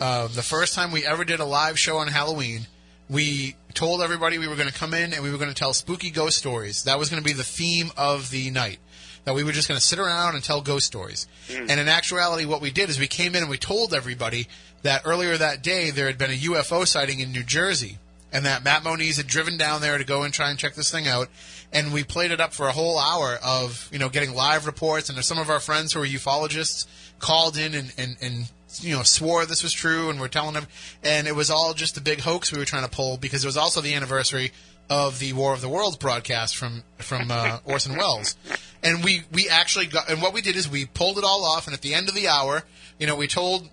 Uh, 0.02 0.28
the 0.28 0.42
first 0.42 0.74
time 0.74 0.92
we 0.92 1.06
ever 1.06 1.24
did 1.24 1.40
a 1.40 1.46
live 1.46 1.78
show 1.78 1.98
on 1.98 2.08
Halloween, 2.08 2.68
we 3.10 3.56
told 3.76 4.02
everybody 4.02 4.38
we 4.38 4.48
were 4.48 4.56
going 4.56 4.68
to 4.68 4.74
come 4.74 4.94
in 4.94 5.14
and 5.14 5.24
we 5.24 5.32
were 5.32 5.38
going 5.38 5.50
to 5.50 5.56
tell 5.56 5.74
spooky 5.74 6.10
ghost 6.10 6.38
stories. 6.38 6.84
That 6.84 6.98
was 6.98 7.10
going 7.10 7.22
to 7.22 7.26
be 7.26 7.34
the 7.34 7.44
theme 7.44 7.92
of 7.96 8.32
the 8.32 8.50
night. 8.50 8.80
That 9.26 9.36
we 9.36 9.44
were 9.44 9.52
just 9.52 9.68
going 9.68 9.80
to 9.80 9.86
sit 9.86 10.00
around 10.00 10.36
and 10.36 10.44
tell 10.44 10.62
ghost 10.62 10.88
stories. 10.88 11.28
And 11.70 11.80
in 11.80 11.88
actuality, 11.88 12.46
what 12.46 12.60
we 12.60 12.72
did 12.72 12.90
is 12.90 13.00
we 13.00 13.08
came 13.08 13.36
in 13.36 13.42
and 13.42 13.50
we 13.50 13.58
told 13.58 13.94
everybody 13.94 14.48
that 14.82 15.04
earlier 15.06 15.38
that 15.38 15.62
day 15.62 15.92
there 15.92 16.08
had 16.08 16.18
been 16.18 16.32
a 16.32 16.34
UFO 16.34 16.86
sighting 16.86 17.20
in 17.20 17.32
New 17.32 17.44
Jersey 17.44 18.00
and 18.34 18.46
that 18.46 18.64
Matt 18.64 18.84
Moniz 18.84 19.18
had 19.18 19.28
driven 19.28 19.58
down 19.58 19.80
there 19.80 19.98
to 19.98 20.04
go 20.04 20.24
and 20.24 20.34
try 20.34 20.50
and 20.50 20.58
check 20.58 20.74
this 20.74 20.92
thing 20.92 21.08
out. 21.08 21.30
And 21.74 21.92
we 21.92 22.04
played 22.04 22.32
it 22.32 22.40
up 22.40 22.54
for 22.54 22.68
a 22.68 22.72
whole 22.72 23.00
hour 23.00 23.38
of 23.44 23.90
you 23.92 24.00
know 24.00 24.10
getting 24.10 24.34
live 24.34 24.66
reports, 24.66 25.10
and 25.10 25.24
some 25.26 25.40
of 25.40 25.50
our 25.50 25.60
friends 25.60 25.94
who 25.94 26.02
are 26.02 26.06
ufologists 26.06 26.86
called 27.20 27.58
in 27.58 27.74
and, 27.74 27.94
and, 27.98 28.18
and 28.22 28.52
you 28.82 28.96
know 28.96 29.04
swore 29.04 29.46
this 29.46 29.64
was 29.64 29.74
true, 29.74 30.10
and 30.10 30.20
we're 30.20 30.28
telling 30.28 30.54
them, 30.54 30.68
and 31.04 31.28
it 31.28 31.36
was 31.36 31.50
all 31.50 31.74
just 31.74 31.98
a 31.98 32.02
big 32.02 32.22
hoax 32.22 32.52
we 32.52 32.60
were 32.60 32.66
trying 32.66 32.84
to 32.84 32.90
pull 32.90 33.18
because 33.18 33.44
it 33.44 33.48
was 33.48 33.58
also 33.58 33.82
the 33.82 33.94
anniversary 33.96 34.52
of 34.90 35.20
the 35.20 35.34
War 35.34 35.54
of 35.54 35.62
the 35.62 35.70
Worlds 35.70 35.98
broadcast 35.98 36.56
from 36.56 36.84
from 36.98 37.32
uh, 37.32 37.60
Orson 37.66 37.98
Welles, 37.98 38.36
and 38.84 39.04
we 39.04 39.24
we 39.32 39.50
actually 39.50 39.88
got 39.88 40.10
and 40.10 40.22
what 40.22 40.34
we 40.34 40.42
did 40.42 40.56
is 40.56 40.70
we 40.70 40.86
pulled 40.86 41.18
it 41.18 41.24
all 41.24 41.44
off, 41.44 41.66
and 41.66 41.74
at 41.74 41.82
the 41.82 41.94
end 41.94 42.10
of 42.10 42.16
the 42.16 42.28
hour, 42.28 42.64
you 43.00 43.08
know, 43.08 43.16
we 43.16 43.28
told 43.28 43.70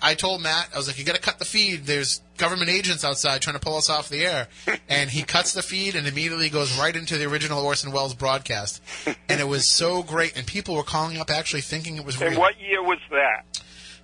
I 0.00 0.14
told 0.14 0.42
Matt, 0.42 0.68
I 0.74 0.76
was 0.76 0.86
like, 0.86 0.98
you 0.98 1.04
got 1.04 1.14
to 1.14 1.20
cut 1.20 1.38
the 1.38 1.44
feed. 1.44 1.84
There's 1.84 2.20
government 2.36 2.70
agents 2.70 3.04
outside 3.04 3.40
trying 3.40 3.54
to 3.54 3.60
pull 3.60 3.76
us 3.76 3.88
off 3.88 4.08
the 4.08 4.24
air. 4.24 4.48
And 4.88 5.10
he 5.10 5.22
cuts 5.22 5.52
the 5.52 5.62
feed 5.62 5.96
and 5.96 6.06
immediately 6.06 6.48
goes 6.48 6.78
right 6.78 6.94
into 6.94 7.18
the 7.18 7.24
original 7.24 7.64
Orson 7.64 7.92
Welles 7.92 8.14
broadcast. 8.14 8.82
And 9.28 9.40
it 9.40 9.48
was 9.48 9.72
so 9.72 10.02
great. 10.02 10.36
And 10.36 10.46
people 10.46 10.76
were 10.76 10.84
calling 10.84 11.18
up 11.18 11.30
actually 11.30 11.62
thinking 11.62 11.96
it 11.96 12.04
was 12.04 12.20
real. 12.20 12.30
And 12.30 12.38
what 12.38 12.60
year 12.60 12.82
was 12.82 12.98
that? 13.10 13.44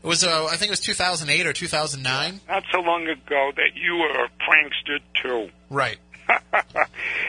It 0.03 0.07
was, 0.07 0.25
uh, 0.25 0.47
I 0.47 0.57
think 0.57 0.69
it 0.69 0.71
was 0.71 0.81
2008 0.81 1.47
or 1.47 1.53
2009. 1.53 2.41
Not 2.49 2.65
so 2.73 2.81
long 2.81 3.07
ago 3.07 3.53
that 3.55 3.77
you 3.77 3.97
were 3.97 4.25
a 4.25 4.29
prankster 4.43 4.99
too. 5.23 5.51
Right. 5.71 5.99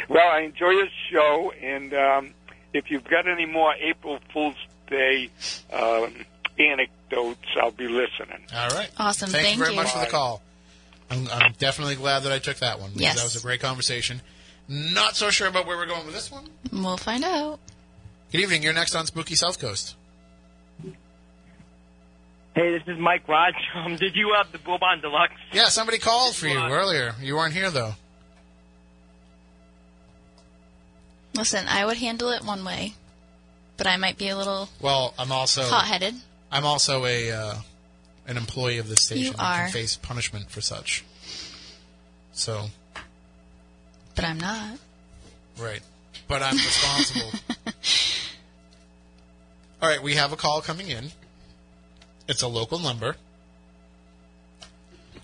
well, 0.10 0.28
I 0.32 0.42
enjoy 0.42 0.70
your 0.70 0.88
show, 1.12 1.52
and 1.62 1.94
um, 1.94 2.34
if 2.74 2.90
you've 2.90 3.04
got 3.04 3.28
any 3.28 3.46
more 3.46 3.74
April 3.76 4.20
Fool's 4.34 4.56
Day 4.88 5.30
um, 5.72 6.26
anecdotes, 6.60 7.46
I'll 7.62 7.72
be 7.72 7.88
listening. 7.88 8.46
All 8.54 8.70
right. 8.70 8.90
Awesome. 8.98 9.30
Thank, 9.30 9.46
Thank 9.46 9.58
you 9.58 9.64
very 9.64 9.76
you. 9.76 9.82
much 9.82 9.92
for 9.92 10.00
the 10.00 10.12
call. 10.12 10.42
I'm, 11.10 11.28
I'm 11.30 11.54
definitely 11.54 11.96
glad 11.96 12.24
that 12.24 12.32
I 12.32 12.40
took 12.40 12.58
that 12.58 12.80
one. 12.80 12.92
Yes. 12.96 13.16
That 13.18 13.24
was 13.24 13.36
a 13.36 13.42
great 13.42 13.60
conversation. 13.60 14.22
Not 14.68 15.16
so 15.16 15.30
sure 15.30 15.48
about 15.48 15.68
where 15.68 15.78
we're 15.78 15.86
going 15.86 16.06
with 16.06 16.16
this 16.16 16.32
one. 16.32 16.46
We'll 16.72 16.98
find 16.98 17.24
out. 17.24 17.60
Good 18.32 18.42
evening. 18.42 18.64
You're 18.64 18.74
next 18.74 18.96
on 18.96 19.06
Spooky 19.06 19.36
South 19.36 19.60
Coast. 19.60 19.96
Hey, 22.56 22.78
this 22.78 22.84
is 22.88 23.00
Mike 23.00 23.28
Raj. 23.28 23.54
Um, 23.76 23.96
did 23.96 24.16
you 24.16 24.34
have 24.38 24.52
the 24.52 24.60
Bourbon 24.60 25.02
Deluxe? 25.02 25.34
Yeah, 25.52 25.66
somebody 25.66 25.98
called 25.98 26.36
for 26.36 26.48
you 26.48 26.58
earlier. 26.60 27.14
You 27.20 27.36
weren't 27.36 27.54
here, 27.54 27.70
though. 27.72 27.96
Listen, 31.36 31.66
I 31.68 31.86
would 31.86 31.98
handle 31.98 32.30
it 32.30 32.44
one 32.46 32.64
way, 32.64 32.94
but 33.78 33.88
I 33.88 33.98
might 33.98 34.18
be 34.18 34.30
a 34.30 34.38
little 34.38 34.70
Well, 34.80 35.14
I'm 35.18 35.32
also 35.32 35.64
hot-headed. 35.64 36.14
I'm 36.54 36.66
also 36.66 37.04
a 37.06 37.32
uh, 37.32 37.56
an 38.28 38.38
employee 38.38 38.78
of 38.78 38.88
this 38.88 39.02
station. 39.02 39.24
You 39.26 39.32
and 39.32 39.42
are. 39.42 39.64
can 39.64 39.72
face 39.72 39.96
punishment 39.98 40.52
for 40.52 40.62
such. 40.62 41.04
So 42.32 42.68
But 44.16 44.26
I'm 44.26 44.40
not. 44.40 44.78
right, 45.60 45.82
but 46.28 46.44
I'm 46.44 46.56
responsible. 46.56 47.32
All 49.82 49.90
right, 49.90 50.02
we 50.02 50.14
have 50.16 50.32
a 50.32 50.36
call 50.36 50.62
coming 50.62 50.90
in. 50.90 51.12
It's 52.28 52.44
a 52.44 52.48
local 52.48 52.78
number. 52.80 53.16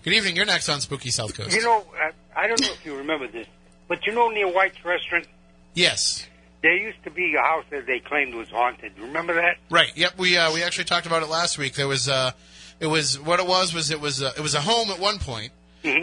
Good 0.02 0.12
evening. 0.14 0.34
You're 0.36 0.46
next 0.46 0.68
on 0.68 0.80
Spooky 0.80 1.10
South 1.10 1.34
Coast. 1.34 1.54
You 1.54 1.62
know, 1.62 1.84
uh, 2.02 2.10
I 2.36 2.46
don't 2.48 2.60
know 2.60 2.72
if 2.72 2.84
you 2.84 2.96
remember 2.96 3.28
this, 3.28 3.46
but 3.88 4.04
you 4.06 4.12
know 4.12 4.28
near 4.28 4.52
White's 4.52 4.84
Restaurant, 4.84 5.26
yes. 5.74 6.26
There 6.62 6.76
used 6.76 7.02
to 7.04 7.10
be 7.10 7.34
a 7.34 7.40
house 7.40 7.64
that 7.70 7.86
they 7.86 8.00
claimed 8.00 8.34
was 8.34 8.50
haunted. 8.50 8.92
Remember 8.98 9.34
that? 9.34 9.56
Right. 9.70 9.92
Yep. 9.96 10.18
We 10.18 10.36
uh, 10.36 10.52
we 10.52 10.62
actually 10.62 10.84
talked 10.84 11.06
about 11.06 11.22
it 11.22 11.28
last 11.28 11.58
week. 11.58 11.74
There 11.74 11.88
was 11.88 12.08
uh, 12.08 12.32
it 12.80 12.86
was 12.86 13.18
what 13.18 13.40
it 13.40 13.46
was 13.46 13.74
was 13.74 13.90
it 13.90 14.00
was 14.00 14.22
uh, 14.22 14.32
it 14.36 14.40
was 14.42 14.54
a 14.54 14.60
home 14.60 14.90
at 14.90 14.98
one 14.98 15.18
point 15.18 15.52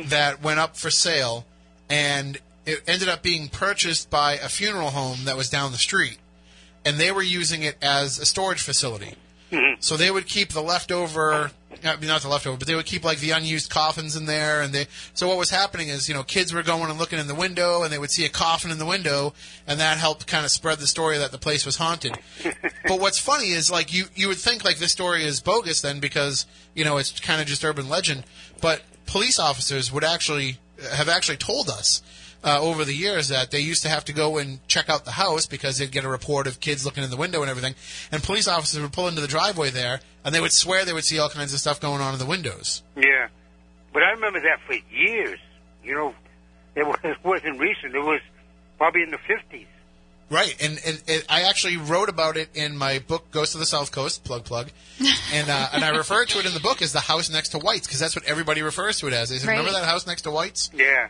that 0.06 0.42
went 0.42 0.60
up 0.60 0.76
for 0.76 0.90
sale, 0.90 1.46
and 1.90 2.38
it 2.66 2.82
ended 2.88 3.10
up 3.10 3.22
being 3.22 3.48
purchased 3.48 4.10
by 4.10 4.34
a 4.34 4.50
funeral 4.50 4.90
home 4.90 5.26
that 5.26 5.38
was 5.38 5.50
down 5.50 5.72
the 5.72 5.78
street, 5.78 6.18
and 6.84 6.98
they 6.98 7.12
were 7.12 7.22
using 7.22 7.62
it 7.62 7.78
as 7.82 8.18
a 8.18 8.26
storage 8.26 8.62
facility. 8.62 9.14
So 9.80 9.96
they 9.96 10.12
would 10.12 10.26
keep 10.26 10.50
the 10.50 10.62
leftover, 10.62 11.52
Mean, 11.96 12.08
not 12.08 12.22
the 12.22 12.30
leftover, 12.30 12.58
but 12.58 12.68
they 12.68 12.76
would 12.76 12.86
keep 12.86 13.04
like 13.04 13.20
the 13.20 13.32
unused 13.32 13.70
coffins 13.70 14.16
in 14.16 14.26
there. 14.26 14.62
And 14.62 14.74
they, 14.74 14.88
so 15.14 15.28
what 15.28 15.38
was 15.38 15.50
happening 15.50 15.90
is, 15.90 16.08
you 16.08 16.16
know, 16.16 16.24
kids 16.24 16.54
were 16.54 16.64
going 16.64 16.90
and 16.90 17.00
looking 17.00 17.20
in 17.20 17.28
the 17.28 17.36
window, 17.36 17.84
and 17.84 17.92
they 17.92 17.98
would 17.98 18.12
see 18.12 18.26
a 18.26 18.30
coffin 18.30 18.72
in 18.72 18.78
the 18.78 18.86
window, 18.86 19.34
and 19.66 19.80
that 19.80 19.98
helped 19.98 20.28
kind 20.28 20.46
of 20.46 20.52
spread 20.52 20.80
the 20.80 20.88
story 20.88 21.18
that 21.18 21.32
the 21.32 21.38
place 21.38 21.66
was 21.66 21.78
haunted. 21.78 22.18
but 22.88 23.00
what's 23.00 23.20
funny 23.20 23.52
is, 23.52 23.72
like, 23.72 23.94
you 23.94 24.06
you 24.16 24.28
would 24.28 24.38
think 24.38 24.64
like 24.64 24.78
this 24.78 24.92
story 24.92 25.24
is 25.24 25.42
bogus 25.42 25.82
then 25.82 26.00
because 26.00 26.46
you 26.76 26.84
know 26.84 26.98
it's 26.98 27.20
kind 27.20 27.42
of 27.42 27.48
just 27.48 27.64
urban 27.64 27.90
legend, 27.90 28.24
but 28.62 28.82
police 29.06 29.40
officers 29.40 29.92
would 29.92 30.04
actually 30.04 30.58
have 30.94 31.10
actually 31.10 31.38
told 31.38 31.70
us 31.70 32.02
uh, 32.48 32.62
over 32.62 32.86
the 32.86 32.94
years 32.94 33.28
that 33.28 33.52
they 33.52 33.60
used 33.60 33.82
to 33.82 33.90
have 33.90 34.06
to 34.06 34.14
go 34.14 34.38
and 34.38 34.66
check 34.70 34.90
out 34.90 35.04
the 35.04 35.12
house 35.12 35.46
because 35.46 35.78
they'd 35.78 35.92
get 35.92 36.06
a 36.06 36.08
report 36.08 36.48
of 36.48 36.62
kids 36.62 36.86
looking 36.86 37.04
in 37.04 37.10
the 37.10 37.18
window 37.18 37.42
and 37.42 37.50
everything. 37.50 37.76
And 38.10 38.24
police 38.24 38.48
officers 38.48 38.82
would 38.82 38.94
pull 38.94 39.10
into 39.10 39.20
the 39.20 39.28
driveway 39.28 39.70
there, 39.70 40.00
and 40.24 40.34
they 40.34 40.40
would 40.40 40.54
swear 40.54 40.86
they 40.86 40.94
would 40.94 41.04
see 41.04 41.20
all 41.20 41.28
kinds 41.30 41.54
of 41.54 41.60
stuff 41.60 41.82
going 41.82 42.00
on 42.00 42.14
in 42.14 42.20
the 42.20 42.26
windows. 42.26 42.84
Yeah. 42.96 43.28
But 43.92 44.04
I 44.04 44.12
remember 44.12 44.40
that 44.40 44.62
for 44.66 44.76
years. 44.96 45.40
You 45.84 45.94
know, 45.94 46.16
it, 46.76 46.84
was, 46.88 46.98
it 47.04 47.18
wasn't 47.22 47.60
recent. 47.60 47.94
It 47.94 48.00
was 48.00 48.22
probably 48.78 49.04
in 49.04 49.12
the 49.12 49.18
50s. 49.18 49.66
Right, 50.30 50.56
and, 50.62 50.80
and, 50.86 51.02
and 51.08 51.26
I 51.30 51.44
actually 51.44 51.78
wrote 51.78 52.10
about 52.10 52.36
it 52.36 52.50
in 52.54 52.78
my 52.78 53.00
book 53.00 53.32
"Ghost 53.32 53.56
of 53.56 53.60
the 53.62 53.66
South 53.66 53.94
Coast" 53.94 54.26
plug 54.26 54.44
plug, 54.44 54.68
and 55.34 55.50
uh, 55.50 55.70
and 55.72 55.86
I 55.86 55.96
referred 55.96 56.28
to 56.30 56.40
it 56.40 56.46
in 56.46 56.54
the 56.54 56.60
book 56.60 56.82
as 56.82 56.92
the 56.92 57.00
house 57.00 57.30
next 57.30 57.50
to 57.50 57.60
White's 57.60 57.88
because 57.88 58.02
that's 58.02 58.14
what 58.14 58.26
everybody 58.26 58.62
refers 58.62 59.00
to 59.00 59.08
it 59.08 59.14
as. 59.14 59.30
They 59.30 59.38
said, 59.38 59.48
"Remember 59.48 59.72
that 59.72 59.86
house 59.86 60.06
next 60.06 60.24
to 60.24 60.32
White's?" 60.32 60.70
Yeah. 60.76 61.08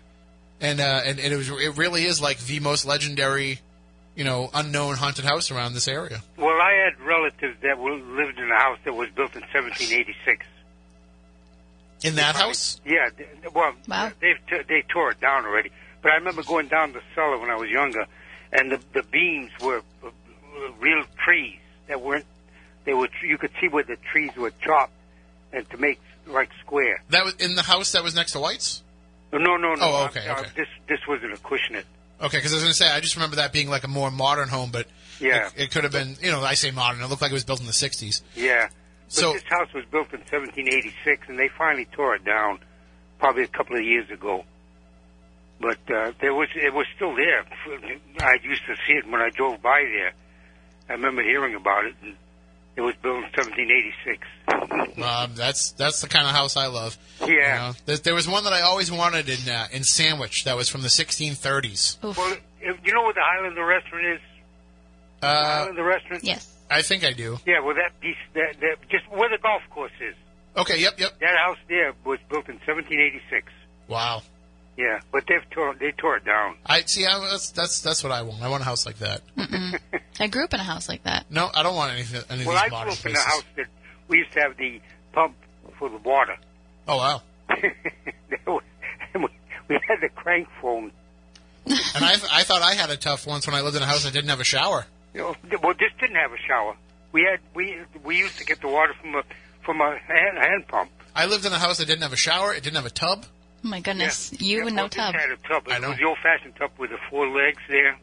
And 0.60 0.80
uh, 0.80 1.02
and, 1.06 1.20
and 1.20 1.34
it 1.34 1.38
was 1.38 1.50
it 1.50 1.78
really 1.78 2.04
is 2.04 2.20
like 2.22 2.40
the 2.40 2.60
most 2.60 2.86
legendary 2.86 3.60
you 4.18 4.24
know, 4.24 4.50
unknown 4.52 4.96
haunted 4.96 5.24
house 5.24 5.52
around 5.52 5.74
this 5.74 5.88
area. 5.88 6.24
Well, 6.38 6.60
I 6.60 6.74
had 6.74 7.00
relatives 7.06 7.56
that 7.62 7.80
lived 7.80 8.40
in 8.40 8.52
a 8.52 8.56
house 8.56 8.80
that 8.84 8.94
was 8.94 9.10
built 9.12 9.36
in 9.36 9.42
1786. 9.42 10.46
In 12.02 12.16
that 12.16 12.36
house? 12.36 12.82
Yeah, 12.84 13.10
th- 13.16 13.54
well, 13.54 13.74
they've 14.20 14.40
t- 14.50 14.64
they 14.68 14.84
tore 14.90 15.12
it 15.12 15.22
down 15.22 15.46
already. 15.46 15.72
But 16.02 16.14
I 16.14 16.16
remember 16.16 16.42
going 16.44 16.68
down 16.68 16.94
the 16.94 17.02
cellar 17.14 17.38
when 17.38 17.52
I 17.52 17.56
was 17.56 17.70
younger, 17.70 18.06
and 18.52 18.72
the 18.72 18.80
the 18.94 19.04
beams 19.04 19.52
were 19.62 19.82
uh, 20.04 20.08
uh, 20.08 20.72
real 20.80 21.04
trees 21.24 21.60
that 21.88 22.02
weren't. 22.02 22.26
They 22.86 22.94
were. 22.94 23.10
You 23.24 23.38
could 23.38 23.52
see 23.60 23.68
where 23.68 23.84
the 23.84 23.98
trees 24.12 24.36
were 24.36 24.52
chopped, 24.62 24.94
and 25.52 25.68
to 25.72 25.78
make 25.78 26.00
like 26.28 26.50
square. 26.64 27.02
That 27.10 27.26
was 27.26 27.36
in 27.36 27.56
the 27.56 27.64
house 27.64 27.94
that 27.94 28.04
was 28.04 28.14
next 28.14 28.34
to 28.34 28.40
White's. 28.40 28.84
No, 29.34 29.58
no, 29.58 29.76
no. 29.76 29.76
Oh, 29.82 30.06
okay, 30.06 30.28
Uh, 30.28 30.40
okay. 30.40 30.49
This 30.56 30.68
this 30.88 30.99
wasn't 31.08 31.34
Acushnet. 31.34 31.84
Okay, 32.22 32.38
because 32.38 32.52
I 32.54 32.56
was 32.56 32.64
going 32.64 32.72
to 32.72 32.78
say 32.78 32.88
I 32.90 32.99
just 32.99 33.16
remember 33.16 33.36
that 33.38 33.52
being 33.54 33.70
like 33.70 33.84
a 33.84 33.88
more 33.88 34.10
modern 34.10 34.49
home, 34.49 34.72
but 34.72 34.88
Yeah. 35.20 35.48
it, 35.56 35.64
it 35.64 35.72
could 35.72 35.84
have 35.84 35.91
been. 35.94 36.16
You 36.22 36.32
know, 36.32 36.41
I 36.44 36.54
say 36.56 36.72
modern. 36.72 37.02
It 37.02 37.08
looked 37.08 37.22
like 37.22 37.32
it 37.32 37.34
was 37.36 37.44
built 37.44 37.60
in 37.60 37.66
the 37.68 37.74
'60s. 37.74 38.22
Yeah. 38.36 38.68
But 38.70 39.14
So- 39.14 39.34
this 39.34 39.44
house 39.49 39.72
was 39.74 39.86
built 39.86 40.12
in 40.14 40.20
1786, 40.22 41.28
and 41.30 41.38
they 41.38 41.49
finally 41.58 41.86
tore 41.86 42.16
it 42.16 42.24
down, 42.26 42.60
probably 43.20 43.44
a 43.44 43.48
couple 43.48 43.76
of 43.78 43.84
years 43.84 44.10
ago. 44.10 44.45
But 45.60 45.80
uh, 45.94 46.12
there 46.22 46.34
was 46.34 46.49
it 46.56 46.74
was 46.74 46.86
still 46.95 47.16
there. 47.16 47.44
I 48.22 48.38
used 48.44 48.66
to 48.68 48.76
see 48.88 48.94
it 48.94 49.08
when 49.10 49.22
I 49.22 49.30
drove 49.30 49.62
by 49.62 49.82
there. 49.84 50.14
I 50.90 50.94
remember 50.94 51.22
hearing 51.24 51.56
about 51.56 51.86
it. 51.86 51.95
And 52.02 52.16
it 52.78 52.82
was 52.82 52.94
built 53.02 53.18
in 53.18 53.24
1786. 53.34 54.98
Um, 55.04 55.32
that's 55.36 55.72
that's 55.72 56.02
the 56.02 56.08
kind 56.08 56.28
of 56.28 56.34
house 56.34 56.56
I 56.56 56.68
love. 56.68 56.98
Yeah. 57.22 57.28
You 57.28 57.38
know, 57.38 57.74
there, 57.86 57.98
there 57.98 58.14
was 58.14 58.28
one 58.28 58.44
that 58.44 58.54
I 58.54 58.62
always 58.62 58.91
wanted 58.91 59.28
in 59.30 59.49
uh, 59.49 59.68
in 59.72 59.84
Sandwich 59.84 60.44
that 60.45 60.56
was 60.56 60.70
from 60.70 60.84
the 60.84 60.88
1630s. 60.88 61.98
Well, 62.04 62.38
if, 62.62 62.78
you 62.86 62.94
know 62.94 63.02
what 63.02 63.16
the 63.16 63.22
Highlander 63.22 63.66
restaurant 63.66 64.06
is? 64.06 64.20
Uh, 65.22 65.45
Highlander 65.45 65.84
restaurant. 65.84 66.24
Yes. 66.24 66.54
I 66.70 66.84
think 66.84 67.04
I 67.04 67.14
do. 67.14 67.40
Yeah. 67.45 67.62
Well, 67.62 67.76
that 67.76 67.99
piece, 67.99 68.16
that, 68.36 68.60
that 68.62 68.78
just 68.90 69.10
where 69.10 69.30
the 69.30 69.40
golf 69.41 69.64
course 69.72 69.91
is. 69.99 70.16
Okay. 70.56 70.80
Yep. 70.80 70.99
Yep. 70.99 71.20
That 71.20 71.36
house 71.38 71.58
there 71.68 71.94
was 72.06 72.20
built 72.30 72.48
in 72.48 72.56
1786. 72.56 73.52
Wow. 73.88 74.22
Yeah, 74.78 74.99
but 75.12 75.24
they've 75.28 75.49
tore 75.49 75.74
they 75.74 75.91
tore 75.91 76.18
it 76.18 76.26
down. 76.26 76.56
I 76.64 76.82
see. 76.82 77.04
I, 77.06 77.20
that's 77.32 77.49
that's 77.49 77.82
that's 77.82 78.04
what 78.04 78.12
I 78.12 78.22
want. 78.22 78.44
I 78.44 78.48
want 78.48 78.62
a 78.62 78.66
house 78.66 78.86
like 78.86 78.99
that. 78.99 79.22
I 80.20 80.28
grew 80.28 80.44
up 80.44 80.54
in 80.54 80.60
a 80.60 80.64
house 80.64 80.88
like 80.88 81.04
that. 81.04 81.26
No, 81.32 81.49
I 81.54 81.64
don't 81.64 81.76
want 81.76 81.94
any, 81.94 82.04
any 82.30 82.41
of 82.41 82.48
Well, 82.48 82.56
these 82.56 82.64
I 82.64 82.70
grew 82.70 82.78
modern 82.78 82.94
up 82.94 83.06
in 83.06 83.16
a 83.16 83.20
house 83.20 83.44
that 83.56 83.66
we 84.08 84.20
used 84.20 84.34
to 84.34 84.40
have 84.41 84.56
the 84.56 84.80
pump 85.14 85.36
for 85.80 85.90
the 85.90 85.98
water. 85.98 86.38
Oh 86.88 86.98
wow. 86.98 87.22
we 89.68 89.80
had 89.88 89.99
the 89.99 90.10
crank 90.16 90.48
phone. 90.62 90.91
And 91.66 92.06
I 92.06 92.14
I 92.32 92.44
thought 92.44 92.62
I 92.62 92.76
had 92.76 92.91
a 92.91 92.98
tough 92.98 93.26
once 93.26 93.48
when 93.48 93.56
I 93.56 93.62
lived 93.62 93.78
in 93.78 93.82
a 93.82 93.88
house 93.88 94.04
that 94.04 94.14
didn't 94.14 94.30
have 94.30 94.40
a 94.40 94.45
shower. 94.45 94.86
You 95.16 95.22
know, 95.22 95.36
well, 95.64 95.74
this 95.74 95.91
didn't 95.99 96.18
have 96.18 96.32
a 96.34 96.38
shower. 96.48 96.76
We 97.12 97.24
had 97.24 97.40
we 97.56 97.80
we 98.04 98.18
used 98.18 98.38
to 98.38 98.45
get 98.45 98.62
the 98.62 98.68
water 98.68 98.94
from 99.02 99.16
a 99.16 99.24
from 99.64 99.82
a 99.82 99.98
hand, 99.98 100.38
hand 100.38 100.68
pump. 100.68 100.91
I 101.16 101.26
lived 101.26 101.48
in 101.48 101.52
a 101.52 101.58
house 101.58 101.80
that 101.80 101.88
didn't 101.88 102.04
have 102.04 102.14
a 102.14 102.18
shower. 102.18 102.54
It 102.54 102.62
didn't 102.62 102.76
have 102.76 102.86
a 102.86 102.91
tub. 102.91 103.26
Oh 103.68 103.69
my 103.69 103.81
goodness, 103.81 104.31
you 104.39 104.60
Yeah, 104.60 104.68
and 104.68 104.76
no 104.77 104.88
tub. 104.88 105.14
had 105.14 105.30
a 105.30 105.35
tub. 105.45 105.64
I 105.69 105.80
know. 105.80 105.89
was 105.89 105.98
the 105.98 106.06
old-fashioned 106.06 106.56
tub 106.56 106.72
with 106.77 106.89
the 106.89 106.98
four 107.10 107.27
legs 107.27 107.60
there. 107.68 107.98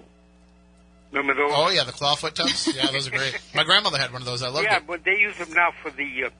Remember 1.10 1.32
those? 1.34 1.52
Oh 1.54 1.70
yeah, 1.70 1.84
the 1.84 1.92
clawfoot 1.92 2.34
tubs. 2.34 2.68
Yeah, 2.76 2.90
those 2.90 3.08
are 3.08 3.12
great. 3.12 3.40
My 3.54 3.64
grandmother 3.64 3.96
had 3.96 4.12
one 4.12 4.20
of 4.20 4.26
those. 4.26 4.42
I 4.42 4.48
loved 4.48 4.66
them. 4.66 4.72
yeah, 4.72 4.76
it. 4.76 4.86
but 4.86 5.04
they 5.04 5.16
use 5.16 5.38
them 5.38 5.54
now 5.54 5.70
for 5.82 5.90
the. 5.90 6.24
Uh, 6.24 6.30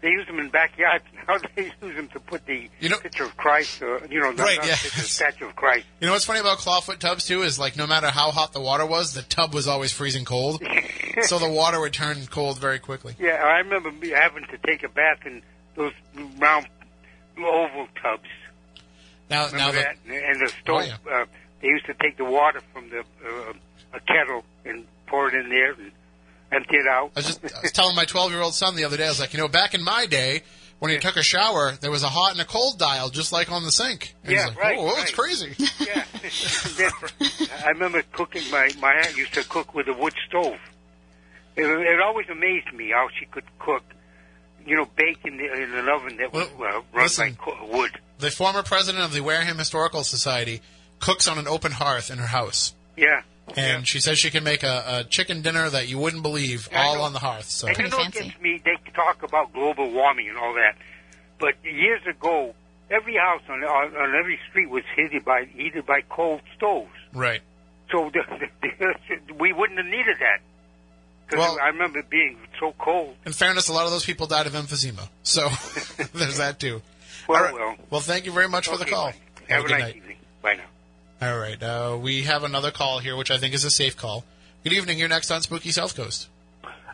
they 0.00 0.10
use 0.10 0.28
them 0.28 0.38
in 0.38 0.48
backyards. 0.50 1.02
Now 1.28 1.38
they 1.56 1.64
use 1.64 1.96
them 1.96 2.06
to 2.12 2.20
put 2.20 2.46
the 2.46 2.68
picture 2.80 3.24
of 3.24 3.36
Christ, 3.36 3.82
or 3.82 4.06
you 4.08 4.20
know, 4.20 4.32
the, 4.32 4.44
Right, 4.44 4.58
not 4.58 4.66
yeah. 4.68 4.76
picture, 4.76 5.00
statue 5.02 5.46
of 5.46 5.56
Christ. 5.56 5.86
You 6.00 6.06
know 6.06 6.12
what's 6.12 6.24
funny 6.24 6.38
about 6.40 6.58
clawfoot 6.58 6.98
tubs 7.00 7.26
too 7.26 7.42
is 7.42 7.58
like 7.58 7.76
no 7.76 7.88
matter 7.88 8.10
how 8.10 8.30
hot 8.30 8.52
the 8.52 8.60
water 8.60 8.86
was, 8.86 9.12
the 9.14 9.22
tub 9.22 9.54
was 9.54 9.66
always 9.66 9.90
freezing 9.92 10.24
cold, 10.24 10.62
so 11.22 11.40
the 11.40 11.48
water 11.48 11.80
would 11.80 11.92
turn 11.94 12.24
cold 12.26 12.60
very 12.60 12.78
quickly. 12.78 13.16
Yeah, 13.18 13.42
I 13.42 13.58
remember 13.58 13.90
me 13.90 14.10
having 14.10 14.44
to 14.44 14.58
take 14.64 14.84
a 14.84 14.88
bath 14.88 15.26
in 15.26 15.42
those 15.74 15.94
round 16.38 16.68
oval 17.38 17.88
tubs. 18.00 18.28
Now, 19.32 19.46
Remember 19.46 19.58
now 19.58 19.70
the, 19.72 20.12
that? 20.12 20.30
And 20.30 20.40
the 20.40 20.52
stove. 20.62 21.00
Oh, 21.06 21.22
uh, 21.22 21.24
they 21.60 21.68
used 21.68 21.86
to 21.86 21.94
take 21.94 22.16
the 22.18 22.24
water 22.24 22.60
from 22.72 22.88
the 22.90 23.00
uh, 23.00 23.52
a 23.94 24.00
kettle 24.00 24.44
and 24.64 24.86
pour 25.06 25.28
it 25.28 25.34
in 25.34 25.48
there 25.48 25.72
and 25.72 25.90
empty 26.52 26.76
it 26.76 26.86
out. 26.86 27.12
I 27.16 27.20
was 27.20 27.26
just 27.26 27.44
I 27.44 27.60
was 27.62 27.72
telling 27.72 27.96
my 27.96 28.04
12 28.04 28.30
year 28.32 28.40
old 28.42 28.54
son 28.54 28.76
the 28.76 28.84
other 28.84 28.96
day. 28.96 29.06
I 29.06 29.08
was 29.08 29.20
like, 29.20 29.32
you 29.32 29.38
know, 29.40 29.48
back 29.48 29.74
in 29.74 29.82
my 29.82 30.06
day, 30.06 30.42
when 30.80 30.90
you 30.90 30.98
took 30.98 31.16
a 31.16 31.22
shower, 31.22 31.72
there 31.80 31.90
was 31.90 32.02
a 32.02 32.08
hot 32.08 32.32
and 32.32 32.40
a 32.40 32.44
cold 32.44 32.78
dial, 32.78 33.08
just 33.08 33.32
like 33.32 33.50
on 33.50 33.64
the 33.64 33.70
sink. 33.72 34.14
And 34.24 34.32
Yeah, 34.32 34.46
like, 34.48 34.58
right, 34.58 34.76
Oh, 34.78 34.86
that's 34.96 35.16
right. 35.16 35.16
crazy. 35.16 35.54
yeah. 35.80 36.04
Then 36.76 36.90
I 37.64 37.68
remember 37.70 38.02
cooking. 38.12 38.42
My 38.50 38.68
my 38.80 38.92
aunt 38.92 39.16
used 39.16 39.34
to 39.34 39.44
cook 39.48 39.74
with 39.74 39.88
a 39.88 39.94
wood 39.94 40.14
stove. 40.28 40.58
It, 41.54 41.64
it 41.64 42.00
always 42.00 42.28
amazed 42.30 42.72
me 42.74 42.90
how 42.90 43.08
she 43.18 43.26
could 43.26 43.44
cook. 43.58 43.82
You 44.64 44.76
know, 44.76 44.86
bake 44.96 45.18
in, 45.24 45.36
the, 45.38 45.52
in 45.52 45.74
an 45.74 45.88
oven 45.88 46.16
that 46.18 46.32
was 46.32 46.46
uh, 46.58 46.60
run 46.60 46.84
listen. 46.94 47.36
by 47.44 47.68
wood. 47.70 47.90
The 48.22 48.30
former 48.30 48.62
president 48.62 49.02
of 49.02 49.12
the 49.12 49.20
Wareham 49.20 49.58
Historical 49.58 50.04
Society 50.04 50.62
cooks 51.00 51.26
on 51.26 51.38
an 51.38 51.48
open 51.48 51.72
hearth 51.72 52.08
in 52.08 52.18
her 52.18 52.26
house. 52.28 52.72
Yeah. 52.96 53.22
And 53.56 53.86
she 53.86 53.98
says 53.98 54.16
she 54.16 54.30
can 54.30 54.44
make 54.44 54.62
a, 54.62 54.84
a 54.86 55.04
chicken 55.04 55.42
dinner 55.42 55.68
that 55.68 55.88
you 55.88 55.98
wouldn't 55.98 56.22
believe, 56.22 56.68
I 56.72 56.86
all 56.86 57.02
on 57.02 57.14
the 57.14 57.18
hearth. 57.18 57.50
So 57.50 57.66
And 57.66 57.76
you 57.76 57.88
know, 57.88 57.98
it 57.98 58.12
gets 58.12 58.40
me. 58.40 58.62
They 58.64 58.76
talk 58.94 59.24
about 59.24 59.52
global 59.52 59.90
warming 59.90 60.28
and 60.28 60.38
all 60.38 60.54
that, 60.54 60.76
but 61.40 61.54
years 61.64 62.02
ago, 62.06 62.54
every 62.92 63.16
house 63.16 63.42
on 63.48 63.64
on, 63.64 63.96
on 63.96 64.14
every 64.14 64.38
street 64.48 64.70
was 64.70 64.84
heated 64.94 65.24
by 65.24 65.46
heated 65.46 65.84
by 65.84 66.02
coal 66.08 66.40
stoves. 66.56 66.92
right. 67.12 67.40
So 67.90 68.08
the, 68.14 68.22
the, 68.62 69.34
we 69.34 69.52
wouldn't 69.52 69.80
have 69.80 69.88
needed 69.88 70.16
that. 70.20 70.38
Because 71.28 71.58
I 71.60 71.68
remember 71.68 71.98
it 71.98 72.08
being 72.08 72.38
so 72.60 72.72
cold. 72.78 73.16
In 73.26 73.32
fairness, 73.32 73.68
a 73.68 73.72
lot 73.72 73.86
of 73.86 73.90
those 73.90 74.04
people 74.04 74.28
died 74.28 74.46
of 74.46 74.52
emphysema. 74.52 75.08
So 75.24 75.48
there's 76.14 76.38
that 76.38 76.60
too. 76.60 76.82
Well, 77.32 77.40
All 77.40 77.44
right. 77.46 77.54
well. 77.54 77.76
Well, 77.90 78.00
thank 78.00 78.26
you 78.26 78.32
very 78.32 78.48
much 78.48 78.68
for 78.68 78.76
the 78.76 78.84
call. 78.84 79.10
bye. 79.10 79.14
Have 79.48 79.64
a 79.64 79.68
good 79.68 79.72
nice 79.72 79.82
night. 79.82 79.96
evening. 79.96 80.16
Bye 80.42 80.54
now. 81.20 81.28
All 81.30 81.38
right. 81.38 81.62
Uh, 81.62 81.98
we 82.00 82.22
have 82.24 82.44
another 82.44 82.70
call 82.70 82.98
here, 82.98 83.16
which 83.16 83.30
I 83.30 83.38
think 83.38 83.54
is 83.54 83.64
a 83.64 83.70
safe 83.70 83.96
call. 83.96 84.24
Good 84.64 84.72
evening. 84.72 84.98
You're 84.98 85.08
next 85.08 85.30
on 85.30 85.42
Spooky 85.42 85.70
South 85.70 85.94
Coast. 85.96 86.28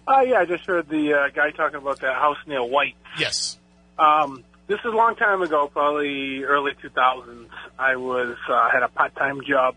Uh, 0.06 0.20
yeah, 0.26 0.38
I 0.38 0.44
just 0.46 0.64
heard 0.64 0.88
the 0.88 1.12
uh, 1.14 1.28
guy 1.34 1.50
talking 1.50 1.76
about 1.78 2.00
that 2.00 2.14
house 2.14 2.38
near 2.46 2.62
White. 2.62 2.94
Yes. 3.18 3.58
Um, 3.98 4.42
this 4.66 4.78
is 4.80 4.86
a 4.86 4.96
long 4.96 5.16
time 5.16 5.42
ago, 5.42 5.68
probably 5.70 6.44
early 6.44 6.72
2000s. 6.82 7.48
I 7.78 7.96
was 7.96 8.36
uh, 8.48 8.70
had 8.70 8.82
a 8.82 8.88
part-time 8.88 9.40
job 9.46 9.74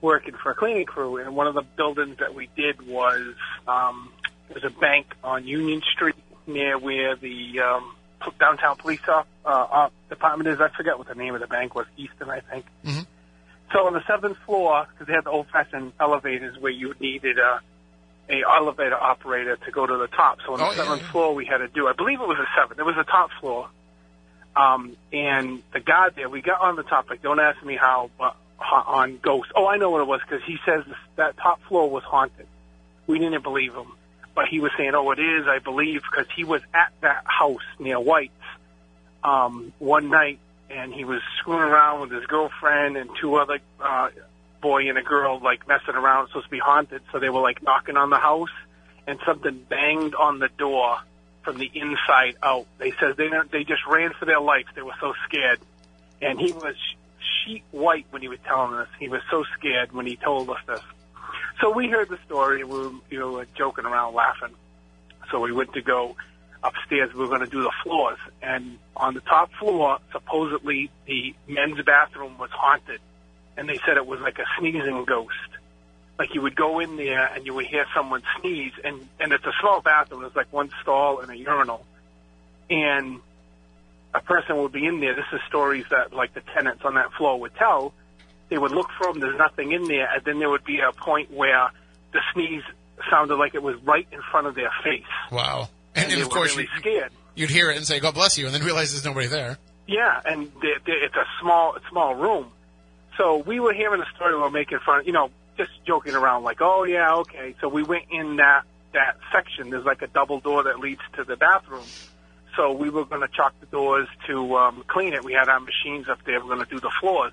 working 0.00 0.34
for 0.42 0.52
a 0.52 0.54
cleaning 0.54 0.86
crew, 0.86 1.16
and 1.18 1.34
one 1.34 1.46
of 1.46 1.54
the 1.54 1.62
buildings 1.62 2.18
that 2.18 2.34
we 2.34 2.48
did 2.56 2.86
was 2.86 3.34
um, 3.68 4.12
it 4.48 4.54
was 4.54 4.64
a 4.64 4.70
bank 4.80 5.06
on 5.22 5.46
Union 5.46 5.82
Street 5.94 6.14
near 6.46 6.78
where 6.78 7.16
the 7.16 7.60
um, 7.60 7.82
p- 7.82 7.96
downtown 8.38 8.76
police 8.76 9.00
uh, 9.08 9.22
op- 9.44 9.92
department 10.08 10.48
is. 10.48 10.60
I 10.60 10.68
forget 10.76 10.98
what 10.98 11.08
the 11.08 11.14
name 11.14 11.34
of 11.34 11.40
the 11.40 11.46
bank 11.46 11.74
was, 11.74 11.86
Easton, 11.96 12.30
I 12.30 12.40
think. 12.40 12.64
Mhm. 12.84 13.06
So 13.72 13.86
on 13.86 13.92
the 13.94 14.02
seventh 14.06 14.36
floor, 14.46 14.86
because 14.92 15.06
they 15.06 15.12
had 15.12 15.24
the 15.24 15.30
old-fashioned 15.30 15.92
elevators 16.00 16.58
where 16.58 16.72
you 16.72 16.94
needed 17.00 17.38
a 17.38 17.60
a 18.28 18.42
elevator 18.48 18.94
operator 18.94 19.56
to 19.56 19.70
go 19.72 19.84
to 19.86 19.96
the 19.96 20.06
top. 20.06 20.38
So 20.46 20.52
on 20.52 20.60
the 20.60 20.64
Oh, 20.66 20.70
yeah, 20.70 20.76
seventh 20.84 21.02
yeah. 21.02 21.10
floor, 21.10 21.34
we 21.34 21.46
had 21.46 21.58
to 21.58 21.66
do. 21.68 21.88
I 21.88 21.92
believe 21.94 22.20
it 22.20 22.28
was 22.28 22.38
a 22.38 22.46
seventh. 22.56 22.78
It 22.78 22.84
was 22.84 22.94
a 22.96 23.02
top 23.02 23.30
floor. 23.40 23.68
Um, 24.54 24.96
and 25.12 25.62
the 25.72 25.80
guy 25.80 26.10
there, 26.14 26.28
we 26.28 26.40
got 26.40 26.60
on 26.60 26.76
the 26.76 26.84
top. 26.84 27.10
Like, 27.10 27.22
don't 27.22 27.40
ask 27.40 27.60
me 27.64 27.76
how, 27.76 28.10
but 28.18 28.36
on 28.70 29.18
Ghost. 29.20 29.50
Oh, 29.56 29.66
I 29.66 29.78
know 29.78 29.90
what 29.90 30.00
it 30.02 30.06
was 30.06 30.20
because 30.20 30.44
he 30.46 30.58
says 30.64 30.84
that 31.16 31.36
top 31.38 31.60
floor 31.64 31.90
was 31.90 32.04
haunted. 32.04 32.46
We 33.08 33.18
didn't 33.18 33.42
believe 33.42 33.74
him, 33.74 33.90
but 34.34 34.46
he 34.48 34.60
was 34.60 34.70
saying, 34.76 34.92
"Oh, 34.94 35.10
it 35.10 35.18
is." 35.18 35.46
I 35.46 35.58
believe 35.58 36.02
because 36.02 36.26
he 36.34 36.44
was 36.44 36.62
at 36.74 36.92
that 37.00 37.24
house 37.26 37.66
near 37.78 37.98
White's 37.98 38.32
um, 39.22 39.72
one 39.78 40.10
night, 40.10 40.38
and 40.70 40.92
he 40.92 41.04
was 41.04 41.20
screwing 41.38 41.62
around 41.62 42.00
with 42.02 42.12
his 42.12 42.26
girlfriend 42.26 42.96
and 42.96 43.10
two 43.20 43.34
other 43.36 43.58
uh, 43.80 44.08
boy 44.60 44.88
and 44.88 44.98
a 44.98 45.02
girl, 45.02 45.40
like 45.42 45.66
messing 45.68 45.94
around. 45.94 46.28
Supposed 46.28 46.46
to 46.46 46.50
be 46.50 46.58
haunted, 46.58 47.02
so 47.12 47.18
they 47.18 47.30
were 47.30 47.40
like 47.40 47.62
knocking 47.62 47.96
on 47.96 48.10
the 48.10 48.18
house, 48.18 48.54
and 49.06 49.18
something 49.26 49.64
banged 49.68 50.14
on 50.14 50.38
the 50.38 50.48
door 50.58 50.98
from 51.42 51.58
the 51.58 51.70
inside 51.74 52.36
out. 52.42 52.66
They 52.78 52.92
said 52.92 53.16
they 53.16 53.28
they 53.50 53.64
just 53.64 53.86
ran 53.86 54.12
for 54.18 54.24
their 54.24 54.40
life. 54.40 54.66
They 54.74 54.82
were 54.82 54.96
so 55.00 55.12
scared, 55.26 55.60
and 56.22 56.40
he 56.40 56.52
was 56.52 56.76
sheet 57.44 57.64
white 57.70 58.06
when 58.10 58.22
he 58.22 58.28
was 58.28 58.38
telling 58.46 58.74
us. 58.74 58.88
He 58.98 59.08
was 59.08 59.22
so 59.30 59.44
scared 59.58 59.92
when 59.92 60.06
he 60.06 60.16
told 60.16 60.50
us 60.50 60.58
this. 60.66 60.80
So 61.60 61.70
we 61.70 61.88
heard 61.88 62.08
the 62.08 62.18
story. 62.26 62.64
We 62.64 62.78
were, 62.78 62.90
you 63.10 63.18
know, 63.18 63.44
joking 63.54 63.84
around, 63.84 64.14
laughing. 64.14 64.54
So 65.30 65.40
we 65.40 65.52
went 65.52 65.74
to 65.74 65.82
go 65.82 66.16
upstairs. 66.62 67.12
We 67.12 67.20
were 67.20 67.28
going 67.28 67.40
to 67.40 67.46
do 67.46 67.62
the 67.62 67.72
floors, 67.82 68.18
and 68.42 68.78
on 68.96 69.14
the 69.14 69.20
top 69.20 69.52
floor, 69.54 69.98
supposedly 70.12 70.90
the 71.06 71.34
men's 71.48 71.80
bathroom 71.82 72.38
was 72.38 72.50
haunted, 72.50 73.00
and 73.56 73.68
they 73.68 73.78
said 73.86 73.96
it 73.96 74.06
was 74.06 74.20
like 74.20 74.38
a 74.38 74.44
sneezing 74.58 75.04
ghost. 75.04 75.34
Like 76.18 76.34
you 76.34 76.42
would 76.42 76.56
go 76.56 76.80
in 76.80 76.96
there 76.96 77.24
and 77.34 77.46
you 77.46 77.54
would 77.54 77.66
hear 77.66 77.86
someone 77.94 78.22
sneeze, 78.40 78.72
and 78.84 79.08
and 79.18 79.32
it's 79.32 79.44
a 79.44 79.52
small 79.60 79.80
bathroom. 79.80 80.20
There's 80.22 80.36
like 80.36 80.52
one 80.52 80.70
stall 80.82 81.20
and 81.20 81.30
a 81.30 81.36
urinal, 81.36 81.84
and 82.68 83.20
a 84.14 84.20
person 84.20 84.56
would 84.58 84.72
be 84.72 84.84
in 84.84 85.00
there. 85.00 85.14
This 85.14 85.26
is 85.32 85.40
stories 85.48 85.84
that 85.90 86.12
like 86.12 86.34
the 86.34 86.42
tenants 86.54 86.84
on 86.84 86.94
that 86.94 87.12
floor 87.12 87.40
would 87.40 87.54
tell, 87.54 87.94
they 88.50 88.58
would 88.58 88.72
look 88.72 88.88
for 88.98 89.12
them. 89.12 89.20
There's 89.20 89.38
nothing 89.38 89.72
in 89.72 89.84
there, 89.88 90.08
and 90.12 90.22
then 90.24 90.38
there 90.38 90.50
would 90.50 90.64
be 90.64 90.80
a 90.80 90.92
point 90.92 91.30
where 91.32 91.70
the 92.12 92.20
sneeze 92.34 92.62
sounded 93.10 93.36
like 93.36 93.54
it 93.54 93.62
was 93.62 93.76
right 93.82 94.06
in 94.12 94.20
front 94.30 94.46
of 94.46 94.54
their 94.54 94.70
face, 94.84 95.02
Wow. 95.32 95.68
and, 95.94 96.12
And, 96.12 96.20
of 96.20 96.28
course, 96.28 96.54
really 96.56 96.68
you, 96.74 96.80
scared. 96.80 97.12
you'd 97.34 97.50
hear 97.50 97.70
it 97.70 97.76
and 97.78 97.86
say, 97.86 97.98
God 98.00 98.14
bless 98.14 98.36
you, 98.36 98.44
and 98.46 98.54
then 98.54 98.62
realize 98.62 98.92
there's 98.92 99.04
nobody 99.04 99.26
there. 99.28 99.56
Yeah, 99.86 100.20
and 100.24 100.50
they, 100.60 100.74
they, 100.84 100.92
it's 100.92 101.14
a 101.16 101.24
small, 101.40 101.76
small 101.90 102.14
room. 102.14 102.48
So 103.16 103.38
we 103.38 103.58
were 103.60 103.72
hearing 103.72 104.00
a 104.00 104.06
story. 104.16 104.34
We 104.34 104.40
were 104.40 104.50
making 104.50 104.78
fun, 104.84 105.04
you 105.06 105.12
know, 105.12 105.30
just 105.56 105.70
joking 105.86 106.14
around, 106.14 106.42
like, 106.44 106.58
oh 106.60 106.84
yeah, 106.84 107.14
okay. 107.16 107.54
So 107.60 107.68
we 107.68 107.82
went 107.82 108.04
in 108.10 108.36
that 108.36 108.62
that 108.92 109.16
section. 109.32 109.70
There's 109.70 109.84
like 109.84 110.02
a 110.02 110.06
double 110.08 110.40
door 110.40 110.64
that 110.64 110.78
leads 110.80 111.00
to 111.16 111.24
the 111.24 111.36
bathroom. 111.36 111.84
So 112.56 112.72
we 112.72 112.90
were 112.90 113.04
going 113.04 113.20
to 113.20 113.28
chalk 113.28 113.52
the 113.60 113.66
doors 113.66 114.08
to 114.26 114.56
um, 114.56 114.84
clean 114.88 115.12
it. 115.12 115.22
We 115.24 115.32
had 115.32 115.48
our 115.48 115.60
machines 115.60 116.08
up 116.08 116.18
there. 116.26 116.40
We're 116.40 116.54
going 116.54 116.64
to 116.66 116.70
do 116.70 116.80
the 116.80 116.90
floors. 117.00 117.32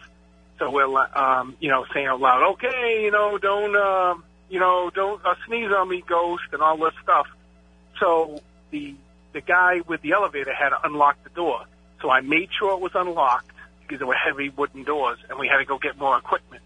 So 0.60 0.72
we're, 0.72 0.86
um, 1.16 1.56
you 1.60 1.70
know, 1.70 1.86
saying 1.94 2.08
out 2.08 2.20
loud, 2.20 2.54
okay, 2.54 3.04
you 3.04 3.12
know, 3.12 3.38
don't, 3.38 3.76
uh, 3.76 4.16
you 4.50 4.60
know, 4.60 4.90
don't 4.94 5.24
uh, 5.24 5.36
sneeze 5.46 5.72
on 5.72 5.90
me, 5.90 6.04
ghost, 6.08 6.44
and 6.52 6.62
all 6.62 6.78
this 6.78 6.94
stuff. 7.04 7.28
So 8.00 8.42
the 8.72 8.96
the 9.34 9.42
guy 9.42 9.82
with 9.88 10.02
the 10.02 10.14
elevator 10.14 10.54
had 10.54 10.70
to 10.70 10.80
unlock 10.84 11.24
the 11.24 11.30
door. 11.30 11.66
So 12.02 12.10
I 12.10 12.22
made 12.22 12.50
sure 12.58 12.74
it 12.74 12.82
was 12.82 12.94
unlocked 12.96 13.52
because 13.82 14.00
there 14.00 14.08
were 14.08 14.16
heavy 14.16 14.50
wooden 14.50 14.84
doors, 14.84 15.20
and 15.30 15.38
we 15.38 15.48
had 15.48 15.58
to 15.58 15.66
go 15.66 15.78
get 15.78 15.98
more 15.98 16.18
equipment. 16.18 16.64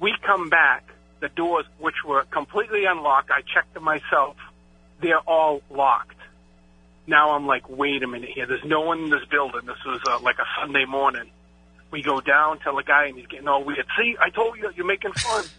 We 0.00 0.14
come 0.24 0.48
back, 0.48 0.84
the 1.20 1.28
doors, 1.28 1.66
which 1.78 1.96
were 2.06 2.22
completely 2.30 2.84
unlocked, 2.84 3.30
I 3.30 3.40
checked 3.42 3.74
them 3.74 3.84
myself, 3.84 4.36
they're 5.00 5.18
all 5.18 5.62
locked. 5.70 6.16
Now 7.06 7.32
I'm 7.32 7.46
like, 7.46 7.68
wait 7.68 8.02
a 8.02 8.06
minute 8.06 8.30
here. 8.34 8.46
There's 8.46 8.64
no 8.64 8.82
one 8.82 9.04
in 9.04 9.10
this 9.10 9.24
building. 9.30 9.62
This 9.66 9.82
was 9.84 10.00
uh, 10.06 10.20
like 10.20 10.38
a 10.38 10.44
Sunday 10.60 10.84
morning. 10.84 11.30
We 11.90 12.02
go 12.02 12.20
down, 12.20 12.58
tell 12.58 12.76
the 12.76 12.82
guy, 12.82 13.06
and 13.06 13.16
he's 13.16 13.26
getting 13.26 13.48
all 13.48 13.64
weird. 13.64 13.86
See, 13.98 14.16
I 14.20 14.30
told 14.30 14.58
you, 14.58 14.70
you're 14.76 14.86
making 14.86 15.12
fun. 15.12 15.44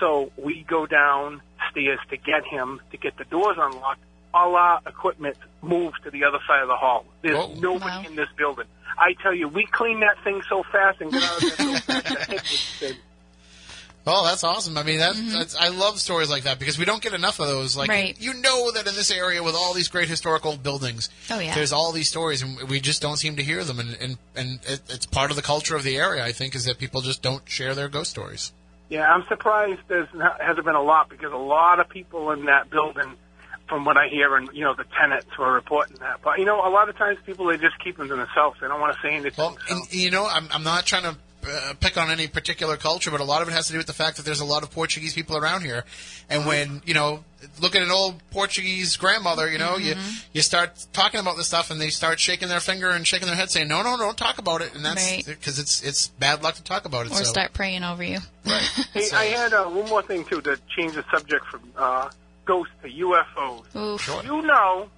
So 0.00 0.32
we 0.36 0.64
go 0.64 0.84
downstairs 0.84 2.00
to 2.10 2.16
get 2.16 2.44
him 2.44 2.80
to 2.90 2.96
get 2.96 3.16
the 3.18 3.24
doors 3.24 3.56
unlocked. 3.56 4.00
All 4.34 4.56
our 4.56 4.80
equipment 4.84 5.36
moves 5.60 5.94
to 6.02 6.10
the 6.10 6.24
other 6.24 6.38
side 6.44 6.62
of 6.62 6.66
the 6.66 6.74
hall. 6.74 7.04
There's 7.20 7.36
oh. 7.38 7.54
nobody 7.60 8.08
in 8.08 8.16
this 8.16 8.26
building. 8.36 8.64
I 8.98 9.14
tell 9.22 9.32
you, 9.32 9.46
we 9.46 9.64
clean 9.66 10.00
that 10.00 10.16
thing 10.24 10.42
so 10.48 10.64
fast 10.72 11.00
and 11.00 11.12
got 11.12 11.22
out 11.22 11.36
of 11.36 11.56
there 11.56 11.78
so 11.78 11.92
fast. 12.00 12.94
Oh, 14.04 14.24
that's 14.26 14.42
awesome. 14.42 14.76
I 14.76 14.82
mean, 14.82 14.98
that, 14.98 15.14
Mm-hmm. 15.14 15.32
that's, 15.32 15.54
I 15.54 15.68
love 15.68 16.00
stories 16.00 16.28
like 16.28 16.42
that 16.44 16.58
because 16.58 16.76
we 16.78 16.84
don't 16.84 17.00
get 17.00 17.14
enough 17.14 17.38
of 17.38 17.46
those. 17.46 17.76
Like, 17.76 17.88
Right. 17.88 18.16
you 18.20 18.34
know 18.34 18.72
that 18.72 18.86
in 18.88 18.94
this 18.96 19.12
area 19.12 19.42
with 19.44 19.54
all 19.54 19.74
these 19.74 19.86
great 19.88 20.08
historical 20.08 20.56
buildings, 20.56 21.08
Oh, 21.30 21.38
yeah. 21.38 21.54
there's 21.54 21.72
all 21.72 21.92
these 21.92 22.08
stories, 22.08 22.42
and 22.42 22.68
we 22.68 22.80
just 22.80 23.00
don't 23.00 23.16
seem 23.16 23.36
to 23.36 23.42
hear 23.44 23.62
them. 23.62 23.78
And 23.78 23.94
and, 24.00 24.18
and 24.34 24.60
it, 24.66 24.80
it's 24.88 25.06
part 25.06 25.30
of 25.30 25.36
the 25.36 25.42
culture 25.42 25.76
of 25.76 25.84
the 25.84 25.96
area. 25.96 26.24
I 26.24 26.32
think 26.32 26.54
is 26.56 26.64
that 26.64 26.78
people 26.78 27.00
just 27.00 27.22
don't 27.22 27.48
share 27.48 27.74
their 27.76 27.88
ghost 27.88 28.10
stories. 28.10 28.52
Yeah, 28.88 29.10
I'm 29.10 29.24
surprised 29.28 29.80
there's 29.88 30.08
not, 30.12 30.40
hasn't 30.40 30.66
been 30.66 30.74
a 30.74 30.82
lot 30.82 31.08
because 31.08 31.32
a 31.32 31.36
lot 31.36 31.78
of 31.80 31.88
people 31.88 32.30
in 32.32 32.46
that 32.46 32.68
building, 32.70 33.14
from 33.68 33.84
what 33.86 33.96
I 33.96 34.08
hear, 34.08 34.34
and 34.36 34.50
you 34.52 34.64
know 34.64 34.74
the 34.74 34.84
tenants 35.00 35.28
were 35.38 35.52
reporting 35.52 35.96
that. 36.00 36.20
But 36.24 36.40
you 36.40 36.44
know, 36.44 36.56
a 36.66 36.68
lot 36.68 36.88
of 36.88 36.96
times 36.98 37.18
people 37.24 37.46
they 37.46 37.56
just 37.56 37.78
keep 37.82 37.96
them 37.98 38.08
to 38.08 38.16
themselves. 38.16 38.58
They 38.60 38.66
don't 38.66 38.80
want 38.80 38.94
to 38.96 39.00
say 39.00 39.14
anything. 39.14 39.32
Well, 39.38 39.56
and, 39.70 39.80
you 39.94 40.10
know, 40.10 40.26
I'm, 40.26 40.48
I'm 40.50 40.64
not 40.64 40.86
trying 40.86 41.04
to 41.04 41.16
uh, 41.48 41.74
pick 41.80 41.96
on 41.96 42.10
any 42.10 42.28
particular 42.28 42.76
culture, 42.76 43.10
but 43.10 43.20
a 43.20 43.24
lot 43.24 43.42
of 43.42 43.48
it 43.48 43.52
has 43.52 43.66
to 43.66 43.72
do 43.72 43.78
with 43.78 43.86
the 43.86 43.92
fact 43.92 44.16
that 44.16 44.24
there's 44.24 44.40
a 44.40 44.44
lot 44.44 44.62
of 44.62 44.70
Portuguese 44.70 45.14
people 45.14 45.36
around 45.36 45.62
here. 45.62 45.84
And 46.30 46.46
when, 46.46 46.82
you 46.84 46.94
know, 46.94 47.24
look 47.60 47.74
at 47.74 47.82
an 47.82 47.90
old 47.90 48.22
Portuguese 48.30 48.96
grandmother, 48.96 49.50
you 49.50 49.58
know, 49.58 49.76
you 49.76 49.94
you 50.32 50.42
start 50.42 50.86
talking 50.92 51.20
about 51.20 51.36
this 51.36 51.46
stuff 51.48 51.70
and 51.70 51.80
they 51.80 51.90
start 51.90 52.20
shaking 52.20 52.48
their 52.48 52.60
finger 52.60 52.90
and 52.90 53.06
shaking 53.06 53.26
their 53.26 53.36
head 53.36 53.50
saying, 53.50 53.68
no, 53.68 53.82
no, 53.82 53.96
don't 53.96 54.16
talk 54.16 54.38
about 54.38 54.62
it. 54.62 54.74
And 54.74 54.84
that's 54.84 55.04
Right. 55.10 55.24
because 55.26 55.58
it's 55.58 55.82
it's 55.82 56.08
bad 56.08 56.42
luck 56.42 56.54
to 56.54 56.62
talk 56.62 56.84
about 56.84 57.06
it. 57.06 57.12
Or 57.12 57.16
so. 57.16 57.24
start 57.24 57.52
praying 57.52 57.84
over 57.84 58.02
you. 58.02 58.18
Hey, 58.92 59.08
I 59.12 59.24
had 59.26 59.52
uh, 59.54 59.64
one 59.64 59.88
more 59.88 60.02
thing 60.02 60.24
too 60.24 60.40
to 60.42 60.58
change 60.76 60.94
the 60.94 61.04
subject 61.10 61.46
from 61.46 61.62
uh, 61.76 62.10
ghosts 62.44 62.74
to 62.82 62.88
UFOs. 62.88 63.74
Oof. 63.76 64.24
You 64.24 64.42
know, 64.42 64.88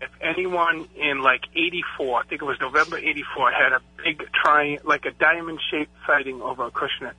if 0.00 0.10
anyone 0.20 0.88
in 0.96 1.22
like 1.22 1.42
'84, 1.54 2.20
I 2.20 2.22
think 2.24 2.42
it 2.42 2.44
was 2.44 2.60
November 2.60 2.98
'84, 2.98 3.52
had 3.52 3.72
a 3.72 3.80
big 4.02 4.22
triangle, 4.32 4.88
like 4.88 5.04
a 5.06 5.10
diamond-shaped 5.12 5.92
sighting 6.06 6.40
over 6.40 6.68
Acushnet, 6.70 7.14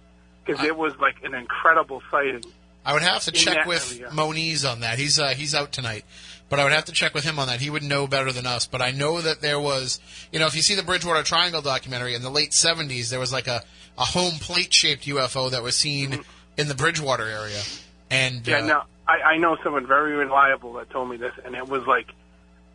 because 0.45 0.63
it 0.63 0.75
was 0.75 0.97
like 0.99 1.23
an 1.23 1.33
incredible 1.33 2.01
sighting. 2.09 2.43
I 2.85 2.93
would 2.93 3.01
have 3.01 3.23
to 3.23 3.31
check 3.31 3.65
with 3.65 3.99
area. 3.99 4.11
Moniz 4.11 4.65
on 4.65 4.79
that. 4.81 4.97
He's 4.97 5.19
uh, 5.19 5.29
he's 5.29 5.53
out 5.53 5.71
tonight, 5.71 6.05
but 6.47 6.59
I 6.59 6.63
would 6.63 6.73
have 6.73 6.85
to 6.85 6.93
check 6.93 7.13
with 7.13 7.23
him 7.23 7.37
on 7.37 7.47
that. 7.47 7.59
He 7.59 7.69
would 7.69 7.83
know 7.83 8.07
better 8.07 8.31
than 8.31 8.45
us. 8.45 8.65
But 8.65 8.81
I 8.81 8.91
know 8.91 9.21
that 9.21 9.41
there 9.41 9.59
was, 9.59 9.99
you 10.31 10.39
know, 10.39 10.47
if 10.47 10.55
you 10.55 10.61
see 10.61 10.75
the 10.75 10.83
Bridgewater 10.83 11.23
Triangle 11.23 11.61
documentary 11.61 12.15
in 12.15 12.21
the 12.21 12.31
late 12.31 12.51
'70s, 12.51 13.09
there 13.09 13.19
was 13.19 13.33
like 13.33 13.47
a, 13.47 13.63
a 13.97 14.05
home 14.05 14.33
plate 14.39 14.73
shaped 14.73 15.05
UFO 15.05 15.51
that 15.51 15.61
was 15.61 15.75
seen 15.75 16.23
in 16.57 16.67
the 16.67 16.75
Bridgewater 16.75 17.27
area. 17.27 17.61
And 18.09 18.43
Mm-hmm. 18.43 18.49
Yeah, 18.49 18.57
uh, 18.59 18.65
no, 18.65 18.83
I, 19.07 19.33
I 19.33 19.37
know 19.37 19.57
someone 19.63 19.85
very 19.85 20.13
reliable 20.13 20.73
that 20.73 20.89
told 20.89 21.09
me 21.09 21.17
this, 21.17 21.33
and 21.43 21.55
it 21.55 21.67
was 21.67 21.85
like 21.85 22.07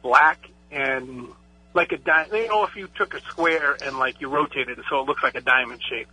black 0.04 0.48
and 0.70 1.26
like 1.72 1.90
a 1.90 1.96
diamond. 1.96 2.32
You 2.32 2.48
know, 2.48 2.64
if 2.64 2.76
you 2.76 2.88
took 2.94 3.14
a 3.14 3.20
square 3.22 3.76
and 3.82 3.98
like 3.98 4.20
you 4.20 4.28
rotated 4.28 4.78
it 4.78 4.84
so 4.88 5.00
it 5.00 5.06
looks 5.06 5.24
like 5.24 5.34
a 5.34 5.40
diamond 5.40 5.80
shape, 5.90 6.06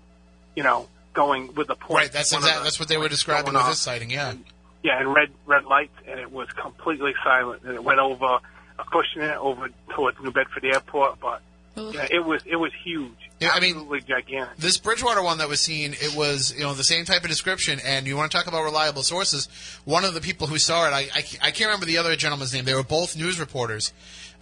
you 0.55 0.63
know, 0.63 0.87
going 1.13 1.53
with 1.53 1.67
the 1.67 1.75
point. 1.75 1.99
right, 1.99 2.11
that's 2.11 2.33
exactly 2.33 2.59
the 2.59 2.63
that's 2.63 2.79
what 2.79 2.89
they 2.89 2.97
were 2.97 3.09
describing 3.09 3.53
with 3.53 3.61
off. 3.61 3.69
this 3.69 3.79
sighting. 3.79 4.09
Yeah. 4.09 4.33
Yeah, 4.83 4.99
and 4.99 5.13
red 5.13 5.29
red 5.45 5.65
lights, 5.65 5.93
and 6.07 6.19
it 6.19 6.31
was 6.31 6.47
completely 6.53 7.13
silent, 7.23 7.61
and 7.63 7.75
it 7.75 7.83
went 7.83 7.99
over 7.99 8.39
Acushnet 8.79 9.35
over 9.35 9.69
towards 9.89 10.19
New 10.19 10.31
Bedford 10.31 10.65
Airport, 10.65 11.19
but 11.19 11.41
yeah, 11.75 12.07
it 12.09 12.25
was 12.25 12.41
it 12.47 12.55
was 12.55 12.71
huge, 12.83 13.29
Yeah, 13.41 13.51
I 13.53 13.59
mean, 13.59 13.89
gigantic. 14.07 14.55
This 14.57 14.77
Bridgewater 14.77 15.23
one 15.23 15.39
that 15.39 15.49
was 15.49 15.59
seen, 15.59 15.93
it 15.93 16.15
was 16.15 16.53
you 16.55 16.61
know 16.63 16.73
the 16.75 16.83
same 16.83 17.05
type 17.05 17.23
of 17.23 17.29
description. 17.29 17.79
And 17.83 18.05
you 18.05 18.15
want 18.15 18.31
to 18.31 18.37
talk 18.37 18.45
about 18.47 18.63
reliable 18.63 19.01
sources? 19.01 19.47
One 19.83 20.05
of 20.05 20.13
the 20.13 20.21
people 20.21 20.45
who 20.47 20.59
saw 20.59 20.87
it, 20.87 20.91
I, 20.93 20.99
I, 21.15 21.23
I 21.41 21.51
can't 21.51 21.61
remember 21.67 21.87
the 21.87 21.97
other 21.97 22.15
gentleman's 22.15 22.53
name. 22.53 22.65
They 22.65 22.75
were 22.75 22.83
both 22.83 23.17
news 23.17 23.39
reporters 23.39 23.93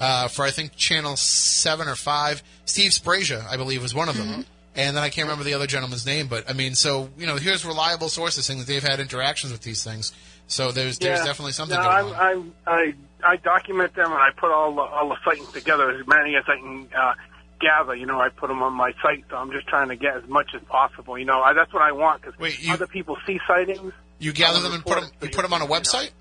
uh, 0.02 0.28
for 0.28 0.44
I 0.44 0.52
think 0.52 0.76
Channel 0.76 1.16
Seven 1.16 1.88
or 1.88 1.96
Five. 1.96 2.44
Steve 2.66 2.92
Sprasia, 2.92 3.46
I 3.50 3.56
believe, 3.56 3.82
was 3.82 3.96
one 3.96 4.10
of 4.10 4.18
them. 4.18 4.46
And 4.76 4.96
then 4.96 5.04
I 5.04 5.10
can't 5.10 5.26
remember 5.28 5.44
the 5.44 5.56
other 5.56 5.66
gentleman's 5.68 6.06
name, 6.06 6.28
but 6.28 6.50
I 6.50 6.54
mean, 6.54 6.76
so 6.76 7.10
you 7.18 7.26
know, 7.26 7.38
here's 7.38 7.66
reliable 7.66 8.10
sources 8.10 8.46
saying 8.46 8.60
that 8.60 8.68
they've 8.68 8.84
had 8.84 9.00
interactions 9.00 9.52
with 9.52 9.62
these 9.62 9.84
things. 9.84 10.14
So 10.48 10.72
there's 10.72 10.98
there's 11.00 11.20
Yeah. 11.20 11.26
definitely 11.26 11.54
something 11.54 11.78
No, 11.78 11.84
going 11.84 12.06
on. 12.06 12.14
I'm, 12.14 12.54
I'm, 12.68 12.94
I 13.24 13.32
I 13.32 13.36
document 13.38 13.94
them 13.96 14.12
and 14.12 14.22
I 14.22 14.30
put 14.38 14.52
all 14.52 14.74
the 14.76 14.82
all 14.82 15.10
the 15.10 15.18
sightings 15.26 15.52
together 15.52 15.90
as 15.92 16.06
many 16.08 16.36
as 16.36 16.44
I 16.48 16.56
can 16.58 16.88
uh, 16.98 17.14
gather. 17.60 17.96
You 17.96 18.06
know, 18.06 18.20
I 18.20 18.30
put 18.30 18.48
them 18.48 18.62
on 18.64 18.74
my 18.74 18.92
site, 19.02 19.26
so 19.30 19.38
I'm 19.38 19.52
just 19.52 19.68
trying 19.68 19.90
to 19.90 19.96
get 19.96 20.18
as 20.18 20.28
much 20.28 20.52
as 20.56 20.62
possible. 20.64 21.18
You 21.18 21.26
know, 21.26 21.42
I, 21.42 21.54
that's 21.54 21.74
what 21.74 21.84
I 21.84 21.92
want 21.92 22.22
because 22.22 22.70
other 22.70 22.88
people 22.88 23.18
see 23.26 23.40
sightings. 23.48 23.94
You 24.20 24.34
gather 24.34 24.60
them 24.60 24.74
and 24.74 24.86
put 24.86 24.96
them 24.96 25.06
it 25.06 25.26
you 25.26 25.32
so 25.32 25.38
put 25.38 25.44
them 25.44 25.54
on 25.54 25.62
a 25.62 25.66
can, 25.66 25.72
you 25.72 25.76
know. 25.76 25.82
website. 25.82 26.12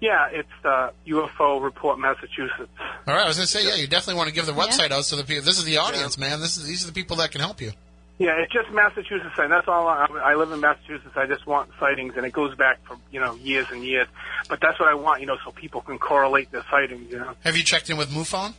Yeah, 0.00 0.28
it's 0.30 0.48
uh, 0.64 0.90
UFO 1.08 1.60
Report 1.62 1.98
Massachusetts. 1.98 2.70
All 3.06 3.14
right, 3.14 3.24
I 3.24 3.26
was 3.26 3.36
going 3.36 3.46
to 3.46 3.52
say, 3.52 3.66
yeah, 3.66 3.74
you 3.74 3.88
definitely 3.88 4.14
want 4.14 4.28
to 4.28 4.34
give 4.34 4.46
the 4.46 4.52
website 4.52 4.92
out 4.92 5.04
so 5.04 5.16
the 5.16 5.24
people. 5.24 5.44
This 5.44 5.58
is 5.58 5.64
the 5.64 5.78
audience, 5.78 6.16
man. 6.16 6.40
This 6.40 6.56
is 6.56 6.66
these 6.66 6.84
are 6.84 6.86
the 6.86 6.92
people 6.92 7.16
that 7.16 7.32
can 7.32 7.40
help 7.40 7.60
you. 7.60 7.72
Yeah, 8.18 8.40
it's 8.40 8.52
just 8.52 8.70
Massachusetts, 8.72 9.34
and 9.38 9.50
that's 9.50 9.68
all. 9.68 9.86
I, 9.88 10.06
I 10.24 10.34
live 10.34 10.50
in 10.50 10.60
Massachusetts. 10.60 11.16
I 11.16 11.26
just 11.26 11.46
want 11.46 11.70
sightings, 11.78 12.14
and 12.16 12.26
it 12.26 12.32
goes 12.32 12.54
back 12.56 12.78
for 12.84 12.96
you 13.10 13.20
know 13.20 13.34
years 13.36 13.66
and 13.70 13.84
years. 13.84 14.06
But 14.48 14.60
that's 14.60 14.78
what 14.78 14.88
I 14.88 14.94
want, 14.94 15.20
you 15.20 15.26
know, 15.26 15.36
so 15.44 15.52
people 15.52 15.80
can 15.80 15.98
correlate 15.98 16.50
their 16.50 16.64
sightings. 16.70 17.10
You 17.10 17.18
know. 17.18 17.34
Have 17.44 17.56
you 17.56 17.64
checked 17.64 17.90
in 17.90 17.96
with 17.96 18.10
MUFON? 18.10 18.54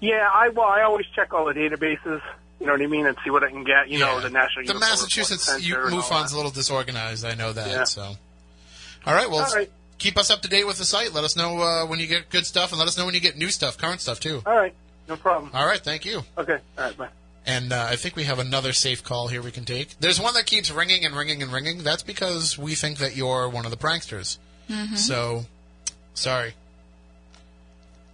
Yeah, 0.00 0.28
I 0.32 0.48
well, 0.50 0.66
I 0.66 0.82
always 0.82 1.06
check 1.14 1.32
all 1.34 1.44
the 1.46 1.54
databases. 1.54 2.20
You 2.60 2.66
know 2.66 2.72
what 2.72 2.82
I 2.82 2.86
mean, 2.86 3.06
and 3.06 3.16
see 3.24 3.30
what 3.30 3.44
I 3.44 3.50
can 3.50 3.62
get. 3.64 3.88
You 3.88 4.00
know, 4.00 4.20
the 4.20 4.30
National 4.30 4.66
The 4.66 4.72
UFO 4.74 4.80
Massachusetts 4.80 5.46
Report 5.48 5.62
U- 5.62 5.74
Center 5.74 5.86
and 5.86 5.94
MUFON's 5.96 6.32
a 6.32 6.36
little 6.36 6.50
disorganized. 6.50 7.24
I 7.24 7.34
know 7.34 7.52
that. 7.52 7.68
Yeah. 7.68 7.84
So, 7.84 8.16
all 9.06 9.14
right. 9.14 9.30
Well, 9.30 9.44
All 9.44 9.54
right. 9.54 9.70
keep 9.98 10.18
us 10.18 10.30
up 10.30 10.42
to 10.42 10.48
date 10.48 10.66
with 10.66 10.78
the 10.78 10.84
site. 10.84 11.12
Let 11.14 11.22
us 11.24 11.36
know 11.36 11.60
uh, 11.60 11.86
when 11.86 12.00
you 12.00 12.06
get 12.08 12.30
good 12.30 12.46
stuff, 12.46 12.72
and 12.72 12.78
let 12.78 12.88
us 12.88 12.98
know 12.98 13.04
when 13.06 13.14
you 13.14 13.20
get 13.20 13.36
new 13.36 13.50
stuff, 13.50 13.78
current 13.78 14.00
stuff 14.00 14.18
too. 14.18 14.42
All 14.44 14.56
right, 14.56 14.74
no 15.08 15.16
problem. 15.16 15.50
All 15.54 15.66
right. 15.66 15.80
Thank 15.80 16.04
you. 16.04 16.22
Okay, 16.36 16.58
all 16.76 16.84
right, 16.84 16.96
bye. 16.96 17.08
And 17.46 17.72
uh, 17.72 17.86
I 17.88 17.96
think 17.96 18.14
we 18.16 18.24
have 18.24 18.40
another 18.40 18.72
safe 18.74 19.02
call 19.02 19.28
here 19.28 19.40
we 19.40 19.50
can 19.52 19.64
take. 19.64 19.98
There's 20.00 20.20
one 20.20 20.34
that 20.34 20.44
keeps 20.44 20.70
ringing 20.70 21.06
and 21.06 21.16
ringing 21.16 21.42
and 21.42 21.50
ringing. 21.52 21.82
That's 21.82 22.02
because 22.02 22.58
we 22.58 22.74
think 22.74 22.98
that 22.98 23.16
you're 23.16 23.48
one 23.48 23.64
of 23.64 23.70
the 23.70 23.78
pranksters. 23.78 24.36
Mm-hmm. 24.68 24.96
So, 24.96 25.46
sorry. 26.12 26.52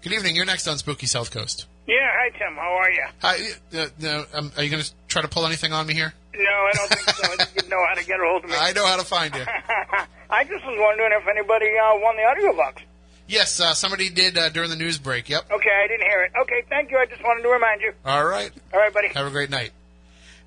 Good 0.04 0.12
evening. 0.12 0.36
You're 0.36 0.44
next 0.44 0.68
on 0.68 0.76
Spooky 0.76 1.06
South 1.06 1.30
Coast. 1.30 1.66
Yeah, 1.86 1.96
hi 2.02 2.28
Tim. 2.36 2.56
How 2.56 2.74
are 2.74 2.90
you? 2.90 3.04
Hi. 3.22 3.36
Uh, 3.74 3.88
no, 3.98 4.26
um, 4.34 4.52
are 4.54 4.62
you 4.62 4.68
going 4.68 4.82
to 4.82 4.92
try 5.08 5.22
to 5.22 5.28
pull 5.28 5.46
anything 5.46 5.72
on 5.72 5.86
me 5.86 5.94
here? 5.94 6.12
No, 6.34 6.42
I 6.42 6.72
don't 6.74 6.88
think 6.90 7.08
so. 7.08 7.32
I 7.32 7.36
think 7.42 7.64
you 7.64 7.70
know 7.70 7.82
how 7.88 7.94
to 7.94 8.04
get 8.04 8.20
a 8.20 8.22
hold 8.22 8.44
of 8.44 8.50
me. 8.50 8.56
I 8.60 8.72
know 8.72 8.86
how 8.86 8.98
to 8.98 9.04
find 9.04 9.34
you. 9.34 9.40
I 10.30 10.44
just 10.44 10.62
was 10.66 10.76
wondering 10.78 11.10
if 11.10 11.26
anybody 11.26 11.68
uh, 11.82 11.98
won 12.00 12.16
the 12.16 12.24
audio 12.24 12.54
box. 12.54 12.82
Yes, 13.28 13.58
uh, 13.60 13.72
somebody 13.72 14.10
did 14.10 14.36
uh, 14.36 14.50
during 14.50 14.68
the 14.68 14.76
news 14.76 14.98
break. 14.98 15.30
Yep. 15.30 15.50
Okay, 15.50 15.70
I 15.72 15.88
didn't 15.88 16.06
hear 16.06 16.24
it. 16.24 16.32
Okay, 16.38 16.64
thank 16.68 16.90
you. 16.90 16.98
I 16.98 17.06
just 17.06 17.22
wanted 17.24 17.42
to 17.44 17.48
remind 17.48 17.80
you. 17.80 17.94
All 18.04 18.26
right. 18.26 18.50
All 18.74 18.80
right, 18.80 18.92
buddy. 18.92 19.08
Have 19.08 19.26
a 19.26 19.30
great 19.30 19.48
night. 19.48 19.70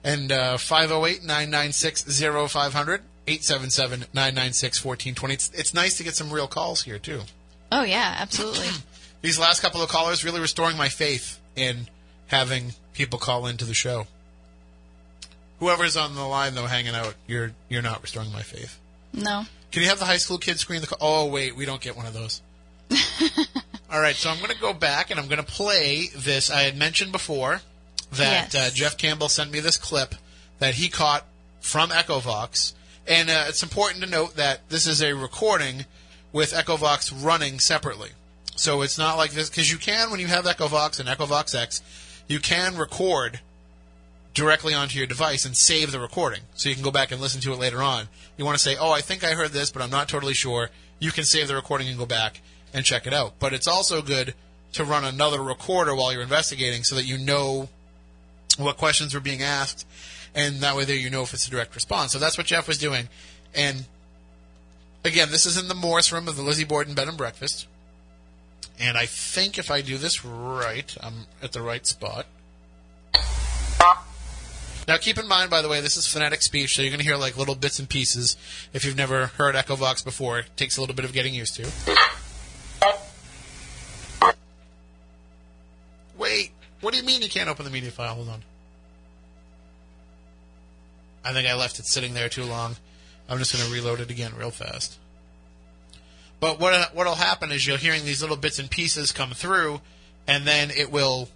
And 0.03 0.31
uh, 0.31 0.57
508 0.59 1.23
996 1.23 2.03
0500, 2.03 3.01
877 3.25 4.01
996 4.13 4.85
1420. 4.85 5.59
It's 5.59 5.73
nice 5.73 5.97
to 5.97 6.03
get 6.03 6.15
some 6.15 6.29
real 6.29 6.47
calls 6.47 6.83
here, 6.83 6.99
too. 6.99 7.21
Oh 7.71 7.81
yeah, 7.81 8.17
absolutely. 8.19 8.67
These 9.21 9.39
last 9.39 9.61
couple 9.61 9.81
of 9.81 9.89
callers 9.89 10.23
really 10.23 10.39
restoring 10.39 10.77
my 10.77 10.89
faith 10.89 11.39
in 11.55 11.87
having 12.27 12.73
people 12.93 13.19
call 13.19 13.47
into 13.47 13.65
the 13.65 13.73
show. 13.73 14.07
Whoever's 15.59 15.97
on 15.97 16.15
the 16.15 16.23
line 16.23 16.53
though, 16.55 16.67
hanging 16.67 16.93
out, 16.95 17.15
you're 17.25 17.51
you're 17.69 17.81
not 17.81 18.01
restoring 18.01 18.31
my 18.31 18.43
faith. 18.43 18.79
No. 19.13 19.45
Can 19.71 19.81
you 19.83 19.89
have 19.89 19.99
the 19.99 20.05
high 20.05 20.17
school 20.17 20.37
kid 20.37 20.59
screen 20.59 20.81
the? 20.81 20.87
ca- 20.87 20.97
Oh 21.01 21.25
wait, 21.25 21.55
we 21.55 21.65
don't 21.65 21.81
get 21.81 21.97
one 21.97 22.05
of 22.05 22.13
those. 22.13 22.41
All 23.91 23.99
right, 24.01 24.15
so 24.15 24.29
I'm 24.29 24.37
going 24.37 24.51
to 24.51 24.59
go 24.59 24.73
back 24.73 25.11
and 25.11 25.19
I'm 25.19 25.27
going 25.27 25.43
to 25.43 25.43
play 25.51 26.07
this. 26.15 26.51
I 26.51 26.61
had 26.63 26.77
mentioned 26.77 27.11
before 27.11 27.61
that 28.11 28.53
Yes. 28.53 28.55
uh, 28.55 28.69
Jeff 28.73 28.97
Campbell 28.97 29.29
sent 29.29 29.51
me 29.51 29.59
this 29.59 29.77
clip 29.77 30.15
that 30.59 30.75
he 30.75 30.89
caught 30.89 31.25
from 31.61 31.89
EchoVox, 31.89 32.73
and 33.07 33.29
uh, 33.29 33.45
it's 33.47 33.63
important 33.63 34.03
to 34.03 34.09
note 34.09 34.35
that 34.35 34.67
this 34.69 34.87
is 34.87 35.01
a 35.01 35.13
recording 35.15 35.85
with 36.31 36.51
EchoVox 36.53 37.23
running 37.25 37.59
separately. 37.59 38.09
So 38.57 38.81
it's 38.81 38.97
not 38.97 39.17
like 39.17 39.31
this 39.31 39.49
because 39.49 39.71
you 39.71 39.77
can 39.77 40.11
when 40.11 40.19
you 40.19 40.27
have 40.27 40.45
EchoVox 40.45 40.99
and 40.99 41.07
EchoVox 41.07 41.55
X, 41.55 41.81
you 42.27 42.39
can 42.39 42.77
record 42.77 43.39
directly 44.33 44.73
onto 44.73 44.97
your 44.97 45.07
device 45.07 45.45
and 45.45 45.55
save 45.55 45.91
the 45.91 45.99
recording 45.99 46.41
so 46.53 46.69
you 46.69 46.75
can 46.75 46.83
go 46.83 46.91
back 46.91 47.11
and 47.11 47.21
listen 47.21 47.41
to 47.41 47.53
it 47.53 47.59
later 47.59 47.81
on. 47.81 48.07
You 48.35 48.45
want 48.45 48.57
to 48.57 48.63
say, 48.63 48.75
"Oh, 48.75 48.91
I 48.91 49.01
think 49.01 49.23
I 49.23 49.33
heard 49.33 49.51
this, 49.51 49.71
but 49.71 49.81
I'm 49.81 49.89
not 49.89 50.09
totally 50.09 50.33
sure." 50.33 50.69
You 50.99 51.11
can 51.11 51.23
save 51.23 51.47
the 51.47 51.55
recording 51.55 51.87
and 51.87 51.97
go 51.97 52.05
back 52.05 52.41
and 52.73 52.83
check 52.83 53.07
it 53.07 53.13
out. 53.13 53.33
But 53.39 53.53
it's 53.53 53.67
also 53.67 54.01
good 54.01 54.33
to 54.73 54.83
run 54.83 55.05
another 55.05 55.41
recorder 55.41 55.95
while 55.95 56.11
you're 56.11 56.21
investigating 56.21 56.83
so 56.83 56.95
that 56.95 57.05
you 57.05 57.17
know 57.17 57.69
what 58.57 58.77
questions 58.77 59.13
were 59.13 59.19
being 59.19 59.43
asked 59.43 59.85
and 60.37 60.61
that 60.61 60.75
way 60.75 60.85
there 60.85 60.95
you 60.95 61.09
know 61.09 61.23
if 61.23 61.33
it's 61.33 61.47
a 61.47 61.51
direct 61.51 61.75
response. 61.75 62.11
So 62.11 62.19
that's 62.19 62.37
what 62.37 62.47
Jeff 62.47 62.67
was 62.67 62.77
doing. 62.77 63.09
And 63.55 63.85
again, 65.03 65.31
this 65.31 65.45
is 65.45 65.57
in 65.57 65.67
the 65.67 65.75
Morse 65.75 66.11
room 66.11 66.27
of 66.27 66.35
the 66.35 66.43
Lizzie 66.43 66.63
Borden 66.63 66.93
Bed 66.93 67.07
and 67.07 67.17
Breakfast. 67.17 67.67
And 68.79 68.97
I 68.97 69.05
think 69.05 69.57
if 69.57 69.71
I 69.71 69.81
do 69.81 69.97
this 69.97 70.23
right, 70.23 70.95
I'm 71.01 71.25
at 71.41 71.51
the 71.51 71.61
right 71.61 71.85
spot. 71.85 72.27
Now, 74.87 74.95
keep 74.95 75.17
in 75.17 75.27
mind, 75.27 75.49
by 75.49 75.61
the 75.61 75.67
way, 75.67 75.81
this 75.81 75.97
is 75.97 76.07
phonetic 76.07 76.41
speech, 76.41 76.75
so 76.75 76.81
you're 76.81 76.91
going 76.91 76.99
to 76.99 77.05
hear 77.05 77.17
like 77.17 77.35
little 77.35 77.55
bits 77.55 77.77
and 77.79 77.89
pieces. 77.89 78.37
If 78.71 78.85
you've 78.85 78.95
never 78.95 79.27
heard 79.27 79.55
EchoVox 79.55 80.05
before, 80.05 80.39
it 80.39 80.45
takes 80.55 80.77
a 80.77 80.79
little 80.79 80.95
bit 80.95 81.03
of 81.03 81.11
getting 81.11 81.33
used 81.33 81.55
to. 81.55 81.67
Wait, 86.17 86.51
what 86.79 86.93
do 86.93 86.99
you 86.99 87.05
mean 87.05 87.21
you 87.21 87.29
can't 87.29 87.49
open 87.49 87.65
the 87.65 87.71
media 87.71 87.91
file? 87.91 88.15
Hold 88.15 88.29
on. 88.29 88.41
I 91.25 91.33
think 91.33 91.49
I 91.49 91.55
left 91.55 91.79
it 91.79 91.85
sitting 91.85 92.13
there 92.13 92.29
too 92.29 92.45
long. 92.45 92.77
I'm 93.27 93.39
just 93.39 93.53
going 93.53 93.65
to 93.65 93.73
reload 93.73 93.99
it 93.99 94.09
again 94.09 94.31
real 94.37 94.51
fast. 94.51 94.97
But 96.39 96.59
what 96.59 96.93
what'll 96.93 97.15
happen 97.15 97.51
is 97.51 97.65
you'll 97.65 97.77
hearing 97.77 98.05
these 98.05 98.21
little 98.21 98.37
bits 98.37 98.59
and 98.59 98.69
pieces 98.69 99.11
come 99.11 99.31
through, 99.31 99.81
and 100.27 100.45
then 100.45 100.69
it 100.69 100.91
will 100.91 101.29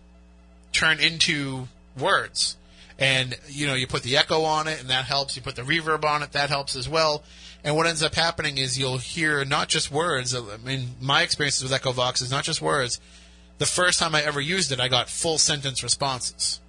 turn 0.72 1.00
into 1.00 1.68
words. 1.98 2.58
And 3.00 3.36
you 3.48 3.66
know, 3.66 3.74
you 3.74 3.88
put 3.88 4.04
the 4.04 4.18
echo 4.18 4.44
on 4.44 4.68
it, 4.68 4.80
and 4.80 4.90
that 4.90 5.06
helps. 5.06 5.36
You 5.36 5.42
put 5.42 5.56
the 5.56 5.64
reverb 5.64 6.06
on 6.06 6.22
it, 6.22 6.34
that 6.34 6.50
helps 6.50 6.76
as 6.76 6.88
well. 6.88 7.24
And 7.64 7.76
what 7.76 7.88
ends 7.88 8.04
up 8.04 8.16
happening 8.16 8.58
is 8.58 8.78
you'll 8.78 8.98
hear 8.98 9.46
not 9.46 9.70
just 9.70 9.92
words. 9.92 10.36
I 10.36 10.58
mean, 10.58 10.96
my 11.00 11.22
experiences 11.22 11.64
with 11.64 11.72
EchoVox 11.72 12.22
is 12.22 12.32
not 12.32 12.44
just 12.44 12.62
words. 12.62 13.00
The 13.60 13.66
first 13.68 14.00
time 14.00 14.16
I 14.16 14.24
ever 14.24 14.42
used 14.42 14.72
it, 14.72 14.80
I 14.80 14.88
got 14.88 15.10
full 15.10 15.38
sentence 15.38 15.84
responses, 15.84 16.60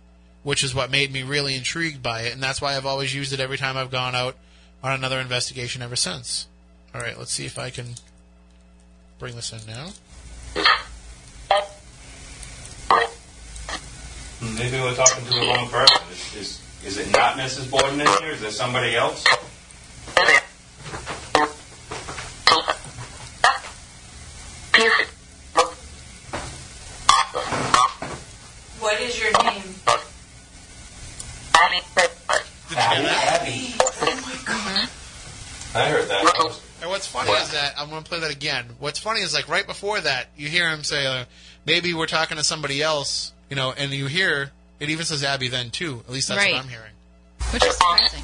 which 0.42 0.62
is 0.62 0.74
what 0.74 0.90
made 0.90 1.10
me 1.10 1.22
really 1.22 1.54
intrigued 1.54 2.02
by 2.02 2.22
it, 2.22 2.34
and 2.34 2.42
that's 2.42 2.60
why 2.60 2.76
I've 2.76 2.84
always 2.84 3.14
used 3.14 3.32
it 3.32 3.40
every 3.40 3.56
time 3.56 3.78
I've 3.78 3.90
gone 3.90 4.14
out 4.14 4.36
on 4.82 4.92
another 4.92 5.18
investigation 5.18 5.80
ever 5.80 5.96
since. 5.96 6.48
All 6.94 7.00
right, 7.00 7.18
let's 7.18 7.32
see 7.32 7.46
if 7.46 7.58
I 7.58 7.70
can 7.70 7.94
bring 9.22 9.36
this 9.36 9.52
in 9.52 9.60
now. 9.72 9.86
Hmm, 14.40 14.58
maybe 14.58 14.80
we're 14.80 14.96
talking 14.96 15.24
to 15.26 15.30
the 15.30 15.46
wrong 15.46 15.68
person. 15.68 16.02
Is, 16.10 16.34
is, 16.34 16.60
is 16.84 16.98
it 16.98 17.12
not 17.12 17.36
Mrs. 17.36 17.70
Borden 17.70 18.00
in 18.00 18.06
here? 18.08 18.32
Is 18.32 18.40
there 18.40 18.50
somebody 18.50 18.96
else? 18.96 19.24
What 28.80 29.00
is 29.02 29.22
your 29.22 29.30
name? 29.44 29.62
Abby. 32.74 33.06
Abby. 33.06 33.74
Oh 33.78 34.20
my 34.26 34.34
God. 34.44 34.88
I 35.76 35.88
heard 35.88 36.08
that. 36.08 36.31
And 37.02 37.14
what's 37.14 37.28
funny 37.28 37.42
is 37.42 37.50
that 37.52 37.74
I'm 37.78 37.90
going 37.90 38.02
to 38.02 38.08
play 38.08 38.20
that 38.20 38.30
again. 38.30 38.66
What's 38.78 38.98
funny 38.98 39.20
is 39.20 39.34
like 39.34 39.48
right 39.48 39.66
before 39.66 40.00
that, 40.00 40.28
you 40.36 40.48
hear 40.48 40.68
him 40.68 40.84
say, 40.84 41.06
uh, 41.06 41.24
"Maybe 41.66 41.94
we're 41.94 42.06
talking 42.06 42.36
to 42.36 42.44
somebody 42.44 42.80
else," 42.82 43.32
you 43.50 43.56
know, 43.56 43.72
and 43.72 43.92
you 43.92 44.06
hear 44.06 44.52
it 44.78 44.90
even 44.90 45.04
says 45.04 45.24
Abby 45.24 45.48
then 45.48 45.70
too. 45.70 46.02
At 46.06 46.12
least 46.12 46.28
that's 46.28 46.38
Right. 46.38 46.52
what 46.54 46.62
I'm 46.62 46.68
hearing. 46.68 46.92
Which 47.50 47.64
is 47.64 47.76
surprising. 47.76 48.22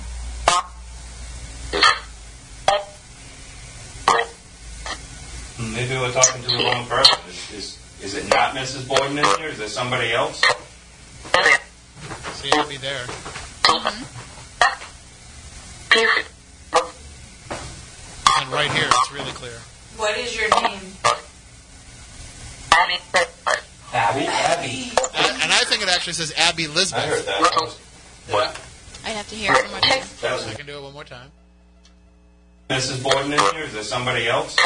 Maybe 5.75 5.95
we're 5.97 6.13
talking 6.13 6.43
to 6.43 6.49
the 6.57 6.63
wrong 6.65 6.87
person. 6.87 7.19
Is, 7.29 7.53
is, 7.53 7.79
is 8.03 8.15
it 8.15 8.31
not 8.31 8.55
Mrs. 8.55 8.87
Borden 8.87 9.19
in 9.19 9.25
here? 9.39 9.49
Is 9.49 9.59
there 9.59 9.69
somebody 9.69 10.13
else? 10.13 10.41
See 12.35 12.51
be 12.69 12.77
there. 12.77 13.05
And 18.37 18.53
right 18.53 18.71
here, 18.71 18.87
it's 18.87 19.13
really 19.13 19.33
clear. 19.33 19.59
What 19.97 20.17
is 20.19 20.37
your 20.37 20.49
name? 20.63 20.81
Abby. 23.93 24.27
Abby. 24.27 24.91
And, 24.93 24.99
uh, 25.01 25.39
and 25.43 25.53
I 25.53 25.65
think 25.65 25.83
it 25.83 25.89
actually 25.89 26.13
says 26.13 26.33
Abby 26.37 26.67
Lisbeth. 26.67 27.03
I 27.03 27.07
heard 27.07 27.25
that. 27.25 27.77
What? 28.29 28.61
I'd 29.05 29.17
have 29.17 29.29
to 29.29 29.35
hear 29.35 29.53
it 29.53 29.63
one 29.63 29.71
more 29.71 29.81
time. 29.81 30.03
That 30.21 30.33
was 30.35 30.47
I 30.47 30.55
can 30.55 30.67
do 30.67 30.77
it 30.79 30.83
one 30.83 30.93
more 30.93 31.05
time. 31.05 31.31
Mrs. 32.69 33.03
Borden 33.03 33.33
in 33.33 33.39
here? 33.39 33.65
Is 33.65 33.73
there 33.73 33.83
somebody 33.83 34.29
else? 34.29 34.57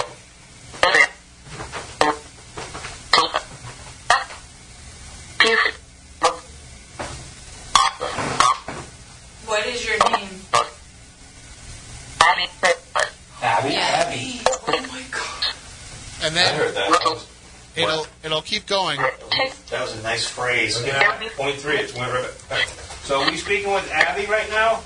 What 9.46 9.66
is 9.66 9.84
your 9.86 9.98
name? 10.10 10.28
Abby. 13.42 13.76
Abby. 13.76 14.40
And 16.24 16.36
then 16.36 16.46
I 16.46 16.56
heard 16.56 16.74
that. 16.74 17.26
It'll 17.82 18.06
it'll 18.24 18.42
keep 18.42 18.66
going. 18.66 18.98
That 18.98 19.82
was 19.82 19.98
a 19.98 20.02
nice 20.02 20.26
phrase. 20.26 20.78
Point 21.36 21.56
three. 21.56 21.76
It's 21.76 21.94
went 21.94 22.12
right. 22.12 22.30
So 23.04 23.20
are 23.22 23.30
we 23.30 23.36
speaking 23.36 23.72
with 23.72 23.90
Abby 23.90 24.26
right 24.26 24.48
now? 24.50 24.82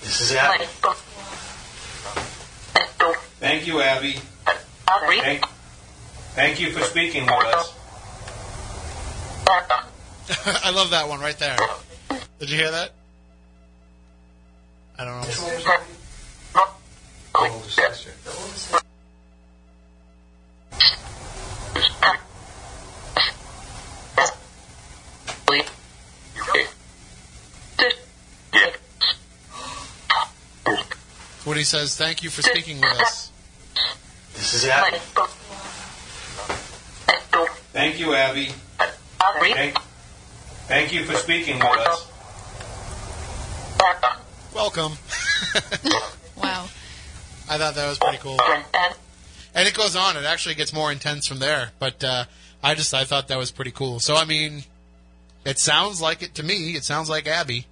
This 0.00 0.20
is 0.20 0.36
Abby. 0.36 0.64
Thank 3.40 3.66
you, 3.66 3.80
Abby. 3.80 4.18
Thank, 5.20 5.44
thank 6.34 6.60
you 6.60 6.72
for 6.72 6.82
speaking 6.82 7.24
with 7.24 7.32
us. 7.46 7.74
I 10.68 10.70
love 10.70 10.90
that 10.90 11.08
one 11.08 11.18
right 11.18 11.38
there. 11.38 11.56
Did 12.38 12.50
you 12.50 12.58
hear 12.58 12.70
that? 12.70 12.90
I 14.98 15.04
don't 15.06 15.18
know. 15.18 15.26
When 31.44 31.56
he 31.56 31.64
says, 31.64 31.96
"Thank 31.96 32.22
you 32.22 32.28
for 32.28 32.42
speaking 32.42 32.78
with 32.78 33.00
us," 33.00 33.30
This 34.34 34.52
is 34.52 34.66
Abby. 34.66 34.98
Thank 37.72 37.98
you, 37.98 38.14
Abby. 38.14 38.52
Thank, 39.40 39.78
thank 40.68 40.92
you 40.92 41.04
for 41.04 41.14
speaking 41.14 41.58
with 41.58 41.66
us. 41.66 42.10
welcome. 44.54 44.92
Wow. 46.36 46.68
I 47.50 47.58
thought 47.58 47.74
that 47.74 47.88
was 47.88 47.98
pretty 47.98 48.18
cool. 48.18 48.38
And 49.54 49.66
it 49.66 49.74
goes 49.74 49.96
on. 49.96 50.16
It 50.16 50.24
actually 50.24 50.54
gets 50.54 50.72
more 50.72 50.92
intense 50.92 51.26
from 51.26 51.40
there. 51.40 51.70
But 51.80 52.04
uh, 52.04 52.24
I 52.62 52.74
just 52.76 52.94
I 52.94 53.02
thought 53.04 53.26
that 53.28 53.38
was 53.38 53.50
pretty 53.50 53.72
cool. 53.72 53.98
So 53.98 54.14
I 54.14 54.24
mean, 54.24 54.62
it 55.44 55.58
sounds 55.58 56.00
like 56.00 56.22
it 56.22 56.34
to 56.36 56.44
me. 56.44 56.76
It 56.76 56.84
sounds 56.84 57.10
like 57.10 57.26
Abby. 57.26 57.66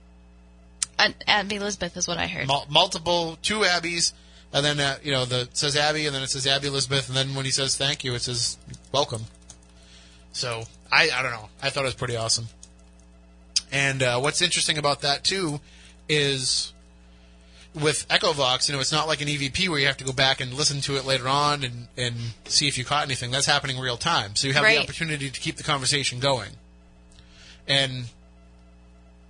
Uh, 0.98 1.10
Abby 1.28 1.56
Elizabeth 1.56 1.96
is 1.96 2.08
what 2.08 2.18
I 2.18 2.26
heard. 2.26 2.48
Mul- 2.48 2.66
multiple 2.68 3.38
two 3.42 3.64
Abbeys, 3.64 4.12
and 4.52 4.64
then 4.64 4.80
uh, 4.80 4.96
you 5.02 5.12
know 5.12 5.24
the 5.24 5.42
it 5.42 5.56
says 5.56 5.76
Abby, 5.76 6.06
and 6.06 6.14
then 6.14 6.22
it 6.24 6.30
says 6.30 6.46
Abby 6.46 6.66
Elizabeth, 6.66 7.06
and 7.08 7.16
then 7.16 7.34
when 7.36 7.44
he 7.44 7.52
says 7.52 7.76
thank 7.76 8.02
you, 8.02 8.14
it 8.14 8.22
says 8.22 8.56
welcome. 8.90 9.26
So 10.32 10.64
I 10.90 11.10
I 11.14 11.22
don't 11.22 11.32
know. 11.32 11.48
I 11.62 11.70
thought 11.70 11.82
it 11.84 11.86
was 11.86 11.94
pretty 11.94 12.16
awesome. 12.16 12.48
And 13.72 14.02
uh, 14.02 14.20
what's 14.20 14.42
interesting 14.42 14.78
about 14.78 15.00
that 15.02 15.24
too 15.24 15.60
is 16.08 16.72
with 17.74 18.06
EchoVox, 18.08 18.68
you 18.68 18.74
know, 18.74 18.80
it's 18.80 18.92
not 18.92 19.06
like 19.06 19.20
an 19.20 19.28
EVP 19.28 19.68
where 19.68 19.78
you 19.78 19.86
have 19.86 19.98
to 19.98 20.04
go 20.04 20.12
back 20.12 20.40
and 20.40 20.54
listen 20.54 20.80
to 20.82 20.96
it 20.96 21.04
later 21.04 21.28
on 21.28 21.62
and, 21.62 21.88
and 21.96 22.14
see 22.46 22.68
if 22.68 22.78
you 22.78 22.84
caught 22.84 23.04
anything. 23.04 23.30
That's 23.30 23.46
happening 23.46 23.78
real 23.78 23.96
time. 23.98 24.34
So 24.34 24.46
you 24.48 24.54
have 24.54 24.62
Right. 24.62 24.76
the 24.76 24.82
opportunity 24.84 25.28
to 25.30 25.40
keep 25.40 25.56
the 25.56 25.62
conversation 25.62 26.18
going. 26.18 26.50
And 27.68 28.04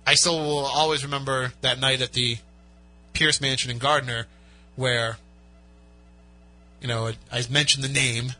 I 0.05 0.13
still 0.13 0.39
will 0.39 0.65
always 0.65 1.03
remember 1.03 1.51
that 1.61 1.79
night 1.79 2.01
at 2.01 2.13
the 2.13 2.37
Pierce 3.13 3.41
Mansion 3.41 3.69
in 3.71 3.79
Gardner 3.79 4.27
where, 4.77 5.17
you 6.81 6.87
know, 6.87 7.11
I 7.31 7.43
mentioned 7.49 7.83
the 7.83 7.89
name. 7.89 8.33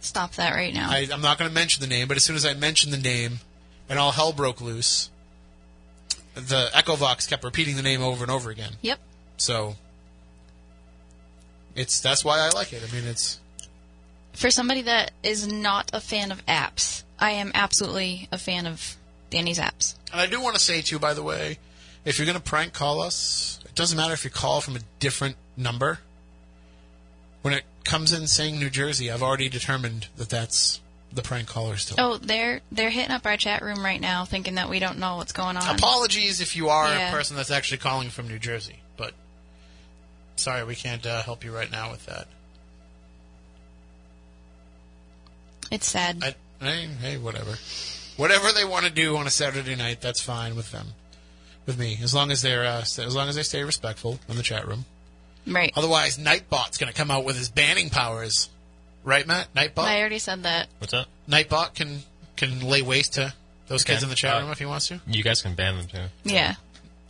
Stop 0.00 0.32
that 0.34 0.54
right 0.54 0.74
now. 0.74 0.90
I, 0.90 1.08
I'm 1.10 1.22
not 1.22 1.38
going 1.38 1.48
to 1.48 1.54
mention 1.54 1.80
the 1.80 1.86
name, 1.86 2.08
but 2.08 2.16
as 2.18 2.24
soon 2.24 2.36
as 2.36 2.44
I 2.44 2.52
mentioned 2.54 2.92
the 2.92 2.98
name 2.98 3.38
and 3.88 3.98
all 3.98 4.10
hell 4.12 4.32
broke 4.32 4.60
loose, 4.60 5.08
the 6.34 6.70
EchoVox 6.74 7.28
kept 7.28 7.44
repeating 7.44 7.76
the 7.76 7.82
name 7.82 8.02
over 8.02 8.22
and 8.24 8.30
over 8.30 8.50
again. 8.50 8.72
Yep. 8.82 8.98
So 9.36 9.76
it's 11.74 12.00
that's 12.00 12.24
why 12.24 12.40
I 12.40 12.50
like 12.50 12.72
it. 12.72 12.82
I 12.88 12.94
mean, 12.94 13.06
it's 13.06 13.40
For 14.32 14.50
somebody 14.50 14.82
that 14.82 15.12
is 15.22 15.46
not 15.46 15.90
a 15.92 16.00
fan 16.00 16.30
of 16.32 16.44
apps, 16.46 17.04
I 17.18 17.32
am 17.32 17.50
absolutely 17.54 18.28
a 18.32 18.38
fan 18.38 18.66
of 18.66 18.96
Danny's 19.30 19.58
apps. 19.58 19.94
and 20.12 20.20
I 20.20 20.26
do 20.26 20.40
want 20.40 20.56
to 20.56 20.60
say 20.60 20.80
too, 20.82 20.98
by 20.98 21.14
the 21.14 21.22
way, 21.22 21.58
if 22.04 22.18
you're 22.18 22.26
going 22.26 22.38
to 22.38 22.42
prank 22.42 22.72
call 22.72 23.00
us, 23.00 23.60
it 23.64 23.74
doesn't 23.74 23.96
matter 23.96 24.14
if 24.14 24.24
you 24.24 24.30
call 24.30 24.60
from 24.60 24.76
a 24.76 24.80
different 24.98 25.36
number. 25.56 26.00
When 27.42 27.54
it 27.54 27.64
comes 27.84 28.12
in 28.12 28.26
saying 28.26 28.58
New 28.58 28.70
Jersey, 28.70 29.10
I've 29.10 29.22
already 29.22 29.48
determined 29.48 30.08
that 30.16 30.28
that's 30.28 30.80
the 31.12 31.22
prank 31.22 31.48
caller 31.48 31.76
still. 31.76 31.96
Oh, 31.98 32.16
they're 32.18 32.60
they're 32.70 32.90
hitting 32.90 33.10
up 33.12 33.26
our 33.26 33.36
chat 33.36 33.62
room 33.62 33.82
right 33.84 34.00
now, 34.00 34.24
thinking 34.24 34.54
that 34.56 34.68
we 34.68 34.78
don't 34.78 34.98
know 34.98 35.16
what's 35.16 35.32
going 35.32 35.56
on. 35.56 35.74
Apologies 35.76 36.40
if 36.40 36.54
you 36.56 36.68
are 36.68 36.88
Yeah. 36.88 37.08
a 37.08 37.12
person 37.12 37.36
that's 37.36 37.50
actually 37.50 37.78
calling 37.78 38.10
from 38.10 38.28
New 38.28 38.38
Jersey, 38.38 38.76
but 38.96 39.12
sorry, 40.36 40.64
we 40.64 40.74
can't 40.74 41.04
uh, 41.06 41.22
help 41.22 41.44
you 41.44 41.54
right 41.54 41.70
now 41.70 41.90
with 41.90 42.06
that. 42.06 42.28
It's 45.70 45.88
sad. 45.88 46.22
I, 46.22 46.64
hey, 46.64 46.86
hey, 47.00 47.16
whatever. 47.18 47.54
Whatever 48.16 48.52
they 48.52 48.64
want 48.64 48.84
to 48.86 48.90
do 48.92 49.16
on 49.16 49.26
a 49.26 49.30
Saturday 49.30 49.76
night, 49.76 50.00
that's 50.00 50.20
fine 50.20 50.56
with 50.56 50.72
them. 50.72 50.88
With 51.66 51.78
me, 51.78 51.98
as 52.02 52.12
long 52.14 52.30
as 52.30 52.42
they're 52.42 52.64
uh, 52.64 52.80
as 52.80 53.14
long 53.14 53.28
as 53.28 53.36
they 53.36 53.42
stay 53.42 53.62
respectful 53.62 54.18
in 54.28 54.36
the 54.36 54.42
chat 54.42 54.66
room. 54.66 54.84
Right. 55.46 55.72
Otherwise, 55.76 56.18
Nightbot's 56.18 56.78
going 56.78 56.92
to 56.92 56.96
come 56.96 57.10
out 57.10 57.24
with 57.24 57.36
his 57.36 57.48
banning 57.48 57.88
powers, 57.90 58.50
right, 59.04 59.26
Matt? 59.26 59.52
Nightbot. 59.54 59.84
I 59.84 60.00
already 60.00 60.18
said 60.18 60.42
that. 60.44 60.68
What's 60.78 60.94
up? 60.94 61.06
Nightbot 61.28 61.74
can 61.74 62.00
can 62.36 62.60
lay 62.60 62.82
waste 62.82 63.14
to 63.14 63.32
those 63.68 63.84
kids 63.84 64.02
in 64.02 64.08
the 64.08 64.14
chat 64.14 64.36
Uh, 64.36 64.40
room 64.40 64.50
if 64.50 64.58
he 64.58 64.66
wants 64.66 64.88
to. 64.88 65.00
You 65.06 65.22
guys 65.22 65.42
can 65.42 65.54
ban 65.54 65.76
them 65.76 65.86
too. 65.86 65.98
Yeah. 66.24 66.54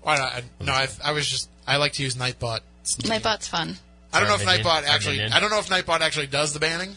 Why 0.02 0.16
not? 0.16 0.32
I, 0.32 0.42
no, 0.60 0.72
I, 0.72 0.88
I 1.04 1.12
was 1.12 1.28
just 1.28 1.48
I 1.66 1.76
like 1.76 1.92
to 1.94 2.02
use 2.02 2.14
Nightbot. 2.16 2.60
Nightbot's 2.84 3.46
fun. 3.48 3.76
I 4.12 4.18
don't 4.18 4.28
know 4.28 4.34
if 4.34 4.40
Sorry, 4.42 4.58
Minion. 4.58 4.66
Nightbot 4.66 4.80
Sorry, 4.82 4.86
actually. 4.94 5.16
Minion. 5.18 5.32
I 5.34 5.40
don't 5.40 5.50
know 5.50 5.58
if 5.58 5.68
Nightbot 5.68 6.00
actually 6.00 6.26
does 6.26 6.52
the 6.52 6.58
banning. 6.60 6.96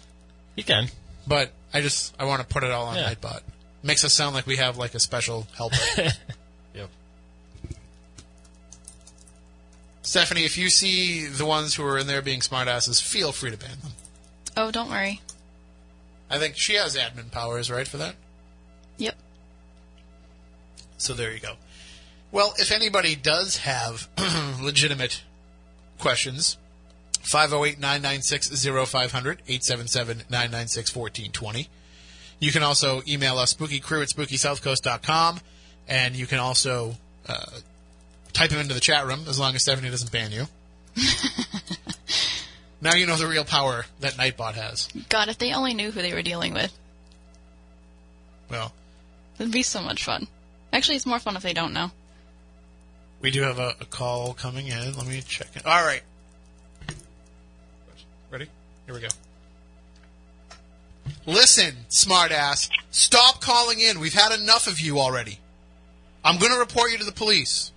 He 0.56 0.64
can. 0.64 0.88
But 1.28 1.52
I 1.74 1.82
just 1.82 2.16
I 2.20 2.26
want 2.26 2.42
to 2.42 2.48
put 2.48 2.64
it 2.64 2.72
all 2.72 2.88
on 2.88 2.96
Yeah. 2.96 3.14
Nightbot. 3.14 3.42
Makes 3.84 4.04
us 4.06 4.14
sound 4.14 4.34
like 4.36 4.48
we 4.48 4.58
have 4.58 4.78
like 4.78 4.96
a 4.96 5.00
special 5.00 5.48
helper. 5.58 5.76
Yep. 6.74 6.90
Stephanie, 10.02 10.44
if 10.44 10.58
you 10.58 10.70
see 10.70 11.26
the 11.28 11.46
ones 11.46 11.76
who 11.76 11.86
are 11.86 11.98
in 11.98 12.08
there 12.08 12.22
being 12.22 12.40
smartasses, 12.42 13.02
feel 13.02 13.32
free 13.32 13.52
to 13.52 13.58
ban 13.58 13.70
them. 13.82 13.92
Oh, 14.56 14.72
don't 14.72 14.90
worry. 14.90 15.22
I 16.30 16.40
think 16.40 16.56
she 16.58 16.76
has 16.76 16.96
admin 16.96 17.32
powers, 17.32 17.70
right, 17.70 17.88
for 17.88 17.98
that? 17.98 18.16
Yep. 18.98 19.16
So 20.98 21.14
there 21.14 21.32
you 21.32 21.40
go. 21.40 21.56
Well, 22.32 22.54
if 22.58 22.72
anybody 22.72 23.16
does 23.16 23.58
have 23.58 24.08
legitimate 24.62 25.22
questions, 26.00 26.58
508 27.22 27.80
996 27.80 28.66
0500, 28.66 29.42
877 29.48 30.18
996 30.30 30.96
1420. 30.96 31.70
You 32.40 32.52
can 32.52 32.64
also 32.64 33.02
email 33.08 33.38
us, 33.38 33.54
spookycrew 33.54 34.02
at 34.02 34.10
spookysouthcoast.com, 34.10 35.40
and 35.88 36.16
you 36.16 36.26
can 36.26 36.40
also 36.40 36.96
uh, 37.28 37.46
type 38.34 38.50
them 38.50 38.60
into 38.60 38.74
the 38.74 38.82
chat 38.82 39.06
room 39.06 39.26
as 39.28 39.40
long 39.40 39.56
as 39.56 39.62
Stephanie 39.62 39.90
doesn't 39.90 40.12
ban 40.12 40.32
you. 40.32 40.46
now 42.84 42.96
you 42.96 43.08
know 43.08 43.16
the 43.16 43.28
real 43.28 43.46
power 43.46 43.86
that 44.02 44.14
Nightbot 44.14 44.54
has. 44.54 44.90
God, 45.10 45.30
if 45.30 45.38
they 45.38 45.54
only 45.54 45.74
knew 45.74 45.92
who 45.92 46.02
they 46.02 46.14
were 46.14 46.22
dealing 46.22 46.54
with, 46.54 46.78
Well, 48.52 48.74
it'd 49.40 49.52
be 49.52 49.64
so 49.64 49.82
much 49.82 50.04
fun. 50.04 50.28
Actually, 50.72 50.98
it's 50.98 51.06
more 51.06 51.20
fun 51.20 51.36
if 51.36 51.44
they 51.44 51.54
don't 51.54 51.74
know. 51.74 51.92
We 53.22 53.32
do 53.32 53.42
have 53.44 53.58
a, 53.58 53.76
a 53.80 53.86
call 53.86 54.34
coming 54.34 54.68
in. 54.68 54.98
Let 54.98 55.08
me 55.08 55.22
check 55.26 55.48
it. 55.56 55.66
All 55.66 55.84
right. 55.84 56.02
Ready? 58.30 58.50
Here 58.86 58.94
we 58.94 59.00
go. 59.00 59.08
Listen, 61.26 61.74
smartass. 61.90 62.70
Stop 62.92 63.40
calling 63.40 63.80
in. 63.80 64.00
We've 64.02 64.14
had 64.14 64.38
enough 64.38 64.68
of 64.68 64.82
you 64.82 65.00
already. 65.00 65.40
I'm 66.26 66.38
going 66.38 66.52
to 66.52 66.60
report 66.60 66.92
you 66.92 66.98
to 66.98 67.06
the 67.06 67.12
police. 67.14 67.72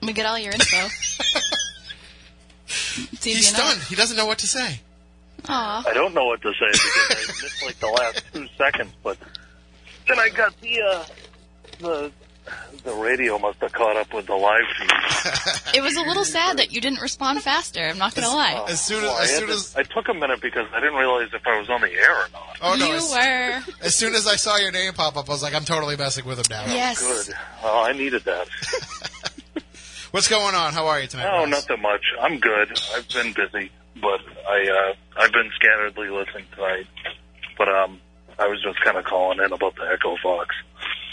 Let 0.00 0.06
me 0.08 0.12
get 0.14 0.26
all 0.26 0.38
your 0.38 0.52
info. 0.52 0.88
it's 3.12 3.24
He's 3.24 3.50
enough. 3.52 3.62
stunned. 3.70 3.82
He 3.84 3.94
doesn't 3.94 4.16
know 4.16 4.26
what 4.26 4.38
to 4.38 4.46
say. 4.48 4.80
Aw. 5.48 5.84
I 5.88 5.92
don't 5.94 6.14
know 6.14 6.24
what 6.26 6.40
to 6.42 6.52
say 6.52 6.66
because 6.70 7.06
I 7.10 7.42
missed 7.42 7.64
like 7.64 7.78
the 7.80 7.88
last 7.88 8.22
two 8.32 8.46
seconds, 8.56 8.92
but 9.02 9.18
then 10.08 10.18
I 10.18 10.28
got 10.28 10.58
the 10.60 10.80
uh, 10.82 11.04
the 11.80 12.12
the 12.84 12.92
radio 12.94 13.38
must 13.38 13.58
have 13.60 13.72
caught 13.72 13.96
up 13.96 14.12
with 14.12 14.26
the 14.26 14.34
live 14.34 14.60
feed. 14.78 15.76
It 15.78 15.82
was 15.82 15.96
a 15.96 16.02
little 16.02 16.24
sad 16.24 16.58
that 16.58 16.72
you 16.72 16.80
didn't 16.80 17.00
respond 17.00 17.40
faster. 17.42 17.80
I'm 17.80 17.98
not 17.98 18.14
gonna 18.14 18.28
lie. 18.28 18.64
As 18.68 18.80
soon 18.84 19.02
Well, 19.02 19.14
I, 19.16 19.26
had 19.26 19.40
to- 19.46 19.78
I 19.78 19.82
took 19.84 20.08
a 20.08 20.14
minute 20.14 20.40
because 20.40 20.66
I 20.72 20.80
didn't 20.80 20.96
realize 20.96 21.28
if 21.32 21.46
I 21.46 21.58
was 21.58 21.70
on 21.70 21.80
the 21.80 21.92
air 21.92 22.12
or 22.12 22.28
not. 22.32 22.58
Oh 22.60 22.76
no! 22.76 22.86
You 22.86 22.94
as, 22.94 23.10
were. 23.10 23.74
as 23.86 23.94
soon 23.96 24.14
as 24.14 24.26
I 24.26 24.36
saw 24.36 24.56
your 24.56 24.72
name 24.72 24.92
pop 24.94 25.16
up, 25.16 25.28
I 25.28 25.32
was 25.32 25.42
like, 25.42 25.54
I'm 25.54 25.64
totally 25.64 25.96
messing 25.96 26.24
with 26.24 26.38
him 26.38 26.44
now. 26.50 26.64
Yes. 26.72 27.00
Good. 27.26 27.34
Well, 27.62 27.84
I 27.84 27.92
needed 27.92 28.24
that. 28.24 28.48
What's 30.12 30.28
going 30.28 30.54
on? 30.54 30.72
How 30.74 30.86
are 30.88 31.00
you 31.00 31.08
tonight? 31.08 31.28
Oh, 31.32 31.40
Ross? 31.40 31.48
nothing 31.48 31.80
much. 31.82 32.04
I'm 32.20 32.38
good. 32.38 32.78
I've 32.94 33.08
been 33.08 33.32
busy, 33.32 33.70
but 34.00 34.20
I 34.48 34.68
uh, 34.90 35.20
I've 35.22 35.32
been 35.32 35.50
scatteredly 35.60 36.12
listening 36.14 36.44
tonight. 36.54 36.86
But 37.56 37.68
um, 37.68 37.98
I 38.38 38.46
was 38.46 38.62
just 38.62 38.78
kind 38.84 38.98
of 38.98 39.04
calling 39.04 39.38
in 39.40 39.52
about 39.52 39.74
the 39.76 39.82
EchoVox. 39.82 40.46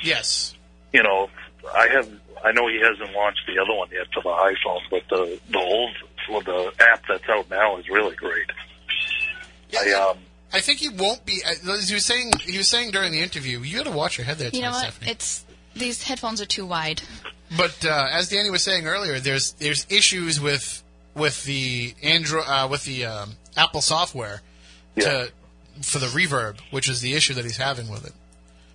Yes. 0.04 0.54
You 0.94 1.04
know, 1.04 1.30
I 1.74 1.88
have. 1.88 2.10
I 2.44 2.52
know 2.52 2.68
he 2.68 2.80
hasn't 2.82 3.14
launched 3.16 3.42
the 3.48 3.62
other 3.62 3.74
one 3.74 3.90
yet 3.92 4.08
for 4.14 4.22
the 4.22 4.30
iPhone, 4.30 4.82
but 4.92 5.04
the 5.10 5.40
the 5.50 5.60
old 5.60 5.92
well, 6.30 6.42
the 6.42 6.72
app 6.80 7.02
that's 7.08 7.28
out 7.30 7.50
now 7.50 7.78
is 7.78 7.88
really 7.90 8.16
great. 8.16 8.50
I 9.78 9.92
um. 9.94 10.18
I 10.52 10.60
think 10.62 10.80
he 10.80 10.90
won't 10.90 11.26
be. 11.26 11.42
As 11.46 11.88
he 11.88 11.94
was 11.94 12.06
saying, 12.06 12.34
he 12.42 12.58
was 12.58 12.68
saying 12.68 12.92
during 12.92 13.12
the 13.14 13.22
interview, 13.22 13.60
you 13.62 13.78
got 13.78 13.86
to 13.86 13.96
watch 13.96 14.18
your 14.18 14.26
head 14.26 14.40
there, 14.40 14.50
You 14.52 14.62
know 14.62 14.68
tonight, 14.68 14.84
what? 14.84 14.94
Stephanie. 14.94 15.12
It's 15.12 15.46
these 15.80 16.04
headphones 16.04 16.42
are 16.42 16.46
too 16.46 16.66
wide. 16.66 17.02
But 17.58 17.84
uh, 17.84 18.08
as 18.12 18.30
Danny 18.30 18.50
was 18.50 18.64
saying 18.64 18.86
earlier, 18.86 19.20
there's 19.20 19.54
there's 19.54 19.88
issues 19.90 20.40
with 20.40 20.84
with 21.16 21.44
the 21.46 21.94
Android 22.04 22.46
uh, 22.48 22.68
with 22.70 22.86
the 22.86 23.06
um, 23.06 23.32
Apple 23.58 23.82
software 23.82 24.42
to 25.00 25.32
for 25.82 26.00
the 26.00 26.08
reverb, 26.08 26.60
which 26.72 26.90
is 26.90 27.02
the 27.02 27.14
issue 27.14 27.34
that 27.34 27.46
he's 27.46 27.58
having 27.58 27.90
with 27.90 28.06
it. 28.06 28.14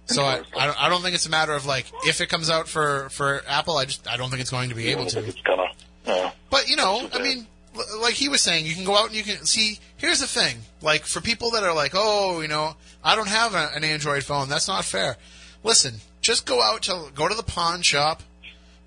So 0.07 0.23
I, 0.23 0.43
I, 0.57 0.67
don't, 0.67 0.83
I 0.85 0.89
don't 0.91 1.03
think 1.03 1.15
it's 1.15 1.27
a 1.27 1.31
matter 1.31 1.53
of 1.55 1.65
like 1.65 1.87
if 2.05 2.21
it 2.21 2.29
comes 2.29 2.51
out 2.51 2.69
for, 2.69 3.09
for 3.09 3.43
Apple, 3.49 3.79
I 3.79 3.87
just 3.87 4.09
I 4.09 4.17
don't 4.17 4.29
think 4.29 4.43
it's 4.43 4.51
going 4.51 4.69
to 4.69 4.75
be 4.75 4.89
able 4.89 5.07
to. 5.07 5.25
It's 5.25 5.41
gonna. 5.41 5.65
Uh, 6.07 6.31
But 6.51 6.69
you 6.69 6.77
know, 6.77 7.09
I 7.13 7.21
mean, 7.21 7.47
like 8.01 8.15
he 8.15 8.29
was 8.29 8.43
saying, 8.43 8.67
you 8.67 8.75
can 8.75 8.85
go 8.85 8.97
out 8.97 9.07
and 9.07 9.17
you 9.17 9.23
can 9.23 9.47
see. 9.47 9.79
Here's 9.97 10.21
the 10.21 10.27
thing: 10.27 10.59
like 10.83 11.05
for 11.07 11.21
people 11.21 11.53
that 11.53 11.63
are 11.63 11.75
like, 11.75 11.93
oh, 11.95 12.41
you 12.41 12.49
know, 12.49 12.77
I 13.03 13.17
don't 13.17 13.29
have 13.29 13.55
a, 13.55 13.71
an 13.75 13.85
Android 13.85 14.25
phone. 14.25 14.49
That's 14.49 14.69
not 14.69 14.85
fair. 14.85 15.17
Listen, 15.63 15.95
just 16.25 16.47
go 16.47 16.61
out 16.61 16.83
to 16.83 17.11
go 17.15 17.29
to 17.29 17.35
the 17.35 17.43
pawn 17.43 17.83
shop, 17.83 18.23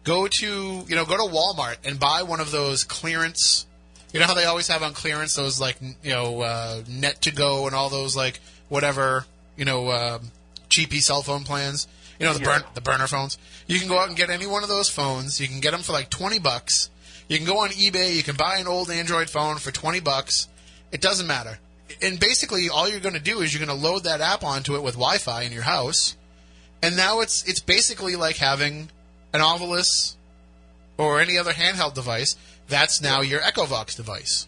go 0.03 0.27
to 0.27 0.83
you 0.87 0.95
know 0.95 1.05
go 1.05 1.15
to 1.15 1.33
Walmart 1.33 1.77
and 1.85 1.99
buy 1.99 2.23
one 2.23 2.41
of 2.41 2.51
those 2.51 2.83
clearance. 2.83 3.65
You 4.11 4.19
know 4.19 4.25
how 4.25 4.33
they 4.33 4.45
always 4.45 4.67
have 4.67 4.83
on 4.83 4.93
clearance 4.93 5.35
those 5.35 5.61
like 5.61 5.77
you 5.81 6.11
know 6.11 6.41
uh, 6.41 6.81
net 6.89 7.21
to 7.21 7.31
go 7.31 7.67
and 7.67 7.75
all 7.75 7.89
those 7.89 8.15
like 8.15 8.39
whatever 8.67 9.25
you 9.55 9.65
know 9.65 9.91
um, 9.91 10.31
cheapy 10.69 10.99
cell 10.99 11.21
phone 11.21 11.43
plans. 11.43 11.87
You 12.19 12.25
know 12.25 12.33
the 12.33 12.39
burn 12.39 12.63
the 12.73 12.81
burner 12.81 13.07
phones. 13.07 13.37
You 13.67 13.79
can 13.79 13.87
go 13.87 13.99
out 13.99 14.07
and 14.07 14.17
get 14.17 14.31
any 14.31 14.47
one 14.47 14.63
of 14.63 14.69
those 14.69 14.89
phones. 14.89 15.39
You 15.39 15.47
can 15.47 15.59
get 15.59 15.71
them 15.71 15.81
for 15.81 15.93
like 15.93 16.09
twenty 16.09 16.39
bucks. 16.39 16.89
You 17.27 17.37
can 17.37 17.45
go 17.45 17.59
on 17.59 17.69
eBay. 17.69 18.15
You 18.15 18.23
can 18.23 18.35
buy 18.35 18.57
an 18.57 18.67
old 18.67 18.89
Android 18.89 19.29
phone 19.29 19.57
for 19.57 19.71
twenty 19.71 19.99
bucks. 19.99 20.47
It 20.91 21.01
doesn't 21.01 21.27
matter. 21.27 21.59
And 22.01 22.19
basically, 22.19 22.69
all 22.69 22.89
you're 22.89 22.99
going 22.99 23.15
to 23.15 23.21
do 23.21 23.41
is 23.41 23.53
you're 23.53 23.65
going 23.65 23.77
to 23.77 23.85
load 23.85 24.03
that 24.05 24.19
app 24.21 24.43
onto 24.43 24.75
it 24.75 24.83
with 24.83 24.95
Wi-Fi 24.95 25.43
in 25.43 25.51
your 25.51 25.63
house, 25.63 26.15
and 26.81 26.95
now 26.95 27.21
it's 27.21 27.43
it's 27.47 27.59
basically 27.59 28.15
like 28.15 28.37
having 28.37 28.89
an 29.33 29.41
Ovilus 29.41 30.15
or 30.97 31.19
any 31.19 31.37
other 31.37 31.53
handheld 31.53 31.93
device. 31.93 32.35
That's 32.67 33.01
now 33.01 33.21
your 33.21 33.39
EchoVox 33.39 33.95
device. 33.95 34.47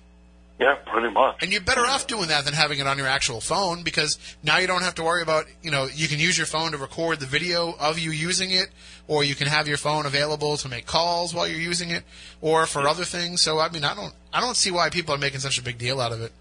Yeah, 0.60 0.76
pretty 0.86 1.10
much. 1.10 1.42
And 1.42 1.54
you're 1.54 1.62
better 1.62 1.86
off 1.86 2.06
doing 2.06 2.28
that 2.28 2.44
than 2.44 2.54
having 2.54 2.80
it 2.80 2.88
on 2.88 2.98
your 2.98 3.08
actual 3.08 3.40
phone 3.40 3.84
because 3.84 4.20
now 4.44 4.58
you 4.58 4.68
don't 4.68 4.82
have 4.82 4.96
to 4.96 5.04
worry 5.04 5.22
about, 5.22 5.46
you 5.62 5.72
know, 5.72 5.86
you 5.86 6.10
can 6.10 6.20
use 6.20 6.38
your 6.38 6.48
phone 6.48 6.72
to 6.74 6.78
record 6.78 7.22
the 7.22 7.26
video 7.26 7.74
of 7.80 7.98
you 7.98 8.12
using 8.12 8.52
it, 8.52 8.68
or 9.08 9.24
you 9.24 9.36
can 9.36 9.48
have 9.48 9.70
your 9.70 9.78
phone 9.78 10.06
available 10.06 10.58
to 10.58 10.68
make 10.68 10.86
calls 10.86 11.34
while 11.34 11.48
you're 11.48 11.62
using 11.62 11.92
it, 11.92 12.04
or 12.42 12.66
for 12.66 12.86
other 12.90 13.06
things. 13.06 13.42
So 13.42 13.58
I 13.58 13.70
mean, 13.70 13.86
I 13.86 13.96
don't, 13.96 14.14
I 14.34 14.42
don't 14.42 14.58
see 14.58 14.70
why 14.70 14.90
people 14.90 15.16
are 15.16 15.18
making 15.18 15.40
such 15.40 15.58
a 15.58 15.64
big 15.64 15.78
deal 15.78 16.02
out 16.02 16.12
of 16.12 16.22
it. 16.22 16.34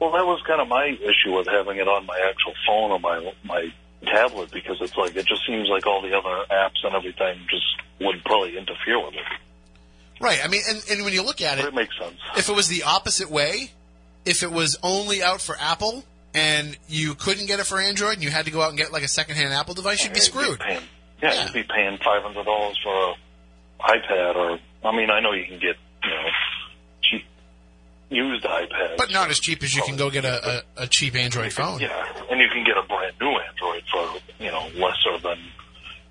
Well, 0.00 0.12
that 0.12 0.24
was 0.24 0.40
kind 0.46 0.60
of 0.60 0.68
my 0.68 0.86
issue 0.86 1.36
with 1.36 1.46
having 1.46 1.76
it 1.76 1.86
on 1.86 2.06
my 2.06 2.18
actual 2.26 2.54
phone 2.66 2.90
or 2.90 3.00
my 3.00 3.32
my 3.44 3.70
tablet 4.06 4.50
because 4.52 4.78
it's 4.80 4.96
like 4.96 5.16
it 5.16 5.26
just 5.26 5.46
seems 5.46 5.68
like 5.68 5.86
all 5.86 6.02
the 6.02 6.16
other 6.16 6.44
apps 6.50 6.84
and 6.84 6.94
everything 6.94 7.38
just 7.48 7.66
would 8.00 8.24
probably 8.24 8.56
interfere 8.56 9.04
with 9.04 9.14
it. 9.14 10.20
Right. 10.20 10.40
I 10.42 10.48
mean, 10.48 10.62
and, 10.68 10.82
and 10.90 11.04
when 11.04 11.12
you 11.12 11.22
look 11.22 11.40
at 11.40 11.58
it, 11.58 11.64
it 11.64 11.74
makes 11.74 11.98
sense. 11.98 12.16
If 12.36 12.48
it 12.48 12.54
was 12.54 12.68
the 12.68 12.84
opposite 12.84 13.30
way, 13.30 13.70
if 14.24 14.42
it 14.42 14.52
was 14.52 14.78
only 14.82 15.22
out 15.22 15.40
for 15.40 15.56
Apple 15.58 16.04
and 16.34 16.76
you 16.88 17.14
couldn't 17.14 17.46
get 17.46 17.60
it 17.60 17.66
for 17.66 17.80
Android 17.80 18.14
and 18.14 18.22
you 18.22 18.30
had 18.30 18.44
to 18.44 18.50
go 18.50 18.62
out 18.62 18.68
and 18.68 18.78
get 18.78 18.92
like 18.92 19.02
a 19.02 19.08
secondhand 19.08 19.52
Apple 19.52 19.74
device, 19.74 20.04
you'd 20.04 20.14
be 20.14 20.20
screwed. 20.20 20.60
Paying, 20.60 20.80
yeah, 21.22 21.44
you'd 21.44 21.52
be 21.52 21.64
paying 21.64 21.98
five 21.98 22.22
hundred 22.22 22.44
dollars 22.44 22.78
for 22.82 22.94
a 22.94 23.14
iPad, 23.82 24.36
or 24.36 24.58
I 24.84 24.96
mean, 24.96 25.10
I 25.10 25.20
know 25.20 25.32
you 25.32 25.44
can 25.44 25.58
get 25.58 25.76
you 25.76 25.76
know 25.76 25.76
cheap 25.76 25.91
used 28.14 28.44
iPads, 28.44 28.96
But 28.96 29.10
not 29.12 29.30
as 29.30 29.40
cheap 29.40 29.62
as 29.62 29.74
you 29.74 29.82
can 29.82 29.96
go 29.96 30.10
get 30.10 30.24
a, 30.24 30.62
a, 30.78 30.82
a 30.84 30.86
cheap 30.86 31.14
Android 31.14 31.52
phone. 31.52 31.80
yeah, 31.80 32.12
and 32.30 32.40
you 32.40 32.48
can 32.48 32.64
get 32.64 32.76
a 32.76 32.82
brand 32.82 33.14
new 33.20 33.30
Android 33.38 33.82
for 33.90 34.20
you 34.42 34.50
know 34.50 34.68
lesser 34.76 35.18
than 35.22 35.38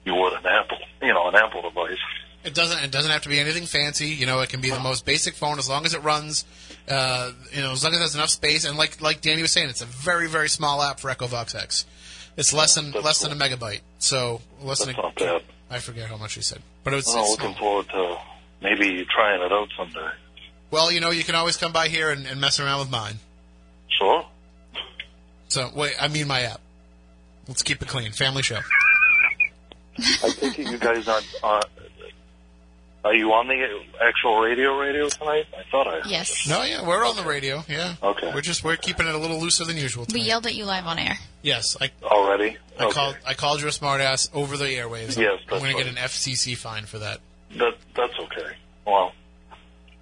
you 0.06 0.16
would 0.16 0.34
an 0.34 0.46
Apple, 0.46 0.78
you 1.02 1.14
know, 1.14 1.28
an 1.30 1.36
Apple 1.36 1.62
device. 1.62 1.98
It 2.44 2.56
doesn't. 2.56 2.84
It 2.84 2.90
doesn't 2.92 3.12
have 3.12 3.22
to 3.22 3.30
be 3.30 3.40
anything 3.40 3.66
fancy. 3.68 4.08
You 4.08 4.26
know, 4.26 4.40
it 4.40 4.50
can 4.50 4.62
be 4.62 4.72
the 4.72 4.80
most 4.80 5.06
basic 5.06 5.36
phone 5.36 5.60
as 5.60 5.70
long 5.70 5.86
as 5.86 5.94
it 5.94 6.02
runs. 6.04 6.44
Uh, 6.90 7.32
you 7.54 7.62
know, 7.62 7.72
as 7.72 7.84
long 7.84 7.94
as 7.94 8.00
it 8.00 8.02
has 8.02 8.16
enough 8.16 8.30
space. 8.32 8.66
And 8.66 8.78
like 8.80 9.00
like 9.00 9.22
Danny 9.22 9.44
was 9.44 9.52
saying, 9.52 9.70
it's 9.70 9.82
a 9.82 9.86
very 9.86 10.28
very 10.28 10.50
small 10.50 10.82
app 10.82 11.00
for 11.00 11.12
EchoVox 11.12 11.54
X. 11.54 11.86
It's 12.38 12.52
less 12.52 12.74
than 12.74 12.92
less 12.94 13.20
than 13.20 13.32
a 13.32 13.36
megabyte. 13.36 13.82
So 14.00 14.42
less 14.64 14.80
than. 14.80 14.88
That's 14.96 14.98
not 15.04 15.16
bad. 15.16 15.44
I 15.70 15.78
forget 15.80 16.10
how 16.10 16.18
much 16.18 16.34
he 16.34 16.42
said, 16.42 16.64
but 16.84 16.94
it's, 16.96 17.08
Well, 17.08 17.22
it's 17.22 17.32
looking 17.40 17.56
small. 17.56 17.84
forward 17.84 17.90
to 17.90 18.18
maybe 18.62 19.06
trying 19.14 19.42
it 19.42 19.52
out 19.52 19.70
someday. 19.78 20.10
Well, 20.72 20.92
you 20.92 21.00
know, 21.02 21.12
you 21.12 21.24
can 21.24 21.36
always 21.36 21.58
come 21.58 21.72
by 21.74 21.90
here 21.90 22.10
and, 22.12 22.26
and 22.26 22.40
mess 22.42 22.60
around 22.60 22.80
with 22.80 22.90
mine. 22.92 23.16
Sure. 24.00 24.26
So 25.50 25.70
wait, 25.76 25.94
I 26.02 26.08
mean 26.08 26.28
my 26.28 26.42
app. 26.44 26.62
Let's 27.48 27.62
keep 27.62 27.82
it 27.82 27.88
clean. 27.90 28.12
Family 28.14 28.42
show. 28.42 28.60
I 29.98 30.30
think 30.32 30.58
you 30.58 30.78
guys 30.78 31.08
aren't. 31.08 31.28
Uh, 31.44 31.62
are 33.04 33.16
you 33.16 33.32
on 33.34 33.48
the 33.48 33.82
actual 34.02 34.40
radio 34.40 34.78
radio 34.78 35.10
tonight? 35.10 35.48
I 35.58 35.64
thought 35.70 35.88
I. 35.88 36.08
Yes. 36.08 36.48
No, 36.48 36.64
yeah, 36.64 36.88
we're 36.88 37.06
on 37.06 37.16
the 37.18 37.24
radio. 37.24 37.64
Yeah. 37.68 37.96
Okay. 38.02 38.32
We're 38.34 38.42
just 38.42 38.64
we're 38.64 38.78
keeping 38.78 39.08
it 39.08 39.14
a 39.14 39.18
little 39.18 39.40
looser 39.40 39.66
than 39.66 39.76
usual. 39.76 40.06
We 40.14 40.22
yelled 40.22 40.46
at 40.46 40.56
you 40.56 40.66
live 40.66 40.86
on 40.86 40.98
air. 41.00 41.18
Yes, 41.42 41.76
I 41.82 41.92
already. 42.04 42.58
I 42.80 42.86
Okay. 42.86 42.94
called 42.94 43.18
I 43.28 43.34
called 43.34 43.60
you 43.62 43.68
a 43.68 43.72
smartass 43.72 44.30
over 44.34 44.56
the 44.56 44.66
airwaves. 44.66 45.18
Yes, 45.18 45.40
I'm 45.52 45.60
going 45.60 45.76
to 45.76 45.84
get 45.84 45.88
an 45.88 45.96
FCC 45.96 46.56
fine 46.56 46.86
for 46.86 47.00
that. 47.00 47.20
That 47.58 47.76
that's 47.96 48.14
okay. 48.18 48.56
Well, 48.86 49.12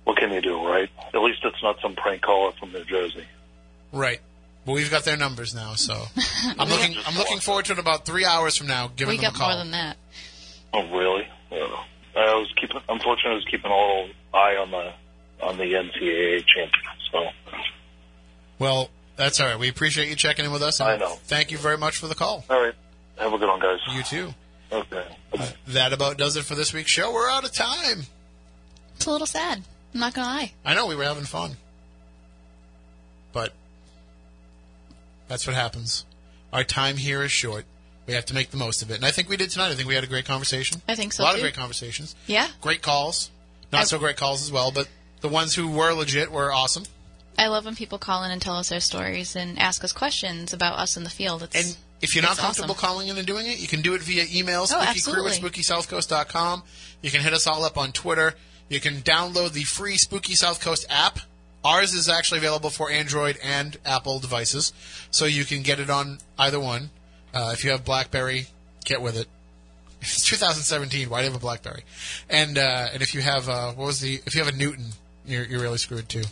what 0.10 0.18
can 0.18 0.32
you 0.32 0.42
do, 0.42 0.66
right? 0.66 0.90
At 1.14 1.22
least 1.22 1.42
it's 1.44 1.62
not 1.62 1.80
some 1.84 1.94
prank 1.94 2.24
caller 2.24 2.52
from 2.60 2.72
New 2.72 2.84
Jersey. 2.84 3.26
Right. 3.94 4.20
Well, 4.66 4.76
we've 4.76 4.90
got 4.90 5.06
their 5.06 5.18
numbers 5.18 5.54
now, 5.54 5.76
so 5.76 5.94
I'm 6.58 6.68
looking 6.68 6.96
I'm 7.06 7.16
looking 7.16 7.40
forward 7.40 7.66
to 7.66 7.74
it 7.74 7.80
about 7.80 8.08
three 8.08 8.26
hours 8.26 8.58
from 8.58 8.66
now. 8.66 8.88
Giving 8.96 9.14
we 9.14 9.18
them 9.18 9.32
got 9.32 9.36
a 9.36 9.38
call. 9.38 9.50
more 9.50 9.58
than 9.60 9.72
that. 9.72 9.98
Oh, 10.74 10.90
really? 10.90 11.28
Yeah. 11.52 11.58
I 12.16 12.34
was 12.34 12.52
keeping. 12.60 12.82
Unfortunately, 12.90 13.32
I 13.32 13.36
was 13.36 13.46
keeping 13.46 13.70
a 13.72 13.76
little 13.76 14.10
eye 14.34 14.56
on 14.56 14.72
the 14.72 14.94
on 15.46 15.58
the 15.58 15.64
NCAA 15.66 16.44
champion. 16.56 16.84
So 17.12 17.28
Well, 18.58 18.90
that's 19.16 19.40
all 19.40 19.48
right. 19.48 19.60
We 19.60 19.70
appreciate 19.70 20.10
you 20.10 20.16
checking 20.16 20.44
in 20.44 20.52
with 20.52 20.64
us. 20.64 20.80
And 20.80 20.90
I 20.90 20.98
know. 20.98 21.20
Thank 21.26 21.52
you 21.52 21.60
very 21.60 21.78
much 21.78 21.98
for 21.98 22.08
the 22.08 22.16
call. 22.16 22.46
all 22.50 22.62
right, 22.64 22.74
have 23.20 23.32
a 23.32 23.38
good 23.38 23.48
one, 23.48 23.60
guys. 23.60 23.78
You 23.92 24.02
too. 24.02 24.34
Okay. 24.72 25.06
That 25.68 25.94
about 25.94 26.18
does 26.18 26.36
it 26.36 26.46
for 26.46 26.56
this 26.56 26.74
week's 26.74 26.92
show. 26.92 27.14
We're 27.14 27.30
out 27.30 27.46
of 27.46 27.54
time. 27.54 28.08
It's 28.96 29.06
a 29.06 29.12
little 29.12 29.28
sad. 29.28 29.64
I'm 29.94 30.00
not 30.00 30.14
gonna 30.14 30.28
lie. 30.28 30.54
I 30.66 30.74
know 30.76 30.88
we 30.88 30.96
were 30.96 31.04
having 31.04 31.24
fun, 31.26 31.58
but 33.34 33.54
that's 35.28 35.46
what 35.48 35.56
happens. 35.56 36.06
Our 36.52 36.64
time 36.64 36.98
here 36.98 37.24
is 37.24 37.32
short. 37.32 37.66
We 38.08 38.14
have 38.16 38.26
to 38.28 38.34
make 38.34 38.50
the 38.50 38.58
most 38.58 38.82
of 38.82 38.90
it, 38.90 38.96
and 38.96 39.06
I 39.06 39.12
think 39.12 39.30
we 39.30 39.38
did 39.38 39.52
tonight. 39.52 39.70
I 39.70 39.76
think 39.76 39.88
we 39.88 39.94
had 39.96 40.04
a 40.04 40.08
great 40.08 40.26
conversation. 40.26 40.82
I 40.88 40.96
think 40.96 41.14
so 41.14 41.24
A 41.24 41.26
lot 41.26 41.32
too. 41.32 41.38
of 41.38 41.42
great 41.44 41.54
conversations. 41.54 42.16
Yeah. 42.26 42.48
Great 42.62 42.82
calls. 42.82 43.30
Not 43.72 43.88
so 43.88 44.00
great 44.00 44.18
calls 44.18 44.42
as 44.42 44.52
well, 44.52 44.72
but 44.72 44.88
the 45.22 45.28
ones 45.30 45.54
who 45.54 45.68
were 45.70 45.94
legit 45.94 46.32
were 46.32 46.52
awesome. 46.52 46.84
I 47.38 47.48
love 47.48 47.66
when 47.66 47.76
people 47.76 48.00
call 48.00 48.24
in 48.24 48.32
and 48.32 48.42
tell 48.42 48.56
us 48.56 48.70
their 48.70 48.80
stories 48.80 49.36
and 49.36 49.60
ask 49.60 49.84
us 49.84 49.94
questions 49.94 50.54
about 50.54 50.80
us 50.80 50.98
in 50.98 51.04
the 51.04 51.10
field. 51.12 51.44
It's, 51.44 51.56
And 51.56 51.78
if 52.02 52.16
you're 52.16 52.24
not 52.24 52.38
comfortable 52.38 52.72
awesome. 52.72 52.88
calling 52.88 53.08
in 53.10 53.18
and 53.18 53.28
doing 53.28 53.46
it, 53.46 53.60
you 53.60 53.68
can 53.68 53.82
do 53.82 53.94
it 53.94 54.02
via 54.02 54.26
email, 54.34 54.62
Oh, 54.62 54.66
spookycrew 54.66 54.82
at 54.82 54.90
absolutely. 54.90 55.32
spookysouthcoast.com. 55.34 56.64
You 57.04 57.12
can 57.12 57.22
hit 57.22 57.34
us 57.34 57.46
all 57.46 57.64
up 57.64 57.78
on 57.78 57.92
Twitter. 57.92 58.34
You 58.70 58.80
can 58.80 58.98
download 58.98 59.54
the 59.54 59.64
free 59.64 59.98
Spooky 59.98 60.36
South 60.36 60.62
Coast 60.62 60.86
app. 60.90 61.20
Ours 61.66 61.94
is 61.94 62.08
actually 62.08 62.38
available 62.38 62.70
for 62.70 62.90
Android 62.90 63.38
and 63.44 63.78
Apple 63.84 64.20
devices, 64.20 64.72
so 65.12 65.26
you 65.26 65.44
can 65.44 65.62
get 65.64 65.80
it 65.80 65.90
on 65.90 66.20
either 66.38 66.60
one. 66.60 66.92
Uh, 67.34 67.52
if 67.54 67.66
you 67.66 67.72
have 67.72 67.84
BlackBerry, 67.84 68.46
get 68.86 69.02
with 69.02 69.18
it. 69.18 69.28
It's 70.02 70.26
2017. 70.30 71.10
Why 71.10 71.20
do 71.20 71.26
you 71.26 71.32
have 71.34 71.42
a 71.42 71.44
BlackBerry? 71.44 71.84
And 72.30 72.58
uh, 72.58 72.88
and 72.94 73.02
if 73.02 73.14
you 73.14 73.20
have 73.20 73.50
uh, 73.50 73.74
what 73.74 73.86
was 73.86 74.00
the 74.00 74.22
if 74.26 74.34
you 74.34 74.42
have 74.42 74.54
a 74.54 74.58
Newton, 74.58 74.86
you're 75.26 75.44
you're 75.44 75.60
really 75.60 75.78
screwed 75.78 76.08
too. 76.08 76.24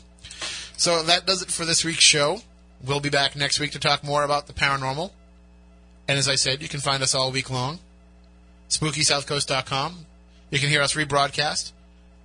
So 0.78 1.04
that 1.04 1.26
does 1.26 1.42
it 1.42 1.52
for 1.52 1.66
this 1.66 1.84
week's 1.84 2.06
show. 2.06 2.40
We'll 2.86 3.02
be 3.02 3.10
back 3.10 3.36
next 3.36 3.60
week 3.60 3.72
to 3.72 3.80
talk 3.80 4.06
more 4.06 4.24
about 4.24 4.48
the 4.48 4.54
paranormal. 4.54 5.12
And 6.08 6.18
as 6.18 6.30
I 6.30 6.36
said, 6.36 6.62
you 6.62 6.70
can 6.70 6.80
find 6.80 7.04
us 7.04 7.14
all 7.14 7.32
week 7.32 7.50
long. 7.50 7.80
SpookySouthCoast.com. 8.70 10.06
You 10.52 10.60
can 10.60 10.70
hear 10.70 10.82
us 10.82 10.94
rebroadcast 10.94 11.74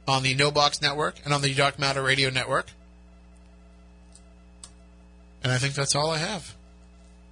on 0.06 0.22
the 0.22 0.34
No 0.34 0.50
Box 0.50 0.82
Network 0.82 1.16
and 1.24 1.32
on 1.32 1.42
the 1.42 1.54
Dark 1.54 1.78
Matter 1.78 2.02
Radio 2.02 2.30
Network. 2.30 2.66
And 5.42 5.52
I 5.52 5.58
think 5.58 5.74
that's 5.74 5.94
all 5.94 6.10
I 6.10 6.18
have. 6.18 6.54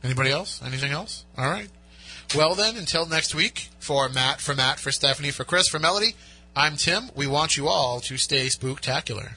Anybody 0.03 0.31
else? 0.31 0.61
Anything 0.65 0.93
else? 0.93 1.25
All 1.37 1.49
right. 1.49 1.69
Well 2.35 2.55
then, 2.55 2.77
until 2.77 3.07
next 3.07 3.35
week, 3.35 3.69
for 3.79 4.09
Matt, 4.09 4.41
for 4.41 4.55
Matt, 4.55 4.79
for 4.79 4.93
Stephanie, 4.93 5.31
for 5.31 5.45
Chris, 5.45 5.69
for 5.69 5.79
Melody, 5.79 6.15
I'm 6.55 6.77
Tim. 6.77 7.11
We 7.15 7.27
want 7.27 7.57
you 7.57 7.69
all 7.69 8.01
to 8.01 8.17
stay 8.17 8.47
spooktacular. 8.47 9.33